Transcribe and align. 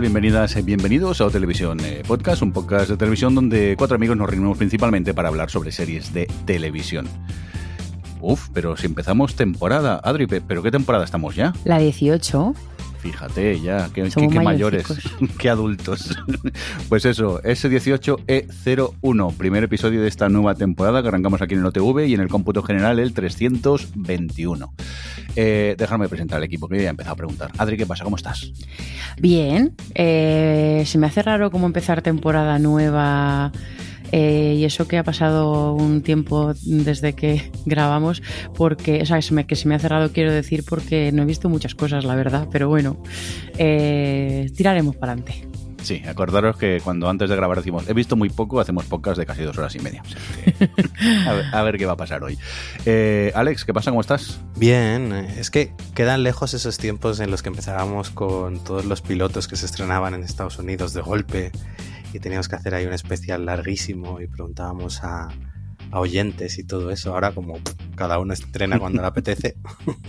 Bienvenidas 0.00 0.56
y 0.56 0.62
bienvenidos 0.62 1.20
a 1.20 1.28
Televisión 1.28 1.78
eh, 1.80 2.02
Podcast, 2.06 2.42
un 2.42 2.52
podcast 2.52 2.88
de 2.88 2.96
televisión 2.96 3.34
donde 3.34 3.74
cuatro 3.76 3.96
amigos 3.96 4.16
nos 4.16 4.28
reunimos 4.30 4.56
principalmente 4.56 5.12
para 5.12 5.28
hablar 5.28 5.50
sobre 5.50 5.72
series 5.72 6.12
de 6.14 6.26
televisión. 6.46 7.06
Uf, 8.20 8.48
pero 8.52 8.76
si 8.76 8.86
empezamos 8.86 9.34
temporada, 9.34 10.00
Adri, 10.02 10.26
pe- 10.26 10.40
¿pero 10.40 10.62
qué 10.62 10.70
temporada 10.70 11.04
estamos 11.04 11.34
ya? 11.34 11.52
La 11.64 11.78
18. 11.78 12.54
Fíjate 13.00 13.60
ya, 13.60 13.88
qué, 13.94 14.10
Somos 14.10 14.32
qué- 14.32 14.38
qué 14.38 14.44
mayores, 14.44 14.84
qué 15.38 15.48
adultos. 15.50 16.18
pues 16.88 17.04
eso, 17.04 17.40
S18E01, 17.42 19.34
primer 19.36 19.64
episodio 19.64 20.02
de 20.02 20.08
esta 20.08 20.28
nueva 20.28 20.54
temporada 20.54 21.00
que 21.02 21.08
arrancamos 21.08 21.40
aquí 21.40 21.54
en 21.54 21.60
el 21.60 21.66
OTV 21.66 22.06
y 22.06 22.14
en 22.14 22.20
el 22.20 22.28
cómputo 22.28 22.62
general 22.62 22.98
el 22.98 23.12
321. 23.14 24.74
Eh, 25.36 25.76
déjame 25.78 26.08
presentar 26.08 26.38
al 26.38 26.44
equipo 26.44 26.68
que 26.68 26.78
ya 26.78 26.82
he 26.84 26.88
empezado 26.88 27.12
a 27.12 27.16
preguntar. 27.16 27.52
Adri, 27.58 27.76
¿qué 27.76 27.86
pasa? 27.86 28.02
¿Cómo 28.02 28.16
estás? 28.16 28.50
Bien. 29.20 29.74
eh, 29.94 30.82
se 30.86 30.98
me 30.98 31.06
hace 31.06 31.22
raro 31.22 31.50
cómo 31.52 31.66
empezar 31.66 32.02
temporada 32.02 32.58
nueva. 32.58 33.52
Eh, 34.12 34.56
y 34.58 34.64
eso 34.64 34.88
que 34.88 34.98
ha 34.98 35.04
pasado 35.04 35.72
un 35.74 36.02
tiempo 36.02 36.54
desde 36.62 37.14
que 37.14 37.50
grabamos, 37.66 38.22
porque, 38.54 39.02
o 39.02 39.06
sea, 39.06 39.16
que 39.16 39.22
se 39.22 39.34
me, 39.34 39.46
que 39.46 39.56
se 39.56 39.68
me 39.68 39.74
ha 39.74 39.78
cerrado, 39.78 40.12
quiero 40.12 40.32
decir, 40.32 40.64
porque 40.68 41.12
no 41.12 41.22
he 41.22 41.26
visto 41.26 41.48
muchas 41.48 41.74
cosas, 41.74 42.04
la 42.04 42.14
verdad, 42.14 42.48
pero 42.50 42.68
bueno, 42.68 43.02
eh, 43.58 44.50
tiraremos 44.56 44.96
para 44.96 45.12
adelante. 45.12 45.48
Sí, 45.82 46.02
acordaros 46.06 46.56
que 46.56 46.80
cuando 46.82 47.08
antes 47.08 47.30
de 47.30 47.36
grabar 47.36 47.56
decimos, 47.58 47.88
he 47.88 47.94
visto 47.94 48.16
muy 48.16 48.28
poco, 48.30 48.60
hacemos 48.60 48.84
podcast 48.86 49.16
de 49.16 49.26
casi 49.26 49.42
dos 49.42 49.56
horas 49.58 49.74
y 49.76 49.78
media. 49.78 50.02
O 50.02 50.08
sea 50.08 50.20
que, 50.20 51.28
a, 51.28 51.32
ver, 51.32 51.44
a 51.52 51.62
ver 51.62 51.78
qué 51.78 51.86
va 51.86 51.92
a 51.92 51.96
pasar 51.96 52.22
hoy. 52.24 52.36
Eh, 52.84 53.32
Alex, 53.34 53.64
¿qué 53.64 53.72
pasa? 53.72 53.90
¿Cómo 53.90 54.00
estás? 54.00 54.40
Bien, 54.56 55.12
es 55.12 55.50
que 55.50 55.72
quedan 55.94 56.24
lejos 56.24 56.52
esos 56.52 56.78
tiempos 56.78 57.20
en 57.20 57.30
los 57.30 57.42
que 57.42 57.48
empezábamos 57.48 58.10
con 58.10 58.62
todos 58.64 58.84
los 58.84 59.02
pilotos 59.02 59.46
que 59.46 59.56
se 59.56 59.66
estrenaban 59.66 60.14
en 60.14 60.24
Estados 60.24 60.58
Unidos 60.58 60.94
de 60.94 61.00
golpe 61.00 61.52
y 62.12 62.20
teníamos 62.20 62.48
que 62.48 62.56
hacer 62.56 62.74
ahí 62.74 62.86
un 62.86 62.92
especial 62.92 63.44
larguísimo 63.46 64.20
y 64.20 64.26
preguntábamos 64.26 65.02
a, 65.02 65.28
a 65.90 66.00
oyentes 66.00 66.58
y 66.58 66.64
todo 66.64 66.90
eso. 66.90 67.14
Ahora 67.14 67.32
como 67.32 67.54
pff, 67.54 67.74
cada 67.94 68.18
uno 68.18 68.32
estrena 68.32 68.78
cuando 68.78 69.02
le 69.02 69.08
apetece. 69.08 69.56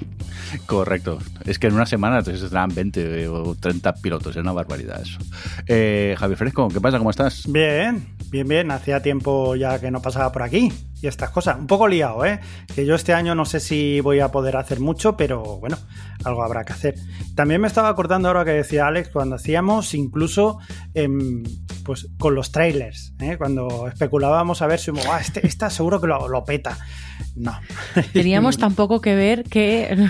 Correcto. 0.66 1.20
Es 1.45 1.59
que 1.59 1.67
en 1.67 1.73
una 1.73 1.86
semana 1.86 2.22
se 2.22 2.33
estrenan 2.33 2.73
20 2.73 3.27
o 3.27 3.55
30 3.55 3.94
pilotos, 3.95 4.36
es 4.36 4.42
una 4.42 4.52
barbaridad 4.52 5.02
eso. 5.02 5.20
Eh, 5.67 6.16
Javier 6.17 6.38
Fresco, 6.38 6.67
¿qué 6.70 6.81
pasa? 6.81 6.97
¿Cómo 6.97 7.09
estás? 7.09 7.52
Bien, 7.52 8.08
bien, 8.30 8.47
bien. 8.47 8.72
Hacía 8.72 9.02
tiempo 9.02 9.55
ya 9.55 9.80
que 9.80 9.92
no 9.92 10.02
pasaba 10.02 10.31
por 10.31 10.44
aquí 10.44 10.72
y 11.02 11.08
estas 11.08 11.30
cosas. 11.30 11.58
Un 11.58 11.67
poco 11.67 11.88
liado, 11.88 12.25
¿eh? 12.25 12.39
Que 12.73 12.86
yo 12.86 12.95
este 12.95 13.14
año 13.14 13.36
no 13.36 13.45
sé 13.45 13.59
si 13.59 14.02
voy 14.02 14.20
a 14.20 14.30
poder 14.30 14.58
hacer 14.58 14.80
mucho, 14.80 15.16
pero 15.17 15.58
bueno, 15.58 15.77
algo 16.23 16.44
habrá 16.44 16.64
que 16.64 16.73
hacer. 16.73 16.95
También 17.36 17.61
me 17.61 17.67
estaba 17.67 17.89
acordando 17.89 18.27
ahora 18.27 18.45
que 18.45 18.52
decía 18.52 18.88
Alex, 18.88 19.09
cuando 19.09 19.36
hacíamos 19.36 19.94
incluso 19.94 20.60
pues 21.89 22.08
con 22.20 22.36
los 22.36 22.52
trailers, 22.52 23.14
¿eh? 23.20 23.36
Cuando 23.39 23.88
especulábamos 23.88 24.61
a 24.61 24.67
ver 24.67 24.80
si 24.80 24.92
"Buah, 24.92 25.22
este, 25.22 25.48
esta 25.48 25.72
seguro 25.72 26.00
que 26.00 26.05
lo, 26.05 26.27
lo 26.27 26.45
peta. 26.45 26.77
No. 27.36 27.60
Teníamos 28.14 28.60
tan 28.60 28.76
poco 28.76 29.02
que 29.02 29.16
ver 29.16 29.44
que, 29.50 30.08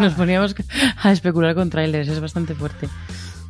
nos 0.00 0.14
poníamos 0.14 0.54
a 0.96 1.12
especular 1.12 1.54
con 1.54 1.68
trailers, 1.68 2.08
es 2.08 2.18
bastante 2.18 2.54
fuerte. 2.54 2.88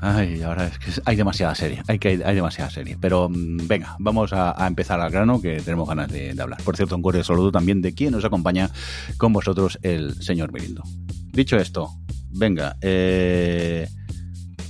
Ay, 0.00 0.42
ahora 0.42 0.66
es 0.66 0.78
que 0.80 0.90
hay 1.04 1.14
demasiada 1.14 1.54
serie, 1.54 1.84
hay 1.86 2.00
que 2.00 2.20
hay 2.24 2.34
demasiada 2.34 2.68
serie. 2.68 2.98
Pero 3.00 3.28
mm, 3.28 3.68
venga, 3.68 3.94
vamos 4.00 4.32
a, 4.32 4.60
a 4.60 4.66
empezar 4.66 4.98
al 5.00 5.12
grano 5.12 5.40
que 5.40 5.60
tenemos 5.60 5.88
ganas 5.88 6.10
de, 6.10 6.34
de 6.34 6.42
hablar. 6.42 6.60
Por 6.64 6.76
cierto, 6.76 6.96
un 6.96 7.02
cordial 7.02 7.24
saludo 7.24 7.52
también 7.52 7.80
de 7.80 7.94
quien 7.94 8.10
nos 8.10 8.24
acompaña 8.24 8.70
con 9.18 9.32
vosotros, 9.32 9.78
el 9.82 10.20
señor 10.20 10.52
Mirindo. 10.52 10.82
Dicho 11.30 11.56
esto, 11.56 11.92
venga, 12.30 12.76
eh... 12.80 13.86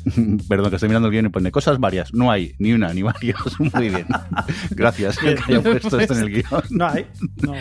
Perdón, 0.48 0.70
que 0.70 0.76
estoy 0.76 0.88
mirando 0.88 1.08
el 1.08 1.12
guion 1.12 1.26
y 1.26 1.28
pone 1.28 1.50
cosas 1.50 1.78
varias. 1.78 2.12
No 2.14 2.30
hay 2.30 2.54
ni 2.58 2.72
una 2.72 2.92
ni 2.92 3.02
varias. 3.02 3.38
Muy 3.74 3.88
bien. 3.88 4.06
Gracias 4.70 5.18
que 5.18 5.36
haya 5.46 5.62
puesto 5.62 5.98
esto 5.98 6.14
en 6.14 6.20
el 6.20 6.30
guion. 6.30 6.62
No 6.70 6.86
hay. 6.86 7.06
No. 7.42 7.54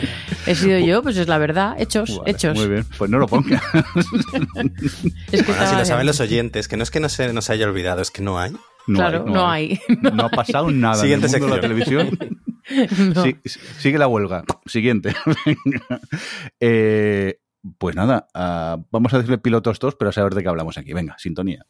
He 0.45 0.55
sido 0.55 0.79
yo, 0.79 1.01
pues 1.03 1.17
es 1.17 1.27
la 1.27 1.37
verdad, 1.37 1.75
hechos, 1.79 2.17
Vale, 2.17 2.31
hechos. 2.31 2.57
Muy 2.57 2.67
bien, 2.67 2.85
pues 2.97 3.09
no 3.09 3.19
lo 3.19 3.27
ponga. 3.27 3.61
Es 5.31 5.43
que 5.43 5.51
Bueno, 5.51 5.69
si 5.69 5.75
lo 5.75 5.85
saben 5.85 6.05
los 6.05 6.19
oyentes, 6.19 6.67
que 6.67 6.77
no 6.77 6.83
es 6.83 6.91
que 6.91 6.99
no 6.99 7.09
se 7.09 7.33
nos 7.33 7.49
haya 7.49 7.67
olvidado, 7.67 8.01
es 8.01 8.11
que 8.11 8.21
no 8.21 8.39
hay. 8.39 8.53
Claro, 8.85 9.25
no 9.25 9.49
hay. 9.49 9.79
No 10.13 10.25
ha 10.25 10.29
pasado 10.29 10.71
nada 10.71 10.95
Siguiente 10.95 11.27
en 11.27 11.35
el 11.35 11.41
mundo 11.41 11.55
de 11.55 11.61
la 11.61 11.67
televisión. 11.67 12.17
No. 13.15 13.23
Sí, 13.23 13.37
sigue 13.79 13.97
la 13.97 14.07
huelga. 14.07 14.43
Siguiente. 14.65 15.15
Eh, 16.59 17.39
pues 17.77 17.95
nada, 17.95 18.27
ah, 18.33 18.77
vamos 18.91 19.13
a 19.13 19.17
decirle 19.17 19.37
pilotos 19.37 19.79
dos, 19.79 19.95
pero 19.95 20.09
a 20.09 20.13
saber 20.13 20.33
de 20.33 20.43
qué 20.43 20.49
hablamos 20.49 20.77
aquí. 20.77 20.93
Venga, 20.93 21.15
sintonía. 21.17 21.65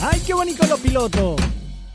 ¡Ay, 0.00 0.20
qué 0.24 0.32
bonito 0.32 0.66
los 0.68 0.80
pilotos! 0.80 1.40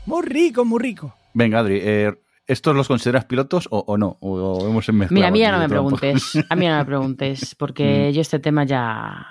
Muy 0.06 0.22
rico, 0.26 0.64
muy 0.64 0.78
rico. 0.80 1.14
Venga, 1.32 1.60
Adri, 1.60 1.80
eh, 1.82 2.12
¿estos 2.46 2.76
los 2.76 2.88
consideras 2.88 3.24
pilotos 3.24 3.68
o, 3.70 3.78
o 3.86 3.96
no? 3.96 4.18
O, 4.20 4.34
o 4.38 4.68
hemos 4.68 4.88
Mira, 5.10 5.28
a 5.28 5.30
mí 5.30 5.40
ya 5.40 5.52
no 5.52 5.58
me 5.58 5.68
preguntes. 5.68 6.38
A 6.48 6.56
mí 6.56 6.66
no 6.66 6.76
me 6.76 6.84
preguntes, 6.84 7.54
porque 7.58 8.12
yo 8.12 8.20
este 8.20 8.38
tema 8.38 8.64
ya, 8.64 9.26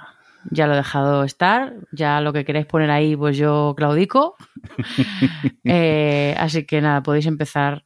ya 0.51 0.68
lo 0.68 0.74
he 0.74 0.78
dejado 0.78 1.24
estar. 1.24 1.74
Ya 1.91 2.22
lo 2.22 2.34
que 2.34 2.46
queréis 2.46 2.66
poner 2.66 2.91
ahí, 2.91 3.16
pues 3.16 3.38
yo 3.38 3.74
claudico. 3.75 4.35
Eh, 5.66 6.35
así 6.38 6.66
que 6.66 6.81
nada, 6.81 7.01
podéis 7.03 7.25
empezar 7.25 7.85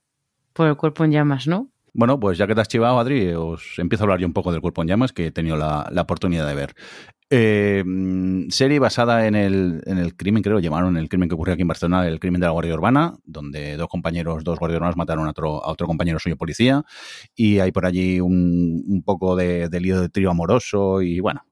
por 0.53 0.67
el 0.67 0.75
cuerpo 0.75 1.03
en 1.05 1.11
llamas, 1.11 1.47
¿no? 1.47 1.69
Bueno, 1.93 2.19
pues 2.19 2.37
ya 2.37 2.47
que 2.47 2.55
te 2.55 2.61
has 2.61 2.67
chivado, 2.67 2.99
Adri, 2.99 3.33
os 3.33 3.79
empiezo 3.79 4.03
a 4.03 4.05
hablar 4.05 4.19
yo 4.19 4.27
un 4.27 4.33
poco 4.33 4.51
del 4.51 4.61
Cuerpo 4.61 4.81
en 4.81 4.87
Llamas, 4.87 5.13
que 5.13 5.27
he 5.27 5.31
tenido 5.31 5.57
la, 5.57 5.87
la 5.91 6.01
oportunidad 6.03 6.47
de 6.47 6.53
ver. 6.53 6.75
Eh, 7.29 7.83
serie 8.49 8.79
basada 8.79 9.27
en 9.27 9.35
el, 9.35 9.81
en 9.85 9.97
el 9.97 10.15
crimen, 10.15 10.41
creo, 10.41 10.59
llamaron 10.59 10.95
el 10.95 11.09
crimen 11.09 11.27
que 11.27 11.35
ocurrió 11.35 11.53
aquí 11.53 11.63
en 11.63 11.67
Barcelona, 11.67 12.07
el 12.07 12.19
crimen 12.19 12.39
de 12.39 12.47
la 12.47 12.51
Guardia 12.51 12.73
Urbana, 12.73 13.15
donde 13.25 13.75
dos 13.75 13.89
compañeros, 13.89 14.43
dos 14.45 14.57
guardias 14.59 14.77
urbanos 14.77 14.95
mataron 14.95 15.27
a 15.27 15.31
otro, 15.31 15.63
a 15.63 15.69
otro 15.69 15.87
compañero 15.87 16.19
suyo 16.19 16.37
policía, 16.37 16.83
y 17.35 17.59
hay 17.59 17.71
por 17.71 17.85
allí 17.85 18.21
un, 18.21 19.03
poco 19.05 19.35
de, 19.35 19.67
de 19.67 19.79
lío 19.81 19.99
de 19.99 20.09
trío 20.09 20.31
amoroso, 20.31 21.01
y 21.01 21.19
bueno. 21.19 21.45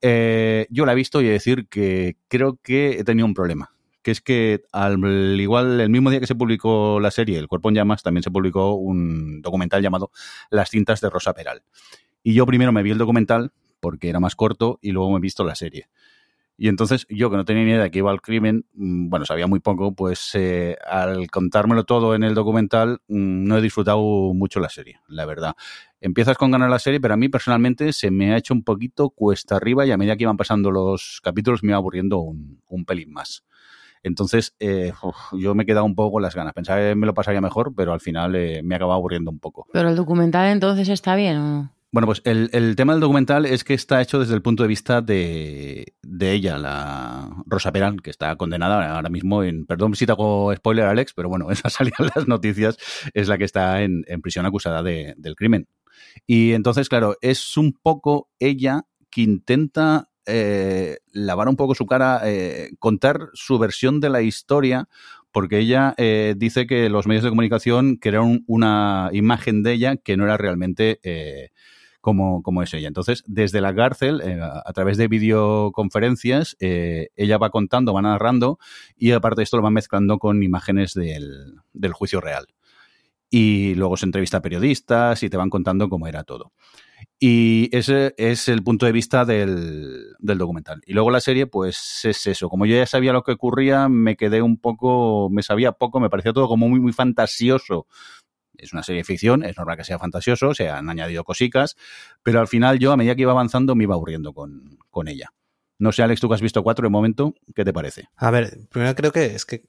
Eh, 0.00 0.66
yo 0.70 0.86
la 0.86 0.92
he 0.92 0.94
visto 0.94 1.20
y 1.20 1.24
he 1.24 1.28
de 1.28 1.32
decir 1.32 1.66
que 1.68 2.16
creo 2.28 2.56
que 2.62 3.00
he 3.00 3.04
tenido 3.04 3.26
un 3.26 3.34
problema 3.34 3.72
que 4.00 4.12
es 4.12 4.20
que 4.20 4.62
al 4.70 4.96
igual 5.40 5.80
el 5.80 5.90
mismo 5.90 6.10
día 6.10 6.20
que 6.20 6.26
se 6.26 6.36
publicó 6.36 7.00
la 7.00 7.10
serie 7.10 7.36
El 7.38 7.48
cuerpo 7.48 7.68
en 7.68 7.74
llamas, 7.74 8.02
también 8.02 8.22
se 8.22 8.30
publicó 8.30 8.74
un 8.74 9.42
documental 9.42 9.82
llamado 9.82 10.10
Las 10.50 10.70
cintas 10.70 11.00
de 11.00 11.10
Rosa 11.10 11.34
Peral. 11.34 11.62
Y 12.22 12.32
yo 12.32 12.46
primero 12.46 12.72
me 12.72 12.82
vi 12.82 12.92
el 12.92 12.96
documental 12.98 13.52
porque 13.80 14.08
era 14.08 14.20
más 14.20 14.36
corto 14.36 14.78
y 14.82 14.92
luego 14.92 15.10
me 15.10 15.18
he 15.18 15.20
visto 15.20 15.44
la 15.44 15.54
serie. 15.54 15.88
Y 16.60 16.66
entonces 16.66 17.06
yo 17.08 17.30
que 17.30 17.36
no 17.36 17.44
tenía 17.44 17.62
ni 17.62 17.70
idea 17.70 17.84
de 17.84 17.90
que 17.92 18.00
iba 18.00 18.10
al 18.10 18.20
crimen, 18.20 18.66
mm, 18.74 19.08
bueno, 19.08 19.24
sabía 19.24 19.46
muy 19.46 19.60
poco, 19.60 19.94
pues 19.94 20.30
eh, 20.34 20.76
al 20.84 21.30
contármelo 21.30 21.84
todo 21.84 22.16
en 22.16 22.24
el 22.24 22.34
documental 22.34 22.98
mm, 23.06 23.44
no 23.44 23.56
he 23.56 23.62
disfrutado 23.62 24.00
mucho 24.34 24.58
la 24.58 24.68
serie, 24.68 24.98
la 25.06 25.24
verdad. 25.24 25.54
Empiezas 26.00 26.36
con 26.36 26.50
ganar 26.50 26.68
la 26.68 26.80
serie, 26.80 27.00
pero 27.00 27.14
a 27.14 27.16
mí 27.16 27.28
personalmente 27.28 27.92
se 27.92 28.10
me 28.10 28.34
ha 28.34 28.36
hecho 28.36 28.54
un 28.54 28.64
poquito 28.64 29.10
cuesta 29.10 29.54
arriba 29.54 29.86
y 29.86 29.92
a 29.92 29.96
medida 29.96 30.16
que 30.16 30.24
iban 30.24 30.36
pasando 30.36 30.72
los 30.72 31.20
capítulos 31.22 31.62
me 31.62 31.70
iba 31.70 31.76
aburriendo 31.76 32.18
un, 32.18 32.84
pelín 32.84 33.12
más. 33.12 33.44
Entonces, 34.02 34.56
eh, 34.58 34.92
yo 35.32 35.54
me 35.54 35.62
he 35.62 35.66
quedado 35.66 35.84
un 35.84 35.94
poco 35.94 36.14
con 36.14 36.22
las 36.22 36.34
ganas. 36.34 36.54
Pensaba 36.54 36.80
que 36.80 36.94
me 36.96 37.06
lo 37.06 37.14
pasaría 37.14 37.40
mejor, 37.40 37.72
pero 37.76 37.92
al 37.92 38.00
final 38.00 38.34
eh, 38.34 38.62
me 38.64 38.74
acaba 38.74 38.94
aburriendo 38.94 39.30
un 39.30 39.38
poco. 39.38 39.66
Pero 39.72 39.90
el 39.90 39.96
documental 39.96 40.48
entonces 40.48 40.88
está 40.88 41.14
bien. 41.14 41.36
¿o? 41.36 41.77
Bueno, 41.90 42.06
pues 42.06 42.20
el, 42.24 42.76
tema 42.76 42.92
del 42.92 43.00
documental 43.00 43.46
es 43.46 43.64
que 43.64 43.72
está 43.72 44.02
hecho 44.02 44.18
desde 44.18 44.34
el 44.34 44.42
punto 44.42 44.62
de 44.62 44.68
vista 44.68 45.00
de, 45.00 45.94
de, 46.02 46.32
ella, 46.32 46.58
la 46.58 47.30
Rosa 47.46 47.72
Peral, 47.72 48.02
que 48.02 48.10
está 48.10 48.36
condenada 48.36 48.94
ahora 48.94 49.08
mismo 49.08 49.42
en. 49.42 49.64
Perdón 49.64 49.94
si 49.94 50.04
te 50.04 50.12
hago 50.12 50.54
spoiler, 50.54 50.84
Alex, 50.84 51.14
pero 51.14 51.30
bueno, 51.30 51.50
esa 51.50 51.70
salida 51.70 51.96
en 52.00 52.10
las 52.14 52.28
noticias 52.28 52.76
es 53.14 53.28
la 53.28 53.38
que 53.38 53.44
está 53.44 53.82
en, 53.82 54.04
prisión 54.22 54.44
acusada 54.44 54.82
de, 54.82 55.14
del 55.16 55.34
crimen. 55.34 55.66
Y 56.26 56.52
entonces, 56.52 56.90
claro, 56.90 57.16
es 57.22 57.56
un 57.56 57.72
poco 57.72 58.28
ella 58.38 58.82
que 59.10 59.22
intenta 59.22 60.10
eh, 60.26 60.98
lavar 61.12 61.48
un 61.48 61.56
poco 61.56 61.74
su 61.74 61.86
cara, 61.86 62.20
eh, 62.24 62.72
contar 62.78 63.30
su 63.32 63.58
versión 63.58 64.00
de 64.00 64.10
la 64.10 64.20
historia, 64.20 64.88
porque 65.32 65.58
ella 65.58 65.94
eh, 65.96 66.34
dice 66.36 66.66
que 66.66 66.88
los 66.88 67.06
medios 67.06 67.24
de 67.24 67.30
comunicación 67.30 67.96
crearon 67.96 68.44
una 68.46 69.08
imagen 69.12 69.62
de 69.62 69.72
ella 69.72 69.96
que 69.96 70.16
no 70.16 70.24
era 70.24 70.36
realmente 70.36 71.00
eh, 71.02 71.50
como, 72.00 72.42
como, 72.42 72.62
es 72.62 72.72
ella. 72.74 72.88
Entonces, 72.88 73.22
desde 73.26 73.60
la 73.60 73.74
cárcel, 73.74 74.20
eh, 74.22 74.40
a 74.40 74.72
través 74.72 74.96
de 74.96 75.08
videoconferencias, 75.08 76.56
ella 76.60 77.38
va 77.38 77.50
contando, 77.50 77.92
va 77.92 78.02
narrando 78.02 78.58
y 78.96 79.12
aparte 79.12 79.40
de 79.40 79.44
esto 79.44 79.56
lo 79.56 79.62
va 79.62 79.70
mezclando 79.70 80.18
con 80.18 80.42
imágenes 80.42 80.94
del, 80.94 81.56
del 81.72 81.92
juicio 81.92 82.20
real. 82.20 82.46
Y 83.30 83.74
luego 83.74 83.96
se 83.96 84.06
entrevista 84.06 84.38
a 84.38 84.42
periodistas 84.42 85.22
y 85.22 85.28
te 85.28 85.36
van 85.36 85.50
contando 85.50 85.88
cómo 85.88 86.06
era 86.06 86.24
todo. 86.24 86.52
Y 87.20 87.68
ese 87.76 88.14
es 88.16 88.48
el 88.48 88.62
punto 88.62 88.86
de 88.86 88.92
vista 88.92 89.24
del, 89.24 90.14
del, 90.20 90.38
documental. 90.38 90.80
Y 90.86 90.92
luego 90.92 91.10
la 91.10 91.20
serie, 91.20 91.46
pues 91.46 92.04
es 92.04 92.26
eso. 92.28 92.48
Como 92.48 92.64
yo 92.64 92.76
ya 92.76 92.86
sabía 92.86 93.12
lo 93.12 93.24
que 93.24 93.32
ocurría, 93.32 93.88
me 93.88 94.16
quedé 94.16 94.40
un 94.40 94.56
poco, 94.56 95.28
me 95.28 95.42
sabía 95.42 95.72
poco, 95.72 95.98
me 95.98 96.10
parecía 96.10 96.32
todo 96.32 96.46
como 96.46 96.68
muy, 96.68 96.78
muy 96.78 96.92
fantasioso. 96.92 97.86
Es 98.58 98.72
una 98.72 98.82
serie 98.82 99.00
de 99.00 99.04
ficción, 99.04 99.44
es 99.44 99.56
normal 99.56 99.76
que 99.76 99.84
sea 99.84 99.98
fantasioso, 99.98 100.54
se 100.54 100.68
han 100.68 100.90
añadido 100.90 101.24
cositas, 101.24 101.76
pero 102.22 102.40
al 102.40 102.48
final 102.48 102.78
yo, 102.78 102.92
a 102.92 102.96
medida 102.96 103.14
que 103.14 103.22
iba 103.22 103.32
avanzando, 103.32 103.74
me 103.74 103.84
iba 103.84 103.94
aburriendo 103.94 104.32
con, 104.32 104.78
con 104.90 105.08
ella. 105.08 105.32
No 105.78 105.92
sé, 105.92 106.02
Alex, 106.02 106.20
tú 106.20 106.28
que 106.28 106.34
has 106.34 106.42
visto 106.42 106.62
cuatro 106.62 106.84
de 106.86 106.90
momento, 106.90 107.34
¿qué 107.54 107.64
te 107.64 107.72
parece? 107.72 108.08
A 108.16 108.30
ver, 108.30 108.58
primero 108.68 108.94
creo 108.94 109.12
que 109.12 109.26
es 109.26 109.46
que 109.46 109.62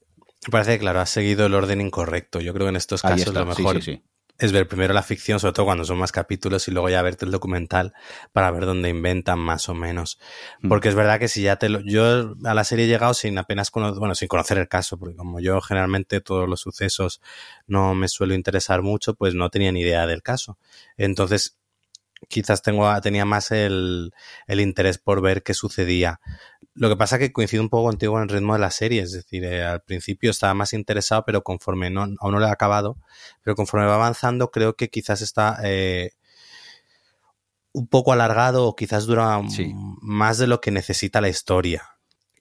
me 0.48 0.52
parece 0.52 0.74
que, 0.74 0.80
claro, 0.80 1.00
has 1.00 1.10
seguido 1.10 1.46
el 1.46 1.54
orden 1.54 1.82
incorrecto. 1.82 2.40
Yo 2.40 2.54
creo 2.54 2.66
que 2.66 2.70
en 2.70 2.76
estos 2.78 3.02
casos 3.02 3.34
lo 3.34 3.46
mejor 3.46 3.76
sí, 3.76 3.82
sí, 3.82 3.94
sí 3.94 4.04
es 4.40 4.54
ver 4.54 4.68
primero 4.68 4.94
la 4.94 5.04
ficción, 5.04 5.40
sobre 5.40 5.54
todo 5.54 5.66
cuando 5.66 5.84
son 5.84 5.98
más 5.98 6.14
capítulos, 6.14 6.68
y 6.68 6.72
luego 6.72 6.90
ya 6.90 7.02
verte 7.02 7.26
el 7.26 7.32
documental 7.32 7.94
para 8.32 8.50
ver 8.52 8.66
dónde 8.66 8.90
inventan 8.90 9.38
más 9.38 9.68
o 9.68 9.74
menos. 9.74 10.18
Porque 10.68 10.88
mm. 10.88 10.92
es 10.92 10.96
verdad 10.96 11.20
que 11.20 11.28
si 11.28 11.42
ya 11.42 11.58
te 11.58 11.68
lo, 11.68 11.82
yo 11.82 12.36
a 12.46 12.54
la 12.54 12.64
serie 12.64 12.86
he 12.86 12.88
llegado 12.88 13.14
sin 13.14 13.38
apenas 13.38 13.70
conocer, 13.70 14.00
bueno, 14.00 14.16
sin 14.16 14.30
conocer 14.30 14.58
el 14.58 14.70
caso, 14.70 14.98
porque 14.98 15.18
como 15.18 15.42
yo 15.42 15.60
generalmente 15.60 16.22
todos 16.22 16.48
los 16.48 16.62
sucesos 16.62 17.22
no 17.68 17.94
me 17.96 18.08
suelo 18.08 18.34
interesar 18.34 18.82
mucho, 18.82 19.14
pues 19.14 19.36
no 19.36 19.50
tenía 19.50 19.74
ni 19.74 19.82
idea 19.82 20.08
del 20.08 20.24
caso. 20.24 20.58
Entonces, 20.96 21.58
quizás 22.28 22.62
tengo, 22.62 22.90
tenía 23.02 23.26
más 23.26 23.52
el, 23.52 24.12
el, 24.48 24.60
interés 24.62 24.98
por 24.98 25.22
ver 25.22 25.44
qué 25.44 25.54
sucedía. 25.54 26.20
Lo 26.80 26.88
que 26.88 26.96
pasa 26.96 27.18
es 27.18 27.20
que 27.20 27.34
coincido 27.34 27.62
un 27.62 27.68
poco 27.68 27.90
contigo 27.90 28.16
en 28.16 28.24
el 28.24 28.30
ritmo 28.30 28.54
de 28.54 28.60
la 28.60 28.72
serie, 28.72 29.02
es 29.02 29.12
decir, 29.12 29.44
eh, 29.44 29.66
al 29.66 29.82
principio 29.82 30.32
estaba 30.32 30.54
más 30.54 30.72
interesado, 30.72 31.26
pero 31.26 31.44
conforme 31.44 31.90
no, 31.90 32.04
aún 32.04 32.32
no 32.32 32.40
lo 32.40 32.48
he 32.48 32.50
acabado, 32.50 32.96
pero 33.44 33.54
conforme 33.58 33.86
va 33.86 33.96
avanzando, 33.96 34.50
creo 34.50 34.78
que 34.78 34.90
quizás 34.90 35.22
está 35.22 35.58
eh, 35.62 36.12
un 37.74 37.88
poco 37.88 38.14
alargado 38.14 38.66
o 38.66 38.78
quizás 38.78 39.08
dura 39.08 39.42
sí. 39.50 39.74
más 40.02 40.38
de 40.38 40.48
lo 40.48 40.62
que 40.62 40.72
necesita 40.72 41.20
la 41.20 41.28
historia. 41.28 41.84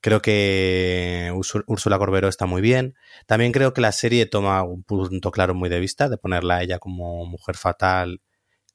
Creo 0.01 0.23
que 0.23 1.33
Úrsula 1.67 1.99
Corbero 1.99 2.29
está 2.29 2.47
muy 2.47 2.63
bien. 2.63 2.95
También 3.27 3.51
creo 3.51 3.75
que 3.75 3.81
la 3.81 3.91
serie 3.91 4.27
toma 4.27 4.63
un 4.63 4.85
punto 4.85 5.33
claro 5.33 5.57
muy 5.57 5.69
de 5.69 5.81
vista, 5.81 6.09
de 6.09 6.17
ponerla 6.17 6.59
a 6.59 6.63
ella 6.63 6.79
como 6.79 7.27
mujer 7.27 7.57
fatal 7.57 8.21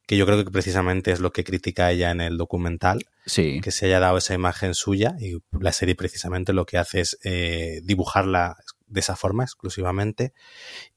que 0.05 0.17
yo 0.17 0.25
creo 0.25 0.43
que 0.43 0.51
precisamente 0.51 1.11
es 1.11 1.19
lo 1.19 1.31
que 1.31 1.43
critica 1.43 1.91
ella 1.91 2.11
en 2.11 2.21
el 2.21 2.37
documental, 2.37 3.05
sí. 3.25 3.61
que 3.61 3.71
se 3.71 3.85
haya 3.85 3.99
dado 3.99 4.17
esa 4.17 4.33
imagen 4.33 4.73
suya 4.73 5.15
y 5.19 5.37
la 5.51 5.71
serie 5.71 5.95
precisamente 5.95 6.53
lo 6.53 6.65
que 6.65 6.77
hace 6.77 7.01
es 7.01 7.17
eh, 7.23 7.81
dibujarla 7.83 8.57
de 8.87 8.99
esa 8.99 9.15
forma 9.15 9.43
exclusivamente. 9.43 10.33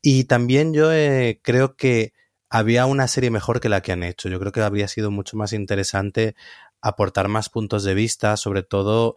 Y 0.02 0.24
también 0.24 0.74
yo 0.74 0.92
eh, 0.92 1.40
creo 1.42 1.76
que 1.76 2.12
había 2.48 2.86
una 2.86 3.08
serie 3.08 3.30
mejor 3.30 3.60
que 3.60 3.68
la 3.68 3.80
que 3.80 3.92
han 3.92 4.02
hecho. 4.02 4.28
Yo 4.28 4.40
creo 4.40 4.52
que 4.52 4.60
habría 4.60 4.88
sido 4.88 5.10
mucho 5.10 5.36
más 5.36 5.52
interesante 5.52 6.34
aportar 6.80 7.28
más 7.28 7.48
puntos 7.48 7.84
de 7.84 7.94
vista, 7.94 8.36
sobre 8.36 8.62
todo 8.62 9.16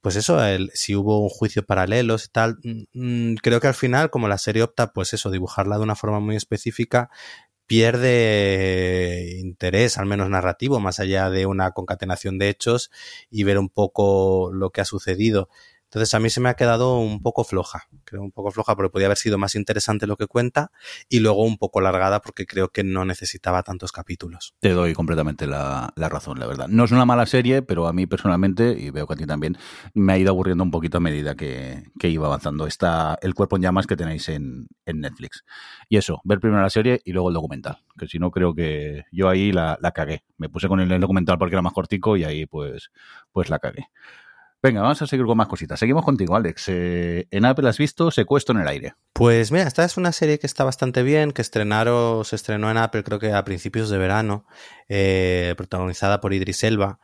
pues 0.00 0.16
eso, 0.16 0.42
el, 0.42 0.70
si 0.72 0.94
hubo 0.94 1.20
un 1.20 1.28
juicio 1.28 1.64
paralelo 1.64 2.16
y 2.16 2.28
tal, 2.32 2.58
mmm, 2.94 3.34
creo 3.34 3.60
que 3.60 3.66
al 3.66 3.74
final, 3.74 4.10
como 4.10 4.28
la 4.28 4.38
serie 4.38 4.62
opta, 4.62 4.92
pues 4.92 5.12
eso, 5.12 5.30
dibujarla 5.30 5.76
de 5.76 5.82
una 5.82 5.94
forma 5.94 6.20
muy 6.20 6.36
específica, 6.36 7.10
pierde 7.70 9.36
interés, 9.38 9.96
al 9.96 10.06
menos 10.06 10.28
narrativo, 10.28 10.80
más 10.80 10.98
allá 10.98 11.30
de 11.30 11.46
una 11.46 11.70
concatenación 11.70 12.36
de 12.36 12.48
hechos 12.48 12.90
y 13.30 13.44
ver 13.44 13.60
un 13.60 13.68
poco 13.68 14.50
lo 14.52 14.70
que 14.70 14.80
ha 14.80 14.84
sucedido. 14.84 15.48
Entonces 15.90 16.14
a 16.14 16.20
mí 16.20 16.30
se 16.30 16.40
me 16.40 16.48
ha 16.48 16.54
quedado 16.54 16.98
un 16.98 17.20
poco 17.20 17.42
floja, 17.42 17.88
creo 18.04 18.22
un 18.22 18.30
poco 18.30 18.52
floja 18.52 18.76
porque 18.76 18.90
podía 18.90 19.08
haber 19.08 19.18
sido 19.18 19.38
más 19.38 19.56
interesante 19.56 20.06
lo 20.06 20.16
que 20.16 20.28
cuenta 20.28 20.70
y 21.08 21.18
luego 21.18 21.42
un 21.42 21.58
poco 21.58 21.80
largada 21.80 22.20
porque 22.20 22.46
creo 22.46 22.68
que 22.68 22.84
no 22.84 23.04
necesitaba 23.04 23.64
tantos 23.64 23.90
capítulos. 23.90 24.54
Te 24.60 24.70
doy 24.70 24.92
completamente 24.94 25.48
la, 25.48 25.92
la, 25.96 26.08
razón, 26.08 26.38
la 26.38 26.46
verdad. 26.46 26.68
No 26.68 26.84
es 26.84 26.92
una 26.92 27.04
mala 27.06 27.26
serie, 27.26 27.62
pero 27.62 27.88
a 27.88 27.92
mí 27.92 28.06
personalmente, 28.06 28.76
y 28.78 28.90
veo 28.90 29.08
que 29.08 29.14
a 29.14 29.16
ti 29.16 29.26
también, 29.26 29.58
me 29.92 30.12
ha 30.12 30.18
ido 30.18 30.30
aburriendo 30.30 30.62
un 30.62 30.70
poquito 30.70 30.98
a 30.98 31.00
medida 31.00 31.34
que, 31.34 31.82
que 31.98 32.08
iba 32.08 32.28
avanzando. 32.28 32.68
Está 32.68 33.18
el 33.20 33.34
cuerpo 33.34 33.56
en 33.56 33.62
llamas 33.62 33.88
que 33.88 33.96
tenéis 33.96 34.28
en, 34.28 34.68
en, 34.86 35.00
Netflix. 35.00 35.44
Y 35.88 35.96
eso, 35.96 36.20
ver 36.22 36.38
primero 36.38 36.62
la 36.62 36.70
serie 36.70 37.00
y 37.04 37.10
luego 37.12 37.30
el 37.30 37.34
documental, 37.34 37.78
que 37.98 38.06
si 38.06 38.20
no 38.20 38.30
creo 38.30 38.54
que 38.54 39.06
yo 39.10 39.28
ahí 39.28 39.50
la, 39.50 39.76
la 39.80 39.90
cagué. 39.90 40.22
Me 40.36 40.48
puse 40.48 40.68
con 40.68 40.78
el, 40.78 40.92
el 40.92 41.00
documental 41.00 41.36
porque 41.36 41.56
era 41.56 41.62
más 41.62 41.72
cortico 41.72 42.16
y 42.16 42.22
ahí 42.22 42.46
pues, 42.46 42.92
pues 43.32 43.50
la 43.50 43.58
cagué. 43.58 43.88
Venga, 44.62 44.82
vamos 44.82 45.00
a 45.00 45.06
seguir 45.06 45.24
con 45.24 45.38
más 45.38 45.48
cositas. 45.48 45.80
Seguimos 45.80 46.04
contigo, 46.04 46.36
Alex. 46.36 46.68
Eh, 46.68 47.26
en 47.30 47.46
Apple 47.46 47.66
has 47.66 47.78
visto 47.78 48.10
Secuestro 48.10 48.54
en 48.54 48.60
el 48.60 48.68
aire. 48.68 48.94
Pues 49.14 49.52
mira, 49.52 49.64
esta 49.66 49.84
es 49.84 49.96
una 49.96 50.12
serie 50.12 50.38
que 50.38 50.46
está 50.46 50.64
bastante 50.64 51.02
bien, 51.02 51.32
que 51.32 51.40
estrenaron, 51.40 52.26
se 52.26 52.36
estrenó 52.36 52.70
en 52.70 52.76
Apple 52.76 53.02
creo 53.02 53.18
que 53.18 53.32
a 53.32 53.42
principios 53.42 53.88
de 53.88 53.96
verano, 53.96 54.44
eh, 54.88 55.54
protagonizada 55.56 56.20
por 56.20 56.34
Idris 56.34 56.62
Elba. 56.62 57.00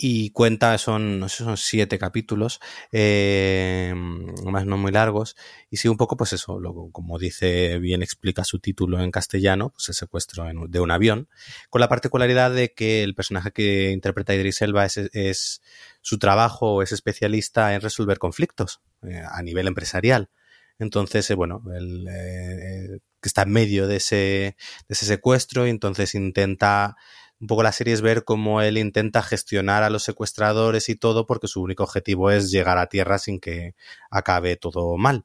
Y 0.00 0.30
cuenta, 0.30 0.78
son, 0.78 1.18
no 1.18 1.28
sé, 1.28 1.42
son 1.42 1.56
siete 1.56 1.98
capítulos, 1.98 2.60
eh, 2.92 3.92
más 3.96 4.64
no 4.64 4.76
muy 4.76 4.92
largos, 4.92 5.34
y 5.70 5.78
sigue 5.78 5.90
un 5.90 5.96
poco, 5.96 6.16
pues 6.16 6.32
eso, 6.32 6.60
lo, 6.60 6.90
como 6.92 7.18
dice 7.18 7.80
bien, 7.80 8.04
explica 8.04 8.44
su 8.44 8.60
título 8.60 9.00
en 9.00 9.10
castellano, 9.10 9.70
pues 9.70 9.88
el 9.88 9.96
secuestro 9.96 10.44
de 10.68 10.80
un 10.80 10.90
avión, 10.92 11.28
con 11.68 11.80
la 11.80 11.88
particularidad 11.88 12.52
de 12.52 12.72
que 12.74 13.02
el 13.02 13.16
personaje 13.16 13.50
que 13.50 13.90
interpreta 13.90 14.36
Idris 14.36 14.62
Elba 14.62 14.84
es, 14.84 14.98
es 14.98 15.62
su 16.00 16.18
trabajo 16.20 16.80
es 16.82 16.92
especialista 16.92 17.74
en 17.74 17.80
resolver 17.80 18.18
conflictos 18.18 18.80
eh, 19.02 19.20
a 19.28 19.42
nivel 19.42 19.66
empresarial. 19.66 20.30
Entonces, 20.78 21.28
eh, 21.30 21.34
bueno, 21.34 21.62
él 21.74 22.06
eh, 22.08 23.00
está 23.22 23.42
en 23.42 23.50
medio 23.50 23.88
de 23.88 23.96
ese, 23.96 24.16
de 24.16 24.56
ese 24.88 25.06
secuestro 25.06 25.66
y 25.66 25.70
entonces 25.70 26.14
intenta 26.14 26.96
un 27.40 27.46
poco 27.46 27.62
la 27.62 27.72
serie 27.72 27.94
es 27.94 28.00
ver 28.00 28.24
cómo 28.24 28.62
él 28.62 28.78
intenta 28.78 29.22
gestionar 29.22 29.82
a 29.82 29.90
los 29.90 30.02
secuestradores 30.02 30.88
y 30.88 30.96
todo 30.96 31.26
porque 31.26 31.46
su 31.46 31.62
único 31.62 31.84
objetivo 31.84 32.30
es 32.30 32.50
llegar 32.50 32.78
a 32.78 32.88
tierra 32.88 33.18
sin 33.18 33.40
que 33.40 33.74
acabe 34.10 34.56
todo 34.56 34.96
mal. 34.96 35.22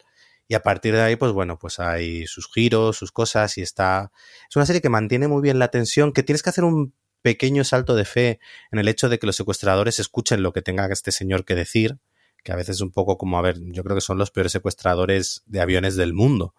Y 0.48 0.56
a 0.56 0.62
partir 0.62 0.94
de 0.94 1.02
ahí, 1.02 1.16
pues 1.16 1.32
bueno, 1.32 1.58
pues 1.58 1.80
hay 1.80 2.28
sus 2.28 2.52
giros, 2.52 2.98
sus 2.98 3.12
cosas 3.12 3.58
y 3.58 3.62
está... 3.62 4.12
Es 4.50 4.56
una 4.56 4.66
serie 4.66 4.82
que 4.82 4.90
mantiene 4.90 5.28
muy 5.28 5.42
bien 5.42 5.58
la 5.58 5.70
tensión, 5.70 6.12
que 6.12 6.22
tienes 6.22 6.44
que 6.44 6.50
hacer 6.50 6.64
un 6.64 6.94
pequeño 7.22 7.64
salto 7.64 7.96
de 7.96 8.06
fe 8.06 8.40
en 8.72 8.80
el 8.80 8.88
hecho 8.88 9.10
de 9.10 9.18
que 9.18 9.26
los 9.26 9.36
secuestradores 9.36 10.00
escuchen 10.00 10.44
lo 10.44 10.54
que 10.54 10.62
tenga 10.62 10.86
este 10.92 11.12
señor 11.12 11.46
que 11.46 11.56
decir, 11.56 11.98
que 12.44 12.52
a 12.52 12.56
veces 12.56 12.76
es 12.76 12.82
un 12.82 12.92
poco 12.92 13.18
como, 13.18 13.40
a 13.40 13.42
ver, 13.42 13.58
yo 13.62 13.84
creo 13.84 13.96
que 13.96 14.02
son 14.02 14.18
los 14.18 14.30
peores 14.30 14.52
secuestradores 14.52 15.42
de 15.46 15.62
aviones 15.62 15.96
del 15.96 16.14
mundo. 16.14 16.54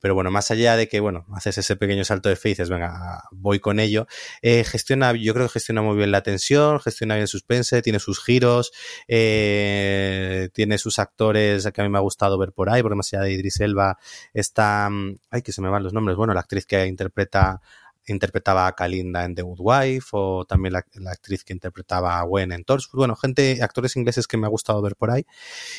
Pero 0.00 0.14
bueno, 0.14 0.30
más 0.30 0.50
allá 0.50 0.76
de 0.76 0.88
que, 0.88 1.00
bueno, 1.00 1.26
haces 1.34 1.58
ese 1.58 1.76
pequeño 1.76 2.04
salto 2.04 2.28
de 2.28 2.36
fe 2.36 2.50
y 2.50 2.52
dices, 2.52 2.70
venga, 2.70 3.22
voy 3.30 3.60
con 3.60 3.80
ello, 3.80 4.06
eh, 4.42 4.64
gestiona, 4.64 5.12
yo 5.12 5.34
creo 5.34 5.46
que 5.46 5.52
gestiona 5.54 5.82
muy 5.82 5.96
bien 5.96 6.10
la 6.10 6.22
tensión, 6.22 6.80
gestiona 6.80 7.14
bien 7.14 7.22
el 7.22 7.28
suspense, 7.28 7.82
tiene 7.82 7.98
sus 7.98 8.22
giros, 8.22 8.72
eh, 9.08 10.48
tiene 10.52 10.78
sus 10.78 10.98
actores 10.98 11.68
que 11.72 11.80
a 11.80 11.84
mí 11.84 11.90
me 11.90 11.98
ha 11.98 12.02
gustado 12.02 12.38
ver 12.38 12.52
por 12.52 12.70
ahí, 12.70 12.82
porque 12.82 12.96
más 12.96 13.12
allá 13.12 13.24
de 13.24 13.32
Idris 13.32 13.60
Elba 13.60 13.98
está, 14.32 14.88
ay, 15.30 15.42
que 15.42 15.52
se 15.52 15.60
me 15.62 15.68
van 15.68 15.82
los 15.82 15.92
nombres, 15.92 16.16
bueno, 16.16 16.34
la 16.34 16.40
actriz 16.40 16.66
que 16.66 16.86
interpreta 16.86 17.60
interpretaba 18.06 18.66
a 18.66 18.74
Kalinda 18.74 19.24
en 19.24 19.34
The 19.34 19.42
Good 19.42 19.60
Wife 19.60 20.08
o 20.12 20.44
también 20.44 20.72
la, 20.74 20.84
la, 20.94 21.12
actriz 21.12 21.44
que 21.44 21.52
interpretaba 21.52 22.18
a 22.18 22.22
Gwen 22.24 22.52
en 22.52 22.64
Torchwood. 22.64 22.98
Bueno, 22.98 23.16
gente, 23.16 23.62
actores 23.62 23.96
ingleses 23.96 24.26
que 24.26 24.36
me 24.36 24.46
ha 24.46 24.50
gustado 24.50 24.82
ver 24.82 24.96
por 24.96 25.10
ahí. 25.10 25.24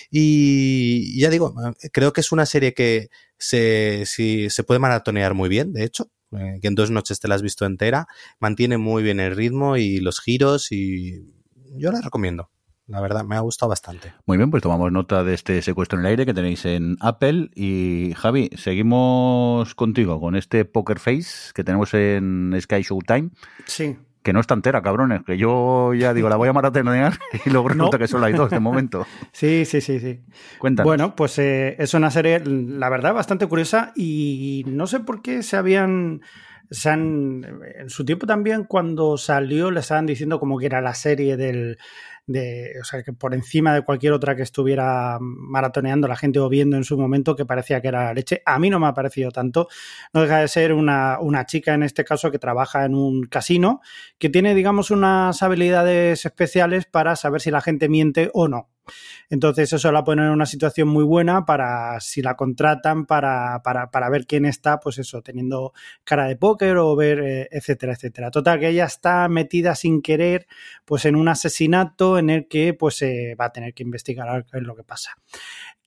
Y 0.09 1.19
ya 1.19 1.29
digo, 1.29 1.53
creo 1.91 2.13
que 2.13 2.21
es 2.21 2.31
una 2.31 2.45
serie 2.45 2.73
que 2.73 3.09
se, 3.37 4.03
si, 4.05 4.49
se 4.49 4.63
puede 4.63 4.79
maratonear 4.79 5.33
muy 5.33 5.49
bien, 5.49 5.73
de 5.73 5.83
hecho. 5.83 6.09
Eh, 6.37 6.59
que 6.61 6.69
en 6.69 6.75
dos 6.75 6.91
noches 6.91 7.19
te 7.19 7.27
la 7.27 7.35
has 7.35 7.41
visto 7.41 7.65
entera, 7.65 8.07
mantiene 8.39 8.77
muy 8.77 9.03
bien 9.03 9.19
el 9.19 9.35
ritmo 9.35 9.75
y 9.75 9.99
los 9.99 10.21
giros 10.21 10.71
y 10.71 11.25
yo 11.75 11.91
la 11.91 11.99
recomiendo. 11.99 12.49
La 12.87 12.99
verdad, 12.99 13.23
me 13.23 13.35
ha 13.35 13.39
gustado 13.39 13.69
bastante. 13.69 14.13
Muy 14.25 14.37
bien, 14.37 14.51
pues 14.51 14.63
tomamos 14.63 14.91
nota 14.91 15.23
de 15.23 15.33
este 15.33 15.61
secuestro 15.61 15.97
en 15.97 16.05
el 16.05 16.09
aire 16.11 16.25
que 16.25 16.33
tenéis 16.33 16.65
en 16.65 16.97
Apple. 16.99 17.49
Y 17.55 18.13
Javi, 18.17 18.49
seguimos 18.57 19.75
contigo 19.75 20.19
con 20.19 20.35
este 20.35 20.65
Poker 20.65 20.99
Face 20.99 21.51
que 21.53 21.63
tenemos 21.63 21.93
en 21.93 22.53
Sky 22.59 22.81
Showtime. 22.81 23.29
Sí. 23.65 23.97
Que 24.23 24.33
no 24.33 24.39
está 24.39 24.53
entera, 24.53 24.81
cabrones, 24.83 25.23
que 25.23 25.37
yo 25.37 25.93
ya 25.95 26.13
digo, 26.13 26.29
la 26.29 26.35
voy 26.35 26.49
a 26.49 26.53
maratonear 26.53 27.17
y 27.45 27.49
luego 27.49 27.69
resulta 27.69 27.97
que 27.97 28.07
solo 28.07 28.25
hay 28.25 28.33
dos 28.33 28.51
de 28.51 28.59
momento. 28.59 29.07
Sí, 29.31 29.65
sí, 29.65 29.81
sí, 29.81 29.99
sí. 29.99 30.21
Cuéntanos. 30.59 30.85
Bueno, 30.85 31.15
pues 31.15 31.39
eh, 31.39 31.75
es 31.79 31.93
una 31.93 32.11
serie, 32.11 32.41
la 32.45 32.89
verdad, 32.89 33.13
bastante 33.13 33.47
curiosa 33.47 33.93
y 33.95 34.63
no 34.67 34.85
sé 34.85 34.99
por 34.99 35.21
qué 35.21 35.41
se 35.41 35.57
habían 35.57 36.21
se 36.71 36.89
han, 36.89 37.45
en 37.75 37.89
su 37.89 38.05
tiempo 38.05 38.25
también 38.25 38.63
cuando 38.63 39.17
salió 39.17 39.71
le 39.71 39.81
estaban 39.81 40.05
diciendo 40.05 40.39
como 40.39 40.57
que 40.57 40.67
era 40.67 40.79
la 40.79 40.93
serie 40.93 41.35
del, 41.35 41.77
de, 42.31 42.73
o 42.81 42.83
sea, 42.83 43.03
que 43.03 43.13
por 43.13 43.33
encima 43.33 43.73
de 43.73 43.83
cualquier 43.83 44.13
otra 44.13 44.35
que 44.35 44.43
estuviera 44.43 45.17
maratoneando 45.19 46.07
la 46.07 46.15
gente 46.15 46.39
o 46.39 46.49
viendo 46.49 46.77
en 46.77 46.83
su 46.83 46.97
momento 46.97 47.35
que 47.35 47.45
parecía 47.45 47.81
que 47.81 47.87
era 47.89 48.13
leche. 48.13 48.41
A 48.45 48.59
mí 48.59 48.69
no 48.69 48.79
me 48.79 48.87
ha 48.87 48.93
parecido 48.93 49.31
tanto. 49.31 49.67
No 50.13 50.21
deja 50.21 50.39
de 50.39 50.47
ser 50.47 50.73
una, 50.73 51.19
una 51.19 51.45
chica 51.45 51.73
en 51.73 51.83
este 51.83 52.03
caso 52.03 52.31
que 52.31 52.39
trabaja 52.39 52.85
en 52.85 52.95
un 52.95 53.23
casino 53.23 53.81
que 54.17 54.29
tiene, 54.29 54.55
digamos, 54.55 54.91
unas 54.91 55.41
habilidades 55.43 56.25
especiales 56.25 56.85
para 56.85 57.15
saber 57.15 57.41
si 57.41 57.51
la 57.51 57.61
gente 57.61 57.89
miente 57.89 58.29
o 58.33 58.47
no. 58.47 58.69
Entonces 59.29 59.71
eso 59.73 59.91
la 59.91 60.03
pone 60.03 60.23
en 60.23 60.29
una 60.29 60.45
situación 60.45 60.87
muy 60.87 61.03
buena 61.03 61.45
para 61.45 61.99
si 61.99 62.21
la 62.21 62.35
contratan 62.35 63.05
para, 63.05 63.61
para, 63.63 63.91
para 63.91 64.09
ver 64.09 64.25
quién 64.25 64.45
está, 64.45 64.79
pues 64.79 64.97
eso, 64.97 65.21
teniendo 65.21 65.73
cara 66.03 66.27
de 66.27 66.35
póker 66.35 66.77
o 66.77 66.95
ver, 66.95 67.19
eh, 67.19 67.47
etcétera, 67.51 67.93
etcétera. 67.93 68.31
Total, 68.31 68.59
que 68.59 68.69
ella 68.69 68.85
está 68.85 69.27
metida 69.27 69.75
sin 69.75 70.01
querer, 70.01 70.47
pues 70.85 71.05
en 71.05 71.15
un 71.15 71.27
asesinato 71.27 72.17
en 72.17 72.29
el 72.29 72.47
que 72.47 72.73
pues 72.73 73.01
eh, 73.01 73.35
va 73.39 73.45
a 73.45 73.51
tener 73.51 73.73
que 73.73 73.83
investigar 73.83 74.45
qué 74.51 74.57
es 74.57 74.63
lo 74.63 74.75
que 74.75 74.83
pasa. 74.83 75.11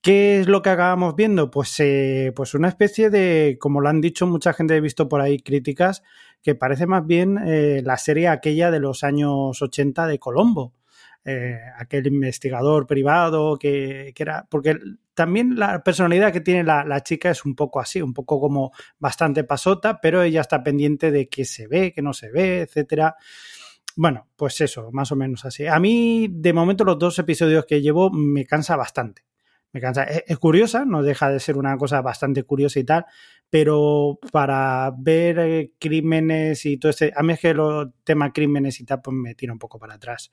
¿Qué 0.05 0.41
es 0.41 0.49
lo 0.49 0.61
que 0.61 0.69
acabamos 0.69 1.17
viendo? 1.17 1.51
Pues, 1.51 1.81
eh, 1.81 2.31
pues 2.37 2.53
una 2.53 2.69
especie 2.69 3.09
de, 3.09 3.57
como 3.59 3.81
lo 3.81 3.89
han 3.89 4.03
dicho 4.03 4.27
mucha 4.27 4.53
gente, 4.53 4.77
he 4.77 4.81
visto 4.83 5.09
por 5.09 5.23
ahí 5.23 5.39
críticas, 5.39 6.03
que 6.43 6.55
parece 6.55 6.87
más 6.87 7.07
bien 7.07 7.39
eh, 7.39 7.81
la 7.83 7.97
serie 7.97 8.29
aquella 8.29 8.71
de 8.71 8.81
los 8.81 9.03
años 9.03 9.63
80 9.63 10.07
de 10.07 10.19
Colombo 10.19 10.75
eh, 11.25 11.59
aquel 11.79 12.07
investigador 12.07 12.87
privado 12.87 13.59
que, 13.59 14.13
que, 14.15 14.23
era. 14.23 14.47
Porque 14.51 14.79
también 15.15 15.59
la 15.59 15.83
personalidad 15.83 16.33
que 16.33 16.41
tiene 16.41 16.65
la, 16.65 16.85
la, 16.85 17.03
chica 17.03 17.31
es 17.31 17.45
un 17.45 17.55
poco 17.55 17.81
así, 17.81 18.03
un 18.03 18.13
poco 18.13 18.41
como 18.41 18.73
bastante 18.99 19.45
pasota, 19.45 20.01
pero 20.01 20.23
ella 20.23 20.41
está 20.41 20.63
pendiente 20.63 21.11
de 21.11 21.29
qué 21.29 21.45
se 21.45 21.67
ve, 21.67 21.93
qué 21.93 22.03
no 22.03 22.13
se 22.13 22.31
ve, 22.31 22.63
etcétera. 22.63 23.17
Bueno, 23.97 24.29
pues 24.37 24.61
eso, 24.61 24.91
más 24.93 25.13
o 25.13 25.17
menos 25.17 25.45
así. 25.45 25.67
A 25.67 25.79
mí, 25.79 26.29
de 26.31 26.53
momento, 26.53 26.85
los 26.85 26.99
dos 26.99 27.19
episodios 27.19 27.65
que 27.65 27.81
llevo 27.81 28.11
me 28.11 28.45
cansa 28.45 28.77
bastante 28.77 29.25
me 29.75 29.81
cansa. 29.81 30.05
Es, 30.05 30.25
es, 30.29 30.39
curiosa, 30.39 30.85
no 30.85 31.03
deja 31.03 31.29
de 31.31 31.41
ser 31.41 31.57
una 31.59 31.77
cosa 31.77 32.01
bastante 32.01 32.45
curiosa 32.45 32.79
y 32.79 32.85
tal, 32.85 33.07
pero 33.55 34.19
para 34.33 34.93
ver 34.99 35.39
eh, 35.39 35.73
crímenes 35.79 36.67
y 36.67 36.77
todo 36.77 36.91
este, 36.91 37.13
a 37.15 37.23
mí 37.23 37.35
es 37.35 37.39
que 37.39 37.51
el 37.51 37.61
tema 38.03 38.33
crímenes 38.33 38.81
y 38.81 38.85
tal, 38.85 39.01
pues 39.01 39.17
me 39.17 39.37
tira 39.37 39.53
un 39.53 39.61
poco 39.61 39.79
para 39.79 39.95
atrás. 39.95 40.33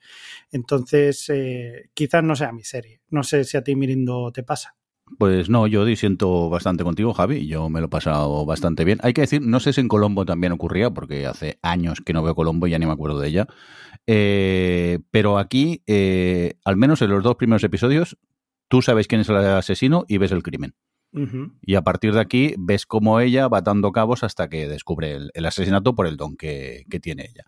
Entonces, 0.52 1.30
eh, 1.30 1.92
quizás 1.94 2.24
no 2.24 2.36
sea 2.36 2.52
mi 2.52 2.64
serie. 2.64 3.00
No 3.12 3.22
sé 3.22 3.44
si 3.44 3.58
a 3.58 3.64
ti, 3.64 3.76
Mirindo, 3.76 4.32
te 4.32 4.42
pasa. 4.42 4.76
Pues 5.20 5.50
no, 5.50 5.68
yo 5.68 5.86
disiento 5.86 6.50
bastante 6.50 6.84
contigo, 6.84 7.14
Javi. 7.14 7.46
Yo 7.46 7.70
me 7.70 7.80
lo 7.80 7.86
he 7.86 7.90
pasado 7.90 8.44
bastante 8.44 8.86
bien. 8.86 8.98
Hay 9.04 9.14
que 9.14 9.22
decir, 9.22 9.44
no 9.44 9.60
sé 9.60 9.72
si 9.72 9.82
en 9.82 9.88
Colombo 9.88 10.26
también 10.26 10.52
ocurría, 10.54 10.90
porque 10.90 11.28
hace 11.28 11.60
años 11.62 12.02
que 12.04 12.14
no 12.14 12.24
veo 12.24 12.34
Colombo 12.34 12.66
y 12.66 12.72
ya 12.72 12.80
ni 12.80 12.88
me 12.88 12.94
acuerdo 12.94 13.20
de 13.20 13.28
ella. 13.28 13.46
Eh, 14.08 14.98
pero 15.12 15.38
aquí, 15.38 15.84
eh, 15.86 16.56
al 16.66 16.76
menos 16.76 17.04
en 17.04 17.12
los 17.12 17.22
dos 17.22 17.36
primeros 17.36 17.64
episodios, 17.64 18.18
tú 18.68 18.82
sabes 18.82 19.06
quién 19.06 19.22
es 19.22 19.30
el 19.30 19.36
asesino 19.36 20.06
y 20.08 20.18
ves 20.18 20.32
el 20.32 20.42
crimen. 20.42 20.74
Y 21.14 21.76
a 21.76 21.82
partir 21.82 22.14
de 22.14 22.22
aquí 22.22 22.56
ves 22.58 22.86
cómo 22.86 23.20
ella 23.20 23.50
va 23.50 23.62
dando 23.62 23.92
cabos 23.92 24.24
hasta 24.24 24.48
que 24.48 24.70
descubre 24.70 25.18
el, 25.34 25.46
asesinato 25.46 25.94
por 25.94 26.08
el 26.08 26.16
don 26.16 26.38
que, 26.38 26.86
tiene 27.02 27.30
ella. 27.30 27.46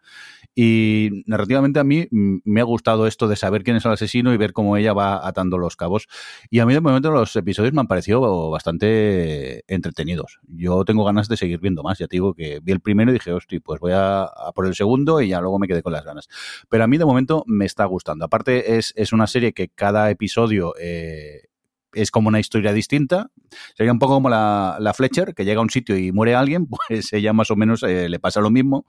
Y 0.53 1.24
narrativamente 1.27 1.79
a 1.79 1.84
mí 1.84 2.08
me 2.12 2.60
ha 2.60 2.65
gustado 2.65 3.08
esto 3.08 3.27
de 3.27 3.38
saber 3.38 3.63
quién 3.63 3.77
es 3.77 3.86
el 3.86 3.91
asesino 3.91 4.34
y 4.34 4.38
ver 4.38 4.51
cómo 4.51 4.75
ella 4.75 4.93
va 4.93 5.25
atando 5.25 5.58
los 5.58 5.77
cabos. 5.77 6.08
Y 6.50 6.60
a 6.60 6.65
mí 6.65 6.74
de 6.74 6.82
momento 6.82 7.12
los 7.12 7.36
episodios 7.36 7.74
me 7.74 7.79
han 7.79 7.88
parecido 7.88 8.50
bastante 8.51 9.63
entretenidos. 9.74 10.39
Yo 10.48 10.84
tengo 10.84 11.05
ganas 11.05 11.29
de 11.29 11.38
seguir 11.38 11.60
viendo 11.60 11.84
más. 11.84 12.00
Ya 12.00 12.08
te 12.08 12.17
digo 12.17 12.34
que 12.34 12.60
vi 12.62 12.74
el 12.74 12.82
primero 12.82 13.12
y 13.12 13.13
dije, 13.13 13.32
hostia, 13.32 13.60
pues 13.63 13.79
voy 13.79 13.93
a, 13.93 14.24
a 14.24 14.51
por 14.53 14.67
el 14.67 14.75
segundo 14.75 15.22
y 15.22 15.29
ya 15.29 15.39
luego 15.39 15.58
me 15.58 15.67
quedé 15.67 15.82
con 15.82 15.93
las 15.93 16.03
ganas. 16.03 16.27
Pero 16.70 16.84
a 16.84 16.88
mí 16.88 16.98
de 16.98 17.05
momento 17.05 17.43
me 17.48 17.65
está 17.65 17.86
gustando. 17.86 18.25
Aparte 18.25 18.77
es, 18.77 18.93
es 18.98 19.13
una 19.13 19.27
serie 19.27 19.53
que 19.53 19.70
cada 19.70 20.10
episodio... 20.10 20.74
Eh, 20.79 21.52
es 21.93 22.12
como 22.12 22.27
una 22.27 22.39
historia 22.39 22.73
distinta. 22.73 23.29
Sería 23.75 23.91
un 23.91 24.00
poco 24.00 24.15
como 24.15 24.29
la, 24.29 24.77
la, 24.79 24.93
Fletcher, 24.93 25.33
que 25.33 25.45
llega 25.45 25.59
a 25.59 25.63
un 25.63 25.69
sitio 25.69 25.97
y 25.97 26.12
muere 26.12 26.35
alguien, 26.35 26.67
pues 26.88 27.13
ella 27.13 27.33
más 27.33 27.51
o 27.51 27.55
menos 27.55 27.83
eh, 27.83 28.09
le 28.09 28.19
pasa 28.19 28.41
lo 28.41 28.50
mismo, 28.50 28.85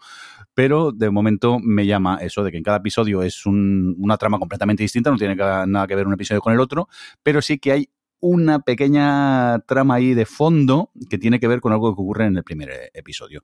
pero 0.54 0.92
de 0.92 1.11
momento 1.11 1.58
me 1.61 1.87
llama 1.87 2.18
eso 2.20 2.42
de 2.44 2.50
que 2.50 2.58
en 2.58 2.62
cada 2.62 2.78
episodio 2.78 3.23
es 3.23 3.46
un, 3.46 3.96
una 3.99 4.16
trama 4.16 4.38
completamente 4.38 4.82
distinta, 4.82 5.11
no 5.11 5.16
tiene 5.16 5.37
nada 5.37 5.87
que 5.87 5.94
ver 5.94 6.06
un 6.06 6.14
episodio 6.14 6.40
con 6.40 6.52
el 6.52 6.61
otro, 6.61 6.88
pero 7.23 7.42
sí 7.42 7.58
que 7.58 7.73
hay 7.73 7.88
una 8.20 8.61
pequeña 8.61 9.58
trama 9.66 9.96
ahí 9.96 10.14
de 10.14 10.25
fondo 10.25 10.90
que 11.11 11.18
tiene 11.18 11.38
que 11.38 11.46
ver 11.46 11.61
con 11.61 11.73
algo 11.73 11.94
que 11.94 12.00
ocurre 12.00 12.25
en 12.25 12.38
el 12.38 12.42
primer 12.42 12.90
episodio. 12.94 13.42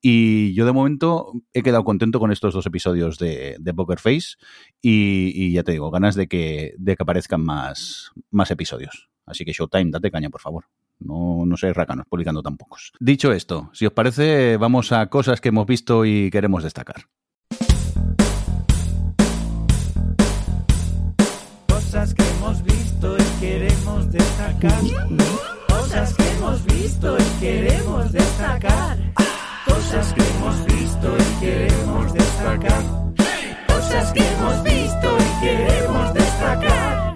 Y 0.00 0.54
yo 0.54 0.64
de 0.64 0.72
momento 0.72 1.32
he 1.52 1.62
quedado 1.62 1.84
contento 1.84 2.20
con 2.20 2.30
estos 2.30 2.54
dos 2.54 2.66
episodios 2.66 3.18
de, 3.18 3.56
de 3.58 3.74
Poker 3.74 3.98
Face 3.98 4.36
y, 4.80 5.52
ya 5.52 5.64
te 5.64 5.72
digo, 5.72 5.90
ganas 5.90 6.14
de 6.14 6.28
que, 6.28 6.74
de 6.78 6.96
que 6.96 7.02
aparezcan 7.02 7.42
más, 7.42 8.12
más 8.30 8.50
episodios. 8.50 9.10
Así 9.26 9.44
que 9.44 9.52
Showtime, 9.52 9.90
date 9.90 10.10
caña, 10.10 10.30
por 10.30 10.40
favor. 10.40 10.64
No, 11.00 11.44
no 11.46 11.56
seáis 11.56 11.76
racanos 11.76 12.06
publicando 12.08 12.42
tan 12.42 12.56
pocos. 12.56 12.92
Dicho 12.98 13.32
esto, 13.32 13.70
si 13.72 13.86
os 13.86 13.92
parece, 13.92 14.56
vamos 14.56 14.92
a 14.92 15.06
cosas 15.08 15.40
que 15.40 15.50
hemos 15.50 15.66
visto 15.66 16.04
y 16.04 16.30
queremos 16.30 16.62
destacar. 16.62 17.04
Cosas 21.68 22.14
que 22.14 22.22
hemos 22.22 22.62
visto 22.62 23.16
y 23.16 23.40
queremos 23.40 24.10
destacar. 24.10 24.80
Cosas 25.68 26.14
que 26.14 26.28
hemos 26.30 26.64
visto 26.66 27.16
y 27.18 27.40
queremos 27.40 28.12
destacar. 28.12 28.98
Cosas 29.78 30.12
que 30.12 30.22
hemos 30.22 30.66
visto 30.66 31.16
y 31.16 31.40
queremos 31.40 32.12
destacar. 32.12 32.82
Cosas 33.68 34.12
que 34.12 34.20
hemos 34.20 34.64
visto 34.64 35.18
y 35.20 35.40
queremos 35.40 36.14
destacar. 36.14 37.14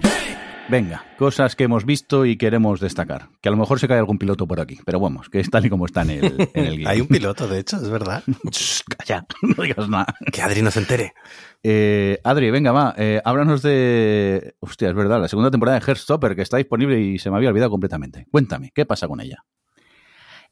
Venga, 0.69 1.05
cosas 1.19 1.57
que 1.57 1.65
hemos 1.65 1.83
visto 1.83 2.25
y 2.25 2.37
queremos 2.37 2.79
destacar. 2.79 3.27
Que 3.41 3.49
a 3.49 3.51
lo 3.51 3.57
mejor 3.57 3.81
se 3.81 3.89
cae 3.89 3.99
algún 3.99 4.17
piloto 4.17 4.47
por 4.47 4.61
aquí, 4.61 4.79
pero 4.85 5.01
vamos, 5.01 5.29
que 5.29 5.41
es 5.41 5.49
tal 5.49 5.65
y 5.65 5.69
como 5.69 5.85
está 5.85 6.03
en 6.03 6.11
el, 6.11 6.49
en 6.53 6.65
el 6.65 6.77
guion. 6.77 6.87
Hay 6.87 7.01
un 7.01 7.07
piloto, 7.07 7.49
de 7.49 7.59
hecho, 7.59 7.75
es 7.75 7.89
verdad. 7.89 8.23
Calla, 8.97 9.27
no 9.41 9.61
digas 9.61 9.89
nada. 9.89 10.15
Que 10.31 10.41
Adri 10.41 10.61
no 10.61 10.71
se 10.71 10.79
entere. 10.79 11.13
Eh, 11.63 12.21
Adri, 12.23 12.49
venga, 12.49 12.71
va, 12.71 12.95
eh, 12.97 13.21
háblanos 13.25 13.61
de. 13.61 14.55
Hostia, 14.61 14.87
es 14.87 14.95
verdad, 14.95 15.19
la 15.19 15.27
segunda 15.27 15.51
temporada 15.51 15.77
de 15.79 15.85
Heartstopper 15.85 16.33
que 16.33 16.43
está 16.43 16.55
disponible 16.55 16.97
y 16.97 17.19
se 17.19 17.29
me 17.29 17.35
había 17.35 17.49
olvidado 17.49 17.71
completamente. 17.71 18.25
Cuéntame, 18.31 18.71
¿qué 18.73 18.85
pasa 18.85 19.09
con 19.09 19.19
ella? 19.19 19.43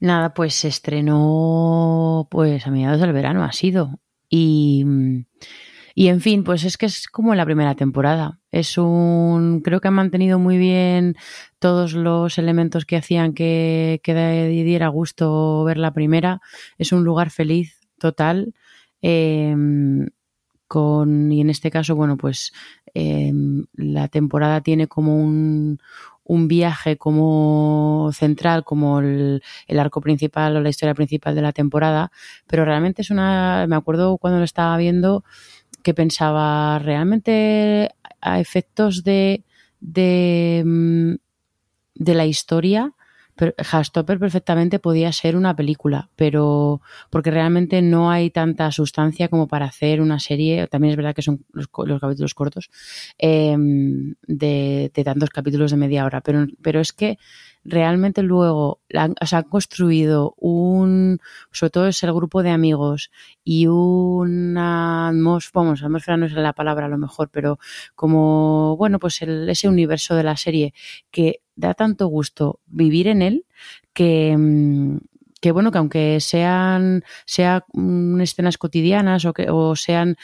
Nada, 0.02 0.34
pues 0.34 0.56
se 0.56 0.68
estrenó 0.68 2.28
pues 2.32 2.66
a 2.66 2.72
mediados 2.72 3.00
del 3.00 3.14
verano, 3.14 3.44
ha 3.44 3.52
sido. 3.52 4.00
Y, 4.30 4.84
y 5.94 6.08
en 6.08 6.22
fin, 6.22 6.44
pues 6.44 6.64
es 6.64 6.76
que 6.78 6.88
es 6.88 7.08
como 7.08 7.36
la 7.36 7.46
primera 7.46 7.76
temporada. 7.76 8.40
Es 8.52 8.80
un. 8.80 9.62
Creo 9.64 9.80
que 9.80 9.90
han 9.90 9.94
mantenido 9.94 10.40
muy 10.40 10.58
bien 10.58 11.16
todos 11.60 11.94
los 11.94 12.40
elementos 12.40 12.86
que 12.86 12.98
hacían 12.98 13.34
que, 13.34 14.02
diera 14.04 14.88
gusto 14.88 15.64
ver 15.66 15.78
la 15.78 15.94
primera. 15.94 16.42
Es 16.80 16.92
un 16.92 17.04
lugar 17.04 17.30
feliz 17.30 17.80
total. 18.00 18.56
Eh, 19.04 19.56
con, 20.68 21.32
y 21.32 21.42
en 21.42 21.50
este 21.50 21.70
caso, 21.70 21.96
bueno, 21.96 22.16
pues 22.18 22.54
eh, 22.94 23.34
la 23.74 24.08
temporada 24.08 24.62
tiene 24.62 24.88
como 24.88 25.18
un, 25.22 25.80
un 26.24 26.48
viaje 26.48 26.98
como 26.98 28.12
central, 28.14 28.64
como 28.64 29.00
el, 29.00 29.42
arco 29.78 30.02
principal 30.02 30.56
o 30.56 30.62
la 30.62 30.70
historia 30.70 30.94
principal 30.94 31.36
de 31.36 31.42
la 31.42 31.52
temporada, 31.52 32.12
pero 32.48 32.66
realmente 32.66 33.02
es 33.02 33.10
una, 33.10 33.66
me 33.68 33.76
acuerdo 33.76 34.18
cuando 34.18 34.40
lo 34.40 34.46
estaba 34.46 34.78
viendo 34.78 35.24
que 35.84 35.94
pensaba 35.94 36.80
realmente 36.80 37.90
a 38.22 38.40
efectos 38.40 39.04
de, 39.04 39.44
de, 39.80 41.18
de 41.96 42.14
la 42.14 42.26
historia, 42.26 42.94
Hastopper 43.58 44.20
perfectamente 44.20 44.80
podía 44.80 45.12
ser 45.12 45.36
una 45.36 45.56
película, 45.56 46.10
pero 46.16 46.82
porque 47.10 47.32
realmente 47.32 47.82
no 47.82 48.12
hay 48.12 48.30
tanta 48.30 48.72
sustancia 48.72 49.28
como 49.30 49.48
para 49.48 49.66
hacer 49.66 50.02
una 50.02 50.20
serie, 50.20 50.68
también 50.68 50.92
es 50.92 50.98
verdad 50.98 51.16
que 51.16 51.22
son 51.22 51.46
los, 51.52 51.68
los 51.86 52.02
capítulos 52.02 52.34
cortos, 52.34 52.70
eh, 53.18 53.56
de, 54.28 54.92
tantos 55.04 55.30
capítulos 55.30 55.72
de 55.72 55.78
media 55.78 56.06
hora, 56.06 56.22
pero, 56.22 56.48
pero 56.62 56.80
es 56.80 56.94
que 56.94 57.18
realmente 57.64 58.24
luego 58.24 58.82
sea, 58.90 59.40
han 59.40 59.44
construido 59.44 60.34
un, 60.38 61.20
sobre 61.52 61.70
todo 61.70 61.88
es 61.88 62.02
el 62.04 62.14
grupo 62.14 62.44
de 62.44 62.50
amigos 62.50 63.12
y 63.44 63.68
una 63.68 65.10
atmósfera, 65.10 65.52
vamos, 65.62 65.84
atmósfera 65.84 66.18
no 66.18 66.26
es 66.26 66.34
la 66.34 66.54
palabra 66.54 66.88
a 66.88 66.90
lo 66.90 66.98
mejor, 66.98 67.30
pero 67.30 67.60
como, 67.96 68.76
bueno, 68.78 69.00
pues 69.00 69.22
el, 69.22 69.50
ese 69.50 69.68
universo 69.68 70.16
de 70.16 70.24
la 70.24 70.38
serie 70.38 70.74
que 71.12 71.42
da 71.62 71.74
tanto 71.74 72.08
gusto 72.08 72.60
vivir 72.68 73.08
en 73.08 73.22
él 73.22 73.46
que, 73.94 74.36
que 75.42 75.52
bueno, 75.52 75.72
que 75.72 75.78
aunque 75.80 76.20
sean 76.22 77.04
sea 77.26 77.66
mm, 77.74 78.22
escenas 78.22 78.58
cotidianas 78.58 79.26
o 79.26 79.34
que 79.34 79.48
o 79.50 79.76
sean 79.76 80.16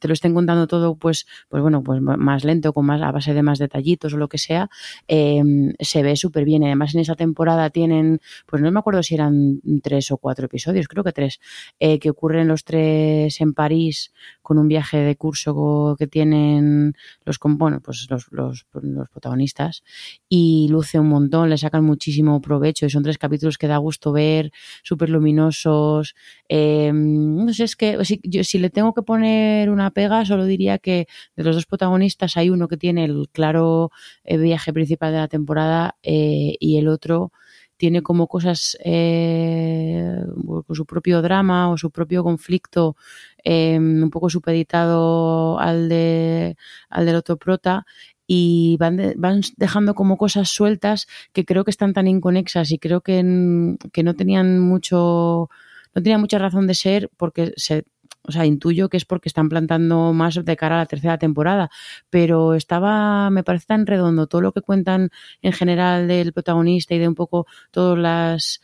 te 0.00 0.08
lo 0.08 0.14
estén 0.14 0.34
contando 0.34 0.66
todo 0.66 0.96
pues 0.96 1.26
pues 1.48 1.62
bueno, 1.62 1.82
pues 1.82 2.00
más 2.00 2.44
lento 2.44 2.72
con 2.72 2.86
más 2.86 3.00
a 3.02 3.12
base 3.12 3.34
de 3.34 3.42
más 3.42 3.58
detallitos 3.58 4.14
o 4.14 4.16
lo 4.16 4.28
que 4.28 4.38
sea, 4.38 4.68
eh, 5.08 5.42
se 5.80 6.02
ve 6.02 6.16
súper 6.16 6.44
bien. 6.44 6.64
Además 6.64 6.94
en 6.94 7.00
esa 7.00 7.14
temporada 7.14 7.70
tienen, 7.70 8.20
pues 8.46 8.62
no 8.62 8.70
me 8.70 8.78
acuerdo 8.78 9.02
si 9.02 9.14
eran 9.14 9.60
tres 9.82 10.10
o 10.10 10.16
cuatro 10.18 10.46
episodios, 10.46 10.88
creo 10.88 11.04
que 11.04 11.12
tres, 11.12 11.40
eh, 11.78 11.98
que 11.98 12.10
ocurren 12.10 12.48
los 12.48 12.64
tres 12.64 13.40
en 13.40 13.54
París 13.54 14.12
con 14.42 14.58
un 14.58 14.68
viaje 14.68 14.98
de 14.98 15.16
curso 15.16 15.96
que 15.98 16.06
tienen 16.06 16.94
los 17.24 17.38
bueno, 17.42 17.80
pues 17.80 18.06
los, 18.10 18.26
los, 18.32 18.66
los 18.72 19.08
protagonistas 19.08 19.82
y 20.28 20.68
luce 20.68 20.98
un 20.98 21.08
montón, 21.08 21.48
le 21.48 21.58
sacan 21.58 21.84
muchísimo 21.84 22.40
provecho 22.40 22.86
y 22.86 22.90
son 22.90 23.02
tres 23.02 23.18
capítulos 23.18 23.58
que 23.58 23.68
da 23.68 23.76
gusto 23.76 24.12
ver 24.12 24.45
súper 24.82 25.10
luminosos. 25.10 26.14
Eh, 26.48 26.92
no 26.92 27.52
sé, 27.52 27.64
es 27.64 27.76
que 27.76 28.04
si, 28.04 28.58
le 28.58 28.70
tengo 28.70 28.94
que 28.94 29.02
poner 29.02 29.70
una 29.70 29.90
pega, 29.90 30.24
solo 30.24 30.44
diría 30.44 30.78
que 30.78 31.06
de 31.36 31.44
los 31.44 31.54
dos 31.56 31.66
protagonistas 31.66 32.36
hay 32.36 32.50
uno 32.50 32.68
que 32.68 32.76
tiene 32.76 33.04
el 33.04 33.28
claro 33.32 33.90
eh, 34.24 34.36
viaje 34.38 34.72
principal 34.72 35.12
de 35.12 35.18
la 35.18 35.28
temporada 35.28 35.96
eh, 36.02 36.56
y 36.60 36.78
el 36.78 36.88
otro 36.88 37.32
tiene 37.76 38.02
como 38.02 38.26
cosas 38.26 38.76
eh, 38.84 40.20
con 40.66 40.76
su 40.76 40.86
propio 40.86 41.22
drama 41.22 41.70
o 41.70 41.76
su 41.76 41.90
propio 41.90 42.22
conflicto 42.24 42.96
eh, 43.44 43.78
un 43.78 44.10
poco 44.10 44.30
supeditado 44.30 45.58
al 45.58 45.88
de 45.88 46.56
al 46.88 47.06
del 47.06 47.16
otro 47.16 47.36
prota 47.36 47.86
y 48.26 48.76
van, 48.78 48.96
de, 48.96 49.14
van 49.16 49.40
dejando 49.56 49.94
como 49.94 50.16
cosas 50.16 50.48
sueltas 50.48 51.06
que 51.32 51.44
creo 51.44 51.64
que 51.64 51.70
están 51.70 51.92
tan 51.92 52.08
inconexas 52.08 52.70
y 52.72 52.78
creo 52.78 53.00
que, 53.00 53.76
que 53.92 54.02
no 54.02 54.14
tenían 54.14 54.58
mucho 54.60 55.48
no 55.94 56.02
tenía 56.02 56.18
mucha 56.18 56.38
razón 56.38 56.66
de 56.66 56.74
ser 56.74 57.10
porque 57.16 57.52
se 57.56 57.84
o 58.28 58.32
sea, 58.32 58.44
intuyo 58.44 58.88
que 58.88 58.96
es 58.96 59.04
porque 59.04 59.28
están 59.28 59.48
plantando 59.48 60.12
más 60.12 60.44
de 60.44 60.56
cara 60.56 60.76
a 60.76 60.78
la 60.78 60.86
tercera 60.86 61.18
temporada, 61.18 61.70
pero 62.10 62.54
estaba, 62.54 63.30
me 63.30 63.44
parece 63.44 63.66
tan 63.66 63.86
redondo 63.86 64.26
todo 64.26 64.40
lo 64.40 64.52
que 64.52 64.62
cuentan 64.62 65.10
en 65.42 65.52
general 65.52 66.08
del 66.08 66.32
protagonista 66.32 66.94
y 66.94 66.98
de 66.98 67.08
un 67.08 67.14
poco 67.14 67.46
todas 67.70 67.98
las, 67.98 68.60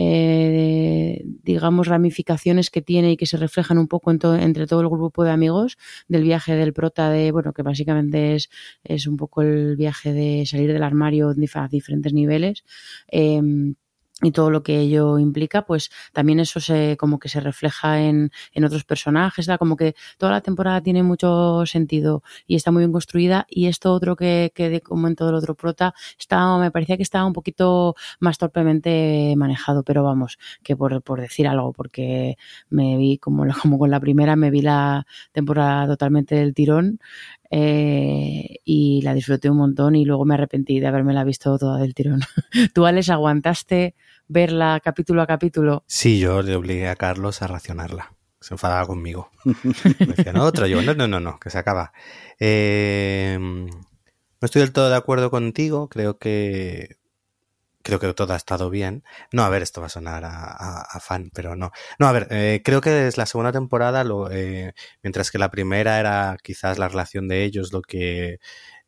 eh, 0.00 1.24
digamos, 1.42 1.88
ramificaciones 1.88 2.70
que 2.70 2.82
tiene 2.82 3.10
y 3.10 3.16
que 3.16 3.26
se 3.26 3.36
reflejan 3.36 3.78
un 3.78 3.88
poco 3.88 4.12
entre 4.12 4.68
todo 4.68 4.80
el 4.80 4.88
grupo 4.88 5.24
de 5.24 5.32
amigos 5.32 5.76
del 6.06 6.22
viaje 6.22 6.54
del 6.54 6.72
prota 6.72 7.10
de, 7.10 7.32
bueno, 7.32 7.52
que 7.52 7.62
básicamente 7.62 8.36
es, 8.36 8.48
es 8.84 9.08
un 9.08 9.16
poco 9.16 9.42
el 9.42 9.74
viaje 9.76 10.12
de 10.12 10.46
salir 10.46 10.72
del 10.72 10.84
armario 10.84 11.30
a 11.30 11.68
diferentes 11.68 12.12
niveles. 12.12 12.64
Eh, 13.10 13.42
y 14.20 14.32
todo 14.32 14.50
lo 14.50 14.62
que 14.64 14.80
ello 14.80 15.18
implica, 15.18 15.62
pues 15.64 15.90
también 16.12 16.40
eso 16.40 16.58
se 16.58 16.96
como 16.96 17.20
que 17.20 17.28
se 17.28 17.40
refleja 17.40 18.02
en, 18.02 18.32
en 18.52 18.64
otros 18.64 18.84
personajes, 18.84 19.46
da 19.46 19.58
como 19.58 19.76
que 19.76 19.94
toda 20.18 20.32
la 20.32 20.40
temporada 20.40 20.82
tiene 20.82 21.04
mucho 21.04 21.64
sentido 21.66 22.22
y 22.46 22.56
está 22.56 22.72
muy 22.72 22.80
bien 22.80 22.92
construida 22.92 23.46
y 23.48 23.66
esto 23.66 23.92
otro 23.92 24.16
que, 24.16 24.50
que 24.54 24.80
como 24.80 25.06
en 25.06 25.14
todo 25.14 25.28
el 25.30 25.36
otro 25.36 25.54
prota 25.54 25.94
estaba, 26.18 26.58
me 26.58 26.72
parecía 26.72 26.96
que 26.96 27.04
estaba 27.04 27.26
un 27.26 27.32
poquito 27.32 27.94
más 28.18 28.38
torpemente 28.38 29.34
manejado, 29.36 29.84
pero 29.84 30.02
vamos, 30.02 30.38
que 30.64 30.76
por, 30.76 31.00
por 31.02 31.20
decir 31.20 31.46
algo, 31.46 31.72
porque 31.72 32.36
me 32.70 32.96
vi 32.96 33.18
como, 33.18 33.44
como 33.62 33.78
con 33.78 33.90
la 33.90 34.00
primera, 34.00 34.34
me 34.34 34.50
vi 34.50 34.62
la 34.62 35.06
temporada 35.32 35.86
totalmente 35.86 36.34
del 36.34 36.54
tirón 36.54 36.98
eh, 37.50 38.58
y 38.64 39.00
la 39.02 39.14
disfruté 39.14 39.48
un 39.48 39.58
montón 39.58 39.94
y 39.96 40.04
luego 40.04 40.24
me 40.24 40.34
arrepentí 40.34 40.80
de 40.80 40.86
haberme 40.88 41.14
la 41.14 41.24
visto 41.24 41.56
toda 41.56 41.78
del 41.78 41.94
tirón. 41.94 42.20
¿Tú, 42.74 42.84
Alex, 42.84 43.10
aguantaste 43.10 43.94
verla 44.28 44.80
capítulo 44.82 45.22
a 45.22 45.26
capítulo? 45.26 45.84
Sí, 45.86 46.18
yo 46.20 46.42
le 46.42 46.54
obligué 46.54 46.88
a 46.88 46.96
Carlos 46.96 47.42
a 47.42 47.46
racionarla. 47.46 48.14
Se 48.40 48.54
enfadaba 48.54 48.86
conmigo. 48.86 49.30
Me 49.44 50.06
decía, 50.06 50.32
no, 50.32 50.44
otro 50.44 50.66
yo, 50.66 50.80
no, 50.82 50.94
no, 50.94 51.08
no, 51.08 51.18
no, 51.18 51.40
que 51.40 51.50
se 51.50 51.58
acaba. 51.58 51.92
Eh, 52.38 53.36
no 53.40 54.46
estoy 54.46 54.60
del 54.60 54.72
todo 54.72 54.88
de 54.90 54.96
acuerdo 54.96 55.30
contigo, 55.30 55.88
creo 55.88 56.18
que 56.18 56.98
creo 57.82 57.98
que 57.98 58.12
todo 58.12 58.34
ha 58.34 58.36
estado 58.36 58.70
bien. 58.70 59.02
No, 59.32 59.44
a 59.44 59.48
ver, 59.48 59.62
esto 59.62 59.80
va 59.80 59.86
a 59.86 59.90
sonar 59.90 60.24
a, 60.24 60.30
a, 60.30 60.82
a 60.82 61.00
fan, 61.00 61.30
pero 61.34 61.56
no. 61.56 61.70
No, 61.98 62.06
a 62.06 62.12
ver, 62.12 62.28
eh, 62.30 62.60
creo 62.62 62.80
que 62.82 63.08
es 63.08 63.16
la 63.16 63.26
segunda 63.26 63.50
temporada, 63.50 64.04
lo, 64.04 64.30
eh, 64.30 64.74
mientras 65.02 65.30
que 65.30 65.38
la 65.38 65.50
primera 65.50 65.98
era 65.98 66.36
quizás 66.42 66.78
la 66.78 66.88
relación 66.88 67.28
de 67.28 67.44
ellos, 67.44 67.72
lo 67.72 67.80
que 67.82 68.38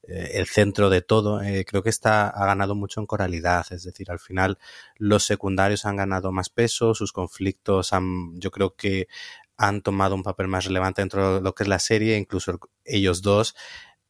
eh, 0.03 0.33
el 0.35 0.47
centro 0.47 0.91
de 0.91 1.03
todo, 1.03 1.43
eh, 1.43 1.65
creo 1.65 1.83
que 1.83 1.91
esta 1.91 2.29
ha 2.29 2.47
ganado 2.47 2.75
mucho 2.75 3.01
en 3.01 3.07
coralidad, 3.07 3.67
es 3.71 3.85
decir, 3.85 4.11
al 4.11 4.19
final 4.19 4.59
los 4.97 5.25
secundarios 5.25 5.85
han 5.85 5.97
ganado 5.97 6.33
más 6.33 6.49
peso, 6.51 6.95
sus 6.95 7.13
conflictos 7.13 7.93
han, 7.93 8.39
yo 8.41 8.51
creo 8.51 8.75
que 8.77 9.09
han 9.57 9.83
tomado 9.83 10.15
un 10.15 10.23
papel 10.23 10.49
más 10.49 10.65
relevante 10.65 11.03
dentro 11.03 11.37
de 11.37 11.41
lo 11.43 11.55
que 11.55 11.65
es 11.65 11.69
la 11.69 11.79
serie, 11.79 12.17
incluso 12.17 12.59
ellos 12.85 13.23
dos 13.23 13.55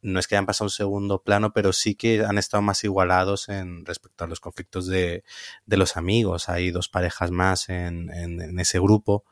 no 0.03 0.19
es 0.19 0.27
que 0.27 0.35
hayan 0.35 0.47
pasado 0.47 0.67
un 0.67 0.71
segundo 0.71 1.23
plano, 1.23 1.53
pero 1.53 1.73
sí 1.73 1.95
que 1.95 2.25
han 2.25 2.39
estado 2.39 2.63
más 2.63 2.83
igualados 2.85 3.49
en 3.49 3.85
respecto 3.85 4.25
a 4.25 4.27
los 4.27 4.41
conflictos 4.41 4.87
de, 4.87 5.25
de 5.67 5.77
los 5.77 5.97
amigos. 5.97 6.49
Hay 6.49 6.71
dos 6.71 6.89
parejas 6.89 7.31
más 7.31 7.69
en, 7.69 8.11
en, 8.11 8.41
en, 8.41 8.59
ese 8.59 8.79
grupo 8.81 9.25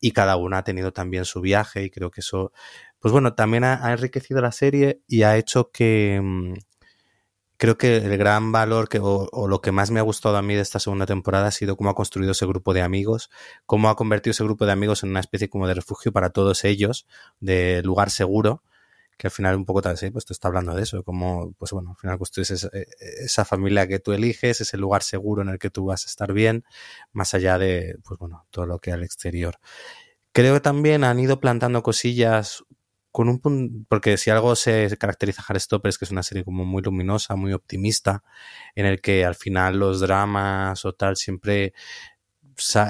y 0.00 0.12
cada 0.12 0.36
una 0.36 0.58
ha 0.58 0.64
tenido 0.64 0.92
también 0.92 1.24
su 1.24 1.40
viaje 1.40 1.84
y 1.84 1.90
creo 1.90 2.10
que 2.10 2.20
eso, 2.20 2.52
pues 3.06 3.12
bueno, 3.12 3.34
también 3.34 3.62
ha, 3.62 3.92
enriquecido 3.92 4.40
la 4.40 4.50
serie 4.50 5.00
y 5.06 5.22
ha 5.22 5.36
hecho 5.36 5.70
que 5.70 6.20
mm, 6.20 6.54
creo 7.56 7.78
que 7.78 7.98
el 7.98 8.18
gran 8.18 8.50
valor 8.50 8.88
que, 8.88 8.98
o, 9.00 9.46
lo 9.46 9.60
que 9.60 9.70
más 9.70 9.92
me 9.92 10.00
ha 10.00 10.02
gustado 10.02 10.36
a 10.36 10.42
mí 10.42 10.56
de 10.56 10.60
esta 10.60 10.80
segunda 10.80 11.06
temporada 11.06 11.46
ha 11.46 11.50
sido 11.52 11.76
cómo 11.76 11.90
ha 11.90 11.94
construido 11.94 12.32
ese 12.32 12.46
grupo 12.46 12.74
de 12.74 12.82
amigos, 12.82 13.30
cómo 13.64 13.90
ha 13.90 13.94
convertido 13.94 14.32
ese 14.32 14.42
grupo 14.42 14.66
de 14.66 14.72
amigos 14.72 15.04
en 15.04 15.10
una 15.10 15.20
especie 15.20 15.48
como 15.48 15.68
de 15.68 15.74
refugio 15.74 16.10
para 16.10 16.30
todos 16.30 16.64
ellos, 16.64 17.06
de 17.38 17.80
lugar 17.84 18.10
seguro 18.10 18.64
que 19.16 19.28
al 19.28 19.30
final 19.30 19.54
un 19.54 19.66
poco 19.66 19.82
tal 19.82 19.96
sí, 19.96 20.10
pues 20.10 20.24
te 20.24 20.32
está 20.32 20.48
hablando 20.48 20.74
de 20.74 20.82
eso, 20.82 21.04
como, 21.04 21.52
pues 21.58 21.70
bueno, 21.70 21.90
al 21.90 21.96
final 21.96 22.18
construyes 22.18 22.50
esa, 22.50 22.70
esa, 22.98 23.44
familia 23.44 23.86
que 23.86 24.00
tú 24.00 24.14
eliges, 24.14 24.60
ese 24.60 24.76
lugar 24.78 25.04
seguro 25.04 25.42
en 25.42 25.50
el 25.50 25.60
que 25.60 25.70
tú 25.70 25.84
vas 25.84 26.06
a 26.06 26.06
estar 26.06 26.32
bien, 26.32 26.64
más 27.12 27.34
allá 27.34 27.56
de, 27.56 27.98
pues 28.02 28.18
bueno, 28.18 28.46
todo 28.50 28.66
lo 28.66 28.80
que 28.80 28.90
al 28.90 29.04
exterior. 29.04 29.60
Creo 30.36 30.52
que 30.52 30.60
también 30.60 31.02
han 31.02 31.18
ido 31.18 31.40
plantando 31.40 31.82
cosillas 31.82 32.62
con 33.16 33.30
un 33.30 33.86
porque 33.88 34.18
si 34.18 34.28
algo 34.28 34.54
se 34.56 34.94
caracteriza 34.98 35.40
a 35.40 35.46
Heartstopper 35.48 35.88
es 35.88 35.96
que 35.96 36.04
es 36.04 36.10
una 36.10 36.22
serie 36.22 36.44
como 36.44 36.66
muy 36.66 36.82
luminosa, 36.82 37.34
muy 37.34 37.54
optimista, 37.54 38.22
en 38.74 38.84
el 38.84 39.00
que 39.00 39.24
al 39.24 39.34
final 39.34 39.78
los 39.78 40.00
dramas 40.00 40.84
o 40.84 40.92
tal 40.92 41.16
siempre 41.16 41.72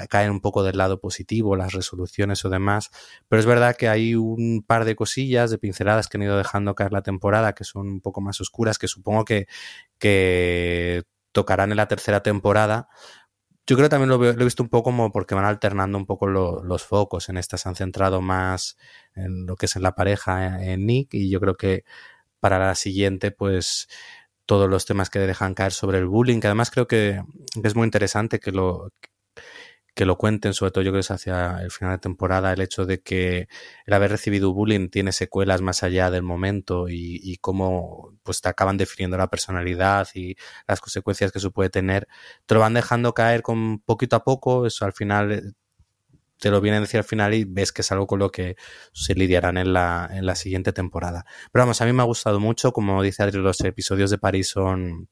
caen 0.09 0.31
un 0.31 0.41
poco 0.41 0.63
del 0.63 0.77
lado 0.77 0.99
positivo, 0.99 1.55
las 1.55 1.71
resoluciones 1.71 2.43
o 2.43 2.49
demás, 2.49 2.89
pero 3.29 3.39
es 3.39 3.45
verdad 3.45 3.77
que 3.77 3.87
hay 3.87 4.15
un 4.15 4.65
par 4.67 4.83
de 4.83 4.97
cosillas, 4.97 5.49
de 5.49 5.59
pinceladas 5.59 6.09
que 6.09 6.17
han 6.17 6.23
ido 6.23 6.37
dejando 6.37 6.75
caer 6.75 6.91
la 6.91 7.03
temporada 7.03 7.53
que 7.53 7.63
son 7.63 7.87
un 7.87 8.01
poco 8.01 8.19
más 8.19 8.41
oscuras, 8.41 8.77
que 8.77 8.89
supongo 8.89 9.23
que, 9.23 9.47
que 9.97 11.03
tocarán 11.31 11.71
en 11.71 11.77
la 11.77 11.87
tercera 11.87 12.21
temporada. 12.21 12.89
Yo 13.67 13.75
creo 13.75 13.87
que 13.87 13.89
también 13.89 14.09
lo, 14.09 14.23
he 14.25 14.33
visto 14.45 14.63
un 14.63 14.69
poco 14.69 14.85
como 14.85 15.11
porque 15.11 15.35
van 15.35 15.43
alternando 15.45 15.97
un 15.97 16.05
poco 16.05 16.27
lo, 16.27 16.63
los 16.63 16.83
focos. 16.83 17.27
En 17.27 17.37
esta 17.37 17.57
se 17.57 17.67
han 17.67 17.75
centrado 17.75 18.21
más 18.21 18.77
en 19.13 19.45
lo 19.45 19.57
que 19.57 19.65
es 19.65 19.75
en 19.75 19.83
la 19.83 19.93
pareja, 19.93 20.63
en 20.63 20.85
Nick, 20.85 21.13
y 21.13 21.29
yo 21.29 21.41
creo 21.41 21.57
que 21.57 21.83
para 22.39 22.59
la 22.59 22.75
siguiente, 22.75 23.31
pues 23.31 23.89
todos 24.45 24.69
los 24.69 24.85
temas 24.85 25.09
que 25.09 25.19
dejan 25.19 25.53
caer 25.53 25.73
sobre 25.73 25.97
el 25.99 26.07
bullying, 26.07 26.39
que 26.39 26.47
además 26.47 26.71
creo 26.71 26.87
que 26.87 27.21
es 27.63 27.75
muy 27.75 27.85
interesante 27.85 28.39
que 28.39 28.53
lo, 28.53 28.93
que 29.97 30.05
lo 30.05 30.15
cuenten, 30.15 30.53
sobre 30.53 30.71
todo 30.71 30.83
yo 30.83 30.91
creo 30.91 30.99
que 30.99 31.07
es 31.07 31.11
hacia 31.11 31.59
el 31.63 31.71
final 31.71 31.95
de 31.95 31.97
temporada, 31.97 32.53
el 32.53 32.61
hecho 32.61 32.85
de 32.85 33.01
que 33.01 33.47
el 33.87 33.93
haber 33.93 34.11
recibido 34.11 34.53
bullying 34.53 34.89
tiene 34.89 35.11
secuelas 35.11 35.61
más 35.63 35.81
allá 35.81 36.11
del 36.11 36.21
momento 36.21 36.85
y, 36.87 37.37
cómo 37.41 38.13
pues 38.21 38.41
te 38.41 38.47
acaban 38.47 38.77
definiendo 38.77 39.17
la 39.17 39.27
personalidad 39.27 40.07
y 40.13 40.35
las 40.67 40.81
consecuencias 40.81 41.31
que 41.31 41.39
eso 41.39 41.49
puede 41.49 41.71
tener, 41.71 42.07
te 42.45 42.53
lo 42.53 42.61
van 42.61 42.75
dejando 42.75 43.15
caer 43.15 43.41
con 43.41 43.79
poquito 43.79 44.15
a 44.15 44.23
poco, 44.23 44.67
eso 44.67 44.85
al 44.85 44.93
final 44.93 45.31
eh, 45.31 45.41
te 46.39 46.51
lo 46.51 46.61
vienen 46.61 46.79
a 46.79 46.81
decir 46.81 46.99
al 46.99 47.03
final 47.03 47.33
y 47.33 47.45
ves 47.45 47.71
que 47.71 47.81
es 47.81 47.91
algo 47.91 48.05
con 48.05 48.19
lo 48.19 48.29
que 48.29 48.55
se 48.93 49.15
lidiarán 49.15 49.57
en 49.57 49.73
la, 49.73 50.07
en 50.13 50.27
la 50.27 50.35
siguiente 50.35 50.73
temporada. 50.73 51.25
Pero 51.51 51.63
vamos, 51.63 51.81
a 51.81 51.85
mí 51.85 51.93
me 51.93 52.03
ha 52.03 52.05
gustado 52.05 52.39
mucho, 52.39 52.71
como 52.71 53.01
dice 53.01 53.23
Adri, 53.23 53.39
los 53.39 53.59
episodios 53.61 54.11
de 54.11 54.19
París 54.19 54.49
son 54.49 55.09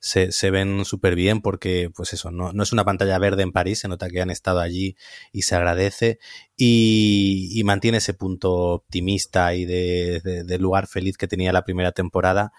se, 0.00 0.32
se 0.32 0.50
ven 0.50 0.84
súper 0.84 1.14
bien 1.14 1.40
porque, 1.40 1.90
pues 1.94 2.12
eso, 2.12 2.30
no, 2.30 2.52
no, 2.52 2.62
es 2.62 2.72
una 2.72 2.84
pantalla 2.84 3.18
verde 3.18 3.42
en 3.42 3.52
París, 3.52 3.80
se 3.80 3.88
nota 3.88 4.08
que 4.08 4.20
han 4.20 4.30
estado 4.30 4.60
allí 4.60 4.96
y 5.32 5.42
se 5.42 5.54
agradece 5.54 6.18
y, 6.56 7.62
mantiene 7.64 7.98
ese 7.98 8.14
punto 8.14 8.52
optimista 8.52 9.54
y 9.54 9.64
de, 9.64 10.20
de, 10.44 10.58
lugar 10.58 10.86
feliz 10.86 11.16
que 11.16 11.26
tenía 11.26 11.52
la 11.52 11.64
primera 11.64 11.92
temporada 11.92 12.52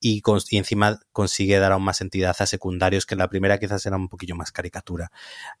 y, 0.00 0.22
y, 0.50 0.56
encima 0.56 1.00
consigue 1.12 1.58
dar 1.58 1.72
aún 1.72 1.84
más 1.84 2.00
entidad 2.00 2.36
a 2.38 2.46
secundarios 2.46 3.06
que 3.06 3.16
la 3.16 3.28
primera 3.28 3.58
quizás 3.58 3.84
era 3.86 3.96
un 3.96 4.08
poquillo 4.08 4.36
más 4.36 4.52
caricatura. 4.52 5.10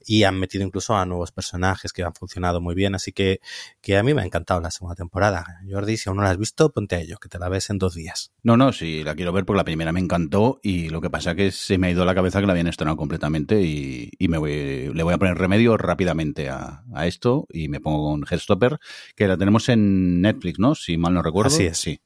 Y 0.04 0.24
han 0.24 0.38
metido 0.38 0.64
incluso 0.64 0.96
a 0.96 1.06
nuevos 1.06 1.32
personajes 1.32 1.92
que 1.92 2.02
han 2.02 2.14
funcionado 2.14 2.60
muy 2.60 2.74
bien 2.74 2.94
así 2.94 3.12
que, 3.12 3.40
que 3.80 3.96
a 3.96 4.02
mí 4.02 4.14
me 4.14 4.22
ha 4.22 4.24
encantado 4.24 4.60
la 4.60 4.70
segunda 4.70 4.94
temporada. 4.94 5.60
Jordi 5.68 5.96
si 5.96 6.08
aún 6.08 6.18
no 6.18 6.24
la 6.24 6.30
has 6.30 6.38
visto 6.38 6.72
ponte 6.72 6.96
a 6.96 7.00
ello 7.00 7.18
que 7.18 7.28
te 7.28 7.38
la 7.38 7.48
ves 7.48 7.70
en 7.70 7.78
dos 7.78 7.94
días. 7.94 8.32
No 8.42 8.56
no 8.56 8.72
sí 8.72 9.02
la 9.02 9.14
quiero 9.14 9.32
ver 9.32 9.44
porque 9.44 9.58
la 9.58 9.64
primera 9.64 9.92
me 9.92 10.00
encantó 10.00 10.60
y 10.62 10.88
lo 10.90 11.00
que 11.00 11.10
pasa 11.10 11.34
que 11.34 11.50
se 11.50 11.78
me 11.78 11.88
ha 11.88 11.90
ido 11.90 12.02
a 12.02 12.06
la 12.06 12.14
cabeza 12.14 12.40
que 12.40 12.46
la 12.46 12.52
habían 12.52 12.68
estrenado 12.68 12.96
completamente 12.96 13.62
y, 13.62 14.10
y 14.18 14.28
me 14.28 14.38
voy, 14.38 14.92
le 14.92 15.02
voy 15.02 15.14
a 15.14 15.18
poner 15.18 15.38
remedio 15.38 15.76
rápidamente 15.76 16.48
a, 16.50 16.84
a 16.94 17.06
esto 17.06 17.46
y 17.50 17.68
me 17.68 17.80
pongo 17.80 18.10
con 18.10 18.24
Headstopper 18.30 18.78
que 19.14 19.28
la 19.28 19.36
tenemos 19.36 19.68
en 19.68 20.20
Netflix 20.20 20.58
no 20.58 20.74
si 20.74 20.98
mal 20.98 21.14
no 21.14 21.22
recuerdo. 21.22 21.54
Así 21.54 21.64
es. 21.64 21.78
Sí. 21.78 22.00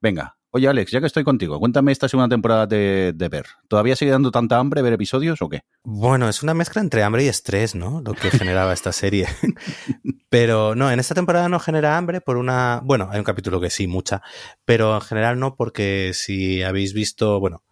Venga 0.00 0.36
Oye, 0.54 0.68
Alex, 0.68 0.90
ya 0.92 1.00
que 1.00 1.06
estoy 1.06 1.24
contigo, 1.24 1.58
cuéntame 1.58 1.92
esta 1.92 2.10
segunda 2.10 2.28
temporada 2.28 2.66
de, 2.66 3.14
de, 3.14 3.28
Ver. 3.30 3.46
¿Todavía 3.68 3.96
sigue 3.96 4.10
dando 4.10 4.30
tanta 4.30 4.58
hambre 4.58 4.82
ver 4.82 4.92
episodios 4.92 5.40
o 5.40 5.48
qué? 5.48 5.62
Bueno, 5.82 6.28
es 6.28 6.42
una 6.42 6.52
mezcla 6.52 6.82
entre 6.82 7.02
hambre 7.02 7.24
y 7.24 7.28
estrés, 7.28 7.74
¿no? 7.74 8.02
Lo 8.04 8.12
que 8.12 8.30
generaba 8.30 8.74
esta 8.74 8.92
serie. 8.92 9.26
pero 10.28 10.74
no, 10.74 10.90
en 10.90 11.00
esta 11.00 11.14
temporada 11.14 11.48
no 11.48 11.58
genera 11.58 11.96
hambre 11.96 12.20
por 12.20 12.36
una... 12.36 12.82
Bueno, 12.84 13.08
hay 13.10 13.18
un 13.18 13.24
capítulo 13.24 13.62
que 13.62 13.70
sí, 13.70 13.86
mucha, 13.86 14.20
pero 14.66 14.94
en 14.94 15.00
general 15.00 15.38
no 15.38 15.56
porque 15.56 16.10
si 16.12 16.62
habéis 16.62 16.92
visto, 16.92 17.40
bueno, 17.40 17.62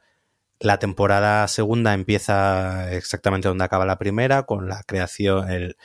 la 0.61 0.79
temporada 0.79 1.49
segunda 1.49 1.95
empieza 1.95 2.93
exactamente 2.93 3.49
donde 3.49 3.65
acaba 3.65 3.87
la 3.87 3.99
primera, 3.99 4.45
con 4.45 4.69
la 4.69 4.83
creación, 4.87 5.51
el, 5.51 5.77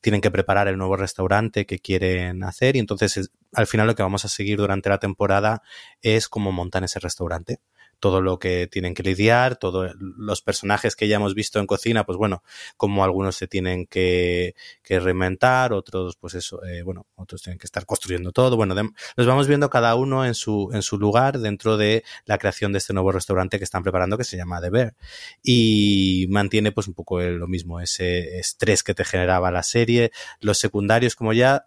tienen 0.00 0.20
que 0.20 0.30
preparar 0.30 0.68
el 0.68 0.78
nuevo 0.78 0.96
restaurante 0.96 1.66
que 1.66 1.78
quieren 1.78 2.42
hacer 2.42 2.76
y 2.76 2.78
entonces 2.78 3.30
al 3.52 3.66
final 3.66 3.86
lo 3.86 3.94
que 3.94 4.02
vamos 4.02 4.24
a 4.24 4.28
seguir 4.28 4.58
durante 4.58 4.88
la 4.88 4.98
temporada 4.98 5.62
es 6.02 6.28
cómo 6.28 6.52
montan 6.52 6.84
ese 6.84 7.00
restaurante 7.00 7.60
todo 8.00 8.20
lo 8.20 8.38
que 8.38 8.66
tienen 8.66 8.94
que 8.94 9.02
lidiar, 9.02 9.56
todos 9.56 9.94
los 9.98 10.42
personajes 10.42 10.96
que 10.96 11.06
ya 11.06 11.16
hemos 11.16 11.34
visto 11.34 11.60
en 11.60 11.66
cocina, 11.66 12.04
pues 12.04 12.18
bueno, 12.18 12.42
como 12.76 13.04
algunos 13.04 13.36
se 13.36 13.46
tienen 13.46 13.86
que, 13.86 14.54
que 14.82 14.98
reinventar, 14.98 15.72
otros, 15.72 16.16
pues 16.16 16.34
eso, 16.34 16.64
eh, 16.64 16.82
bueno, 16.82 17.06
otros 17.14 17.42
tienen 17.42 17.58
que 17.58 17.66
estar 17.66 17.86
construyendo 17.86 18.32
todo. 18.32 18.56
Bueno, 18.56 18.74
los 19.16 19.26
vamos 19.26 19.46
viendo 19.46 19.70
cada 19.70 19.94
uno 19.94 20.24
en 20.24 20.34
su, 20.34 20.70
en 20.72 20.82
su 20.82 20.98
lugar 20.98 21.38
dentro 21.38 21.76
de 21.76 22.02
la 22.24 22.38
creación 22.38 22.72
de 22.72 22.78
este 22.78 22.92
nuevo 22.92 23.12
restaurante 23.12 23.58
que 23.58 23.64
están 23.64 23.82
preparando 23.82 24.16
que 24.16 24.24
se 24.24 24.36
llama 24.36 24.60
The 24.60 24.70
Bear. 24.70 24.96
Y 25.42 26.26
mantiene 26.30 26.72
pues 26.72 26.88
un 26.88 26.94
poco 26.94 27.20
lo 27.20 27.46
mismo, 27.46 27.80
ese 27.80 28.38
estrés 28.38 28.82
que 28.82 28.94
te 28.94 29.04
generaba 29.04 29.50
la 29.50 29.62
serie. 29.62 30.10
Los 30.40 30.58
secundarios, 30.58 31.14
como 31.14 31.32
ya 31.32 31.66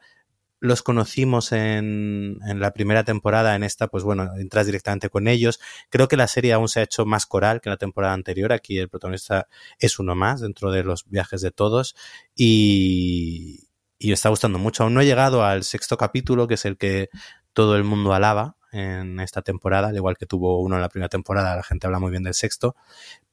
los 0.63 0.81
conocimos 0.81 1.51
en, 1.51 2.39
en, 2.47 2.59
la 2.61 2.71
primera 2.71 3.03
temporada, 3.03 3.53
en 3.57 3.63
esta, 3.63 3.89
pues 3.89 4.05
bueno, 4.05 4.31
entras 4.37 4.65
directamente 4.65 5.09
con 5.09 5.27
ellos. 5.27 5.59
Creo 5.89 6.07
que 6.07 6.15
la 6.15 6.29
serie 6.29 6.53
aún 6.53 6.69
se 6.69 6.79
ha 6.79 6.83
hecho 6.83 7.05
más 7.05 7.25
coral 7.25 7.59
que 7.59 7.69
la 7.69 7.75
temporada 7.75 8.13
anterior. 8.13 8.53
Aquí 8.53 8.77
el 8.77 8.87
protagonista 8.87 9.49
es 9.77 9.99
uno 9.99 10.15
más 10.15 10.39
dentro 10.39 10.71
de 10.71 10.85
los 10.85 11.03
viajes 11.09 11.41
de 11.41 11.51
todos 11.51 11.97
y, 12.33 13.67
y 13.99 14.13
está 14.13 14.29
gustando 14.29 14.57
mucho. 14.57 14.83
Aún 14.83 14.93
no 14.93 15.01
he 15.01 15.05
llegado 15.05 15.43
al 15.43 15.65
sexto 15.65 15.97
capítulo, 15.97 16.47
que 16.47 16.53
es 16.53 16.63
el 16.63 16.77
que 16.77 17.09
todo 17.51 17.75
el 17.75 17.83
mundo 17.83 18.13
alaba 18.13 18.55
en 18.73 19.19
esta 19.19 19.41
temporada, 19.41 19.89
al 19.89 19.95
igual 19.95 20.17
que 20.17 20.25
tuvo 20.25 20.59
uno 20.59 20.75
en 20.75 20.81
la 20.81 20.89
primera 20.89 21.09
temporada, 21.09 21.55
la 21.55 21.63
gente 21.63 21.87
habla 21.87 21.99
muy 21.99 22.11
bien 22.11 22.23
del 22.23 22.33
sexto, 22.33 22.75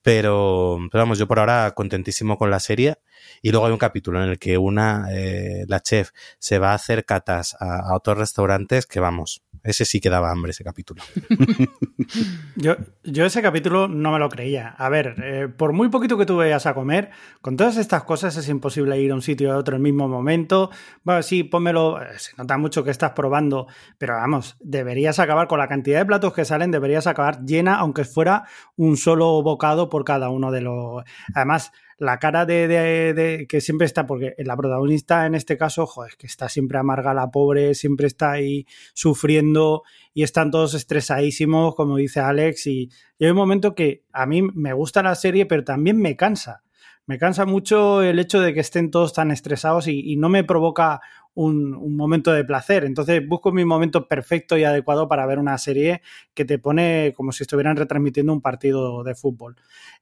pero, 0.02 0.78
pero 0.90 1.02
vamos, 1.02 1.18
yo 1.18 1.26
por 1.26 1.38
ahora 1.38 1.72
contentísimo 1.74 2.38
con 2.38 2.50
la 2.50 2.60
serie. 2.60 2.98
Y 3.42 3.50
luego 3.50 3.66
hay 3.66 3.72
un 3.72 3.78
capítulo 3.78 4.22
en 4.22 4.30
el 4.30 4.38
que 4.38 4.58
una, 4.58 5.08
eh, 5.10 5.64
la 5.68 5.80
chef, 5.80 6.10
se 6.38 6.58
va 6.58 6.72
a 6.72 6.74
hacer 6.74 7.04
catas 7.04 7.56
a, 7.60 7.90
a, 7.90 7.96
otros 7.96 8.18
restaurantes 8.18 8.86
que 8.86 9.00
vamos, 9.00 9.42
ese 9.62 9.84
sí 9.84 10.00
que 10.00 10.10
daba 10.10 10.30
hambre, 10.30 10.50
ese 10.50 10.64
capítulo. 10.64 11.02
yo, 12.56 12.76
yo 13.04 13.26
ese 13.26 13.42
capítulo 13.42 13.88
no 13.88 14.12
me 14.12 14.18
lo 14.18 14.28
creía. 14.28 14.68
A 14.68 14.88
ver, 14.88 15.16
eh, 15.22 15.48
por 15.48 15.72
muy 15.72 15.88
poquito 15.88 16.16
que 16.16 16.26
tú 16.26 16.36
vayas 16.36 16.66
a 16.66 16.74
comer, 16.74 17.10
con 17.40 17.56
todas 17.56 17.76
estas 17.76 18.04
cosas 18.04 18.36
es 18.36 18.48
imposible 18.48 19.00
ir 19.00 19.12
a 19.12 19.14
un 19.14 19.22
sitio 19.22 19.52
a 19.52 19.56
otro 19.56 19.76
en 19.76 19.80
el 19.80 19.92
mismo 19.92 20.08
momento. 20.08 20.70
Bueno, 21.02 21.22
sí, 21.22 21.44
pónmelo, 21.44 22.00
eh, 22.02 22.18
se 22.18 22.32
nota 22.36 22.56
mucho 22.58 22.84
que 22.84 22.90
estás 22.90 23.12
probando, 23.12 23.66
pero 23.98 24.14
vamos, 24.14 24.56
deberías 24.60 25.18
acabar 25.18 25.48
con 25.48 25.58
la 25.58 25.68
cantidad 25.68 25.98
de 25.98 26.06
platos 26.06 26.32
que 26.32 26.44
salen, 26.44 26.70
deberías 26.70 27.06
acabar 27.06 27.44
llena, 27.44 27.76
aunque 27.76 28.04
fuera 28.04 28.44
un 28.76 28.96
solo 28.96 29.42
bocado 29.42 29.88
por 29.88 30.04
cada 30.04 30.30
uno 30.30 30.50
de 30.50 30.62
los... 30.62 31.04
Además, 31.34 31.72
la 32.00 32.18
cara 32.18 32.46
de, 32.46 33.46
que 33.46 33.60
siempre 33.60 33.84
está, 33.84 34.06
porque 34.06 34.34
la 34.38 34.56
protagonista 34.56 35.26
en 35.26 35.34
este 35.34 35.58
caso, 35.58 35.86
joder, 35.86 36.16
que 36.16 36.26
está 36.26 36.48
siempre 36.48 36.78
amarga 36.78 37.12
la 37.12 37.30
pobre, 37.30 37.74
siempre 37.74 38.06
está 38.06 38.32
ahí 38.32 38.66
sufriendo 38.94 39.82
y 40.14 40.22
están 40.22 40.50
todos 40.50 40.72
estresadísimos, 40.72 41.74
como 41.74 41.98
dice 41.98 42.20
Alex, 42.20 42.66
y, 42.66 42.90
hay 43.20 43.28
un 43.28 43.36
momento 43.36 43.74
que 43.74 44.02
a 44.12 44.24
mí 44.24 44.40
me 44.40 44.72
gusta 44.72 45.02
la 45.02 45.14
serie, 45.14 45.44
pero 45.44 45.62
también 45.62 45.98
me 45.98 46.16
cansa. 46.16 46.62
Me 47.04 47.18
cansa 47.18 47.44
mucho 47.44 48.02
el 48.02 48.18
hecho 48.18 48.40
de 48.40 48.54
que 48.54 48.60
estén 48.60 48.90
todos 48.90 49.12
tan 49.12 49.30
estresados 49.30 49.88
y 49.88 50.16
no 50.16 50.28
me 50.28 50.44
provoca 50.44 51.00
un, 51.34 51.96
momento 51.96 52.32
de 52.32 52.44
placer. 52.44 52.84
Entonces 52.84 53.26
busco 53.26 53.52
mi 53.52 53.64
momento 53.64 54.08
perfecto 54.08 54.56
y 54.58 54.64
adecuado 54.64 55.08
para 55.08 55.26
ver 55.26 55.38
una 55.38 55.56
serie 55.58 56.02
que 56.34 56.44
te 56.44 56.58
pone 56.58 57.12
como 57.16 57.32
si 57.32 57.44
estuvieran 57.44 57.76
retransmitiendo 57.76 58.32
un 58.32 58.40
partido 58.40 59.02
de 59.04 59.14
fútbol. 59.14 59.56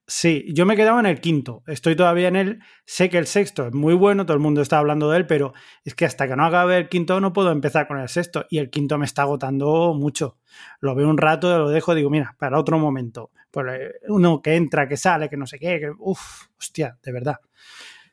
Sí, 0.06 0.46
yo 0.54 0.64
me 0.64 0.74
he 0.74 0.76
quedado 0.76 0.98
en 1.00 1.06
el 1.06 1.20
quinto. 1.20 1.62
Estoy 1.66 1.94
todavía 1.96 2.28
en 2.28 2.36
él. 2.36 2.60
Sé 2.86 3.10
que 3.10 3.18
el 3.18 3.26
sexto 3.26 3.66
es 3.66 3.74
muy 3.74 3.94
bueno, 3.94 4.24
todo 4.24 4.34
el 4.34 4.42
mundo 4.42 4.62
está 4.62 4.78
hablando 4.78 5.10
de 5.10 5.18
él, 5.18 5.26
pero 5.26 5.52
es 5.84 5.94
que 5.94 6.06
hasta 6.06 6.26
que 6.26 6.36
no 6.36 6.46
acabe 6.46 6.78
el 6.78 6.88
quinto 6.88 7.20
no 7.20 7.32
puedo 7.32 7.52
empezar 7.52 7.86
con 7.86 7.98
el 7.98 8.08
sexto. 8.08 8.46
Y 8.48 8.58
el 8.58 8.70
quinto 8.70 8.96
me 8.98 9.04
está 9.04 9.22
agotando 9.22 9.94
mucho. 9.94 10.38
Lo 10.80 10.94
veo 10.94 11.08
un 11.08 11.18
rato, 11.18 11.58
lo 11.58 11.68
dejo, 11.68 11.94
digo, 11.94 12.10
mira, 12.10 12.36
para 12.38 12.58
otro 12.58 12.78
momento. 12.78 13.30
Pues 13.50 13.92
uno 14.08 14.40
que 14.42 14.56
entra, 14.56 14.88
que 14.88 14.96
sale, 14.96 15.28
que 15.28 15.36
no 15.36 15.46
sé 15.46 15.58
qué, 15.58 15.78
que 15.80 15.90
uff, 15.98 16.46
hostia, 16.58 16.98
de 17.02 17.12
verdad. 17.12 17.36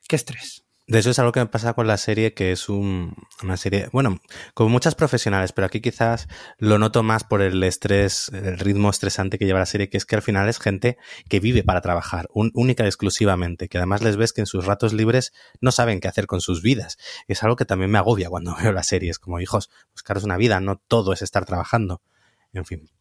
Qué 0.07 0.15
estrés. 0.15 0.64
De 0.87 0.99
eso 0.99 1.09
es 1.09 1.17
algo 1.17 1.31
que 1.31 1.39
me 1.39 1.47
pasa 1.47 1.73
con 1.73 1.87
la 1.87 1.97
serie, 1.97 2.35
que 2.35 2.51
es 2.51 2.69
un, 2.69 3.15
una 3.41 3.57
serie, 3.57 3.89
bueno, 3.91 4.19
como 4.53 4.69
muchas 4.69 4.93
profesionales, 4.93 5.51
pero 5.51 5.65
aquí 5.65 5.81
quizás 5.81 6.27
lo 6.59 6.77
noto 6.77 7.01
más 7.01 7.23
por 7.23 7.41
el 7.41 7.63
estrés, 7.63 8.29
el 8.29 8.59
ritmo 8.59 8.91
estresante 8.91 9.39
que 9.39 9.47
lleva 9.47 9.57
la 9.57 9.65
serie, 9.65 9.89
que 9.89 9.97
es 9.97 10.05
que 10.05 10.15
al 10.15 10.21
final 10.21 10.47
es 10.47 10.59
gente 10.59 10.97
que 11.27 11.39
vive 11.39 11.63
para 11.63 11.81
trabajar, 11.81 12.27
un, 12.35 12.51
única 12.53 12.83
y 12.83 12.87
exclusivamente, 12.87 13.67
que 13.67 13.79
además 13.79 14.03
les 14.03 14.15
ves 14.15 14.31
que 14.31 14.41
en 14.41 14.47
sus 14.47 14.65
ratos 14.65 14.93
libres 14.93 15.33
no 15.59 15.71
saben 15.71 15.99
qué 15.99 16.07
hacer 16.07 16.27
con 16.27 16.39
sus 16.39 16.61
vidas. 16.61 16.97
Es 17.27 17.41
algo 17.41 17.55
que 17.55 17.65
también 17.65 17.89
me 17.89 17.97
agobia 17.97 18.29
cuando 18.29 18.55
veo 18.61 18.71
la 18.71 18.83
serie, 18.83 19.09
es 19.09 19.17
como, 19.17 19.39
hijos, 19.39 19.71
buscaros 19.91 20.23
una 20.23 20.37
vida, 20.37 20.59
no 20.59 20.75
todo 20.77 21.13
es 21.13 21.23
estar 21.23 21.45
trabajando. 21.45 22.03
En 22.53 22.63
fin, 22.63 22.91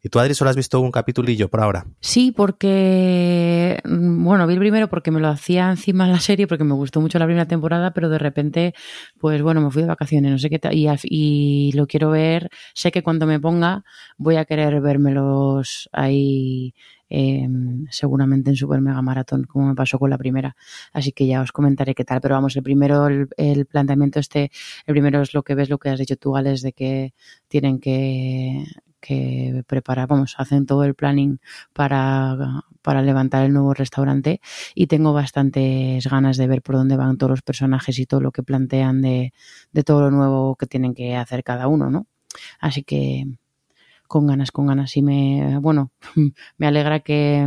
¿Y 0.00 0.10
tú, 0.10 0.20
Adri, 0.20 0.34
solo 0.34 0.50
has 0.50 0.56
visto 0.56 0.80
un 0.80 0.92
capitulillo 0.92 1.48
por 1.48 1.60
ahora? 1.60 1.84
Sí, 2.00 2.30
porque, 2.30 3.80
bueno, 3.84 4.46
vi 4.46 4.54
el 4.54 4.60
primero 4.60 4.88
porque 4.88 5.10
me 5.10 5.18
lo 5.18 5.26
hacía 5.28 5.70
encima 5.70 6.04
en 6.04 6.12
la 6.12 6.20
serie, 6.20 6.46
porque 6.46 6.62
me 6.62 6.74
gustó 6.74 7.00
mucho 7.00 7.18
la 7.18 7.26
primera 7.26 7.48
temporada, 7.48 7.92
pero 7.92 8.08
de 8.08 8.18
repente, 8.18 8.74
pues 9.18 9.42
bueno, 9.42 9.60
me 9.60 9.72
fui 9.72 9.82
de 9.82 9.88
vacaciones, 9.88 10.30
no 10.30 10.38
sé 10.38 10.50
qué, 10.50 10.60
y, 10.70 10.86
y 11.02 11.72
lo 11.72 11.88
quiero 11.88 12.10
ver, 12.10 12.48
sé 12.74 12.92
que 12.92 13.02
cuando 13.02 13.26
me 13.26 13.40
ponga 13.40 13.84
voy 14.16 14.36
a 14.36 14.44
querer 14.44 14.80
vérmelos 14.80 15.88
ahí 15.92 16.74
eh, 17.10 17.48
seguramente 17.90 18.50
en 18.50 18.56
Super 18.56 18.80
Mega 18.80 19.02
Maratón, 19.02 19.44
como 19.44 19.66
me 19.66 19.74
pasó 19.74 19.98
con 19.98 20.10
la 20.10 20.18
primera. 20.18 20.56
Así 20.92 21.12
que 21.12 21.26
ya 21.26 21.40
os 21.40 21.52
comentaré 21.52 21.94
qué 21.94 22.04
tal. 22.04 22.20
Pero 22.20 22.34
vamos, 22.34 22.54
el 22.56 22.62
primero, 22.62 23.06
el, 23.06 23.28
el, 23.36 23.66
planteamiento 23.66 24.20
este, 24.20 24.50
el 24.86 24.94
primero 24.94 25.22
es 25.22 25.34
lo 25.34 25.42
que 25.42 25.54
ves, 25.54 25.70
lo 25.70 25.78
que 25.78 25.88
has 25.90 25.98
dicho 25.98 26.16
tú, 26.16 26.36
Alex, 26.36 26.62
de 26.62 26.72
que 26.72 27.14
tienen 27.48 27.80
que, 27.80 28.64
que 29.00 29.64
preparar, 29.66 30.08
vamos, 30.08 30.34
hacen 30.38 30.66
todo 30.66 30.84
el 30.84 30.94
planning 30.94 31.40
para, 31.72 32.64
para 32.82 33.02
levantar 33.02 33.44
el 33.44 33.52
nuevo 33.52 33.74
restaurante 33.74 34.40
y 34.74 34.86
tengo 34.86 35.12
bastantes 35.12 36.06
ganas 36.06 36.36
de 36.36 36.46
ver 36.46 36.62
por 36.62 36.76
dónde 36.76 36.96
van 36.96 37.18
todos 37.18 37.30
los 37.30 37.42
personajes 37.42 37.98
y 37.98 38.06
todo 38.06 38.20
lo 38.20 38.32
que 38.32 38.42
plantean 38.42 39.02
de, 39.02 39.32
de 39.72 39.84
todo 39.84 40.02
lo 40.02 40.10
nuevo 40.10 40.56
que 40.56 40.66
tienen 40.66 40.94
que 40.94 41.16
hacer 41.16 41.44
cada 41.44 41.68
uno, 41.68 41.90
¿no? 41.90 42.06
Así 42.60 42.82
que 42.84 43.26
con 44.08 44.26
ganas, 44.26 44.50
con 44.50 44.66
ganas. 44.66 44.96
Y 44.96 45.02
me, 45.02 45.58
bueno, 45.60 45.92
me 46.58 46.66
alegra 46.66 47.00
que, 47.00 47.46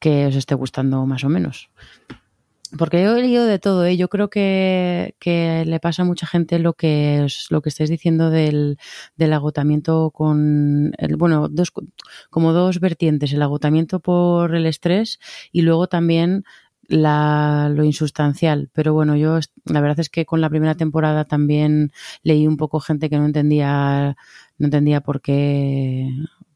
que 0.00 0.26
os 0.26 0.34
esté 0.34 0.54
gustando 0.54 1.06
más 1.06 1.22
o 1.22 1.28
menos. 1.28 1.70
Porque 2.76 3.02
yo 3.02 3.16
he 3.16 3.22
leído 3.22 3.46
de 3.46 3.58
todo, 3.58 3.86
¿eh? 3.86 3.96
yo 3.96 4.08
creo 4.08 4.28
que, 4.28 5.14
que, 5.18 5.64
le 5.66 5.80
pasa 5.80 6.02
a 6.02 6.04
mucha 6.04 6.26
gente 6.26 6.58
lo 6.58 6.74
que 6.74 7.24
es, 7.24 7.46
lo 7.50 7.62
que 7.62 7.70
estáis 7.70 7.88
diciendo 7.88 8.30
del, 8.30 8.78
del 9.16 9.32
agotamiento 9.32 10.10
con 10.10 10.92
bueno, 11.16 11.48
dos, 11.48 11.72
como 12.30 12.52
dos 12.52 12.80
vertientes, 12.80 13.32
el 13.32 13.42
agotamiento 13.42 14.00
por 14.00 14.54
el 14.54 14.66
estrés 14.66 15.18
y 15.50 15.62
luego 15.62 15.86
también 15.86 16.44
la, 16.88 17.70
lo 17.74 17.84
insustancial. 17.84 18.70
Pero 18.74 18.92
bueno, 18.92 19.16
yo 19.16 19.38
la 19.64 19.80
verdad 19.80 20.00
es 20.00 20.10
que 20.10 20.26
con 20.26 20.40
la 20.40 20.50
primera 20.50 20.74
temporada 20.74 21.24
también 21.24 21.92
leí 22.22 22.46
un 22.46 22.56
poco 22.56 22.80
gente 22.80 23.08
que 23.08 23.18
no 23.18 23.26
entendía, 23.26 24.16
no 24.58 24.66
entendía 24.66 25.00
por 25.00 25.20
qué, 25.22 26.08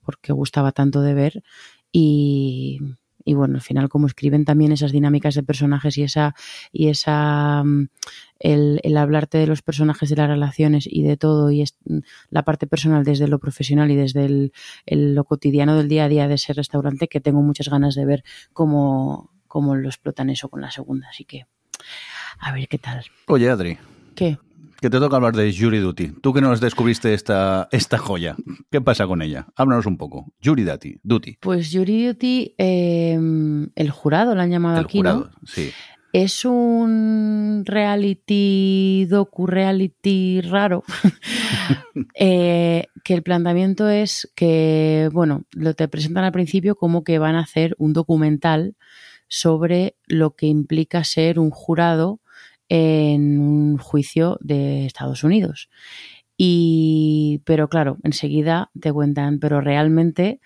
por 0.02 0.18
qué 0.18 0.32
gustaba 0.32 0.72
tanto 0.72 1.00
de 1.00 1.14
ver 1.14 1.42
y, 1.92 2.80
y 3.24 3.34
bueno, 3.34 3.54
al 3.56 3.60
final 3.60 3.88
como 3.88 4.06
escriben 4.06 4.44
también 4.44 4.72
esas 4.72 4.92
dinámicas 4.92 5.34
de 5.34 5.42
personajes 5.42 5.96
y 5.98 6.02
esa, 6.02 6.34
y 6.72 6.88
esa 6.88 7.62
mm, 7.64 7.88
el, 8.40 8.80
el 8.82 8.96
hablarte 8.96 9.38
de 9.38 9.46
los 9.46 9.62
personajes, 9.62 10.08
de 10.10 10.16
las 10.16 10.28
relaciones 10.28 10.86
y 10.90 11.02
de 11.02 11.16
todo, 11.16 11.50
y 11.50 11.62
es, 11.62 11.76
mm, 11.84 11.98
la 12.30 12.42
parte 12.44 12.66
personal 12.66 13.04
desde 13.04 13.28
lo 13.28 13.38
profesional 13.38 13.90
y 13.90 13.96
desde 13.96 14.24
el, 14.24 14.52
el- 14.86 15.14
lo 15.14 15.24
cotidiano 15.24 15.76
del 15.76 15.88
día 15.88 16.04
a 16.04 16.08
día 16.08 16.28
de 16.28 16.34
ese 16.34 16.52
restaurante, 16.52 17.08
que 17.08 17.20
tengo 17.20 17.42
muchas 17.42 17.68
ganas 17.68 17.94
de 17.94 18.04
ver 18.04 18.24
cómo, 18.52 19.30
cómo 19.46 19.74
lo 19.76 19.88
explotan 19.88 20.30
eso 20.30 20.48
con 20.48 20.60
la 20.60 20.70
segunda. 20.70 21.08
Así 21.10 21.24
que, 21.24 21.46
a 22.38 22.52
ver 22.52 22.68
qué 22.68 22.78
tal. 22.78 23.04
Oye, 23.26 23.48
Adri, 23.50 23.78
¿Qué? 24.14 24.38
Que 24.82 24.90
te 24.90 24.98
toca 24.98 25.14
hablar 25.14 25.34
de 25.36 25.54
Jury 25.56 25.78
Duty. 25.78 26.14
Tú 26.20 26.32
que 26.34 26.40
nos 26.40 26.60
descubriste 26.60 27.14
esta, 27.14 27.68
esta 27.70 27.98
joya. 27.98 28.34
¿Qué 28.68 28.80
pasa 28.80 29.06
con 29.06 29.22
ella? 29.22 29.46
Háblanos 29.54 29.86
un 29.86 29.96
poco. 29.96 30.32
Jury 30.44 30.64
Duty. 30.64 30.98
Duty. 31.04 31.38
Pues 31.40 31.70
Jury 31.72 32.08
Duty, 32.08 32.56
eh, 32.58 33.16
el 33.76 33.90
jurado 33.90 34.34
lo 34.34 34.42
han 34.42 34.50
llamado 34.50 34.78
El 34.78 34.84
aquí, 34.84 34.98
jurado. 34.98 35.30
¿no? 35.40 35.46
Sí. 35.46 35.70
Es 36.12 36.44
un 36.44 37.62
reality, 37.64 39.06
docu-reality 39.08 40.40
raro, 40.42 40.82
eh, 42.14 42.88
que 43.04 43.14
el 43.14 43.22
planteamiento 43.22 43.88
es 43.88 44.30
que, 44.34 45.08
bueno, 45.12 45.44
lo 45.52 45.74
te 45.74 45.86
presentan 45.86 46.24
al 46.24 46.32
principio 46.32 46.74
como 46.74 47.04
que 47.04 47.20
van 47.20 47.36
a 47.36 47.42
hacer 47.42 47.76
un 47.78 47.92
documental 47.92 48.74
sobre 49.28 49.94
lo 50.06 50.34
que 50.34 50.46
implica 50.46 51.04
ser 51.04 51.38
un 51.38 51.50
jurado 51.50 52.20
en 52.74 53.38
un 53.38 53.76
juicio 53.76 54.38
de 54.40 54.86
Estados 54.86 55.24
Unidos. 55.24 55.68
Y, 56.38 57.42
pero 57.44 57.68
claro, 57.68 57.98
enseguida 58.02 58.70
te 58.80 58.90
cuentan, 58.92 59.38
pero 59.38 59.60
realmente 59.60 60.40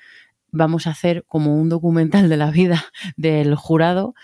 vamos 0.50 0.88
a 0.88 0.90
hacer 0.90 1.24
como 1.28 1.54
un 1.54 1.68
documental 1.68 2.28
de 2.28 2.36
la 2.36 2.50
vida 2.50 2.84
del 3.16 3.54
jurado 3.54 4.14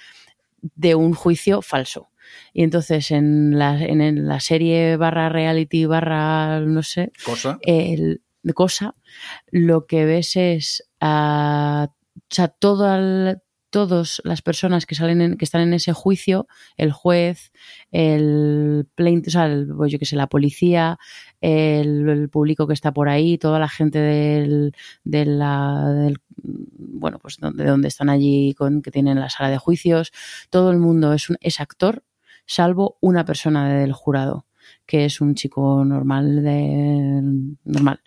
de 0.74 0.96
un 0.96 1.14
juicio 1.14 1.62
falso. 1.62 2.08
Y 2.52 2.64
entonces 2.64 3.12
en 3.12 3.56
la, 3.56 3.80
en 3.80 4.26
la 4.26 4.40
serie 4.40 4.96
barra 4.96 5.28
reality 5.28 5.86
barra, 5.86 6.58
no 6.60 6.82
sé, 6.82 7.12
Cosa. 7.24 7.58
el, 7.62 8.22
cosa, 8.54 8.94
lo 9.52 9.86
que 9.86 10.04
ves 10.06 10.34
es 10.34 10.88
a 11.00 11.88
o 12.16 12.34
sea, 12.34 12.48
todo 12.48 12.92
el- 12.96 13.38
todas 13.72 14.20
las 14.24 14.42
personas 14.42 14.86
que 14.86 14.94
salen 14.94 15.20
en- 15.22 15.36
que 15.38 15.46
están 15.46 15.62
en 15.62 15.72
ese 15.74 15.92
juicio, 15.94 16.46
el 16.76 16.92
juez, 16.92 17.52
el 17.90 18.86
plaint, 18.94 19.26
o 19.28 19.30
sea, 19.30 19.46
el- 19.46 19.66
pues 19.76 19.90
yo 19.90 19.98
que 19.98 20.04
sé, 20.06 20.14
la 20.14 20.28
policía, 20.28 20.98
el, 21.40 22.28
público 22.30 22.66
que 22.68 22.74
está 22.74 22.92
por 22.92 23.08
ahí, 23.08 23.38
toda 23.38 23.58
la 23.58 23.68
gente 23.68 23.98
del, 23.98 24.74
de 25.04 25.24
la, 25.24 25.88
del, 25.92 26.18
bueno, 26.36 27.18
pues 27.18 27.38
de 27.40 27.64
donde 27.64 27.88
están 27.88 28.10
allí 28.10 28.54
con, 28.54 28.82
que 28.82 28.90
tienen 28.90 29.18
la 29.18 29.30
sala 29.30 29.50
de 29.50 29.58
juicios, 29.58 30.12
todo 30.50 30.70
el 30.70 30.78
mundo 30.78 31.14
es 31.14 31.30
un, 31.30 31.36
es 31.40 31.58
actor, 31.60 32.04
salvo 32.46 32.98
una 33.00 33.24
persona 33.24 33.72
del 33.74 33.92
jurado 33.92 34.46
que 34.86 35.04
es 35.04 35.20
un 35.20 35.34
chico 35.34 35.84
normal 35.84 36.42
de 36.42 37.22
normal. 37.64 38.00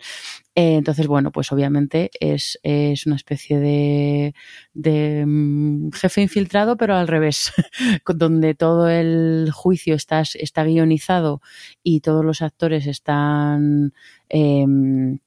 Eh, 0.54 0.76
entonces, 0.76 1.06
bueno, 1.06 1.32
pues 1.32 1.52
obviamente 1.52 2.10
es, 2.18 2.58
es 2.62 3.06
una 3.06 3.16
especie 3.16 3.58
de, 3.58 4.34
de 4.72 5.24
mm, 5.26 5.90
jefe 5.92 6.22
infiltrado, 6.22 6.76
pero 6.78 6.96
al 6.96 7.08
revés, 7.08 7.52
donde 8.14 8.54
todo 8.54 8.88
el 8.88 9.50
juicio 9.52 9.94
está, 9.94 10.22
está 10.22 10.64
guionizado 10.64 11.42
y 11.82 12.00
todos 12.00 12.24
los 12.24 12.40
actores 12.40 12.86
están 12.86 13.92
em, 14.30 15.18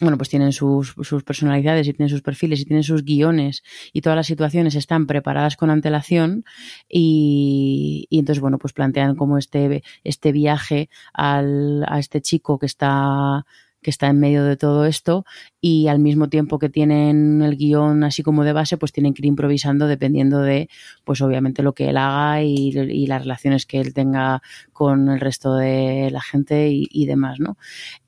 bueno, 0.00 0.16
pues 0.16 0.28
tienen 0.28 0.52
sus, 0.52 0.94
sus 1.02 1.24
personalidades 1.24 1.88
y 1.88 1.92
tienen 1.92 2.08
sus 2.08 2.22
perfiles 2.22 2.60
y 2.60 2.64
tienen 2.64 2.84
sus 2.84 3.04
guiones 3.04 3.62
y 3.92 4.00
todas 4.00 4.16
las 4.16 4.26
situaciones 4.26 4.74
están 4.74 5.06
preparadas 5.06 5.56
con 5.56 5.70
antelación 5.70 6.44
y, 6.88 8.06
y 8.08 8.18
entonces, 8.20 8.40
bueno, 8.40 8.58
pues 8.58 8.72
plantean 8.72 9.16
como 9.16 9.38
este, 9.38 9.82
este 10.04 10.32
viaje 10.32 10.88
al, 11.12 11.84
a 11.88 11.98
este 11.98 12.20
chico 12.20 12.58
que 12.58 12.66
está 12.66 13.44
que 13.82 13.90
está 13.90 14.08
en 14.08 14.18
medio 14.18 14.44
de 14.44 14.56
todo 14.56 14.84
esto 14.86 15.24
y 15.60 15.88
al 15.88 15.98
mismo 15.98 16.28
tiempo 16.28 16.58
que 16.58 16.68
tienen 16.68 17.42
el 17.42 17.56
guion 17.56 18.04
así 18.04 18.22
como 18.22 18.44
de 18.44 18.52
base, 18.52 18.76
pues 18.76 18.92
tienen 18.92 19.14
que 19.14 19.22
ir 19.22 19.26
improvisando 19.26 19.86
dependiendo 19.86 20.40
de, 20.40 20.68
pues 21.04 21.20
obviamente 21.20 21.62
lo 21.62 21.74
que 21.74 21.88
él 21.90 21.96
haga 21.96 22.42
y, 22.42 23.06
las 23.06 23.22
relaciones 23.22 23.66
que 23.66 23.80
él 23.80 23.94
tenga 23.94 24.42
con 24.72 25.08
el 25.08 25.20
resto 25.20 25.54
de 25.54 26.10
la 26.10 26.20
gente 26.20 26.68
y, 26.70 27.06
demás, 27.06 27.40
¿no? 27.40 27.56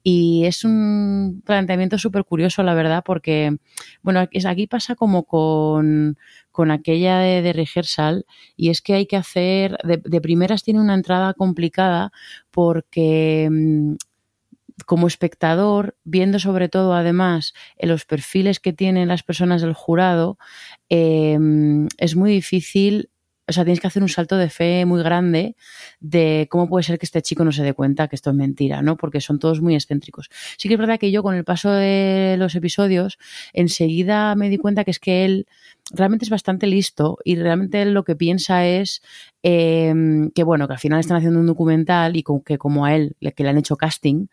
Y 0.02 0.44
es 0.44 0.64
un 0.64 1.42
planteamiento 1.44 1.98
súper 1.98 2.24
curioso, 2.24 2.62
la 2.62 2.74
verdad, 2.74 3.02
porque, 3.04 3.56
bueno, 4.02 4.20
aquí 4.20 4.66
pasa 4.66 4.94
como 4.94 5.24
con, 5.24 6.18
con 6.50 6.70
aquella 6.70 7.18
de, 7.18 7.42
de 7.42 7.52
rehearsal, 7.52 8.26
y 8.56 8.70
es 8.70 8.82
que 8.82 8.94
hay 8.94 9.06
que 9.06 9.16
hacer, 9.16 9.78
de, 9.84 9.98
de 10.04 10.20
primeras 10.20 10.62
tiene 10.62 10.80
una 10.80 10.94
entrada 10.94 11.34
complicada 11.34 12.12
porque 12.50 13.48
mm, 13.50 13.94
como 14.84 15.06
espectador, 15.06 15.96
viendo 16.04 16.38
sobre 16.38 16.68
todo 16.68 16.94
además 16.94 17.52
en 17.76 17.88
los 17.90 18.04
perfiles 18.04 18.60
que 18.60 18.72
tienen 18.72 19.08
las 19.08 19.22
personas 19.22 19.62
del 19.62 19.74
jurado, 19.74 20.38
eh, 20.88 21.38
es 21.98 22.16
muy 22.16 22.30
difícil, 22.32 23.09
o 23.50 23.52
sea, 23.52 23.64
tienes 23.64 23.80
que 23.80 23.88
hacer 23.88 24.02
un 24.02 24.08
salto 24.08 24.36
de 24.36 24.48
fe 24.48 24.86
muy 24.86 25.02
grande 25.02 25.56
de 25.98 26.46
cómo 26.50 26.68
puede 26.68 26.84
ser 26.84 26.98
que 27.00 27.06
este 27.06 27.20
chico 27.20 27.44
no 27.44 27.50
se 27.50 27.64
dé 27.64 27.74
cuenta 27.74 28.06
que 28.06 28.14
esto 28.14 28.30
es 28.30 28.36
mentira, 28.36 28.80
¿no? 28.80 28.96
Porque 28.96 29.20
son 29.20 29.40
todos 29.40 29.60
muy 29.60 29.74
excéntricos. 29.74 30.30
Sí 30.56 30.68
que 30.68 30.74
es 30.74 30.80
verdad 30.80 31.00
que 31.00 31.10
yo 31.10 31.24
con 31.24 31.34
el 31.34 31.42
paso 31.44 31.70
de 31.70 32.36
los 32.38 32.54
episodios, 32.54 33.18
enseguida 33.52 34.36
me 34.36 34.48
di 34.50 34.56
cuenta 34.56 34.84
que 34.84 34.92
es 34.92 35.00
que 35.00 35.24
él 35.24 35.46
realmente 35.90 36.24
es 36.24 36.30
bastante 36.30 36.68
listo 36.68 37.18
y 37.24 37.34
realmente 37.34 37.82
él 37.82 37.92
lo 37.92 38.04
que 38.04 38.14
piensa 38.14 38.64
es 38.66 39.02
eh, 39.42 39.92
que 40.32 40.44
bueno, 40.44 40.68
que 40.68 40.74
al 40.74 40.78
final 40.78 41.00
están 41.00 41.16
haciendo 41.16 41.40
un 41.40 41.46
documental 41.46 42.16
y 42.16 42.22
con, 42.22 42.42
que 42.42 42.56
como 42.56 42.84
a 42.84 42.94
él, 42.94 43.16
que 43.34 43.42
le 43.42 43.48
han 43.48 43.58
hecho 43.58 43.74
casting, 43.74 44.28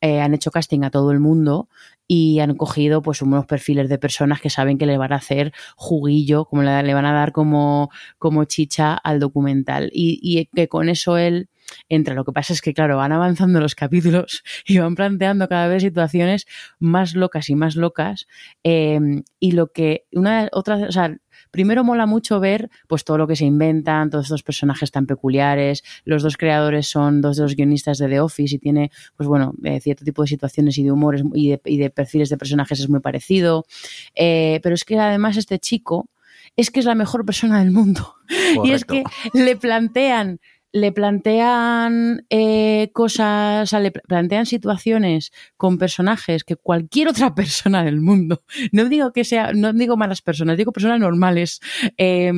eh, 0.00 0.20
han 0.20 0.32
hecho 0.32 0.52
casting 0.52 0.84
a 0.84 0.90
todo 0.90 1.10
el 1.10 1.18
mundo 1.18 1.68
y 2.12 2.40
han 2.40 2.56
cogido 2.56 3.02
pues 3.02 3.22
unos 3.22 3.46
perfiles 3.46 3.88
de 3.88 3.96
personas 3.96 4.40
que 4.40 4.50
saben 4.50 4.78
que 4.78 4.86
le 4.86 4.98
van 4.98 5.12
a 5.12 5.16
hacer 5.16 5.52
juguillo, 5.76 6.44
como 6.44 6.64
le, 6.64 6.82
le 6.82 6.92
van 6.92 7.06
a 7.06 7.12
dar 7.12 7.30
como, 7.30 7.88
como 8.18 8.42
chicha 8.46 8.94
al 8.94 9.20
documental. 9.20 9.90
Y, 9.92 10.18
y 10.20 10.46
que 10.46 10.66
con 10.66 10.88
eso 10.88 11.18
él 11.18 11.48
entra. 11.88 12.16
Lo 12.16 12.24
que 12.24 12.32
pasa 12.32 12.52
es 12.52 12.62
que, 12.62 12.74
claro, 12.74 12.96
van 12.96 13.12
avanzando 13.12 13.60
los 13.60 13.76
capítulos 13.76 14.42
y 14.66 14.78
van 14.78 14.96
planteando 14.96 15.46
cada 15.46 15.68
vez 15.68 15.84
situaciones 15.84 16.46
más 16.80 17.14
locas 17.14 17.48
y 17.48 17.54
más 17.54 17.76
locas. 17.76 18.26
eh, 18.64 18.98
y 19.38 19.52
lo 19.52 19.70
que, 19.70 20.06
una 20.10 20.48
otra, 20.50 20.78
o 20.88 20.92
sea, 20.92 21.16
primero 21.50 21.84
mola 21.84 22.06
mucho 22.06 22.40
ver 22.40 22.70
pues 22.86 23.04
todo 23.04 23.18
lo 23.18 23.26
que 23.26 23.36
se 23.36 23.44
inventan, 23.44 24.10
todos 24.10 24.26
estos 24.26 24.42
personajes 24.42 24.90
tan 24.90 25.06
peculiares. 25.06 25.82
Los 26.04 26.22
dos 26.22 26.36
creadores 26.36 26.86
son 26.88 27.20
dos 27.20 27.36
de 27.36 27.42
los 27.42 27.56
guionistas 27.56 27.98
de 27.98 28.08
The 28.08 28.20
Office 28.20 28.54
y 28.54 28.58
tiene, 28.58 28.90
pues 29.16 29.28
bueno, 29.28 29.52
eh, 29.64 29.80
cierto 29.80 30.04
tipo 30.04 30.22
de 30.22 30.28
situaciones 30.28 30.78
y 30.78 30.84
de 30.84 30.92
humores 30.92 31.22
y 31.34 31.50
de, 31.50 31.60
y 31.64 31.78
de 31.78 31.90
perfiles 31.90 32.28
de 32.28 32.36
personajes 32.36 32.80
es 32.80 32.88
muy 32.88 33.00
parecido. 33.00 33.64
Eh, 34.14 34.60
pero 34.62 34.74
es 34.74 34.84
que 34.84 34.98
además 34.98 35.36
este 35.36 35.58
chico 35.58 36.08
es 36.56 36.70
que 36.70 36.80
es 36.80 36.86
la 36.86 36.94
mejor 36.94 37.24
persona 37.24 37.60
del 37.60 37.70
mundo. 37.70 38.14
Y 38.64 38.72
es 38.72 38.84
que 38.84 39.04
le 39.34 39.56
plantean, 39.56 40.40
le 40.72 40.92
plantean 40.92 42.26
eh, 42.30 42.90
cosas, 42.92 43.64
o 43.64 43.66
sea, 43.66 43.80
le 43.80 43.90
pl- 43.90 44.02
plantean 44.06 44.46
situaciones 44.46 45.32
con 45.56 45.78
personajes 45.78 46.44
que 46.44 46.56
cualquier 46.56 47.08
otra 47.08 47.34
persona 47.34 47.84
del 47.84 48.00
mundo, 48.00 48.42
no 48.72 48.84
digo 48.88 49.12
que 49.12 49.24
sea, 49.24 49.52
no 49.52 49.72
digo 49.72 49.96
malas 49.96 50.22
personas, 50.22 50.56
digo 50.56 50.72
personas 50.72 51.00
normales, 51.00 51.60
eh, 51.98 52.32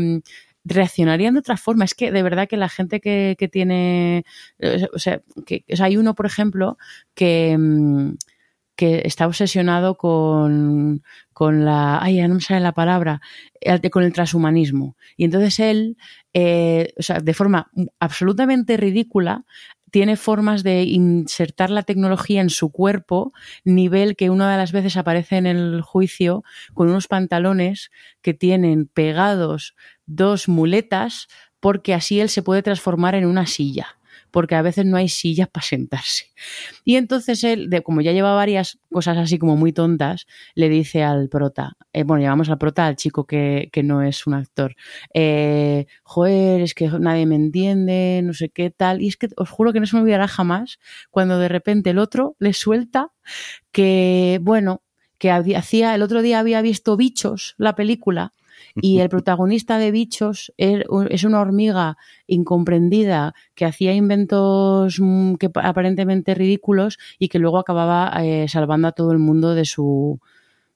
reaccionarían 0.64 1.34
de 1.34 1.40
otra 1.40 1.56
forma. 1.56 1.84
Es 1.84 1.94
que 1.94 2.12
de 2.12 2.22
verdad 2.22 2.48
que 2.48 2.56
la 2.56 2.68
gente 2.68 3.00
que, 3.00 3.36
que 3.38 3.48
tiene, 3.48 4.24
o 4.92 4.98
sea, 4.98 5.20
que, 5.46 5.64
o 5.72 5.76
sea, 5.76 5.86
hay 5.86 5.96
uno, 5.96 6.14
por 6.14 6.26
ejemplo, 6.26 6.78
que, 7.14 7.56
mm, 7.58 8.12
que 8.76 9.02
está 9.04 9.26
obsesionado 9.26 9.96
con, 9.96 11.02
con 11.32 11.64
la, 11.64 12.02
ay, 12.02 12.16
ya 12.16 12.28
no 12.28 12.34
me 12.34 12.40
sale 12.40 12.60
la 12.60 12.72
palabra, 12.72 13.20
eh, 13.60 13.90
con 13.90 14.04
el 14.04 14.12
transhumanismo. 14.12 14.96
Y 15.16 15.24
entonces 15.24 15.58
él, 15.60 15.96
eh, 16.34 16.92
o 16.98 17.02
sea, 17.02 17.20
de 17.20 17.34
forma 17.34 17.70
absolutamente 18.00 18.76
ridícula, 18.76 19.44
tiene 19.90 20.16
formas 20.16 20.62
de 20.62 20.84
insertar 20.84 21.68
la 21.68 21.82
tecnología 21.82 22.40
en 22.40 22.48
su 22.48 22.72
cuerpo, 22.72 23.34
nivel 23.62 24.16
que 24.16 24.30
una 24.30 24.50
de 24.50 24.56
las 24.56 24.72
veces 24.72 24.96
aparece 24.96 25.36
en 25.36 25.46
el 25.46 25.82
juicio 25.82 26.44
con 26.72 26.88
unos 26.88 27.08
pantalones 27.08 27.90
que 28.22 28.32
tienen 28.32 28.86
pegados 28.86 29.74
dos 30.06 30.48
muletas 30.48 31.28
porque 31.60 31.92
así 31.92 32.20
él 32.20 32.30
se 32.30 32.42
puede 32.42 32.62
transformar 32.62 33.14
en 33.14 33.26
una 33.26 33.46
silla 33.46 33.98
porque 34.32 34.56
a 34.56 34.62
veces 34.62 34.84
no 34.84 34.96
hay 34.96 35.08
sillas 35.08 35.48
para 35.48 35.64
sentarse. 35.64 36.32
Y 36.84 36.96
entonces 36.96 37.44
él, 37.44 37.70
de, 37.70 37.82
como 37.82 38.00
ya 38.00 38.12
lleva 38.12 38.34
varias 38.34 38.78
cosas 38.90 39.18
así 39.18 39.38
como 39.38 39.56
muy 39.56 39.72
tontas, 39.72 40.26
le 40.54 40.68
dice 40.68 41.04
al 41.04 41.28
prota, 41.28 41.76
eh, 41.92 42.02
bueno, 42.02 42.22
llamamos 42.22 42.50
al 42.50 42.58
prota 42.58 42.86
al 42.86 42.96
chico 42.96 43.26
que, 43.26 43.68
que 43.72 43.82
no 43.84 44.02
es 44.02 44.26
un 44.26 44.34
actor, 44.34 44.74
eh, 45.14 45.86
joder, 46.02 46.62
es 46.62 46.74
que 46.74 46.88
nadie 46.88 47.26
me 47.26 47.36
entiende, 47.36 48.20
no 48.24 48.32
sé 48.32 48.48
qué 48.48 48.70
tal, 48.70 49.00
y 49.00 49.08
es 49.08 49.16
que 49.16 49.28
os 49.36 49.50
juro 49.50 49.72
que 49.72 49.80
no 49.80 49.86
se 49.86 49.94
me 49.94 50.02
olvidará 50.02 50.26
jamás 50.26 50.80
cuando 51.10 51.38
de 51.38 51.48
repente 51.48 51.90
el 51.90 51.98
otro 51.98 52.34
le 52.38 52.52
suelta 52.54 53.12
que, 53.70 54.40
bueno, 54.42 54.82
que 55.18 55.30
hacía, 55.30 55.94
el 55.94 56.02
otro 56.02 56.20
día 56.20 56.40
había 56.40 56.62
visto 56.62 56.96
Bichos, 56.96 57.54
la 57.56 57.76
película, 57.76 58.32
Y 58.74 59.00
el 59.00 59.08
protagonista 59.08 59.78
de 59.78 59.90
Bichos 59.90 60.52
er, 60.56 60.86
es 61.10 61.24
una 61.24 61.40
hormiga 61.40 61.96
incomprendida 62.26 63.34
que 63.54 63.64
hacía 63.64 63.94
inventos 63.94 64.98
mm, 65.00 65.34
que 65.34 65.50
aparentemente 65.54 66.34
ridículos 66.34 66.98
y 67.18 67.28
que 67.28 67.38
luego 67.38 67.58
acababa 67.58 68.12
eh, 68.24 68.48
salvando 68.48 68.88
a 68.88 68.92
todo 68.92 69.12
el 69.12 69.18
mundo 69.18 69.54
de 69.54 69.64
su 69.64 70.20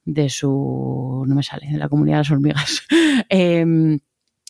de 0.04 0.28
su 0.28 1.24
no 1.26 1.34
me 1.34 1.42
sale 1.42 1.68
de 1.68 1.78
la 1.78 1.88
comunidad 1.88 2.16
de 2.16 2.20
las 2.20 2.30
hormigas. 2.30 2.82
Eh, 3.28 3.98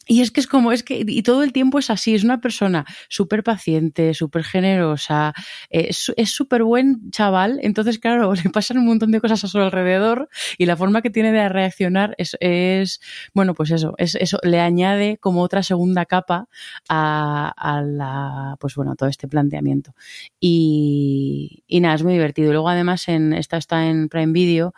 y 0.07 0.21
es 0.21 0.31
que 0.31 0.41
es 0.41 0.47
como, 0.47 0.73
es 0.73 0.83
que, 0.83 1.05
y 1.07 1.23
todo 1.23 1.43
el 1.43 1.53
tiempo 1.53 1.79
es 1.79 1.91
así, 1.91 2.15
es 2.15 2.25
una 2.25 2.41
persona 2.41 2.85
súper 3.09 3.43
paciente, 3.43 4.15
súper 4.15 4.45
generosa, 4.45 5.35
es 5.71 6.31
súper 6.31 6.63
buen 6.63 7.11
chaval, 7.11 7.59
entonces 7.63 7.99
claro, 7.99 8.33
le 8.45 8.51
pasan 8.51 8.79
un 8.79 8.87
montón 8.87 9.11
de 9.11 9.21
cosas 9.21 9.43
a 9.45 9.49
su 9.49 9.59
alrededor 9.59 10.29
y 10.59 10.67
la 10.67 10.77
forma 10.77 11.03
que 11.03 11.11
tiene 11.11 11.33
de 11.33 11.49
reaccionar 11.49 12.15
es, 12.19 12.37
es 12.41 13.01
bueno, 13.35 13.55
pues 13.55 13.71
eso, 13.71 13.95
es, 13.99 14.15
eso 14.15 14.39
le 14.43 14.61
añade 14.61 15.19
como 15.19 15.43
otra 15.43 15.63
segunda 15.63 16.07
capa 16.07 16.49
a, 16.89 17.83
la, 17.85 18.57
pues 18.61 18.75
bueno, 18.75 18.93
a 18.93 18.97
todo 18.97 19.09
este 19.09 19.29
planteamiento. 19.29 19.95
Y, 20.41 21.65
y 21.67 21.81
nada, 21.81 21.95
es 21.95 22.03
muy 22.03 22.13
divertido. 22.13 22.53
Luego 22.53 22.69
además 22.69 23.09
en, 23.09 23.33
esta 23.33 23.57
está 23.57 23.87
en 23.87 24.09
Prime 24.09 24.33
Video, 24.33 24.75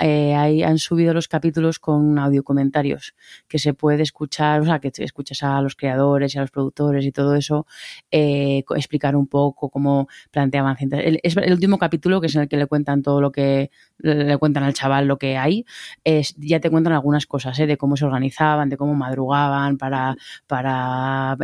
eh, 0.00 0.34
ahí 0.34 0.62
han 0.62 0.78
subido 0.78 1.14
los 1.14 1.28
capítulos 1.28 1.78
con 1.78 2.18
audio 2.18 2.42
comentarios 2.42 3.14
que 3.48 3.58
se 3.58 3.74
puede 3.74 4.02
escuchar, 4.02 4.60
o 4.60 4.64
sea, 4.64 4.78
que 4.78 4.90
escuchas 4.98 5.42
a 5.42 5.60
los 5.60 5.76
creadores 5.76 6.34
y 6.34 6.38
a 6.38 6.42
los 6.42 6.50
productores 6.50 7.04
y 7.04 7.12
todo 7.12 7.34
eso, 7.34 7.66
eh, 8.10 8.64
explicar 8.76 9.16
un 9.16 9.26
poco 9.26 9.70
cómo 9.70 10.08
planteaban. 10.30 10.76
El, 10.80 11.20
es 11.22 11.36
el 11.36 11.52
último 11.52 11.78
capítulo 11.78 12.20
que 12.20 12.28
es 12.28 12.34
en 12.34 12.42
el 12.42 12.48
que 12.48 12.56
le 12.56 12.66
cuentan 12.66 13.02
todo 13.02 13.20
lo 13.20 13.32
que 13.32 13.70
le 13.98 14.38
cuentan 14.38 14.62
al 14.62 14.72
chaval 14.72 15.06
lo 15.06 15.18
que 15.18 15.36
hay, 15.36 15.64
es, 16.04 16.34
ya 16.38 16.60
te 16.60 16.70
cuentan 16.70 16.92
algunas 16.92 17.26
cosas, 17.26 17.58
¿eh? 17.58 17.66
de 17.66 17.76
cómo 17.76 17.96
se 17.96 18.04
organizaban, 18.04 18.68
de 18.68 18.76
cómo 18.76 18.94
madrugaban 18.94 19.76
para, 19.76 20.16
para 20.46 21.36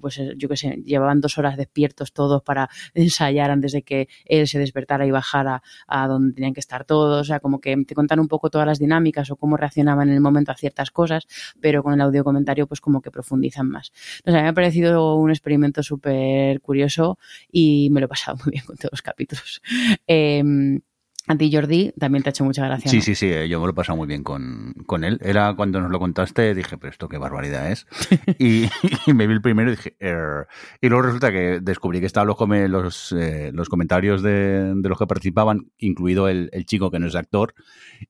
pues 0.00 0.20
yo 0.36 0.48
qué 0.48 0.56
sé, 0.56 0.82
llevaban 0.84 1.20
dos 1.20 1.38
horas 1.38 1.56
despiertos 1.56 2.12
todos 2.12 2.42
para 2.42 2.68
ensayar 2.94 3.50
antes 3.50 3.72
de 3.72 3.82
que 3.82 4.08
él 4.24 4.46
se 4.46 4.58
despertara 4.58 5.06
y 5.06 5.10
bajara 5.10 5.62
a 5.86 6.06
donde 6.06 6.34
tenían 6.34 6.54
que 6.54 6.60
estar 6.60 6.84
todos, 6.84 7.20
o 7.20 7.24
sea, 7.24 7.40
como 7.40 7.60
que 7.60 7.77
te 7.86 7.94
cuentan 7.94 8.20
un 8.20 8.28
poco 8.28 8.50
todas 8.50 8.66
las 8.66 8.78
dinámicas 8.78 9.30
o 9.30 9.36
cómo 9.36 9.56
reaccionaban 9.56 10.08
en 10.08 10.14
el 10.14 10.20
momento 10.20 10.52
a 10.52 10.56
ciertas 10.56 10.90
cosas, 10.90 11.26
pero 11.60 11.82
con 11.82 11.94
el 11.94 12.00
audio 12.00 12.24
comentario 12.24 12.66
pues 12.66 12.80
como 12.80 13.00
que 13.00 13.10
profundizan 13.10 13.68
más. 13.68 13.92
Sea, 14.24 14.42
me 14.42 14.48
ha 14.48 14.52
parecido 14.52 15.16
un 15.16 15.30
experimento 15.30 15.82
súper 15.82 16.60
curioso 16.60 17.18
y 17.50 17.88
me 17.90 18.00
lo 18.00 18.06
he 18.06 18.08
pasado 18.08 18.38
muy 18.44 18.52
bien 18.52 18.64
con 18.64 18.76
todos 18.76 18.92
los 18.92 19.02
capítulos. 19.02 19.60
Eh, 20.06 20.80
a 21.28 21.36
ti, 21.36 21.50
Jordi, 21.52 21.92
también 21.98 22.22
te 22.22 22.30
ha 22.30 22.32
hecho 22.32 22.44
mucha 22.44 22.64
gracia. 22.64 22.90
Sí, 22.90 23.02
sí, 23.02 23.14
sí, 23.14 23.26
eh, 23.26 23.48
yo 23.48 23.60
me 23.60 23.66
lo 23.66 23.72
he 23.72 23.74
pasado 23.74 23.96
muy 23.96 24.06
bien 24.06 24.22
con, 24.22 24.74
con, 24.86 25.04
él. 25.04 25.18
Era 25.22 25.54
cuando 25.54 25.80
nos 25.80 25.90
lo 25.90 25.98
contaste, 25.98 26.54
dije, 26.54 26.78
pero 26.78 26.90
esto 26.90 27.08
qué 27.08 27.18
barbaridad 27.18 27.70
es. 27.70 27.86
y, 28.38 28.64
y, 29.06 29.12
me 29.12 29.26
vi 29.26 29.34
el 29.34 29.42
primero 29.42 29.70
y 29.70 29.76
dije, 29.76 29.96
Err. 30.00 30.48
y 30.80 30.88
luego 30.88 31.02
resulta 31.02 31.30
que 31.30 31.60
descubrí 31.60 32.00
que 32.00 32.06
estaban 32.06 32.28
los, 32.28 32.38
los, 32.70 33.12
eh, 33.12 33.50
los 33.52 33.68
comentarios 33.68 34.22
de, 34.22 34.74
de, 34.74 34.88
los 34.88 34.98
que 34.98 35.06
participaban, 35.06 35.70
incluido 35.76 36.28
el, 36.28 36.48
el 36.52 36.64
chico 36.64 36.90
que 36.90 36.98
no 36.98 37.06
es 37.06 37.14
actor. 37.14 37.54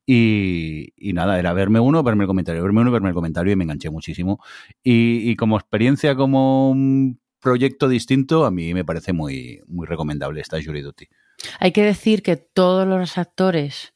Y, 0.05 0.93
y, 0.95 1.13
nada, 1.13 1.37
era 1.39 1.51
verme 1.51 1.79
uno, 1.81 2.01
verme 2.03 2.23
el 2.23 2.27
comentario, 2.27 2.63
verme 2.63 2.81
uno, 2.81 2.91
verme 2.91 3.09
el 3.09 3.15
comentario 3.15 3.51
y 3.51 3.55
me 3.57 3.65
enganché 3.65 3.89
muchísimo. 3.89 4.39
Y, 4.81 5.29
y 5.29 5.35
como 5.35 5.57
experiencia, 5.57 6.15
como 6.15 6.69
un 6.69 7.19
proyecto 7.41 7.89
distinto, 7.89 8.45
a 8.45 8.51
mí 8.51 8.73
me 8.73 8.85
parece 8.85 9.13
muy, 9.13 9.61
muy 9.67 9.87
recomendable 9.87 10.41
esta 10.41 10.61
Jury 10.63 10.81
Duty. 10.81 11.07
Hay 11.59 11.71
que 11.71 11.83
decir 11.83 12.23
que 12.23 12.35
todos 12.37 12.87
los 12.87 13.17
actores 13.17 13.93